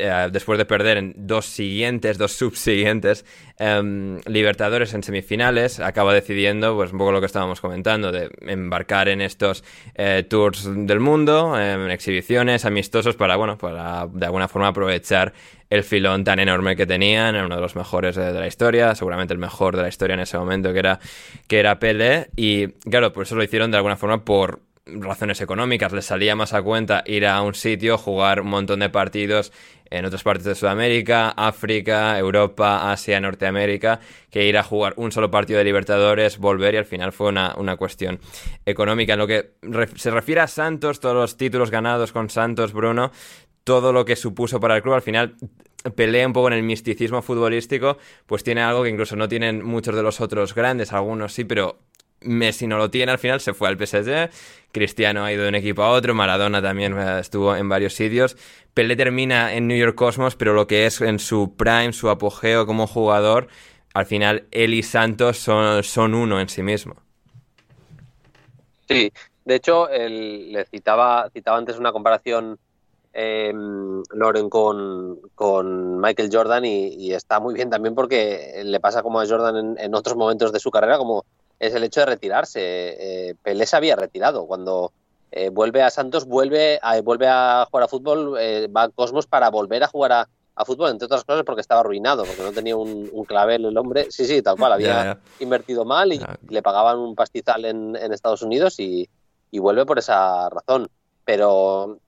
eh, 0.00 0.28
después 0.32 0.58
de 0.58 0.64
perder 0.64 0.96
en 0.96 1.14
dos 1.16 1.46
siguientes, 1.46 2.18
dos 2.18 2.32
subsiguientes 2.32 3.24
em, 3.58 4.18
Libertadores 4.26 4.94
en 4.94 5.02
semifinales, 5.02 5.80
acaba 5.80 6.14
decidiendo, 6.14 6.74
pues 6.74 6.92
un 6.92 6.98
poco 6.98 7.12
lo 7.12 7.20
que 7.20 7.26
estábamos 7.26 7.60
comentando, 7.60 8.10
de 8.10 8.30
embarcar 8.42 9.08
en 9.08 9.20
estos 9.20 9.62
eh, 9.94 10.24
tours 10.28 10.68
del 10.86 11.00
mundo, 11.00 11.60
en 11.60 11.90
exhibiciones, 11.90 12.64
amistosos, 12.64 13.16
para, 13.16 13.36
bueno, 13.36 13.58
para 13.58 14.06
de 14.06 14.26
alguna 14.26 14.48
forma 14.48 14.68
aprovechar 14.68 15.32
el 15.70 15.84
filón 15.84 16.24
tan 16.24 16.40
enorme 16.40 16.74
que 16.74 16.84
tenían, 16.86 17.36
era 17.36 17.46
uno 17.46 17.54
de 17.54 17.60
los 17.60 17.76
mejores 17.76 18.16
de, 18.16 18.32
la 18.32 18.46
historia, 18.46 18.94
seguramente 18.94 19.32
el 19.32 19.38
mejor 19.38 19.76
de 19.76 19.82
la 19.82 19.88
historia 19.88 20.14
en 20.14 20.20
ese 20.20 20.36
momento, 20.36 20.72
que 20.72 20.78
era, 20.80 20.98
que 21.46 21.60
era 21.60 21.78
Pele, 21.78 22.30
y 22.36 22.68
claro, 22.90 23.12
por 23.12 23.22
eso 23.22 23.36
lo 23.36 23.44
hicieron 23.44 23.70
de 23.70 23.76
alguna 23.76 23.96
forma 23.96 24.24
por 24.24 24.60
razones 25.00 25.40
económicas, 25.40 25.92
les 25.92 26.06
salía 26.06 26.36
más 26.36 26.52
a 26.52 26.62
cuenta 26.62 27.02
ir 27.06 27.26
a 27.26 27.40
un 27.42 27.54
sitio, 27.54 27.98
jugar 27.98 28.40
un 28.40 28.48
montón 28.48 28.80
de 28.80 28.90
partidos 28.90 29.52
en 29.90 30.04
otras 30.04 30.22
partes 30.22 30.44
de 30.44 30.54
Sudamérica, 30.54 31.30
África, 31.30 32.16
Europa, 32.18 32.92
Asia, 32.92 33.20
Norteamérica, 33.20 34.00
que 34.30 34.46
ir 34.46 34.56
a 34.56 34.62
jugar 34.62 34.94
un 34.96 35.10
solo 35.10 35.30
partido 35.30 35.58
de 35.58 35.64
Libertadores, 35.64 36.38
volver 36.38 36.74
y 36.74 36.78
al 36.78 36.84
final 36.84 37.12
fue 37.12 37.28
una, 37.28 37.54
una 37.56 37.76
cuestión 37.76 38.20
económica. 38.64 39.14
En 39.14 39.18
lo 39.18 39.26
que 39.26 39.54
se 39.96 40.10
refiere 40.10 40.40
a 40.40 40.46
Santos, 40.46 41.00
todos 41.00 41.16
los 41.16 41.36
títulos 41.36 41.70
ganados 41.70 42.12
con 42.12 42.30
Santos, 42.30 42.72
Bruno, 42.72 43.10
todo 43.64 43.92
lo 43.92 44.04
que 44.04 44.16
supuso 44.16 44.60
para 44.60 44.76
el 44.76 44.82
club, 44.82 44.94
al 44.94 45.02
final 45.02 45.36
pelea 45.96 46.26
un 46.26 46.32
poco 46.32 46.48
en 46.48 46.54
el 46.54 46.62
misticismo 46.62 47.22
futbolístico, 47.22 47.98
pues 48.26 48.44
tiene 48.44 48.62
algo 48.62 48.82
que 48.82 48.90
incluso 48.90 49.16
no 49.16 49.28
tienen 49.28 49.64
muchos 49.64 49.94
de 49.94 50.02
los 50.02 50.20
otros 50.20 50.54
grandes, 50.54 50.92
algunos 50.92 51.32
sí, 51.32 51.44
pero 51.44 51.78
Messi 52.22 52.66
no 52.66 52.78
lo 52.78 52.90
tiene 52.90 53.12
al 53.12 53.18
final, 53.18 53.40
se 53.40 53.54
fue 53.54 53.68
al 53.68 53.76
PSG, 53.76 54.30
Cristiano 54.72 55.24
ha 55.24 55.32
ido 55.32 55.42
de 55.42 55.48
un 55.48 55.54
equipo 55.54 55.82
a 55.82 55.90
otro, 55.90 56.14
Maradona 56.14 56.62
también 56.62 56.98
eh, 56.98 57.20
estuvo 57.20 57.56
en 57.56 57.68
varios 57.68 57.94
sitios, 57.94 58.36
Pelé 58.74 58.96
termina 58.96 59.54
en 59.54 59.66
New 59.66 59.76
York 59.76 59.94
Cosmos, 59.94 60.36
pero 60.36 60.54
lo 60.54 60.66
que 60.66 60.86
es 60.86 61.00
en 61.00 61.18
su 61.18 61.56
prime, 61.56 61.92
su 61.92 62.08
apogeo 62.08 62.66
como 62.66 62.86
jugador, 62.86 63.48
al 63.94 64.06
final 64.06 64.46
él 64.50 64.74
y 64.74 64.82
Santos 64.82 65.38
son, 65.38 65.82
son 65.82 66.14
uno 66.14 66.40
en 66.40 66.48
sí 66.48 66.62
mismo. 66.62 66.96
Sí, 68.88 69.12
de 69.44 69.54
hecho, 69.54 69.88
le 69.88 70.64
citaba, 70.66 71.28
citaba 71.30 71.58
antes 71.58 71.78
una 71.78 71.92
comparación 71.92 72.58
eh, 73.12 73.52
Loren 73.52 74.48
con, 74.48 76.00
Michael 76.00 76.30
Jordan 76.32 76.64
y, 76.64 77.12
está 77.12 77.40
muy 77.40 77.54
bien 77.54 77.70
también 77.70 77.94
porque 77.94 78.62
le 78.64 78.80
pasa 78.80 79.02
como 79.02 79.20
a 79.20 79.26
Jordan 79.26 79.76
en, 79.78 79.94
otros 79.94 80.16
momentos 80.16 80.52
de 80.52 80.60
su 80.60 80.70
carrera, 80.70 80.98
como 80.98 81.24
es 81.60 81.74
el 81.74 81.84
hecho 81.84 82.00
de 82.00 82.06
retirarse. 82.06 82.60
Eh, 82.60 83.34
Pelé 83.40 83.66
se 83.66 83.76
había 83.76 83.94
retirado. 83.94 84.46
Cuando 84.46 84.92
eh, 85.30 85.50
vuelve 85.50 85.82
a 85.82 85.90
Santos, 85.90 86.24
vuelve 86.24 86.80
a, 86.82 87.00
vuelve 87.02 87.28
a 87.28 87.66
jugar 87.70 87.84
a 87.84 87.88
fútbol, 87.88 88.36
eh, 88.40 88.66
va 88.74 88.84
a 88.84 88.88
Cosmos 88.88 89.26
para 89.26 89.50
volver 89.50 89.84
a 89.84 89.88
jugar 89.88 90.12
a, 90.12 90.28
fútbol, 90.66 90.90
entre 90.90 91.06
otras 91.06 91.24
cosas 91.24 91.42
porque 91.44 91.62
estaba 91.62 91.80
arruinado, 91.80 92.22
porque 92.24 92.42
no 92.42 92.52
tenía 92.52 92.76
un, 92.76 93.24
clavel 93.26 93.64
el 93.64 93.78
hombre. 93.78 94.08
Sí, 94.10 94.26
sí, 94.26 94.42
tal 94.42 94.56
cual, 94.58 94.74
había 94.74 95.18
invertido 95.38 95.86
mal 95.86 96.12
y 96.12 96.20
le 96.50 96.60
pagaban 96.60 96.98
un 96.98 97.14
pastizal 97.14 97.64
en, 97.64 97.96
Estados 98.12 98.42
Unidos 98.42 98.78
y, 98.78 99.08
y 99.50 99.58
vuelve 99.58 99.86
por 99.86 99.98
esa 99.98 100.50
razón. 100.50 100.90
Pero 101.24 101.98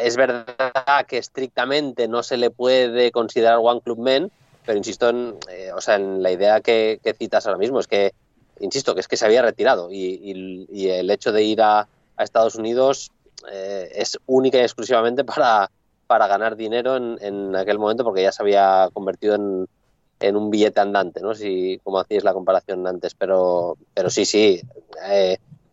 es 0.00 0.16
verdad 0.16 1.04
que 1.06 1.18
estrictamente 1.18 2.08
no 2.08 2.22
se 2.22 2.38
le 2.38 2.50
puede 2.50 3.12
considerar 3.12 3.58
One 3.60 3.82
Club 3.82 3.98
Men, 3.98 4.32
pero 4.64 4.78
insisto 4.78 5.10
en, 5.10 5.36
o 5.76 5.80
sea, 5.82 5.96
en 5.96 6.22
la 6.22 6.30
idea 6.30 6.62
que, 6.62 6.98
citas 7.18 7.46
ahora 7.46 7.58
mismo, 7.58 7.80
es 7.80 7.86
que, 7.86 8.14
insisto, 8.60 8.94
que 8.94 9.00
es 9.00 9.08
que 9.08 9.16
se 9.16 9.26
había 9.26 9.42
retirado 9.42 9.88
y, 9.90 10.68
el 10.90 11.10
hecho 11.10 11.32
de 11.32 11.42
ir 11.42 11.62
a, 11.62 11.88
Estados 12.16 12.54
Unidos 12.54 13.10
eh, 13.50 13.90
es 13.96 14.18
única 14.26 14.58
y 14.58 14.60
exclusivamente 14.60 15.24
para, 15.24 15.68
para 16.06 16.28
ganar 16.28 16.54
dinero 16.54 16.96
en, 16.96 17.56
aquel 17.56 17.78
momento 17.78 18.04
porque 18.04 18.22
ya 18.22 18.30
se 18.30 18.42
había 18.42 18.88
convertido 18.92 19.34
en, 19.34 19.68
un 20.36 20.50
billete 20.50 20.80
andante, 20.80 21.20
¿no? 21.20 21.34
Si, 21.34 21.78
como 21.84 21.98
hacíais 21.98 22.24
la 22.24 22.32
comparación 22.32 22.86
antes, 22.86 23.14
pero, 23.14 23.76
pero 23.92 24.08
sí, 24.08 24.24
sí, 24.24 24.62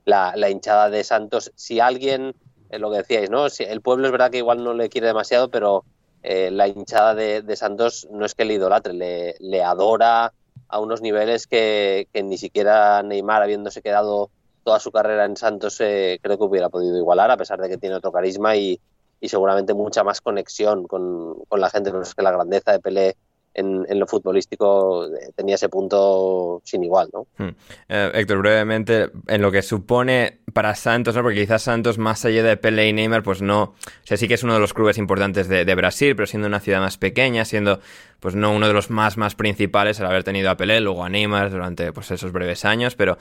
la, 0.04 0.34
la 0.36 0.50
hinchada 0.50 0.90
de 0.90 1.06
Santos, 1.06 1.52
si 1.56 1.80
alguien 1.80 2.36
lo 2.80 2.92
que 2.92 2.98
decíais, 2.98 3.30
¿no? 3.30 3.46
El 3.60 3.82
pueblo 3.82 4.08
es 4.08 4.12
verdad 4.12 4.32
que 4.32 4.38
igual 4.38 4.64
no 4.64 4.74
le 4.74 4.90
quiere 4.90 5.08
demasiado, 5.08 5.50
pero 5.50 5.84
eh, 6.24 6.52
la 6.52 6.68
hinchada 6.68 7.16
de, 7.16 7.56
Santos 7.56 8.08
no 8.12 8.26
es 8.26 8.36
que 8.36 8.46
le 8.46 8.54
idolatre, 8.54 8.94
le, 8.94 9.36
le 9.40 9.64
adora 9.64 10.34
a 10.72 10.80
unos 10.80 11.02
niveles 11.02 11.48
que, 11.48 12.08
ni 12.14 12.38
siquiera 12.38 13.04
Neymar, 13.04 13.44
habiéndose 13.44 13.82
quedado 13.82 14.30
toda 14.64 14.80
su 14.80 14.92
carrera 14.92 15.26
en 15.26 15.36
Santos, 15.36 15.80
eh, 15.82 16.20
creo 16.22 16.38
que 16.38 16.44
hubiera 16.46 16.70
podido 16.70 16.98
igualar, 16.98 17.30
a 17.32 17.38
pesar 17.38 17.60
de 17.60 17.70
que 17.70 17.78
tiene 17.78 17.96
otro 17.96 18.12
carisma 18.12 18.56
y, 18.56 18.80
seguramente 19.22 19.76
mucha 19.76 20.04
más 20.04 20.20
conexión 20.20 20.88
con, 20.88 21.36
con 21.48 21.62
la 21.62 21.70
gente. 21.70 21.92
Pero 21.92 22.02
es 22.02 22.16
que 22.16 22.24
la 22.24 22.32
grandeza 22.32 22.72
de 22.72 22.80
Pelé 22.80 23.16
en, 23.54 24.00
lo 24.00 24.08
futbolístico 24.08 25.06
eh, 25.06 25.32
tenía 25.36 25.56
ese 25.56 25.70
punto 25.70 26.62
sin 26.64 26.84
igual, 26.84 27.10
¿no? 27.14 27.28
Hmm. 27.38 27.52
Eh, 27.90 28.12
Héctor, 28.14 28.40
brevemente, 28.40 29.12
en 29.28 29.42
lo 29.42 29.52
que 29.52 29.62
supone 29.62 30.40
para 30.54 30.74
Santos, 30.76 31.16
¿no? 31.16 31.22
Porque 31.22 31.42
quizás 31.42 31.64
Santos, 31.64 31.98
más 31.98 32.24
allá 32.26 32.44
de 32.44 32.58
Pele 32.58 32.88
y 32.88 32.94
Neymar, 32.94 33.24
pues 33.24 33.42
no... 33.42 33.64
O 33.64 33.76
sea, 34.04 34.18
sí 34.18 34.28
que 34.28 34.36
es 34.36 34.44
uno 34.44 34.54
de 34.54 34.60
los 34.60 34.74
clubes 34.74 34.98
importantes 34.98 35.48
de 35.48 35.76
Brasil, 35.76 36.16
pero 36.16 36.28
siendo 36.28 36.48
una 36.48 36.60
ciudad 36.60 36.80
más 36.80 36.98
pequeña, 36.98 37.46
siendo 37.46 37.80
pues 38.22 38.36
no 38.36 38.54
uno 38.54 38.68
de 38.68 38.74
los 38.74 38.90
más, 38.90 39.18
más 39.18 39.36
principales 39.36 40.00
al 40.00 40.06
haber 40.06 40.24
tenido 40.24 40.50
a 40.52 40.56
Pelé, 40.56 40.80
luego 40.80 41.04
a 41.04 41.10
Neymar 41.10 41.50
durante 41.50 41.92
pues 41.92 42.12
esos 42.12 42.32
breves 42.32 42.64
años, 42.64 42.96
pero 42.96 43.18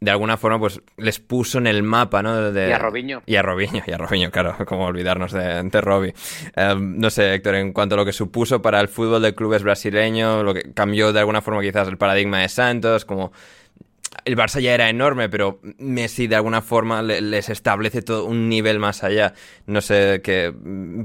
de 0.00 0.10
alguna 0.10 0.38
forma 0.38 0.58
pues 0.58 0.80
les 0.96 1.20
puso 1.20 1.58
en 1.58 1.66
el 1.66 1.82
mapa, 1.82 2.22
¿no? 2.22 2.50
De, 2.50 2.70
y 2.70 2.72
a 2.72 2.78
Robinho. 2.78 3.22
Y 3.26 3.36
a 3.36 3.42
Robinho, 3.42 3.82
y 3.86 3.92
a 3.92 3.98
Robinho, 3.98 4.30
claro, 4.30 4.56
como 4.66 4.86
olvidarnos 4.86 5.32
de, 5.32 5.62
de 5.62 5.80
Robbie. 5.82 6.14
Em, 6.56 6.98
no 6.98 7.10
sé, 7.10 7.34
Héctor, 7.34 7.56
en 7.56 7.72
cuanto 7.74 7.96
a 7.96 7.98
lo 7.98 8.06
que 8.06 8.14
supuso 8.14 8.62
para 8.62 8.80
el 8.80 8.88
fútbol 8.88 9.20
de 9.20 9.34
clubes 9.34 9.62
brasileños, 9.62 10.42
lo 10.42 10.54
que 10.54 10.72
cambió 10.72 11.12
de 11.12 11.20
alguna 11.20 11.42
forma 11.42 11.60
quizás 11.60 11.86
el 11.86 11.98
paradigma 11.98 12.38
de 12.40 12.48
Santos, 12.48 13.04
como 13.04 13.32
el 14.24 14.36
Barça 14.36 14.58
ya 14.60 14.72
era 14.72 14.88
enorme, 14.88 15.28
pero 15.28 15.60
Messi 15.78 16.26
de 16.26 16.36
alguna 16.36 16.62
forma 16.62 17.02
les 17.02 17.50
establece 17.50 18.00
todo 18.00 18.24
un 18.24 18.48
nivel 18.48 18.78
más 18.78 19.04
allá. 19.04 19.34
No 19.66 19.82
sé 19.82 20.22
qué 20.24 20.52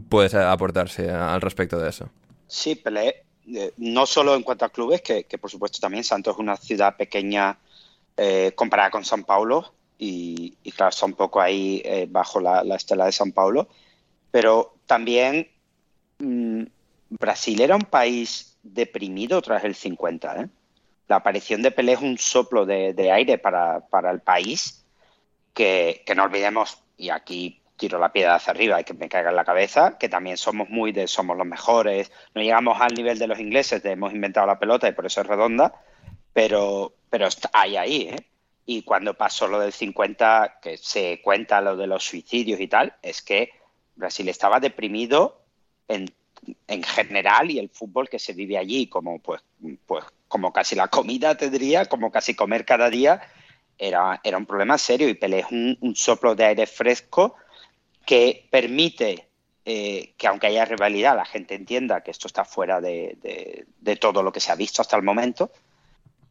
puedes 0.10 0.34
aportarse 0.36 1.12
al 1.12 1.42
respecto 1.42 1.80
de 1.80 1.90
eso. 1.90 2.10
Sí, 2.48 2.76
Pelé 2.76 3.26
eh, 3.54 3.74
no 3.78 4.06
solo 4.06 4.36
en 4.36 4.44
cuanto 4.44 4.66
a 4.66 4.70
clubes, 4.70 5.02
que, 5.02 5.24
por 5.40 5.52
supuesto 5.52 5.80
también 5.80 6.04
Santos 6.04 6.34
es 6.34 6.40
una 6.40 6.58
ciudad 6.58 6.98
pequeña 6.98 7.60
eh, 8.18 8.54
comparada 8.56 8.90
con 8.90 9.06
San 9.06 9.24
Paulo 9.24 9.74
y, 9.98 10.58
claro, 10.76 10.90
está 10.90 11.06
un 11.06 11.14
poco 11.14 11.40
ahí 11.40 11.82
eh, 11.86 12.08
bajo 12.10 12.40
la, 12.40 12.64
estela 12.76 13.06
de 13.06 13.12
San 13.12 13.32
Paulo, 13.32 13.70
pero 14.32 14.76
también 14.88 15.48
mm, 16.20 16.64
Brasil 17.10 17.62
era 17.62 17.76
un 17.76 17.84
país 17.84 18.58
deprimido 18.64 19.42
tras 19.42 19.64
el 19.64 19.76
50. 19.76 20.50
La 21.08 21.16
aparición 21.16 21.62
de 21.62 21.72
Pelé 21.72 21.94
es 21.94 22.02
un 22.02 22.18
soplo 22.18 22.66
de, 22.66 23.12
aire 23.12 23.38
para, 23.38 23.84
el 24.12 24.22
país 24.22 24.86
que, 25.54 26.04
que 26.06 26.16
no 26.16 26.24
olvidemos, 26.24 26.80
y 26.98 27.10
aquí 27.10 27.62
tiro 27.78 28.00
la 28.00 28.12
piedra 28.12 28.36
hacia 28.36 28.52
arriba 28.52 28.80
y 28.80 28.84
que 28.84 28.94
me 28.94 29.10
caiga 29.10 29.30
en 29.30 29.36
la 29.36 29.46
cabeza, 29.46 29.98
que 29.98 30.10
también 30.10 30.38
somos 30.38 30.70
muy 30.70 30.92
de 30.92 31.08
somos 31.08 31.38
los 31.38 31.46
mejores, 31.46 32.12
no 32.34 32.42
llegamos 32.42 32.80
al 32.80 32.94
nivel 32.94 33.20
de 33.20 33.28
los 33.28 33.40
ingleses 33.40 33.84
de 33.84 33.92
hemos 33.92 34.14
inventado 34.14 34.48
la 34.48 34.60
pelota 34.60 34.88
y 34.88 34.94
por 34.94 35.06
eso 35.06 35.22
es 35.22 35.28
redonda, 35.28 35.74
pero, 36.34 36.94
pero 37.10 37.28
hay 37.54 37.78
ahí, 37.78 38.02
¿eh? 38.10 38.28
Y 38.68 38.82
cuando 38.82 39.14
pasó 39.14 39.48
lo 39.48 39.60
del 39.60 39.72
50, 39.72 40.60
que 40.62 40.78
se 40.78 41.22
cuenta 41.22 41.62
lo 41.62 41.78
de 41.78 41.86
los 41.86 42.04
suicidios 42.04 42.60
y 42.60 42.68
tal, 42.68 42.96
es 43.04 43.22
que 43.22 43.52
Brasil 43.96 44.28
estaba 44.28 44.60
deprimido 44.60 45.44
en, 45.88 46.12
en 46.68 46.82
general 46.82 47.52
y 47.52 47.60
el 47.60 47.70
fútbol 47.70 48.10
que 48.10 48.18
se 48.18 48.34
vive 48.34 48.58
allí, 48.58 48.88
como 48.88 49.20
pues, 49.20 49.44
pues 49.86 50.04
como 50.28 50.52
casi 50.52 50.76
la 50.76 50.88
comida 50.88 51.38
tendría, 51.38 51.86
como 51.86 52.12
casi 52.12 52.34
comer 52.34 52.66
cada 52.66 52.90
día, 52.90 53.22
era, 53.78 54.20
era 54.24 54.38
un 54.38 54.48
problema 54.48 54.80
serio 54.80 55.08
y 55.10 55.14
Pelé 55.14 55.40
es 55.40 55.52
un 55.52 55.96
soplo 55.96 56.34
de 56.34 56.46
aire 56.46 56.66
fresco 56.66 57.36
que 58.06 58.48
permite 58.50 59.28
eh, 59.68 60.14
que 60.16 60.28
aunque 60.28 60.46
haya 60.46 60.64
rivalidad, 60.64 61.16
la 61.16 61.26
gente 61.26 61.56
entienda 61.56 62.02
que 62.02 62.12
esto 62.12 62.28
está 62.28 62.46
fuera 62.46 62.80
de, 62.80 63.66
todo 64.00 64.22
lo 64.22 64.32
que 64.32 64.40
se 64.40 64.52
ha 64.52 64.56
visto 64.56 64.82
hasta 64.82 64.96
el 64.96 65.02
momento 65.02 65.52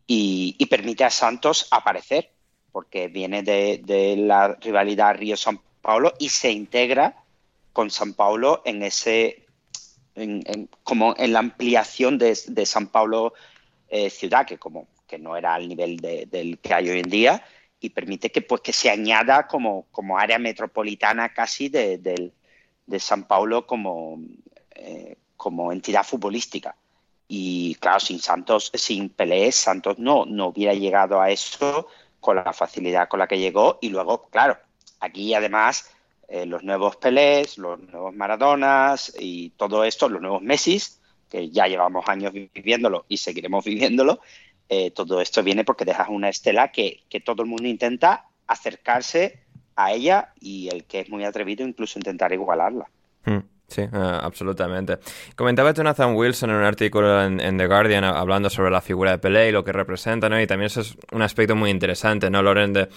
y, 0.07 0.65
permite 0.67 1.03
a 1.03 1.11
Santos 1.11 1.67
aparecer, 1.73 2.31
porque 2.71 3.09
viene 3.09 3.43
de, 3.43 4.15
la 4.19 4.55
rivalidad 4.55 5.17
Río-San 5.17 5.61
Paulo 5.83 6.15
y 6.21 6.29
se 6.29 6.53
integra 6.53 7.17
con 7.73 7.91
San 7.91 8.15
Paulo 8.15 8.63
en 8.65 8.85
ese, 8.85 9.45
como 10.85 11.15
en 11.17 11.33
la 11.33 11.41
ampliación 11.41 12.19
de, 12.19 12.67
San 12.67 12.87
Paulo 12.87 13.35
eh, 13.89 14.11
ciudad, 14.11 14.47
que 14.47 14.59
como 14.59 14.87
que 15.09 15.19
no 15.19 15.37
era 15.37 15.55
al 15.55 15.69
nivel 15.69 15.97
del 15.97 16.59
que 16.59 16.73
hay 16.73 16.89
hoy 16.89 17.01
en 17.01 17.11
día, 17.11 17.45
y 17.85 17.91
permite 17.91 18.33
que, 18.33 18.41
pues, 18.41 18.63
que 18.63 18.73
se 18.73 18.89
añada 18.89 19.47
como, 19.47 19.87
como 19.91 20.19
área 20.19 20.39
metropolitana 20.39 21.35
casi 21.35 21.69
de, 21.69 21.99
de, 21.99 23.01
San 23.01 23.25
Paulo 23.25 23.67
como, 23.67 24.21
eh, 24.75 25.17
como 25.37 25.71
entidad 25.71 26.05
futbolística. 26.05 26.75
Y 27.29 27.75
claro, 27.77 28.01
sin 28.01 28.21
Santos, 28.21 28.71
sin 28.75 29.11
Pelé, 29.11 29.53
Santos 29.53 29.99
no, 29.99 30.25
no 30.25 30.49
hubiera 30.49 30.73
llegado 30.73 31.21
a 31.21 31.31
eso 31.31 31.89
con 32.21 32.37
la 32.37 32.53
facilidad 32.55 33.09
con 33.09 33.21
la 33.21 33.27
que 33.27 33.39
llegó. 33.39 33.79
Y 33.83 33.91
luego, 33.91 34.29
claro, 34.31 34.57
aquí 35.01 35.35
además 35.35 35.91
eh, 36.29 36.47
los 36.47 36.63
nuevos 36.63 36.97
Pelés, 36.97 37.59
los 37.59 37.79
nuevos 37.81 38.15
Maradonas 38.15 39.15
y 39.19 39.51
todo 39.51 39.85
esto, 39.85 40.09
los 40.09 40.23
nuevos 40.23 40.41
Messis, 40.41 41.01
que 41.29 41.51
ya 41.51 41.67
llevamos 41.67 42.09
años 42.09 42.33
viviéndolo 42.33 43.05
y 43.09 43.19
seguiremos 43.19 43.65
viviéndolo, 43.65 44.21
eh, 44.69 44.91
todo 44.91 45.21
esto 45.21 45.43
viene 45.43 45.65
porque 45.65 45.85
dejas 45.85 46.09
una 46.09 46.29
estela 46.29 46.73
que, 46.73 47.03
que 47.09 47.21
todo 47.21 47.43
el 47.43 47.49
mundo 47.49 47.69
intenta 47.69 48.27
acercarse 48.47 49.45
a 49.77 49.93
ella 49.93 50.33
y 50.41 50.69
el 50.69 50.85
que 50.85 51.01
es 51.01 51.11
muy 51.11 51.25
atrevido 51.25 51.67
incluso 51.67 51.99
intentar 51.99 52.33
igualarla. 52.33 52.89
Hmm. 53.25 53.41
Sí, 53.67 53.81
eh, 53.81 53.89
absolutamente. 53.93 54.99
Comentaba 55.35 55.73
Jonathan 55.73 56.15
Wilson 56.15 56.51
en 56.51 56.57
un 56.57 56.65
artículo 56.65 57.25
en, 57.25 57.59
The 57.59 57.67
Guardian 57.67 58.05
hablando 58.05 58.51
sobre 58.51 58.71
la 58.71 58.81
figura 58.81 59.13
de 59.13 59.19
Pelé 59.19 59.49
y 59.49 59.53
lo 59.53 59.65
que 59.65 59.73
representa, 59.73 60.29
¿no? 60.29 60.41
Y 60.41 60.47
también 60.47 60.67
eso 60.67 60.83
es 60.83 60.97
un 61.13 61.23
aspecto 61.23 61.57
muy 61.57 61.71
interesante, 61.71 62.31
¿no, 62.31 62.43
Loren? 62.43 62.89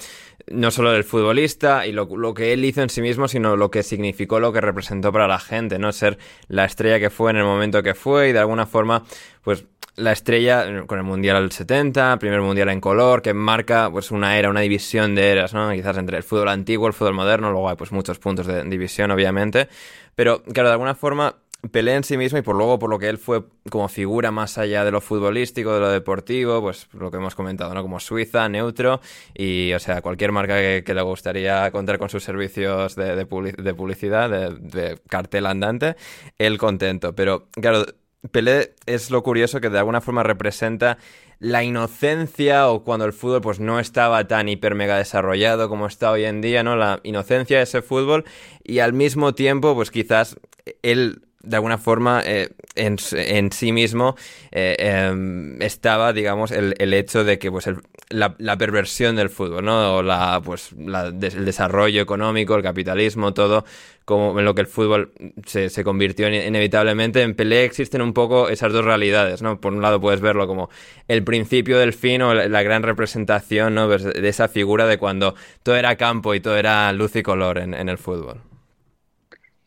No 0.48 0.70
solo 0.70 0.92
del 0.92 1.04
futbolista 1.04 1.88
y 1.88 1.94
lo, 1.94 2.34
que 2.34 2.54
él 2.54 2.66
hizo 2.66 2.82
en 2.82 2.90
sí 2.90 3.02
mismo, 3.02 3.28
sino 3.28 3.56
lo 3.56 3.72
que 3.72 3.82
significó, 3.82 4.40
lo 4.40 4.52
que 4.52 4.62
representó 4.62 5.12
para 5.12 5.28
la 5.28 5.40
gente, 5.40 5.80
¿no? 5.80 5.92
Ser 5.94 6.18
la 6.48 6.66
estrella 6.66 7.00
que 7.00 7.10
fue 7.10 7.32
en 7.32 7.38
el 7.38 7.46
momento 7.46 7.82
que 7.82 7.96
fue 7.96 8.30
y 8.30 8.34
de 8.34 8.40
alguna 8.40 8.66
forma, 8.66 9.04
pues 9.42 9.66
la 9.98 10.12
estrella 10.14 10.86
con 10.86 11.00
el 11.00 11.04
Mundial 11.04 11.42
del 11.42 11.52
70, 11.52 12.18
primer 12.20 12.42
Mundial 12.42 12.70
en 12.70 12.80
color, 12.80 13.22
que 13.22 13.34
marca 13.34 13.90
pues 13.92 14.12
una 14.12 14.38
era, 14.38 14.50
una 14.50 14.62
división 14.62 15.16
de 15.16 15.32
eras, 15.32 15.54
¿no? 15.54 15.72
Quizás 15.72 15.98
entre 15.98 16.18
el 16.18 16.24
fútbol 16.24 16.50
antiguo, 16.50 16.88
el 16.88 16.94
fútbol 16.94 17.14
moderno, 17.14 17.52
luego 17.52 17.70
hay 17.70 17.76
pues 17.76 17.92
muchos 17.92 18.20
puntos 18.20 18.48
de 18.48 18.64
división, 18.64 19.12
obviamente. 19.12 19.68
Pero, 20.16 20.44
claro, 20.44 20.70
de 20.70 20.74
alguna 20.74 20.96
forma, 20.96 21.36
Pelé 21.72 21.96
en 21.96 22.04
sí 22.04 22.18
mismo 22.18 22.38
y 22.38 22.44
por 22.44 22.56
luego 22.56 22.78
por 22.78 22.90
lo 22.90 23.00
que 23.00 23.10
él 23.10 23.18
fue 23.18 23.44
como 23.72 23.88
figura 23.90 24.30
más 24.32 24.60
allá 24.60 24.86
de 24.86 24.92
lo 24.92 25.02
futbolístico, 25.02 25.74
de 25.74 25.80
lo 25.80 25.90
deportivo, 25.90 26.62
pues 26.62 26.88
lo 26.94 27.10
que 27.10 27.18
hemos 27.18 27.34
comentado, 27.34 27.74
¿no? 27.74 27.82
Como 27.82 28.00
Suiza, 28.00 28.48
neutro 28.48 29.02
y, 29.34 29.74
o 29.74 29.80
sea, 29.80 30.02
cualquier 30.02 30.32
marca 30.32 30.56
que, 30.56 30.94
le 30.94 31.02
gustaría 31.02 31.70
contar 31.72 31.98
con 31.98 32.10
sus 32.10 32.24
servicios 32.24 32.96
de, 32.96 33.16
de 33.16 33.74
publicidad, 33.74 34.30
de, 34.30 34.56
de, 34.56 35.00
cartel 35.10 35.48
andante, 35.48 35.96
él 36.38 36.60
contento. 36.60 37.16
Pero, 37.16 37.48
claro, 37.60 37.86
Pelé 38.32 38.76
es 38.86 39.12
lo 39.12 39.24
curioso 39.24 39.62
que 39.62 39.70
de 39.70 39.80
alguna 39.80 40.02
forma 40.02 40.24
representa 40.24 40.98
la 41.40 41.64
inocencia 41.64 42.70
o 42.70 42.84
cuando 42.84 43.06
el 43.06 43.14
fútbol 43.14 43.42
pues 43.42 43.60
no 43.60 43.80
estaba 43.80 44.28
tan 44.28 44.50
hiper 44.50 44.74
mega 44.74 44.98
desarrollado 44.98 45.70
como 45.70 45.86
está 45.86 46.12
hoy 46.12 46.26
en 46.26 46.42
día, 46.42 46.64
¿no? 46.64 46.76
La 46.76 47.00
inocencia 47.04 47.58
de 47.58 47.64
ese 47.64 47.82
fútbol 47.82 48.26
y 48.64 48.80
al 48.80 48.94
mismo 48.94 49.36
tiempo 49.36 49.76
pues 49.76 49.92
quizás 49.92 50.38
él 50.82 51.27
de 51.44 51.56
alguna 51.56 51.78
forma 51.78 52.22
eh, 52.26 52.50
en, 52.76 52.98
en, 53.12 53.52
sí 53.52 53.72
mismo 53.72 54.16
eh, 54.52 54.76
em, 54.80 55.62
estaba, 55.62 56.12
digamos, 56.12 56.52
el, 56.52 56.76
el, 56.80 56.94
hecho 56.94 57.24
de 57.24 57.40
que 57.40 57.52
pues 57.52 57.68
el, 57.68 57.78
la, 58.10 58.36
la, 58.40 58.58
perversión 58.58 59.16
del 59.16 59.30
fútbol, 59.30 59.64
¿no? 59.64 59.98
O 59.98 60.04
la, 60.04 60.42
pues, 60.44 60.74
la, 60.74 61.08
el 61.08 61.46
desarrollo 61.46 62.02
económico, 62.02 62.56
el 62.56 62.64
capitalismo, 62.64 63.34
todo, 63.34 63.66
como 64.04 64.38
en 64.40 64.46
lo 64.46 64.56
que 64.56 64.62
el 64.62 64.68
fútbol 64.68 65.12
se, 65.46 65.70
se 65.70 65.84
convirtió 65.84 66.28
inevitablemente. 66.28 67.22
En 67.22 67.36
Pelé 67.36 67.66
existen 67.66 68.02
un 68.02 68.14
poco 68.14 68.50
esas 68.50 68.74
dos 68.74 68.84
realidades, 68.84 69.42
¿no? 69.42 69.62
Por 69.62 69.74
un 69.74 69.82
lado 69.82 70.02
puedes 70.02 70.22
verlo 70.22 70.48
como 70.48 70.70
el 71.08 71.24
principio 71.24 71.78
del 71.78 71.94
fin 71.94 72.22
o 72.24 72.34
la, 72.34 72.48
la 72.48 72.64
gran 72.64 72.84
representación, 72.84 73.76
¿no? 73.76 73.88
Pues, 73.88 74.04
de 74.04 74.28
esa 74.28 74.48
figura 74.48 74.88
de 74.88 74.98
cuando 74.98 75.36
todo 75.64 75.76
era 75.76 75.96
campo 75.98 76.34
y 76.34 76.40
todo 76.40 76.58
era 76.58 76.92
luz 76.94 77.16
y 77.16 77.24
color 77.24 77.60
en, 77.60 77.74
en 77.74 77.90
el 77.90 77.98
fútbol. 77.98 78.47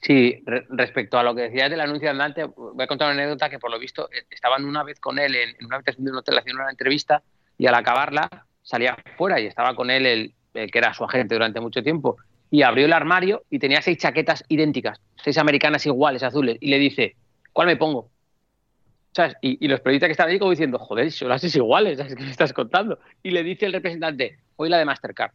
Sí, 0.02 0.42
re 0.46 0.64
respecto 0.70 1.18
a 1.18 1.22
lo 1.22 1.34
que 1.34 1.42
decías 1.42 1.70
del 1.70 1.80
anuncio 1.80 2.10
andante, 2.10 2.44
voy 2.44 2.82
a 2.82 2.86
contar 2.86 3.12
una 3.12 3.22
anécdota 3.22 3.50
que 3.50 3.58
por 3.58 3.70
lo 3.70 3.78
visto 3.78 4.08
eh, 4.10 4.24
estaban 4.30 4.64
una 4.64 4.82
vez 4.82 4.98
con 4.98 5.18
él 5.18 5.34
en, 5.36 5.66
una 5.66 5.76
habitación 5.76 6.04
de 6.06 6.10
un 6.12 6.18
hotel 6.18 6.38
haciendo 6.38 6.62
una 6.62 6.70
entrevista 6.70 7.22
y 7.58 7.66
al 7.66 7.74
acabarla 7.74 8.46
salía 8.62 8.96
fuera 9.18 9.38
y 9.40 9.46
estaba 9.46 9.74
con 9.74 9.90
él 9.90 10.06
el, 10.06 10.34
que 10.52 10.78
era 10.78 10.94
su 10.94 11.04
agente 11.04 11.34
durante 11.34 11.60
mucho 11.60 11.82
tiempo 11.82 12.16
y 12.50 12.62
abrió 12.62 12.86
el 12.86 12.92
armario 12.94 13.44
y 13.50 13.58
tenía 13.58 13.82
seis 13.82 13.98
chaquetas 13.98 14.42
idénticas, 14.48 15.00
seis 15.22 15.36
americanas 15.38 15.84
iguales, 15.86 16.22
azules, 16.22 16.56
y 16.60 16.70
le 16.70 16.78
dice, 16.78 17.14
¿cuál 17.52 17.66
me 17.68 17.76
pongo? 17.76 18.10
Y 19.42 19.68
los 19.68 19.80
periodistas 19.80 20.08
que 20.08 20.12
estaban 20.12 20.32
ahí 20.32 20.38
como 20.38 20.50
diciendo, 20.50 20.78
joder, 20.78 21.12
son 21.12 21.28
las 21.28 21.40
seis 21.40 21.54
iguales, 21.56 21.98
¿sabes 21.98 22.14
qué 22.14 22.22
me 22.22 22.30
estás 22.30 22.52
contando? 22.52 22.98
Y 23.22 23.30
le 23.30 23.42
dice 23.42 23.66
el 23.66 23.72
representante, 23.72 24.38
hoy 24.56 24.68
la 24.68 24.78
de 24.78 24.84
Mastercard. 24.84 25.32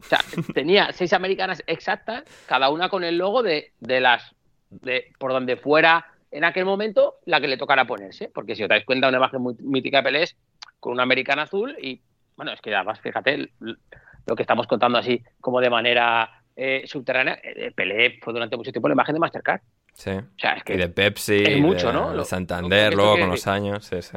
O 0.00 0.04
sea, 0.04 0.18
tenía 0.54 0.92
seis 0.92 1.12
americanas 1.12 1.62
exactas, 1.66 2.24
cada 2.46 2.70
una 2.70 2.88
con 2.88 3.04
el 3.04 3.18
logo 3.18 3.42
de, 3.42 3.72
de 3.80 4.00
las, 4.00 4.34
de 4.70 5.12
por 5.18 5.32
donde 5.32 5.56
fuera 5.56 6.06
en 6.30 6.44
aquel 6.44 6.64
momento 6.64 7.16
la 7.26 7.40
que 7.40 7.48
le 7.48 7.56
tocara 7.56 7.86
ponerse. 7.86 8.30
Porque 8.32 8.54
si 8.54 8.62
os 8.62 8.68
dais 8.68 8.84
cuenta, 8.84 9.08
una 9.08 9.18
imagen 9.18 9.42
muy 9.42 9.54
mítica 9.60 9.98
de 9.98 10.02
Pelé 10.04 10.22
es 10.22 10.36
con 10.78 10.92
una 10.92 11.02
americana 11.02 11.42
azul 11.42 11.76
y, 11.80 12.00
bueno, 12.36 12.52
es 12.52 12.60
que 12.60 12.74
además, 12.74 13.00
fíjate, 13.00 13.50
lo 13.60 14.36
que 14.36 14.42
estamos 14.42 14.66
contando 14.66 14.98
así 14.98 15.22
como 15.40 15.60
de 15.60 15.70
manera 15.70 16.42
eh, 16.56 16.82
subterránea, 16.86 17.38
eh, 17.42 17.72
Pelé 17.74 18.18
fue 18.22 18.32
durante 18.32 18.56
mucho 18.56 18.72
tiempo 18.72 18.88
la 18.88 18.94
imagen 18.94 19.14
de 19.14 19.20
Mastercard. 19.20 19.60
Sí. 19.92 20.10
O 20.10 20.38
sea, 20.38 20.54
es 20.54 20.64
que 20.64 20.74
y 20.74 20.76
de 20.76 20.88
Pepsi, 20.88 21.42
es 21.44 21.60
mucho, 21.60 21.88
de, 21.88 21.94
¿no? 21.94 22.16
de 22.16 22.24
Santander, 22.24 22.94
luego 22.94 23.18
con 23.18 23.28
los 23.28 23.46
años, 23.46 23.84
sí, 23.84 24.00
sí. 24.00 24.16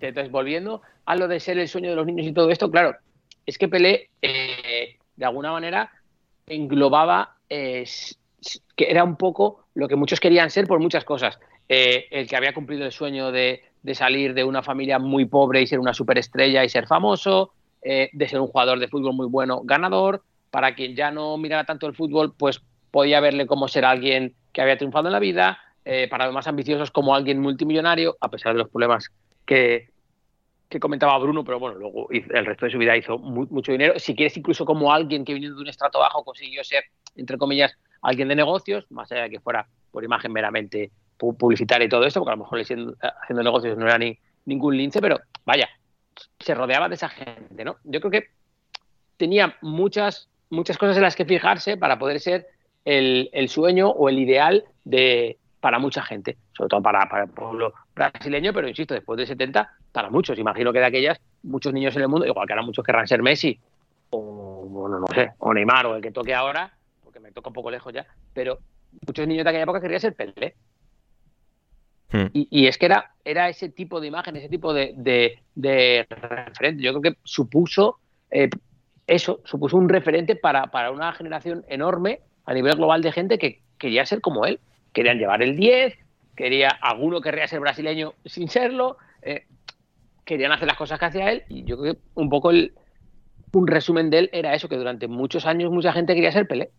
Entonces, 0.00 0.30
volviendo 0.30 0.82
a 1.06 1.16
lo 1.16 1.28
de 1.28 1.40
ser 1.40 1.58
el 1.58 1.68
sueño 1.68 1.90
de 1.90 1.96
los 1.96 2.06
niños 2.06 2.26
y 2.26 2.32
todo 2.32 2.50
esto, 2.50 2.70
claro, 2.70 2.96
es 3.46 3.58
que 3.58 3.68
Pelé, 3.68 4.10
eh, 4.20 4.98
de 5.16 5.24
alguna 5.24 5.52
manera, 5.52 5.90
englobaba, 6.46 7.36
eh, 7.48 7.84
que 8.76 8.90
era 8.90 9.04
un 9.04 9.16
poco 9.16 9.66
lo 9.74 9.88
que 9.88 9.96
muchos 9.96 10.20
querían 10.20 10.50
ser 10.50 10.66
por 10.66 10.80
muchas 10.80 11.04
cosas. 11.04 11.38
Eh, 11.68 12.06
el 12.10 12.28
que 12.28 12.36
había 12.36 12.52
cumplido 12.52 12.84
el 12.84 12.92
sueño 12.92 13.32
de, 13.32 13.62
de, 13.82 13.94
salir 13.94 14.34
de 14.34 14.44
una 14.44 14.62
familia 14.62 14.98
muy 14.98 15.24
pobre 15.24 15.62
y 15.62 15.66
ser 15.66 15.80
una 15.80 15.94
superestrella 15.94 16.62
y 16.62 16.68
ser 16.68 16.86
famoso, 16.86 17.52
eh, 17.82 18.10
de 18.12 18.28
ser 18.28 18.40
un 18.40 18.48
jugador 18.48 18.78
de 18.78 18.88
fútbol 18.88 19.14
muy 19.14 19.26
bueno, 19.26 19.62
ganador. 19.64 20.22
Para 20.50 20.74
quien 20.74 20.94
ya 20.94 21.10
no 21.10 21.36
mirara 21.36 21.64
tanto 21.64 21.86
el 21.86 21.94
fútbol, 21.94 22.34
pues 22.36 22.62
podía 22.90 23.20
verle 23.20 23.46
como 23.46 23.66
ser 23.68 23.84
alguien 23.84 24.34
que 24.52 24.62
había 24.62 24.78
triunfado 24.78 25.08
en 25.08 25.12
la 25.12 25.18
vida. 25.18 25.58
Eh, 25.84 26.08
para 26.08 26.24
los 26.24 26.34
más 26.34 26.46
ambiciosos, 26.46 26.90
como 26.90 27.14
alguien 27.14 27.40
multimillonario, 27.40 28.16
a 28.20 28.30
pesar 28.30 28.52
de 28.52 28.58
los 28.58 28.70
problemas 28.70 29.10
que, 29.44 29.88
que 30.68 30.80
comentaba 30.80 31.18
Bruno, 31.18 31.44
pero 31.44 31.58
bueno, 31.58 31.78
luego 31.78 32.08
el 32.10 32.46
resto 32.46 32.66
de 32.66 32.72
su 32.72 32.78
vida 32.78 32.96
hizo 32.96 33.18
mucho 33.18 33.72
dinero. 33.72 33.98
Si 33.98 34.14
quieres, 34.14 34.36
incluso 34.36 34.64
como 34.64 34.92
alguien 34.92 35.24
que 35.24 35.34
viniendo 35.34 35.56
de 35.56 35.62
un 35.62 35.68
estrato 35.68 35.98
bajo 35.98 36.24
consiguió 36.24 36.64
ser, 36.64 36.84
entre 37.16 37.38
comillas, 37.38 37.76
alguien 38.02 38.28
de 38.28 38.36
negocios, 38.36 38.90
más 38.90 39.10
allá 39.12 39.24
de 39.24 39.30
que 39.30 39.40
fuera 39.40 39.66
por 39.90 40.04
imagen 40.04 40.32
meramente 40.32 40.90
publicitaria 41.16 41.86
y 41.86 41.88
todo 41.88 42.04
esto, 42.04 42.20
porque 42.20 42.32
a 42.32 42.36
lo 42.36 42.42
mejor 42.42 42.60
haciendo, 42.60 42.96
haciendo 43.22 43.42
negocios 43.42 43.78
no 43.78 43.86
era 43.86 43.98
ni 43.98 44.18
ningún 44.46 44.76
lince, 44.76 45.00
pero 45.00 45.20
vaya, 45.44 45.68
se 46.40 46.54
rodeaba 46.54 46.88
de 46.88 46.96
esa 46.96 47.08
gente, 47.08 47.64
¿no? 47.64 47.76
Yo 47.84 48.00
creo 48.00 48.10
que 48.10 48.28
tenía 49.16 49.56
muchas, 49.62 50.28
muchas 50.50 50.76
cosas 50.76 50.96
en 50.96 51.02
las 51.02 51.16
que 51.16 51.24
fijarse 51.24 51.76
para 51.76 51.98
poder 51.98 52.20
ser 52.20 52.46
el, 52.84 53.30
el 53.32 53.48
sueño 53.48 53.88
o 53.90 54.08
el 54.08 54.18
ideal 54.18 54.64
de, 54.84 55.38
para 55.64 55.78
mucha 55.78 56.02
gente, 56.02 56.36
sobre 56.52 56.68
todo 56.68 56.82
para, 56.82 57.08
para, 57.08 57.24
el 57.24 57.30
pueblo 57.30 57.72
brasileño, 57.94 58.52
pero 58.52 58.68
insisto, 58.68 58.92
después 58.92 59.16
de 59.16 59.26
70, 59.26 59.66
para 59.92 60.10
muchos. 60.10 60.38
Imagino 60.38 60.74
que 60.74 60.78
de 60.78 60.84
aquellas, 60.84 61.18
muchos 61.42 61.72
niños 61.72 61.96
en 61.96 62.02
el 62.02 62.08
mundo, 62.08 62.26
igual 62.26 62.46
que 62.46 62.52
ahora 62.52 62.66
muchos 62.66 62.84
querrán 62.84 63.08
ser 63.08 63.22
Messi, 63.22 63.58
o 64.10 64.66
bueno, 64.68 65.00
no 65.00 65.06
sé, 65.14 65.30
o 65.38 65.54
Neymar, 65.54 65.86
o 65.86 65.96
el 65.96 66.02
que 66.02 66.10
toque 66.10 66.34
ahora, 66.34 66.70
porque 67.02 67.18
me 67.18 67.32
toca 67.32 67.48
un 67.48 67.54
poco 67.54 67.70
lejos 67.70 67.94
ya, 67.94 68.04
pero 68.34 68.58
muchos 69.06 69.26
niños 69.26 69.44
de 69.44 69.48
aquella 69.48 69.62
época 69.62 69.80
querían 69.80 70.02
ser 70.02 70.14
Pelé. 70.14 70.54
Hmm. 72.12 72.26
Y, 72.34 72.46
y, 72.50 72.66
es 72.66 72.76
que 72.76 72.84
era, 72.84 73.12
era 73.24 73.48
ese 73.48 73.70
tipo 73.70 74.02
de 74.02 74.08
imagen, 74.08 74.36
ese 74.36 74.50
tipo 74.50 74.74
de, 74.74 74.92
de, 74.98 75.38
de 75.54 76.06
referente. 76.10 76.82
Yo 76.82 76.92
creo 76.92 77.14
que 77.14 77.18
supuso 77.24 78.00
eh, 78.30 78.50
eso, 79.06 79.40
supuso 79.46 79.78
un 79.78 79.88
referente 79.88 80.36
para, 80.36 80.66
para 80.66 80.90
una 80.90 81.10
generación 81.14 81.64
enorme 81.68 82.20
a 82.44 82.52
nivel 82.52 82.76
global 82.76 83.00
de 83.00 83.12
gente 83.12 83.38
que 83.38 83.62
quería 83.78 84.04
ser 84.04 84.20
como 84.20 84.44
él 84.44 84.60
querían 84.94 85.18
llevar 85.18 85.42
el 85.42 85.56
10, 85.56 85.94
quería, 86.34 86.68
alguno 86.68 87.20
querría 87.20 87.46
ser 87.46 87.60
brasileño 87.60 88.14
sin 88.24 88.48
serlo, 88.48 88.96
eh, 89.20 89.46
querían 90.24 90.52
hacer 90.52 90.66
las 90.66 90.78
cosas 90.78 90.98
que 90.98 91.04
hacía 91.04 91.30
él, 91.30 91.42
y 91.50 91.64
yo 91.64 91.76
creo 91.78 91.94
que 91.94 92.00
un 92.14 92.30
poco 92.30 92.50
el, 92.50 92.72
un 93.52 93.66
resumen 93.66 94.08
de 94.08 94.20
él 94.20 94.30
era 94.32 94.54
eso, 94.54 94.68
que 94.68 94.76
durante 94.76 95.08
muchos 95.08 95.44
años 95.44 95.70
mucha 95.70 95.92
gente 95.92 96.14
quería 96.14 96.32
ser 96.32 96.48
Pelé. 96.48 96.70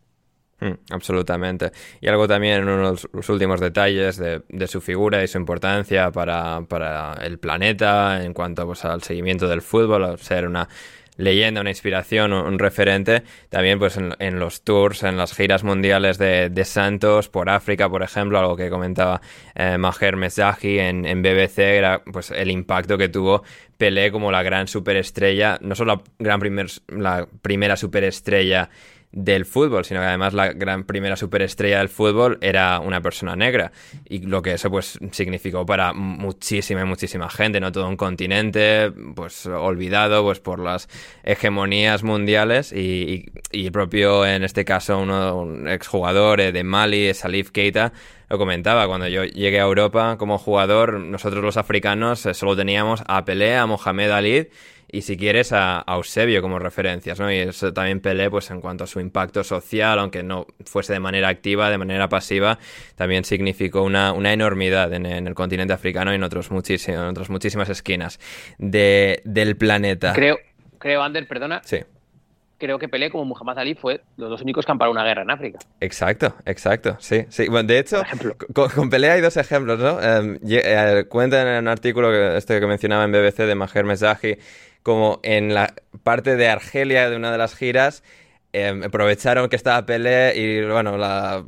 Mm, 0.59 0.73
absolutamente. 0.91 1.71
Y 1.99 2.07
algo 2.07 2.27
también 2.27 2.61
en 2.61 2.69
uno 2.69 2.93
de 2.93 3.01
los 3.11 3.29
últimos 3.29 3.59
detalles 3.59 4.17
de, 4.17 4.41
de 4.47 4.67
su 4.67 4.79
figura 4.79 5.21
y 5.21 5.27
su 5.27 5.37
importancia 5.37 6.11
para, 6.11 6.61
para 6.61 7.13
el 7.21 7.39
planeta 7.39 8.23
en 8.23 8.33
cuanto 8.33 8.65
pues, 8.65 8.85
al 8.85 9.03
seguimiento 9.03 9.49
del 9.49 9.61
fútbol, 9.61 10.05
al 10.05 10.17
ser 10.17 10.47
una 10.47 10.67
leyenda, 11.17 11.61
una 11.61 11.69
inspiración, 11.69 12.33
un, 12.33 12.59
referente. 12.59 13.23
También 13.49 13.79
pues 13.79 13.97
en, 13.97 14.13
en, 14.19 14.39
los 14.39 14.63
tours, 14.63 15.03
en 15.03 15.17
las 15.17 15.33
giras 15.33 15.63
mundiales 15.63 16.17
de, 16.17 16.49
de, 16.49 16.65
Santos 16.65 17.29
por 17.29 17.49
África, 17.49 17.89
por 17.89 18.03
ejemplo, 18.03 18.39
algo 18.39 18.55
que 18.55 18.69
comentaba 18.69 19.21
eh, 19.55 19.77
Maher 19.77 20.15
Mezahi 20.15 20.79
en, 20.79 21.05
en, 21.05 21.21
BBC, 21.21 21.59
era 21.59 22.03
pues 22.03 22.31
el 22.31 22.51
impacto 22.51 22.97
que 22.97 23.09
tuvo 23.09 23.43
Pelé 23.77 24.11
como 24.11 24.31
la 24.31 24.41
gran 24.41 24.67
superestrella, 24.67 25.57
no 25.61 25.75
solo 25.75 25.95
la, 25.95 26.01
gran 26.17 26.39
primer, 26.39 26.67
la 26.87 27.27
primera 27.41 27.75
superestrella 27.75 28.69
del 29.15 29.45
fútbol, 29.45 29.85
sino 29.85 30.01
que 30.01 30.07
además 30.07 30.33
la 30.33 30.51
gran 30.51 30.83
primera 30.83 31.15
superestrella 31.15 31.79
del 31.79 31.87
fútbol 31.87 32.37
era 32.41 32.79
una 32.81 33.01
persona 33.01 33.35
negra. 33.35 33.71
Y 34.07 34.19
lo 34.19 34.41
que 34.41 34.53
eso 34.53 34.69
pues 34.69 34.99
significó 35.11 35.65
para 35.65 35.93
muchísima, 35.93 36.83
muchísima 36.83 37.29
gente, 37.29 37.61
no 37.61 37.71
todo 37.71 37.87
un 37.87 37.95
continente, 37.95 38.91
pues 39.15 39.45
olvidado 39.47 40.21
pues 40.23 40.41
por 40.41 40.59
las 40.59 40.89
hegemonías 41.23 42.03
mundiales. 42.03 42.73
Y, 42.73 43.31
y, 43.51 43.71
propio 43.71 44.25
en 44.25 44.43
este 44.43 44.65
caso 44.65 44.99
uno, 44.99 45.37
un 45.37 45.67
exjugador 45.69 46.41
eh, 46.41 46.51
de 46.51 46.63
Mali, 46.65 47.13
Salif 47.13 47.51
Keita, 47.51 47.93
lo 48.27 48.37
comentaba, 48.37 48.87
cuando 48.87 49.07
yo 49.07 49.23
llegué 49.23 49.59
a 49.59 49.63
Europa 49.63 50.17
como 50.17 50.37
jugador, 50.37 50.99
nosotros 50.99 51.43
los 51.43 51.57
africanos 51.57 52.25
eh, 52.25 52.33
solo 52.33 52.55
teníamos 52.55 53.01
a 53.07 53.23
Pelé, 53.23 53.55
a 53.55 53.65
Mohamed 53.65 54.11
Ali 54.11 54.49
y 54.95 55.01
si 55.01 55.17
quieres 55.17 55.51
a, 55.51 55.83
Eusebio 55.87 56.41
como 56.41 56.57
referencias, 56.57 57.19
¿no? 57.19 57.29
Y 57.29 57.37
eso 57.39 57.73
también 57.73 57.99
Pelé, 57.99 58.29
pues 58.29 58.49
en 58.49 58.61
cuanto 58.61 58.85
a 58.85 58.87
su 58.87 59.01
impacto 59.01 59.43
social, 59.43 59.99
aunque 59.99 60.23
no 60.23 60.47
fuese 60.65 60.93
de 60.93 61.01
manera 61.01 61.27
activa, 61.27 61.69
de 61.69 61.77
manera 61.77 62.07
pasiva, 62.07 62.57
también 62.95 63.25
significó 63.25 63.83
una, 63.83 64.13
enormidad 64.31 64.93
en, 64.93 65.05
el 65.05 65.35
continente 65.35 65.73
africano 65.73 66.13
y 66.13 66.15
en, 66.15 66.23
otros 66.23 66.49
en 66.49 66.97
otras 66.99 67.29
muchísimas 67.29 67.67
esquinas 67.67 68.19
del 68.57 69.57
planeta. 69.57 70.13
Creo, 70.13 70.37
creo, 70.79 71.03
Ander, 71.03 71.27
perdona. 71.27 71.61
Sí 71.65 71.79
creo 72.57 72.79
que 72.79 72.87
Pelé 72.87 73.09
como 73.09 73.25
Muhammad 73.25 73.59
Ali 73.59 73.75
fue 73.75 74.01
los 74.17 74.29
dos 74.29 74.41
únicos 74.41 74.65
que 74.65 74.71
han 74.71 74.77
parado 74.77 74.91
una 74.93 75.03
guerra 75.03 75.23
en 75.23 75.31
África. 75.31 75.59
Exacto, 75.79 76.35
exacto, 76.45 76.97
sí, 76.99 77.25
sí. 77.29 77.47
Bueno, 77.47 77.67
de 77.67 77.79
hecho, 77.79 78.01
con, 78.53 78.69
con, 78.69 78.89
Pelé 78.89 79.11
hay 79.11 79.21
dos 79.21 79.37
ejemplos, 79.37 79.79
¿no? 79.79 79.99
Eh, 80.01 80.39
eh, 80.43 81.05
cuentan 81.09 81.47
en 81.47 81.59
un 81.59 81.67
artículo 81.67 82.09
que, 82.09 82.37
este 82.37 82.59
que 82.59 82.67
mencionaba 82.67 83.03
en 83.03 83.11
BBC 83.11 83.45
de 83.45 83.55
Maher 83.55 83.85
Mezahi 83.85 84.37
como 84.85 85.19
en 85.23 85.55
la 85.55 85.73
parte 86.03 86.35
de 86.35 86.47
Argelia 86.47 87.09
de 87.09 87.15
una 87.15 87.31
de 87.31 87.39
las 87.39 87.55
giras 87.55 88.03
em, 88.53 88.83
aprovecharon 88.83 89.49
que 89.49 89.55
estaba 89.55 89.83
Pelé 89.87 90.37
y 90.37 90.63
bueno, 90.63 90.95
la, 90.95 91.43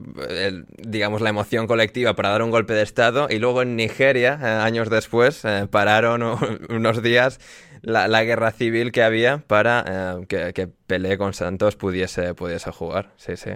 digamos 0.80 1.22
la 1.22 1.30
emoción 1.30 1.68
colectiva 1.68 2.16
para 2.16 2.30
dar 2.30 2.42
un 2.42 2.50
golpe 2.50 2.74
de 2.74 2.82
estado 2.82 3.28
y 3.30 3.38
luego 3.38 3.62
en 3.62 3.76
Nigeria, 3.76 4.40
eh, 4.42 4.46
años 4.48 4.90
después, 4.90 5.46
eh, 5.46 5.68
pararon 5.70 6.24
unos 6.70 7.04
días 7.04 7.40
la, 7.84 8.24
guerra 8.24 8.50
civil 8.52 8.92
que 8.92 9.04
había 9.04 9.38
para 9.46 9.86
eh, 9.88 10.26
que, 10.28 10.54
que, 10.54 10.68
Pelé 10.88 11.20
con 11.20 11.36
Santos 11.36 11.76
pudiese, 11.76 12.34
pudiese 12.34 12.72
jugar. 12.72 13.12
Sí, 13.18 13.38
sí. 13.38 13.52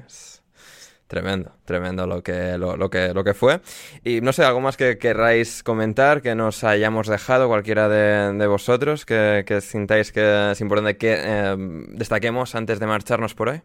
Tremendo, 1.11 1.51
tremendo 1.65 2.07
lo 2.07 2.23
que, 2.23 2.57
lo, 2.57 2.89
que, 2.89 3.13
lo 3.13 3.25
que 3.25 3.33
fue. 3.33 3.59
Y 4.01 4.21
no 4.21 4.31
sé, 4.31 4.45
algo 4.45 4.61
más 4.61 4.77
que 4.77 4.97
querráis 4.97 5.61
comentar, 5.61 6.21
que 6.21 6.35
nos 6.35 6.63
hayamos 6.63 7.07
dejado 7.07 7.49
cualquiera 7.49 7.89
de, 7.89 8.47
vosotros, 8.47 9.05
que, 9.05 9.43
sintáis 9.59 10.13
que 10.13 10.51
es 10.51 10.61
importante 10.61 10.95
que 10.95 11.17
eh, 11.19 11.55
destaquemos 11.89 12.55
antes 12.55 12.79
de 12.79 12.87
marcharnos 12.87 13.35
por 13.35 13.49
hoy. 13.49 13.61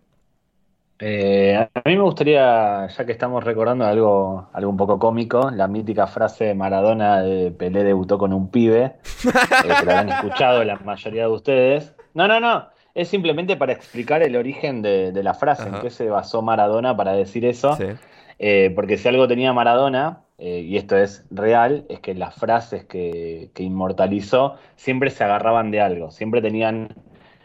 Eh, 0.98 1.54
a 1.54 1.82
mí 1.84 1.94
me 1.94 2.02
gustaría, 2.02 2.88
ya 2.88 3.06
que 3.06 3.12
estamos 3.12 3.44
recordando 3.44 3.84
algo, 3.84 4.48
algo 4.52 4.68
un 4.68 4.76
poco 4.76 4.98
cómico, 4.98 5.48
la 5.52 5.68
mítica 5.68 6.08
frase 6.08 6.46
de 6.46 6.54
Maradona 6.56 7.22
de 7.22 7.52
Pelé 7.52 7.84
debutó 7.84 8.18
con 8.18 8.32
un 8.32 8.50
pibe, 8.50 8.82
eh, 9.24 9.72
que 9.78 9.86
la 9.86 10.00
han 10.00 10.08
escuchado 10.08 10.64
la 10.64 10.80
mayoría 10.80 11.22
de 11.22 11.30
ustedes. 11.30 11.94
No, 12.12 12.26
no, 12.26 12.40
no 12.40 12.74
es 12.96 13.08
simplemente 13.08 13.56
para 13.56 13.74
explicar 13.74 14.22
el 14.22 14.36
origen 14.36 14.80
de, 14.80 15.12
la 15.22 15.34
frase, 15.34 15.68
en 15.68 15.80
qué 15.82 15.90
se 15.90 16.08
basó 16.08 16.40
Maradona 16.40 16.96
para 16.96 17.12
decir 17.12 17.44
eso. 17.44 17.76
Eh, 18.38 18.72
porque 18.74 18.96
si 18.96 19.06
algo 19.06 19.28
tenía 19.28 19.52
Maradona, 19.52 20.22
eh, 20.38 20.60
y 20.60 20.78
esto 20.78 20.96
es 20.96 21.26
real, 21.30 21.84
es 21.90 22.00
que 22.00 22.14
las 22.14 22.34
frases 22.34 22.86
que, 22.86 23.50
inmortalizó 23.58 24.56
siempre 24.76 25.10
se 25.10 25.24
agarraban 25.24 25.70
de 25.70 25.82
algo, 25.82 26.10
siempre 26.10 26.40
tenían 26.40 26.88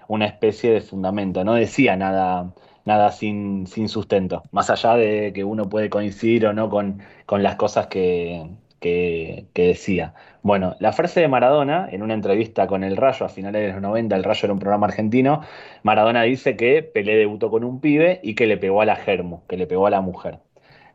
una 0.08 0.26
especie 0.26 0.72
de 0.72 0.80
fundamento, 0.80 1.44
no 1.44 1.54
decía 1.56 1.98
nada, 1.98 2.54
nada 2.86 3.12
sin, 3.12 3.68
sin 3.68 3.90
sustento, 3.90 4.44
más 4.52 4.70
allá 4.70 4.96
de 4.96 5.34
que 5.34 5.44
uno 5.44 5.68
puede 5.68 5.90
coincidir 5.90 6.46
o 6.48 6.54
no 6.54 6.70
con, 6.70 7.02
con 7.26 7.44
las 7.44 7.58
cosas 7.58 7.88
que, 7.88 8.48
que, 8.82 9.48
decía. 9.54 10.14
Bueno, 10.44 10.76
la 10.80 10.92
frase 10.92 11.20
de 11.22 11.28
Maradona, 11.28 11.88
en 11.92 12.02
una 12.02 12.16
entrevista 12.16 12.66
con 12.66 12.84
El 12.84 12.98
Rayo 12.98 13.28
a 13.28 13.30
finales 13.30 13.62
de 13.62 13.74
los 13.74 13.82
90, 13.82 14.16
El 14.16 14.24
Rayo 14.24 14.40
era 14.46 14.54
un 14.54 14.60
programa 14.60 14.88
argentino, 14.88 15.42
Maradona 15.84 16.24
dice 16.24 16.56
que 16.56 16.82
Pelé 16.82 17.16
debutó 17.16 17.52
con 17.52 17.64
un 17.64 17.80
pibe 17.80 18.20
y 18.24 18.34
que 18.34 18.48
le 18.48 18.58
pegó 18.58 18.82
a 18.82 18.86
la 18.86 18.96
germo, 18.96 19.44
que 19.48 19.56
le 19.56 19.68
pegó 19.68 19.86
a 19.86 19.92
la 19.92 20.02
mujer. 20.02 20.40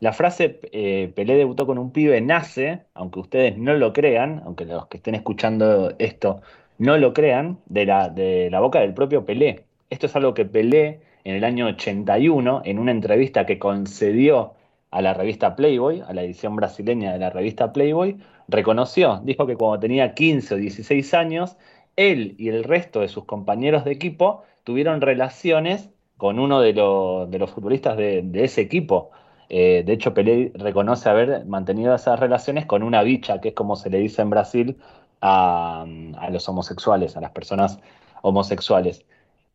La 0.01 0.13
frase 0.13 0.59
eh, 0.73 1.13
Pelé 1.15 1.37
debutó 1.37 1.65
con 1.65 1.79
un 1.79 1.93
pibe 1.93 2.21
nace, 2.21 2.81
aunque 2.95 3.21
ustedes 3.21 3.57
no 3.57 3.75
lo 3.75 3.93
crean, 3.93 4.43
aunque 4.45 4.65
los 4.65 4.89
que 4.89 4.97
estén 4.97 5.15
escuchando 5.15 5.95
esto 5.99 6.41
no 6.79 6.99
lo 6.99 7.13
crean, 7.13 7.61
de 7.67 7.87
la, 7.87 8.09
de 8.09 8.51
la 8.51 8.61
boca 8.61 8.81
del 8.81 8.95
propio 8.95 9.25
Pelé. 9.25 9.65
Esto 9.91 10.07
es 10.07 10.17
algo 10.17 10.35
que 10.35 10.45
Pelé 10.45 11.01
en 11.23 11.37
el 11.37 11.45
año 11.45 11.67
81, 11.67 12.63
en 12.65 12.79
una 12.81 12.91
entrevista 12.91 13.47
que 13.47 13.61
concedió 13.61 14.55
a 14.91 15.03
la 15.03 15.15
revista 15.15 15.57
Playboy, 15.57 16.03
a 16.07 16.13
la 16.15 16.23
edición 16.23 16.57
brasileña 16.57 17.13
de 17.13 17.19
la 17.19 17.31
revista 17.31 17.73
Playboy, 17.73 18.17
reconoció, 18.49 19.21
dijo 19.25 19.47
que 19.47 19.57
cuando 19.57 19.81
tenía 19.81 20.15
15 20.15 20.55
o 20.55 20.57
16 20.57 21.15
años, 21.15 21.57
él 21.97 22.35
y 22.39 22.49
el 22.49 22.65
resto 22.65 23.01
de 23.01 23.09
sus 23.09 23.25
compañeros 23.25 23.85
de 23.85 23.93
equipo 23.93 24.43
tuvieron 24.65 25.01
relaciones 25.01 25.91
con 26.17 26.39
uno 26.39 26.61
de, 26.61 26.73
los 26.73 27.51
futbolistas 27.51 27.97
de, 27.97 28.25
ese 28.35 28.63
equipo. 28.63 29.11
Eh, 29.49 29.83
de 29.87 29.93
hecho, 29.93 30.15
Pelé 30.15 30.53
reconoce 30.55 31.09
haber 31.09 31.47
mantenido 31.47 31.95
esas 31.95 32.19
relaciones 32.19 32.67
con 32.67 32.83
una 32.83 33.03
bicha, 33.03 33.41
que 33.41 33.49
es 33.49 33.55
como 33.55 33.77
se 33.77 33.91
le 33.91 33.99
dice 33.99 34.23
en 34.23 34.31
Brasil 34.31 34.79
a, 35.21 35.85
a 36.19 36.31
los 36.31 36.49
homosexuales, 36.49 37.17
a 37.17 37.21
las 37.21 37.31
personas 37.31 37.79
homosexuales. 38.23 39.05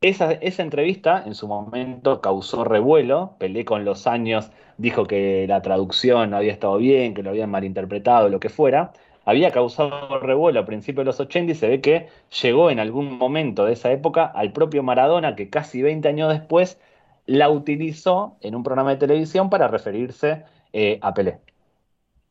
Esa, 0.01 0.31
esa, 0.31 0.63
entrevista 0.63 1.23
en 1.25 1.35
su 1.35 1.47
momento 1.47 2.21
causó 2.21 2.63
revuelo, 2.63 3.35
Pelé 3.37 3.65
con 3.65 3.85
los 3.85 4.07
años 4.07 4.51
dijo 4.81 5.05
que 5.05 5.45
la 5.47 5.61
traducción 5.61 6.31
no 6.31 6.37
había 6.37 6.51
estado 6.51 6.77
bien, 6.77 7.13
que 7.13 7.23
lo 7.23 7.29
habían 7.29 7.51
malinterpretado, 7.51 8.29
lo 8.29 8.39
que 8.39 8.49
fuera, 8.49 8.93
había 9.25 9.51
causado 9.51 10.19
revuelo 10.19 10.59
a 10.61 10.65
principios 10.65 11.05
de 11.05 11.05
los 11.05 11.19
80 11.19 11.51
y 11.51 11.55
se 11.55 11.67
ve 11.69 11.81
que 11.81 12.07
llegó 12.41 12.69
en 12.71 12.79
algún 12.79 13.17
momento 13.17 13.65
de 13.65 13.73
esa 13.73 13.91
época 13.91 14.25
al 14.25 14.51
propio 14.53 14.83
Maradona 14.83 15.35
que 15.35 15.49
casi 15.49 15.81
20 15.81 16.07
años 16.07 16.29
después 16.33 16.79
la 17.27 17.49
utilizó 17.49 18.37
en 18.41 18.55
un 18.55 18.63
programa 18.63 18.91
de 18.91 18.97
televisión 18.97 19.49
para 19.49 19.67
referirse 19.67 20.43
eh, 20.73 20.99
a 21.01 21.13
Pelé. 21.13 21.39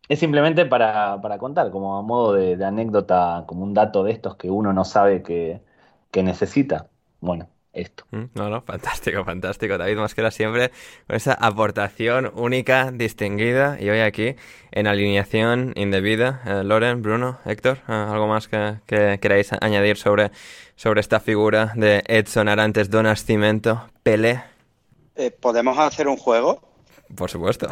Es 0.09 0.19
simplemente 0.19 0.67
para, 0.67 1.21
contar, 1.39 1.71
como 1.71 1.97
a 1.97 2.03
modo 2.03 2.35
de, 2.35 2.65
anécdota, 2.65 3.45
como 3.47 3.63
un 3.65 3.75
dato 3.75 4.03
de 4.03 4.13
estos 4.13 4.37
que 4.37 4.51
uno 4.51 4.73
no 4.73 4.85
sabe 4.85 5.23
que, 5.23 5.61
que 6.11 6.23
necesita. 6.25 6.89
Bueno, 7.21 7.49
esto. 7.73 8.05
Mm, 8.11 8.25
no, 8.35 8.51
no, 8.51 8.63
fantástico, 8.67 9.25
fantástico. 9.25 9.79
David 9.79 9.97
Mosquera 9.97 10.31
siempre 10.31 10.71
con 11.07 11.17
esa 11.17 11.35
aportación 11.35 12.31
única, 12.35 12.91
distinguida. 12.93 13.77
Y 13.81 13.91
hoy 13.91 14.01
aquí, 14.01 14.37
en 14.73 14.87
alineación 14.87 15.73
indebida, 15.77 16.43
eh, 16.47 16.65
Loren, 16.65 17.03
Bruno, 17.03 17.39
Héctor, 17.45 17.79
eh, 17.89 17.93
¿algo 17.93 18.27
más 18.27 18.49
que, 18.49 18.79
queráis 18.87 19.53
añadir 19.61 19.97
sobre, 19.97 20.31
sobre 20.77 21.01
esta 21.01 21.21
figura 21.21 21.73
de 21.77 22.03
Edson 22.07 22.49
Arantes 22.49 22.91
do 22.91 23.03
Nascimento, 23.03 23.89
Pelé? 24.03 24.43
Eh, 25.17 25.31
¿Podemos 25.31 25.79
hacer 25.79 26.09
un 26.09 26.17
juego? 26.17 26.63
Por 27.15 27.31
supuesto. 27.31 27.69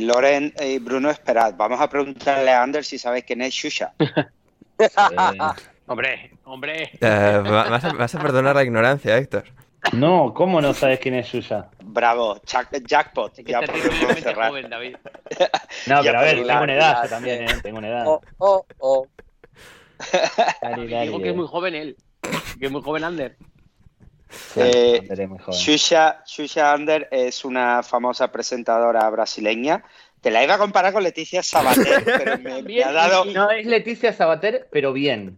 Loren 0.00 0.54
y 0.60 0.78
Bruno, 0.78 1.10
esperad. 1.10 1.54
Vamos 1.56 1.80
a 1.80 1.88
preguntarle 1.88 2.50
a 2.50 2.62
Ander 2.62 2.84
si 2.84 2.98
sabéis 2.98 3.24
quién 3.24 3.42
es 3.42 3.52
Shusha. 3.52 3.92
Hombre, 5.86 6.30
hombre. 6.44 6.90
Eh, 7.00 7.42
vas, 7.44 8.14
a, 8.14 8.18
perdonar 8.18 8.56
la 8.56 8.62
ignorancia, 8.62 9.18
Héctor. 9.18 9.44
No, 9.92 10.32
¿cómo 10.32 10.62
no 10.62 10.72
sabes 10.72 10.98
quién 10.98 11.14
es 11.14 11.30
Yuya? 11.30 11.68
Bravo, 11.82 12.40
jackpot. 12.46 13.34
ya 13.44 13.60
joven, 14.34 14.70
David. 14.70 14.96
No, 15.86 16.00
pero 16.02 16.18
a 16.18 16.22
ver, 16.22 16.46
tengo 16.46 16.62
una 16.62 16.74
edad 16.74 17.02
yo 17.02 17.08
también, 17.10 17.42
¿eh? 17.42 17.54
Tengo 17.62 17.78
una 17.78 17.88
edad. 17.88 18.04
Oh, 18.06 18.20
oh, 18.38 18.66
oh. 18.78 19.06
Digo 20.76 21.20
que 21.20 21.30
es 21.30 21.36
muy 21.36 21.46
joven 21.46 21.74
él. 21.74 21.96
Que 22.58 22.66
es 22.66 22.72
muy 22.72 22.80
joven 22.80 23.04
Ander. 23.04 23.36
eh, 24.56 25.06
Shusha, 25.52 26.22
Shusha 26.26 26.72
Ander 26.72 27.08
es 27.10 27.44
una 27.44 27.82
famosa 27.82 28.32
presentadora 28.32 29.08
brasileña. 29.10 29.84
Te 30.22 30.30
la 30.30 30.42
iba 30.42 30.54
a 30.54 30.58
comparar 30.58 30.94
con 30.94 31.02
Leticia 31.02 31.42
Sabater, 31.42 32.02
pero 32.04 32.38
me 32.38 32.82
ha 32.82 32.92
dado. 32.92 33.26
No 33.26 33.50
es 33.50 33.66
Leticia 33.66 34.14
Sabater, 34.14 34.68
pero 34.72 34.94
bien. 34.94 35.36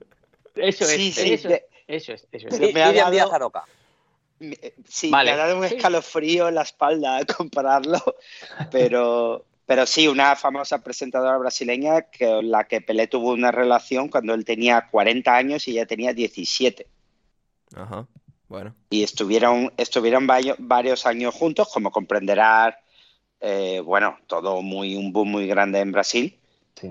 Eso 0.57 0.85
es, 0.85 0.91
sí, 0.91 1.13
sí, 1.13 1.33
eso, 1.33 1.49
eso, 1.87 2.13
es, 2.13 2.27
eso 2.33 2.49
es. 2.49 2.75
Me 2.75 2.83
ha 2.83 2.93
dado, 2.93 3.53
sí, 4.89 5.11
me 5.11 5.19
ha 5.19 5.37
dado 5.37 5.59
un 5.59 5.65
escalofrío 5.65 6.49
en 6.49 6.57
la 6.57 6.63
espalda 6.63 7.25
compararlo, 7.37 8.03
pero, 8.71 9.45
pero 9.65 9.87
sí, 9.87 10.09
una 10.09 10.37
famosa 10.37 10.83
presentadora 10.83 11.39
brasileña 11.39 12.07
con 12.19 12.51
la 12.51 12.65
que 12.65 12.81
Pelé 12.81 13.07
tuvo 13.07 13.33
una 13.33 13.53
relación 13.53 14.09
cuando 14.09 14.35
él 14.35 14.45
tenía 14.45 14.89
40 14.91 15.35
años 15.35 15.69
y 15.69 15.73
ella 15.73 15.87
tenía 15.87 16.13
17. 16.13 16.87
Ajá, 17.75 18.07
bueno. 18.49 18.75
Y 18.91 19.03
estuvieron, 19.03 19.73
estuvieron 19.77 20.27
varios 20.59 21.07
años 21.07 21.35
juntos, 21.35 21.69
como 21.73 21.91
comprenderás, 21.91 22.75
eh, 23.41 23.81
bueno, 23.81 24.19
todo 24.27 24.63
muy, 24.63 24.97
un 24.97 25.13
boom 25.13 25.31
muy 25.31 25.47
grande 25.47 25.81
en 25.81 25.93
Brasil. 25.93 26.39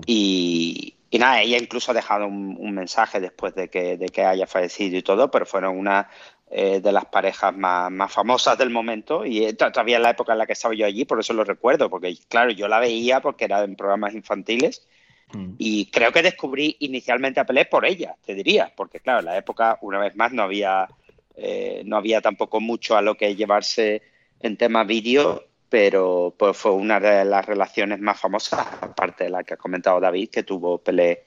Y, 0.06 0.95
y 1.16 1.18
nada, 1.18 1.40
ella 1.40 1.56
incluso 1.56 1.92
ha 1.92 1.94
dejado 1.94 2.26
un, 2.26 2.74
mensaje 2.74 3.20
después 3.20 3.54
de 3.54 3.68
que, 3.68 3.96
de 3.96 4.06
que, 4.10 4.22
haya 4.22 4.46
fallecido 4.46 4.98
y 4.98 5.02
todo, 5.02 5.30
pero 5.30 5.46
fueron 5.46 5.78
una, 5.78 6.10
eh, 6.50 6.80
de 6.82 6.92
las 6.92 7.06
parejas 7.06 7.56
más, 7.56 7.90
más, 7.90 8.12
famosas 8.12 8.58
del 8.58 8.68
momento. 8.68 9.24
Y 9.24 9.50
todavía 9.54 9.96
en 9.96 10.02
la 10.02 10.10
época 10.10 10.32
en 10.32 10.38
la 10.38 10.46
que 10.46 10.52
estaba 10.52 10.74
yo 10.74 10.84
allí, 10.84 11.06
por 11.06 11.18
eso 11.18 11.32
lo 11.32 11.42
recuerdo, 11.42 11.88
porque 11.88 12.14
claro, 12.28 12.50
yo 12.50 12.68
la 12.68 12.80
veía 12.80 13.20
porque 13.20 13.46
era 13.46 13.64
en 13.64 13.76
programas 13.76 14.14
infantiles. 14.14 14.86
Mm. 15.32 15.54
y 15.58 15.86
creo 15.86 16.12
que 16.12 16.22
descubrí 16.22 16.76
inicialmente 16.78 17.40
a 17.40 17.44
Pelé 17.44 17.64
por 17.64 17.84
ella, 17.84 18.14
te 18.24 18.32
diría, 18.32 18.72
porque 18.76 19.00
claro, 19.00 19.20
en 19.20 19.24
la 19.24 19.36
época, 19.36 19.76
una 19.80 19.98
vez 19.98 20.14
más, 20.14 20.32
no 20.32 20.42
había, 20.42 20.86
eh, 21.34 21.82
no 21.84 21.96
había 21.96 22.20
tampoco 22.20 22.60
mucho 22.60 22.96
a 22.96 23.02
lo 23.02 23.16
que 23.16 23.34
llevarse 23.34 24.02
en 24.38 24.56
tema 24.56 24.84
vídeo, 24.84 25.44
pero 25.68 26.34
pues 26.36 26.56
fue 26.56 26.72
una 26.72 27.00
de 27.00 27.24
las 27.24 27.44
relaciones 27.44 28.00
más 28.00 28.20
famosas, 28.20 28.66
aparte 28.80 29.24
de 29.24 29.30
la 29.30 29.44
que 29.44 29.54
ha 29.54 29.56
comentado 29.56 30.00
David, 30.00 30.30
que 30.30 30.42
tuvo 30.42 30.78
Pelé 30.78 31.24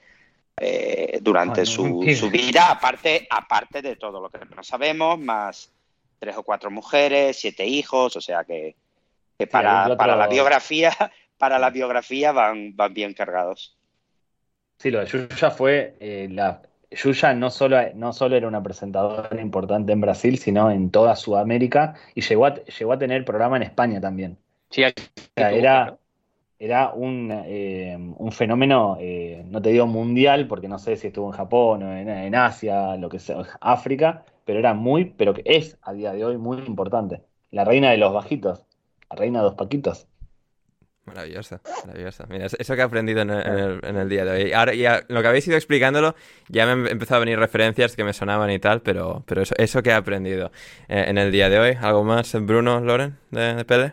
eh, 0.56 1.18
durante 1.20 1.64
su, 1.66 2.00
vida, 2.30 2.70
aparte, 2.70 3.26
aparte 3.30 3.82
de 3.82 3.96
todo 3.96 4.20
lo 4.20 4.30
que 4.30 4.40
no 4.54 4.62
sabemos, 4.62 5.18
más 5.18 5.72
tres 6.18 6.36
o 6.36 6.42
cuatro 6.42 6.70
mujeres, 6.70 7.40
siete 7.40 7.64
hijos, 7.64 8.16
o 8.16 8.20
sea 8.20 8.44
que, 8.44 8.76
para, 9.50 9.96
para, 9.96 10.16
la 10.16 10.28
biografía, 10.28 10.92
para 11.38 11.58
la 11.58 11.70
biografía 11.70 12.32
van, 12.32 12.76
van 12.76 12.92
bien 12.92 13.14
cargados. 13.14 13.76
Sí, 14.78 14.90
lo 14.90 15.00
de 15.00 15.06
Yuya 15.06 15.50
fue 15.50 15.96
eh, 16.00 16.28
la 16.30 16.62
Yuya 16.90 17.34
no 17.34 17.50
solo, 17.50 17.78
no 17.94 18.12
solo 18.12 18.36
era 18.36 18.48
una 18.48 18.62
presentadora 18.62 19.40
importante 19.40 19.92
en 19.92 20.00
Brasil, 20.00 20.38
sino 20.38 20.70
en 20.70 20.90
toda 20.90 21.14
Sudamérica 21.14 21.94
y 22.14 22.20
llegó 22.22 22.46
a, 22.46 22.54
llegó 22.64 22.92
a 22.92 22.98
tener 22.98 23.24
programa 23.24 23.56
en 23.56 23.62
España 23.62 24.00
también. 24.00 24.38
Sí, 24.70 24.82
era, 25.36 25.98
era 26.58 26.92
un, 26.92 27.30
eh, 27.32 27.96
un 27.96 28.32
fenómeno, 28.32 28.98
eh, 29.00 29.42
no 29.46 29.62
te 29.62 29.70
digo 29.70 29.86
mundial, 29.86 30.46
porque 30.46 30.68
no 30.68 30.78
sé 30.78 30.96
si 30.96 31.08
estuvo 31.08 31.26
en 31.26 31.32
Japón 31.32 31.82
o 31.82 31.96
en, 31.96 32.34
Asia, 32.34 32.96
lo 32.96 33.08
que 33.08 33.18
sea, 33.18 33.42
África, 33.60 34.24
pero 34.44 34.58
era 34.58 34.74
muy, 34.74 35.06
pero 35.06 35.32
que 35.32 35.42
es 35.44 35.78
a 35.82 35.92
día 35.92 36.12
de 36.12 36.24
hoy 36.24 36.36
muy 36.36 36.58
importante. 36.58 37.22
La 37.50 37.64
reina 37.64 37.90
de 37.90 37.96
los 37.96 38.12
bajitos, 38.12 38.66
la 39.08 39.16
reina 39.16 39.38
de 39.40 39.46
los 39.46 39.54
paquitos. 39.54 40.06
Maravillosa, 41.14 41.60
maravillosa. 41.86 42.26
Mira, 42.28 42.46
eso 42.46 42.74
que 42.74 42.80
he 42.80 42.84
aprendido 42.84 43.22
en 43.22 43.30
el, 43.30 44.08
día 44.08 44.24
de 44.24 44.30
hoy. 44.30 44.52
Ahora, 44.52 44.74
ya, 44.74 45.02
lo 45.08 45.22
que 45.22 45.28
habéis 45.28 45.46
ido 45.46 45.56
explicándolo, 45.56 46.14
ya 46.48 46.66
me 46.66 46.72
han 46.72 46.86
empezado 46.88 47.16
a 47.16 47.20
venir 47.20 47.38
referencias 47.38 47.96
que 47.96 48.04
me 48.04 48.12
sonaban 48.12 48.50
y 48.50 48.58
tal, 48.58 48.80
pero, 48.82 49.22
pero 49.26 49.42
eso, 49.42 49.54
eso 49.58 49.82
que 49.82 49.90
he 49.90 49.94
aprendido 49.94 50.50
eh, 50.88 51.04
en 51.08 51.18
el 51.18 51.32
día 51.32 51.48
de 51.48 51.58
hoy. 51.58 51.76
¿Algo 51.80 52.04
más, 52.04 52.34
Bruno, 52.44 52.80
Loren, 52.80 53.18
de, 53.30 53.54
de 53.54 53.64
Pele? 53.64 53.92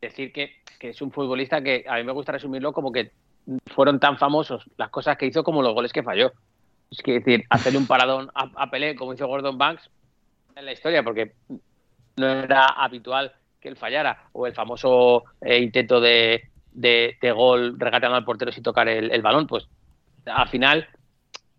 Decir 0.00 0.32
que 0.32 0.58
que 0.78 0.90
es 0.90 1.02
un 1.02 1.10
futbolista 1.10 1.60
que 1.62 1.84
a 1.88 1.96
mí 1.96 2.04
me 2.04 2.12
gusta 2.12 2.32
resumirlo 2.32 2.72
como 2.72 2.92
que 2.92 3.10
fueron 3.66 3.98
tan 3.98 4.16
famosos 4.16 4.64
las 4.76 4.90
cosas 4.90 5.16
que 5.16 5.26
hizo 5.26 5.42
como 5.42 5.62
los 5.62 5.74
goles 5.74 5.92
que 5.92 6.02
falló. 6.02 6.32
Es 6.90 7.02
que 7.02 7.14
decir, 7.14 7.44
hacerle 7.50 7.78
un 7.78 7.86
paradón 7.86 8.30
a, 8.34 8.70
Pelé 8.70 8.94
como 8.94 9.12
hizo 9.12 9.26
Gordon 9.26 9.58
Banks 9.58 9.90
en 10.54 10.64
la 10.64 10.72
historia, 10.72 11.02
porque 11.02 11.32
no 12.16 12.26
era 12.26 12.66
habitual 12.66 13.32
que 13.60 13.68
él 13.68 13.76
fallara, 13.76 14.28
o 14.32 14.46
el 14.46 14.54
famoso 14.54 15.24
eh, 15.40 15.58
intento 15.58 16.00
de, 16.00 16.48
de, 16.72 17.32
gol 17.34 17.78
regateando 17.78 18.16
al 18.16 18.24
portero 18.24 18.52
sin 18.52 18.62
tocar 18.62 18.88
el, 18.88 19.22
balón, 19.22 19.46
pues 19.46 19.68
al 20.26 20.48
final, 20.48 20.88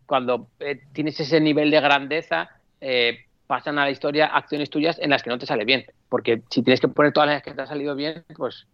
cuando 0.06 0.50
eh, 0.60 0.82
tienes 0.94 1.20
ese 1.20 1.40
nivel 1.40 1.72
de 1.72 1.82
grandeza, 1.82 2.50
eh, 2.82 3.26
pasan 3.48 3.80
a 3.80 3.86
la 3.86 3.92
historia 3.92 4.28
acciones 4.28 4.70
tuyas 4.70 5.00
en 5.00 5.10
las 5.10 5.24
que 5.24 5.30
no 5.30 5.40
te 5.40 5.46
sale 5.46 5.66
bien, 5.66 5.86
porque 6.08 6.44
si 6.50 6.64
tienes 6.64 6.80
que 6.80 6.88
poner 6.88 7.12
todas 7.12 7.30
las 7.30 7.44
que 7.44 7.54
te 7.54 7.62
han 7.62 7.68
salido 7.68 7.96
bien, 7.96 8.24
pues 8.36 8.68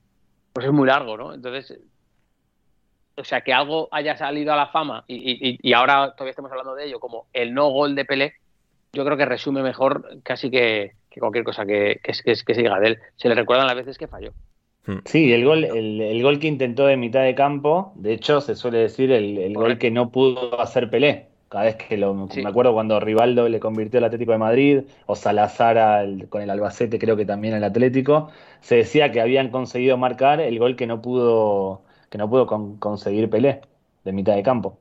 pues 0.55 0.67
es 0.67 0.71
muy 0.71 0.87
largo, 0.87 1.17
¿no? 1.17 1.33
Entonces, 1.33 1.77
o 3.17 3.23
sea, 3.25 3.41
que 3.41 3.51
algo 3.51 3.89
haya 3.91 4.15
salido 4.15 4.53
a 4.53 4.55
la 4.55 4.67
fama 4.67 5.03
y, 5.05 5.73
ahora 5.73 6.13
todavía 6.13 6.29
estamos 6.29 6.49
hablando 6.49 6.75
de 6.75 6.85
ello 6.85 7.01
como 7.01 7.27
el 7.33 7.53
no 7.53 7.67
gol 7.71 7.93
de 7.93 8.05
Pelé, 8.05 8.35
yo 8.95 9.05
creo 9.05 9.17
que 9.17 9.25
resume 9.25 9.61
mejor 9.61 10.21
casi 10.23 10.49
que, 10.49 10.93
cualquier 11.19 11.43
cosa 11.43 11.65
que, 11.65 11.99
que, 12.01 12.13
que, 12.23 12.35
se 12.35 12.61
diga 12.61 12.79
de 12.79 12.87
él. 12.87 12.99
Se 13.17 13.29
le 13.29 13.35
recuerdan 13.35 13.67
las 13.67 13.75
veces 13.75 13.97
que 13.97 14.07
falló. 14.07 14.31
Hmm. 14.87 14.99
Sí, 15.05 15.33
el 15.33 15.45
gol, 15.45 15.63
el, 15.63 16.23
gol 16.23 16.39
que 16.39 16.47
intentó 16.47 16.87
de 16.87 16.97
mitad 16.97 17.23
de 17.23 17.35
campo, 17.35 17.93
de 17.95 18.13
hecho 18.13 18.41
se 18.41 18.55
suele 18.55 18.79
decir 18.79 19.11
el, 19.11 19.37
el 19.37 19.53
gol 19.53 19.77
que 19.77 19.91
no 19.91 20.11
pudo 20.11 20.59
hacer 20.59 20.89
Pelé. 20.89 21.27
Cada 21.49 21.65
vez 21.65 21.75
que 21.75 21.95
lo. 21.97 22.13
Me 22.13 22.49
acuerdo 22.49 22.73
cuando 22.73 22.99
Rivaldo 22.99 23.47
le 23.47 23.59
convirtió 23.59 23.99
al 23.99 24.05
Atlético 24.05 24.31
de 24.31 24.37
Madrid, 24.39 24.81
o 25.05 25.15
Salazar 25.15 26.07
con 26.29 26.41
el 26.41 26.49
Albacete, 26.49 26.97
creo 26.97 27.15
que 27.15 27.25
también 27.25 27.53
el 27.53 27.63
Atlético, 27.63 28.31
se 28.61 28.77
decía 28.77 29.11
que 29.11 29.21
habían 29.21 29.51
conseguido 29.51 29.95
marcar 29.97 30.41
el 30.41 30.57
gol 30.57 30.75
que 30.75 30.87
no 30.87 31.01
pudo, 31.01 31.83
que 32.09 32.17
no 32.17 32.29
pudo 32.29 32.47
conseguir 32.79 33.29
Pelé, 33.29 33.61
de 34.03 34.11
mitad 34.11 34.35
de 34.35 34.43
campo. 34.43 34.79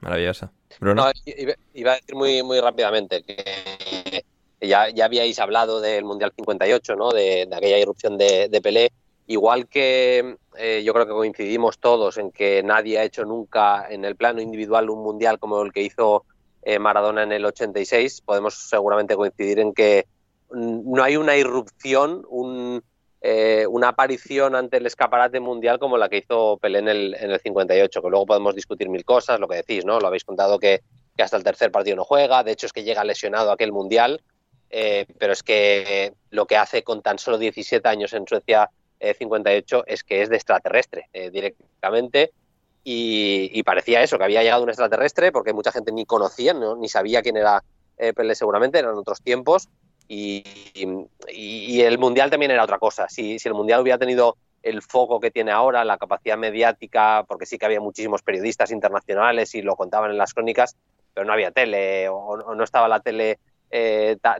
Maravilloso. 0.00 0.50
Bruno. 0.80 1.10
iba, 1.24 1.92
a 1.92 1.94
decir 1.94 2.14
muy, 2.14 2.42
muy 2.42 2.60
rápidamente 2.60 3.22
que 3.22 4.24
ya, 4.60 4.88
ya 4.90 5.04
habíais 5.04 5.38
hablado 5.38 5.80
del 5.80 6.04
Mundial 6.04 6.32
58, 6.36 6.96
¿no? 6.96 7.10
de, 7.10 7.48
aquella 7.52 7.78
irrupción 7.78 8.18
de, 8.18 8.60
Pelé 8.62 8.92
Igual 9.26 9.68
que 9.68 10.36
eh, 10.58 10.82
yo 10.84 10.92
creo 10.92 11.06
que 11.06 11.12
coincidimos 11.12 11.78
todos 11.78 12.18
en 12.18 12.30
que 12.30 12.62
nadie 12.62 12.98
ha 12.98 13.04
hecho 13.04 13.24
nunca 13.24 13.86
en 13.88 14.04
el 14.04 14.16
plano 14.16 14.42
individual 14.42 14.90
un 14.90 15.02
mundial 15.02 15.38
como 15.38 15.62
el 15.62 15.72
que 15.72 15.80
hizo 15.80 16.26
eh, 16.62 16.78
Maradona 16.78 17.22
en 17.22 17.32
el 17.32 17.44
86, 17.46 18.20
podemos 18.20 18.54
seguramente 18.54 19.16
coincidir 19.16 19.60
en 19.60 19.72
que 19.72 20.06
no 20.50 21.02
hay 21.02 21.16
una 21.16 21.36
irrupción, 21.36 22.26
eh, 23.26 23.66
una 23.66 23.88
aparición 23.88 24.54
ante 24.54 24.76
el 24.76 24.84
escaparate 24.84 25.40
mundial 25.40 25.78
como 25.78 25.96
la 25.96 26.10
que 26.10 26.18
hizo 26.18 26.58
Pelé 26.58 26.80
en 26.80 26.88
el, 26.88 27.16
en 27.18 27.30
el 27.30 27.40
58, 27.40 28.02
que 28.02 28.10
luego 28.10 28.26
podemos 28.26 28.54
discutir 28.54 28.90
mil 28.90 29.02
cosas, 29.02 29.40
lo 29.40 29.48
que 29.48 29.56
decís, 29.56 29.86
¿no? 29.86 29.98
Lo 29.98 30.08
habéis 30.08 30.24
contado 30.24 30.58
que, 30.58 30.82
hasta 31.16 31.38
el 31.38 31.42
tercer 31.42 31.70
partido 31.70 31.96
no 31.96 32.04
juega, 32.04 32.44
de 32.44 32.52
hecho 32.52 32.66
es 32.66 32.74
que 32.74 32.84
llega 32.84 33.02
lesionado 33.02 33.50
aquel 33.50 33.72
mundial, 33.72 34.20
pero 34.68 35.32
es 35.32 35.42
que 35.42 36.12
lo 36.28 36.46
que 36.46 36.58
hace 36.58 36.82
con 36.82 37.00
tan 37.00 37.18
solo 37.18 37.38
17 37.38 37.88
años 37.88 38.12
en 38.12 38.26
Suecia 38.26 38.68
58 39.00 39.78
eh, 39.78 39.82
es 39.86 40.04
que 40.04 40.20
es 40.20 40.28
de 40.28 40.36
extraterrestre 40.36 41.08
eh, 41.14 41.30
directamente 41.30 42.32
y, 42.86 43.62
parecía 43.62 44.02
eso, 44.02 44.18
que 44.18 44.24
había 44.24 44.42
llegado 44.42 44.62
un 44.62 44.68
extraterrestre 44.68 45.32
porque 45.32 45.54
mucha 45.54 45.72
gente 45.72 45.92
ni 45.92 46.04
conocía, 46.04 46.52
ni 46.52 46.88
sabía 46.90 47.22
quién 47.22 47.38
era 47.38 47.64
eh, 47.96 48.12
Pelé 48.12 48.34
seguramente, 48.34 48.78
eran 48.78 48.96
otros 48.96 49.22
tiempos 49.22 49.70
y, 50.08 50.44
el 51.80 51.98
Mundial 51.98 52.30
también 52.30 52.50
era 52.50 52.64
otra 52.64 52.78
cosa. 52.78 53.08
Si, 53.08 53.38
si 53.38 53.48
el 53.48 53.54
Mundial 53.54 53.80
hubiera 53.80 53.98
tenido 53.98 54.36
el 54.62 54.82
foco 54.82 55.20
que 55.20 55.30
tiene 55.30 55.50
ahora, 55.50 55.84
la 55.84 55.98
capacidad 55.98 56.38
mediática, 56.38 57.24
porque 57.28 57.46
sí 57.46 57.58
que 57.58 57.66
había 57.66 57.80
muchísimos 57.80 58.22
periodistas 58.22 58.70
internacionales 58.70 59.54
y 59.54 59.62
lo 59.62 59.76
contaban 59.76 60.10
en 60.10 60.18
las 60.18 60.32
crónicas, 60.32 60.76
pero 61.12 61.26
no 61.26 61.32
había 61.32 61.50
tele 61.50 62.08
o, 62.08 62.36
no 62.36 62.64
estaba 62.64 62.88
la 62.88 63.00
tele 63.00 63.38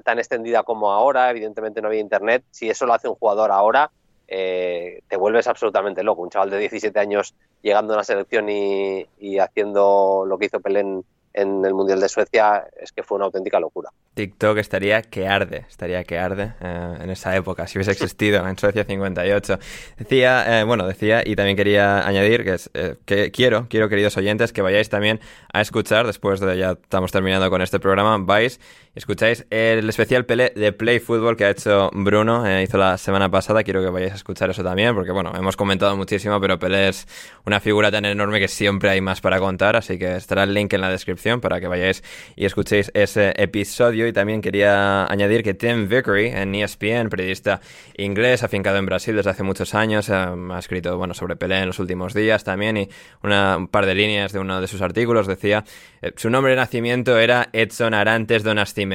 tan 0.02 0.18
extendida 0.18 0.62
como 0.62 0.92
ahora, 0.92 1.30
evidentemente 1.30 1.82
no 1.82 1.88
había 1.88 2.00
internet. 2.00 2.44
Si 2.50 2.70
eso 2.70 2.86
lo 2.86 2.94
hace 2.94 3.08
un 3.08 3.16
jugador 3.16 3.50
ahora, 3.50 3.90
eh, 4.28 5.02
te 5.08 5.16
vuelves 5.16 5.46
absolutamente 5.46 6.02
loco. 6.02 6.22
Un 6.22 6.30
chaval 6.30 6.50
de 6.50 6.58
17 6.58 6.98
años 6.98 7.34
llegando 7.62 7.92
a 7.92 7.96
una 7.96 8.04
selección 8.04 8.48
y, 8.48 9.38
haciendo 9.38 10.24
lo 10.26 10.38
que 10.38 10.46
hizo 10.46 10.60
Pelé 10.60 11.02
en, 11.34 11.64
el 11.64 11.74
Mundial 11.74 12.00
de 12.00 12.08
Suecia 12.08 12.64
es 12.80 12.92
que 12.92 13.02
fue 13.02 13.16
una 13.16 13.26
auténtica 13.26 13.60
locura. 13.60 13.90
TikTok 14.14 14.58
estaría 14.58 15.02
que 15.02 15.26
arde, 15.26 15.66
estaría 15.68 16.04
que 16.04 16.18
arde 16.18 16.54
eh, 16.60 16.98
en 17.00 17.10
esa 17.10 17.34
época, 17.36 17.66
si 17.66 17.78
hubiese 17.78 17.90
existido 17.90 18.46
en 18.46 18.56
Suecia 18.56 18.84
58. 18.84 19.58
Decía, 19.98 20.60
eh, 20.60 20.64
bueno, 20.64 20.86
decía 20.86 21.22
y 21.24 21.34
también 21.34 21.56
quería 21.56 22.06
añadir 22.06 22.44
que, 22.44 22.96
que 23.04 23.30
quiero, 23.32 23.66
quiero 23.68 23.88
queridos 23.88 24.16
oyentes, 24.16 24.52
que 24.52 24.62
vayáis 24.62 24.88
también 24.88 25.20
a 25.52 25.60
escuchar, 25.60 26.06
después 26.06 26.40
de 26.40 26.56
ya 26.56 26.72
estamos 26.72 27.10
terminando 27.10 27.50
con 27.50 27.60
este 27.60 27.80
programa, 27.80 28.16
vais 28.18 28.60
escucháis 28.94 29.44
el 29.50 29.88
especial 29.88 30.24
Pelé 30.24 30.52
de 30.54 30.72
Play 30.72 31.00
Football 31.00 31.36
que 31.36 31.44
ha 31.44 31.50
hecho 31.50 31.90
Bruno, 31.92 32.46
eh, 32.46 32.62
hizo 32.62 32.78
la 32.78 32.96
semana 32.96 33.28
pasada. 33.28 33.64
Quiero 33.64 33.82
que 33.82 33.90
vayáis 33.90 34.12
a 34.12 34.16
escuchar 34.16 34.50
eso 34.50 34.62
también, 34.62 34.94
porque 34.94 35.10
bueno, 35.10 35.32
hemos 35.36 35.56
comentado 35.56 35.96
muchísimo, 35.96 36.40
pero 36.40 36.58
Pelé 36.58 36.88
es 36.88 37.06
una 37.44 37.60
figura 37.60 37.90
tan 37.90 38.04
enorme 38.04 38.38
que 38.38 38.48
siempre 38.48 38.90
hay 38.90 39.00
más 39.00 39.20
para 39.20 39.40
contar, 39.40 39.76
así 39.76 39.98
que 39.98 40.14
estará 40.14 40.44
el 40.44 40.54
link 40.54 40.72
en 40.72 40.80
la 40.80 40.90
descripción 40.90 41.23
para 41.40 41.60
que 41.60 41.66
vayáis 41.66 42.02
y 42.36 42.44
escuchéis 42.44 42.90
ese 42.94 43.32
episodio. 43.36 44.06
Y 44.06 44.12
también 44.12 44.40
quería 44.40 45.06
añadir 45.06 45.42
que 45.42 45.54
Tim 45.54 45.88
Vickery 45.88 46.28
en 46.28 46.54
ESPN, 46.54 47.08
periodista 47.08 47.60
inglés, 47.96 48.42
afincado 48.42 48.78
en 48.78 48.86
Brasil 48.86 49.16
desde 49.16 49.30
hace 49.30 49.42
muchos 49.42 49.74
años, 49.74 50.08
eh, 50.08 50.12
ha 50.12 50.58
escrito 50.58 50.96
bueno 50.98 51.14
sobre 51.14 51.36
Pelé 51.36 51.58
en 51.60 51.66
los 51.66 51.78
últimos 51.78 52.14
días 52.14 52.44
también 52.44 52.76
y 52.76 52.88
una, 53.22 53.56
un 53.56 53.68
par 53.68 53.86
de 53.86 53.94
líneas 53.94 54.32
de 54.32 54.38
uno 54.38 54.60
de 54.60 54.68
sus 54.68 54.82
artículos 54.82 55.26
decía 55.26 55.64
eh, 56.02 56.12
su 56.16 56.30
nombre 56.30 56.52
de 56.52 56.56
nacimiento 56.56 57.18
era 57.18 57.48
Edson 57.52 57.94
Arantes 57.94 58.42
Donasti 58.42 58.86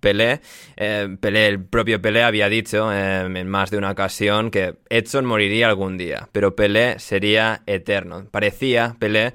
Pelé, 0.00 0.40
eh, 0.76 1.16
Pelé, 1.20 1.46
el 1.46 1.64
propio 1.64 2.00
Pelé 2.00 2.22
había 2.22 2.48
dicho 2.48 2.92
en 2.92 3.48
más 3.48 3.70
de 3.70 3.78
una 3.78 3.90
ocasión 3.90 4.50
que 4.50 4.76
Edson 4.88 5.26
moriría 5.26 5.68
algún 5.68 5.98
día, 5.98 6.28
pero 6.32 6.56
Pelé 6.56 6.98
sería 6.98 7.62
eterno. 7.66 8.26
Parecía, 8.30 8.96
Pelé, 8.98 9.34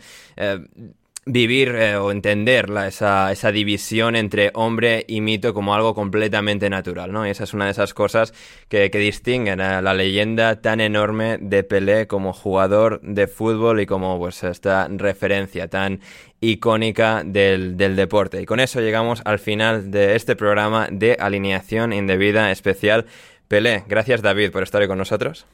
vivir 1.25 1.75
eh, 1.75 1.95
o 1.95 2.11
entender 2.11 2.69
esa, 2.87 3.31
esa, 3.31 3.51
división 3.51 4.15
entre 4.15 4.51
hombre 4.53 5.05
y 5.07 5.21
mito 5.21 5.53
como 5.53 5.75
algo 5.75 5.93
completamente 5.93 6.69
natural, 6.69 7.11
¿no? 7.11 7.27
Y 7.27 7.29
esa 7.29 7.43
es 7.43 7.53
una 7.53 7.65
de 7.65 7.71
esas 7.71 7.93
cosas 7.93 8.33
que, 8.67 8.89
que 8.89 8.97
distinguen 8.97 9.61
a 9.61 9.81
la 9.81 9.93
leyenda 9.93 10.61
tan 10.61 10.81
enorme 10.81 11.37
de 11.39 11.63
Pelé 11.63 12.07
como 12.07 12.33
jugador 12.33 12.99
de 13.01 13.27
fútbol 13.27 13.81
y 13.81 13.85
como 13.85 14.17
pues 14.17 14.43
esta 14.43 14.87
referencia 14.89 15.67
tan 15.67 15.99
icónica 16.41 17.23
del, 17.25 17.77
del 17.77 17.95
deporte. 17.95 18.41
Y 18.41 18.45
con 18.45 18.59
eso 18.59 18.79
llegamos 18.81 19.21
al 19.25 19.39
final 19.39 19.91
de 19.91 20.15
este 20.15 20.35
programa 20.35 20.87
de 20.91 21.17
alineación 21.19 21.93
indebida 21.93 22.51
especial. 22.51 23.05
Pelé, 23.47 23.83
gracias 23.87 24.21
David 24.21 24.51
por 24.51 24.63
estar 24.63 24.81
hoy 24.81 24.87
con 24.87 24.97
nosotros. 24.97 25.45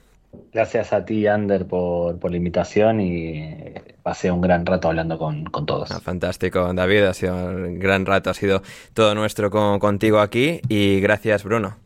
Gracias 0.52 0.94
a 0.94 1.06
ti, 1.06 1.28
Ander, 1.28 1.68
por, 1.68 2.20
por 2.20 2.32
la 2.32 2.38
invitación 2.38 3.02
y 3.02 3.74
pasé 4.04 4.32
un 4.32 4.42
gran 4.42 4.66
rato 4.66 4.88
hablando 4.88 5.18
con, 5.18 5.46
con 5.46 5.66
todos. 5.66 5.92
Ah, 5.92 6.00
fantástico, 6.00 6.74
David, 6.74 7.04
ha 7.04 7.14
sido 7.14 7.36
un 7.36 7.80
gran 7.80 8.06
rato, 8.06 8.30
ha 8.30 8.34
sido 8.34 8.62
todo 8.94 9.16
nuestro 9.16 9.50
con, 9.50 9.80
contigo 9.80 10.20
aquí 10.20 10.62
y 10.70 11.00
gracias, 11.02 11.44
Bruno. 11.44 11.78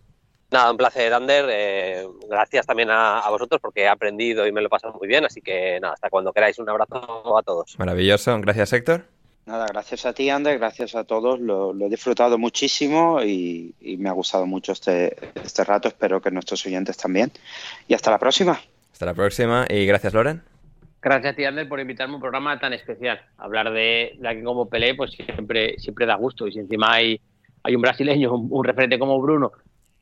Nada, 0.51 0.71
un 0.71 0.77
placer, 0.77 1.13
Ander. 1.13 1.45
Eh, 1.49 2.07
gracias 2.27 2.65
también 2.65 2.89
a, 2.89 3.19
a, 3.19 3.29
vosotros 3.29 3.61
porque 3.61 3.81
he 3.81 3.87
aprendido 3.87 4.47
y 4.47 4.51
me 4.51 4.61
lo 4.61 4.67
he 4.67 4.69
pasado 4.69 4.93
muy 4.97 5.07
bien, 5.07 5.23
así 5.25 5.41
que 5.41 5.79
nada, 5.79 5.93
hasta 5.93 6.09
cuando 6.09 6.33
queráis. 6.33 6.57
Un 6.57 6.69
abrazo 6.69 7.37
a 7.37 7.43
todos. 7.43 7.77
Maravilloso, 7.77 8.39
gracias, 8.41 8.73
Héctor. 8.73 9.18
Nada, 9.45 9.65
gracias 9.67 10.05
a 10.05 10.13
ti, 10.13 10.29
Ander, 10.29 10.59
gracias 10.59 10.95
a 10.95 11.03
todos. 11.03 11.39
Lo, 11.39 11.73
lo 11.73 11.85
he 11.87 11.89
disfrutado 11.89 12.37
muchísimo 12.37 13.21
y, 13.23 13.73
y, 13.81 13.97
me 13.97 14.09
ha 14.09 14.11
gustado 14.11 14.45
mucho 14.45 14.73
este, 14.73 15.15
este 15.43 15.63
rato. 15.63 15.87
Espero 15.87 16.21
que 16.21 16.29
nuestros 16.29 16.63
oyentes 16.65 16.97
también. 16.97 17.31
Y 17.87 17.95
hasta 17.95 18.11
la 18.11 18.19
próxima. 18.19 18.59
Hasta 18.91 19.05
la 19.05 19.13
próxima 19.15 19.65
y 19.67 19.85
gracias, 19.85 20.13
Loren. 20.13 20.43
Gracias 21.01 21.33
a 21.33 21.35
ti, 21.35 21.45
Ander, 21.45 21.67
por 21.67 21.79
invitarme 21.79 22.13
a 22.13 22.15
un 22.15 22.21
programa 22.21 22.59
tan 22.59 22.73
especial. 22.73 23.21
Hablar 23.37 23.71
de, 23.71 24.17
de 24.19 24.27
alguien 24.27 24.45
como 24.45 24.69
Pelé, 24.69 24.95
pues 24.95 25.11
siempre, 25.11 25.79
siempre 25.79 26.05
da 26.05 26.15
gusto. 26.15 26.45
Y 26.45 26.51
si 26.51 26.59
encima 26.59 26.93
hay, 26.93 27.19
hay 27.63 27.75
un 27.75 27.81
brasileño, 27.81 28.35
un, 28.35 28.47
un 28.51 28.63
referente 28.63 28.99
como 28.99 29.19
Bruno 29.19 29.51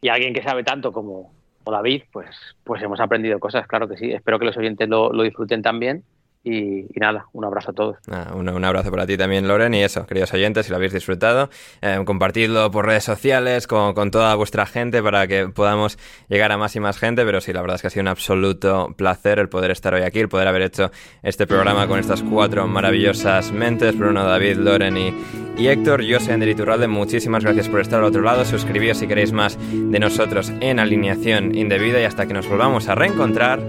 y 0.02 0.10
alguien 0.10 0.34
que 0.34 0.44
sabe 0.44 0.64
tanto 0.64 0.92
como, 0.92 1.32
como, 1.64 1.76
David, 1.76 2.04
pues, 2.12 2.36
pues 2.64 2.82
hemos 2.82 3.00
aprendido 3.00 3.40
cosas, 3.40 3.68
claro 3.68 3.88
que 3.88 3.98
sí. 3.98 4.12
Espero 4.12 4.40
que 4.40 4.46
los 4.46 4.58
oyentes 4.58 4.90
lo, 4.90 5.14
lo 5.14 5.24
disfruten 5.24 5.62
también. 5.62 6.04
Y, 6.50 6.88
nada, 6.96 7.26
un 7.34 7.44
abrazo 7.44 7.72
a 7.72 7.74
todos. 7.74 7.98
Ah, 8.10 8.32
un, 8.34 8.48
un, 8.48 8.64
abrazo 8.64 8.90
para 8.90 9.06
ti 9.06 9.18
también, 9.18 9.50
Loren. 9.50 9.74
Y 9.74 9.84
eso, 9.84 10.06
queridos 10.06 10.34
oyentes, 10.34 10.66
si 10.66 10.70
lo 10.70 10.78
habéis 10.78 10.94
disfrutado, 10.94 11.50
eh, 11.82 12.00
compartidlo 12.06 12.72
por 12.72 12.86
redes 12.86 13.04
sociales 13.04 13.68
con, 13.68 14.12
toda 14.12 14.34
vuestra 14.36 14.66
gente 14.66 15.04
para 15.04 15.28
que 15.28 15.50
podamos 15.50 15.98
llegar 16.30 16.54
a 16.54 16.58
más 16.58 16.74
y 16.78 16.80
más 16.80 17.00
gente. 17.00 17.26
Pero 17.26 17.42
sí, 17.42 17.52
la 17.52 17.60
verdad 17.60 17.76
es 17.76 17.82
que 17.82 17.88
ha 17.88 17.90
sido 17.90 18.04
un 18.04 18.08
absoluto 18.08 18.94
placer 18.96 19.40
el 19.40 19.50
poder 19.50 19.72
estar 19.72 19.94
hoy 19.94 20.04
aquí, 20.04 20.22
el 20.22 20.30
poder 20.30 20.48
haber 20.48 20.62
hecho 20.62 20.90
este 21.22 21.48
programa 21.48 21.86
con 21.88 22.00
estas 22.00 22.24
cuatro 22.24 22.66
maravillosas 22.66 23.52
mentes: 23.52 23.98
Bruno, 23.98 24.24
David, 24.24 24.56
Loren 24.56 24.96
y, 24.96 25.14
y 25.58 25.68
Héctor. 25.68 26.02
Yo 26.02 26.22
soy 26.22 26.34
Ander 26.34 26.48
Iturralde. 26.48 26.88
Muchísimas 26.88 27.44
gracias 27.44 27.68
por 27.68 27.82
estar 27.82 28.00
al 28.00 28.06
otro 28.06 28.22
lado. 28.22 28.46
Suscribíos 28.46 29.00
si 29.00 29.08
queréis 29.08 29.34
más 29.34 29.58
de 29.60 30.00
nosotros 30.00 30.54
en 30.62 30.80
Alineación 30.80 31.56
Indebida. 31.56 32.00
Y 32.00 32.06
hasta 32.06 32.26
que 32.26 32.34
nos 32.34 32.48
volvamos 32.48 32.88
a 32.88 32.96
reencontrar, 32.96 33.60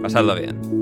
pasadlo 0.00 0.34
bien. 0.34 0.81